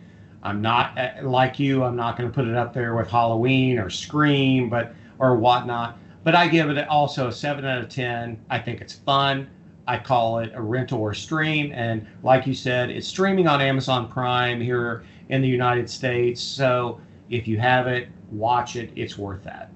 I'm 0.42 0.62
not 0.62 0.96
uh, 0.98 1.10
like 1.22 1.58
you. 1.58 1.84
I'm 1.84 1.94
not 1.94 2.16
going 2.16 2.30
to 2.30 2.34
put 2.34 2.48
it 2.48 2.56
up 2.56 2.72
there 2.72 2.96
with 2.96 3.08
Halloween 3.08 3.78
or 3.78 3.90
Scream, 3.90 4.70
but 4.70 4.94
or 5.18 5.36
whatnot. 5.36 5.98
But 6.24 6.34
I 6.34 6.48
give 6.48 6.70
it 6.70 6.88
also 6.88 7.28
a 7.28 7.32
seven 7.32 7.66
out 7.66 7.82
of 7.82 7.90
ten. 7.90 8.42
I 8.48 8.58
think 8.58 8.80
it's 8.80 8.94
fun. 8.94 9.50
I 9.86 9.98
call 9.98 10.38
it 10.38 10.50
a 10.54 10.62
rental 10.62 10.98
or 10.98 11.12
stream, 11.12 11.72
and 11.74 12.06
like 12.22 12.46
you 12.46 12.54
said, 12.54 12.88
it's 12.88 13.06
streaming 13.06 13.46
on 13.46 13.60
Amazon 13.60 14.08
Prime 14.08 14.58
here 14.58 15.04
in 15.28 15.42
the 15.42 15.48
United 15.48 15.90
States. 15.90 16.40
So 16.40 17.02
if 17.28 17.46
you 17.46 17.58
have 17.58 17.86
it, 17.86 18.08
watch 18.30 18.76
it. 18.76 18.92
It's 18.96 19.18
worth 19.18 19.44
that. 19.44 19.70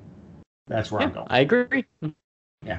That's 0.66 0.90
where 0.90 1.02
yeah, 1.02 1.08
I'm 1.08 1.12
going. 1.12 1.26
I 1.28 1.40
agree. 1.40 1.84
Yeah. 2.64 2.78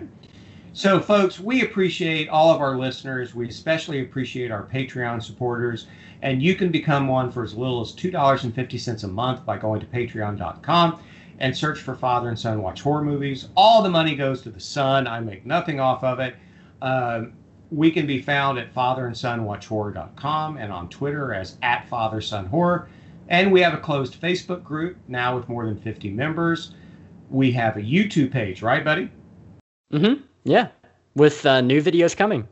So, 0.76 1.00
folks, 1.00 1.40
we 1.40 1.62
appreciate 1.62 2.28
all 2.28 2.54
of 2.54 2.60
our 2.60 2.78
listeners. 2.78 3.34
We 3.34 3.48
especially 3.48 4.02
appreciate 4.02 4.52
our 4.52 4.64
Patreon 4.64 5.24
supporters. 5.24 5.88
And 6.22 6.44
you 6.44 6.54
can 6.54 6.70
become 6.70 7.08
one 7.08 7.32
for 7.32 7.46
as 7.46 7.56
little 7.56 7.80
as 7.80 7.94
$2.50 7.94 9.04
a 9.06 9.08
month 9.08 9.46
by 9.46 9.58
going 9.58 9.80
to 9.80 9.86
patreon.com 9.86 11.00
and 11.40 11.56
search 11.56 11.80
for 11.80 11.96
Father 11.96 12.28
and 12.28 12.38
Son 12.38 12.62
Watch 12.62 12.82
Horror 12.82 13.04
Movies. 13.04 13.48
All 13.56 13.84
the 13.84 13.90
money 13.90 14.18
goes 14.18 14.42
to 14.42 14.50
the 14.50 14.60
Son. 14.60 15.08
I 15.08 15.22
make 15.22 15.46
nothing 15.46 15.80
off 15.80 16.04
of 16.04 16.20
it. 16.20 16.36
Um, 16.82 17.32
we 17.72 17.90
can 17.90 18.06
be 18.06 18.22
found 18.22 18.58
at 18.58 18.76
fatherandsonwatchhorror.com 18.76 19.08
and 19.08 19.18
son 19.18 19.46
watchhorror.com 19.46 20.58
and 20.58 20.74
on 20.74 20.90
Twitter 20.90 21.34
as 21.34 21.58
at 21.62 21.88
Father 21.88 22.20
Son 22.20 22.48
Horror. 22.48 22.90
And 23.30 23.50
we 23.50 23.62
have 23.62 23.74
a 23.74 23.80
closed 23.80 24.22
Facebook 24.22 24.62
group 24.66 24.98
now 25.08 25.38
with 25.38 25.48
more 25.48 25.66
than 25.66 25.80
50 25.80 26.10
members. 26.10 26.74
We 27.30 27.54
have 27.54 27.78
a 27.78 27.82
YouTube 27.82 28.32
page, 28.32 28.62
right, 28.62 28.84
buddy? 28.84 29.10
Mm-hmm. 29.94 30.22
Yeah, 30.46 30.70
with 31.16 31.46
uh, 31.46 31.62
new 31.62 31.82
videos 31.82 32.16
coming. 32.16 32.48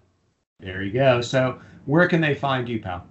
There 0.60 0.82
you 0.82 0.91
go. 0.91 1.22
So, 1.22 1.60
where 1.86 2.07
can 2.07 2.22
they 2.22 2.34
find 2.34 2.68
you, 2.68 2.82
pal? 2.82 3.07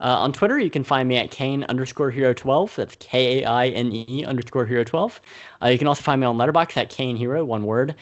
Uh, 0.00 0.16
on 0.16 0.32
Twitter, 0.32 0.58
you 0.58 0.70
can 0.70 0.82
find 0.82 1.06
me 1.08 1.18
at 1.18 1.30
Kaine 1.30 1.64
underscore 1.64 2.10
hero 2.10 2.32
12. 2.32 2.74
That's 2.74 2.96
K 3.00 3.42
A 3.42 3.46
I 3.46 3.68
N 3.68 3.92
E 3.92 4.24
underscore 4.24 4.64
hero 4.64 4.82
12. 4.82 5.20
Uh, 5.62 5.68
you 5.68 5.76
can 5.76 5.86
also 5.86 6.02
find 6.02 6.22
me 6.22 6.26
on 6.26 6.38
Letterboxd 6.38 6.78
at 6.78 6.88
Kaine 6.88 7.16
Hero, 7.16 7.44
one 7.44 7.64
word. 7.64 7.94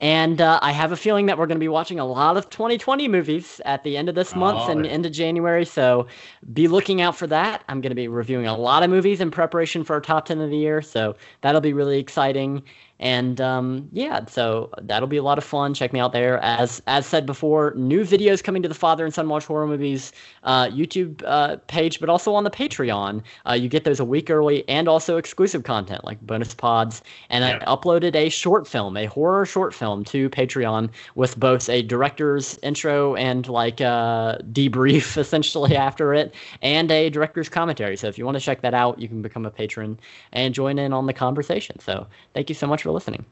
And 0.00 0.40
uh, 0.40 0.58
I 0.62 0.72
have 0.72 0.90
a 0.90 0.96
feeling 0.96 1.26
that 1.26 1.38
we're 1.38 1.46
going 1.46 1.58
to 1.58 1.62
be 1.62 1.68
watching 1.68 2.00
a 2.00 2.04
lot 2.04 2.36
of 2.36 2.50
2020 2.50 3.06
movies 3.06 3.60
at 3.64 3.84
the 3.84 3.96
end 3.96 4.08
of 4.08 4.16
this 4.16 4.34
month 4.34 4.58
oh, 4.62 4.72
and 4.72 4.84
into 4.84 5.08
January. 5.08 5.64
So 5.64 6.08
be 6.52 6.66
looking 6.66 7.00
out 7.00 7.16
for 7.16 7.28
that. 7.28 7.62
I'm 7.68 7.80
going 7.80 7.92
to 7.92 7.96
be 7.96 8.08
reviewing 8.08 8.48
a 8.48 8.56
lot 8.56 8.82
of 8.82 8.90
movies 8.90 9.20
in 9.20 9.30
preparation 9.30 9.84
for 9.84 9.92
our 9.92 10.00
top 10.00 10.24
10 10.24 10.40
of 10.40 10.50
the 10.50 10.56
year. 10.56 10.82
So 10.82 11.14
that'll 11.42 11.60
be 11.60 11.72
really 11.72 12.00
exciting. 12.00 12.64
And 13.02 13.40
um, 13.40 13.88
yeah, 13.90 14.24
so 14.26 14.70
that'll 14.80 15.08
be 15.08 15.16
a 15.16 15.24
lot 15.24 15.36
of 15.36 15.42
fun. 15.42 15.74
Check 15.74 15.92
me 15.92 15.98
out 15.98 16.12
there. 16.12 16.38
As 16.38 16.80
as 16.86 17.04
said 17.04 17.26
before, 17.26 17.74
new 17.76 18.04
videos 18.04 18.44
coming 18.44 18.62
to 18.62 18.68
the 18.68 18.76
Father 18.76 19.04
and 19.04 19.12
Son 19.12 19.28
Watch 19.28 19.44
Horror 19.44 19.66
Movies 19.66 20.12
uh, 20.44 20.68
YouTube 20.68 21.20
uh, 21.26 21.56
page, 21.66 21.98
but 21.98 22.08
also 22.08 22.32
on 22.32 22.44
the 22.44 22.50
Patreon. 22.50 23.20
Uh, 23.44 23.54
you 23.54 23.68
get 23.68 23.82
those 23.82 23.98
a 23.98 24.04
week 24.04 24.30
early 24.30 24.66
and 24.68 24.86
also 24.86 25.16
exclusive 25.16 25.64
content 25.64 26.04
like 26.04 26.20
bonus 26.24 26.54
pods. 26.54 27.02
And 27.28 27.44
yep. 27.44 27.64
I 27.66 27.74
uploaded 27.74 28.14
a 28.14 28.28
short 28.28 28.68
film, 28.68 28.96
a 28.96 29.06
horror 29.06 29.46
short 29.46 29.74
film, 29.74 30.04
to 30.04 30.30
Patreon 30.30 30.88
with 31.16 31.40
both 31.40 31.68
a 31.68 31.82
director's 31.82 32.56
intro 32.62 33.16
and 33.16 33.48
like 33.48 33.80
uh, 33.80 34.38
debrief 34.52 35.16
essentially 35.18 35.76
after 35.76 36.14
it, 36.14 36.32
and 36.62 36.88
a 36.92 37.10
director's 37.10 37.48
commentary. 37.48 37.96
So 37.96 38.06
if 38.06 38.16
you 38.16 38.24
want 38.24 38.36
to 38.36 38.40
check 38.40 38.60
that 38.60 38.74
out, 38.74 39.00
you 39.00 39.08
can 39.08 39.22
become 39.22 39.44
a 39.44 39.50
patron 39.50 39.98
and 40.32 40.54
join 40.54 40.78
in 40.78 40.92
on 40.92 41.06
the 41.06 41.12
conversation. 41.12 41.80
So 41.80 42.06
thank 42.32 42.48
you 42.48 42.54
so 42.54 42.68
much 42.68 42.84
for 42.84 42.91
listening. 42.92 43.24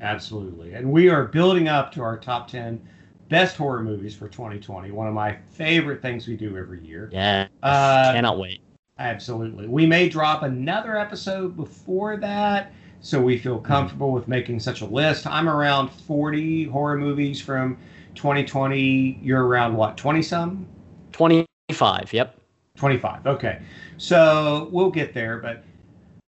Absolutely. 0.00 0.74
And 0.74 0.90
we 0.90 1.08
are 1.08 1.24
building 1.24 1.68
up 1.68 1.92
to 1.92 2.02
our 2.02 2.16
top 2.16 2.48
10 2.48 2.80
best 3.28 3.56
horror 3.56 3.82
movies 3.82 4.14
for 4.14 4.28
2020. 4.28 4.90
One 4.90 5.06
of 5.06 5.14
my 5.14 5.36
favorite 5.50 6.00
things 6.00 6.26
we 6.26 6.36
do 6.36 6.56
every 6.56 6.84
year. 6.84 7.10
Yeah. 7.12 7.48
Uh, 7.62 8.12
cannot 8.12 8.38
wait. 8.38 8.60
Absolutely. 8.98 9.68
We 9.68 9.86
may 9.86 10.08
drop 10.08 10.42
another 10.42 10.96
episode 10.96 11.56
before 11.56 12.16
that, 12.16 12.72
so 13.00 13.20
we 13.20 13.38
feel 13.38 13.58
comfortable 13.58 14.10
with 14.10 14.26
making 14.26 14.60
such 14.60 14.80
a 14.80 14.86
list. 14.86 15.26
I'm 15.26 15.48
around 15.48 15.88
40 15.88 16.64
horror 16.64 16.96
movies 16.96 17.40
from 17.40 17.78
2020. 18.16 19.20
You're 19.22 19.46
around 19.46 19.76
what, 19.76 19.96
20 19.96 20.22
some? 20.22 20.66
25, 21.12 22.12
yep. 22.12 22.38
25. 22.76 23.26
Okay. 23.26 23.60
So 23.98 24.68
we'll 24.72 24.90
get 24.90 25.14
there, 25.14 25.38
but 25.38 25.64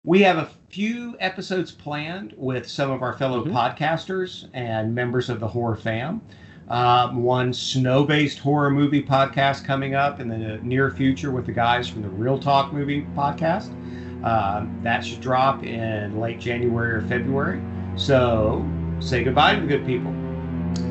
we 0.03 0.21
have 0.21 0.37
a 0.37 0.49
few 0.69 1.15
episodes 1.19 1.71
planned 1.71 2.33
with 2.35 2.67
some 2.67 2.89
of 2.89 3.03
our 3.03 3.13
fellow 3.13 3.43
mm-hmm. 3.43 3.55
podcasters 3.55 4.49
and 4.53 4.93
members 4.95 5.29
of 5.29 5.39
the 5.39 5.47
horror 5.47 5.75
fam. 5.75 6.21
Um, 6.69 7.21
one 7.23 7.53
snow 7.53 8.03
based 8.03 8.39
horror 8.39 8.71
movie 8.71 9.03
podcast 9.03 9.65
coming 9.65 9.93
up 9.93 10.19
in 10.19 10.27
the 10.29 10.57
near 10.63 10.89
future 10.89 11.31
with 11.31 11.45
the 11.45 11.51
guys 11.51 11.87
from 11.87 12.01
the 12.01 12.09
Real 12.09 12.39
Talk 12.39 12.73
movie 12.73 13.05
podcast. 13.15 13.69
Um, 14.23 14.79
that 14.81 15.05
should 15.05 15.21
drop 15.21 15.63
in 15.63 16.19
late 16.19 16.39
January 16.39 16.93
or 16.93 17.01
February. 17.01 17.61
So 17.95 18.65
say 18.99 19.23
goodbye 19.23 19.55
to 19.55 19.61
the 19.61 19.67
good 19.67 19.85
people. 19.85 20.13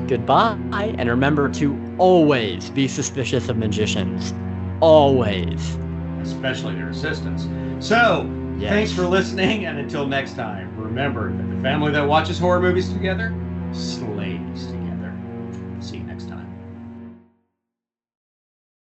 Goodbye. 0.07 0.95
And 0.99 1.09
remember 1.09 1.49
to 1.55 1.95
always 1.99 2.71
be 2.71 2.87
suspicious 2.87 3.49
of 3.49 3.57
magicians. 3.57 4.35
Always. 4.81 5.79
Especially 6.21 6.75
their 6.75 6.91
assistants. 6.91 7.49
So, 7.79 8.29
Yes. 8.61 8.71
Thanks 8.71 8.93
for 8.93 9.07
listening, 9.07 9.65
and 9.65 9.79
until 9.79 10.07
next 10.07 10.35
time, 10.35 10.77
remember 10.77 11.35
that 11.35 11.49
the 11.49 11.63
family 11.63 11.93
that 11.93 12.07
watches 12.07 12.39
horror 12.39 12.61
movies 12.61 12.93
together, 12.93 13.35
sleep. 13.73 14.20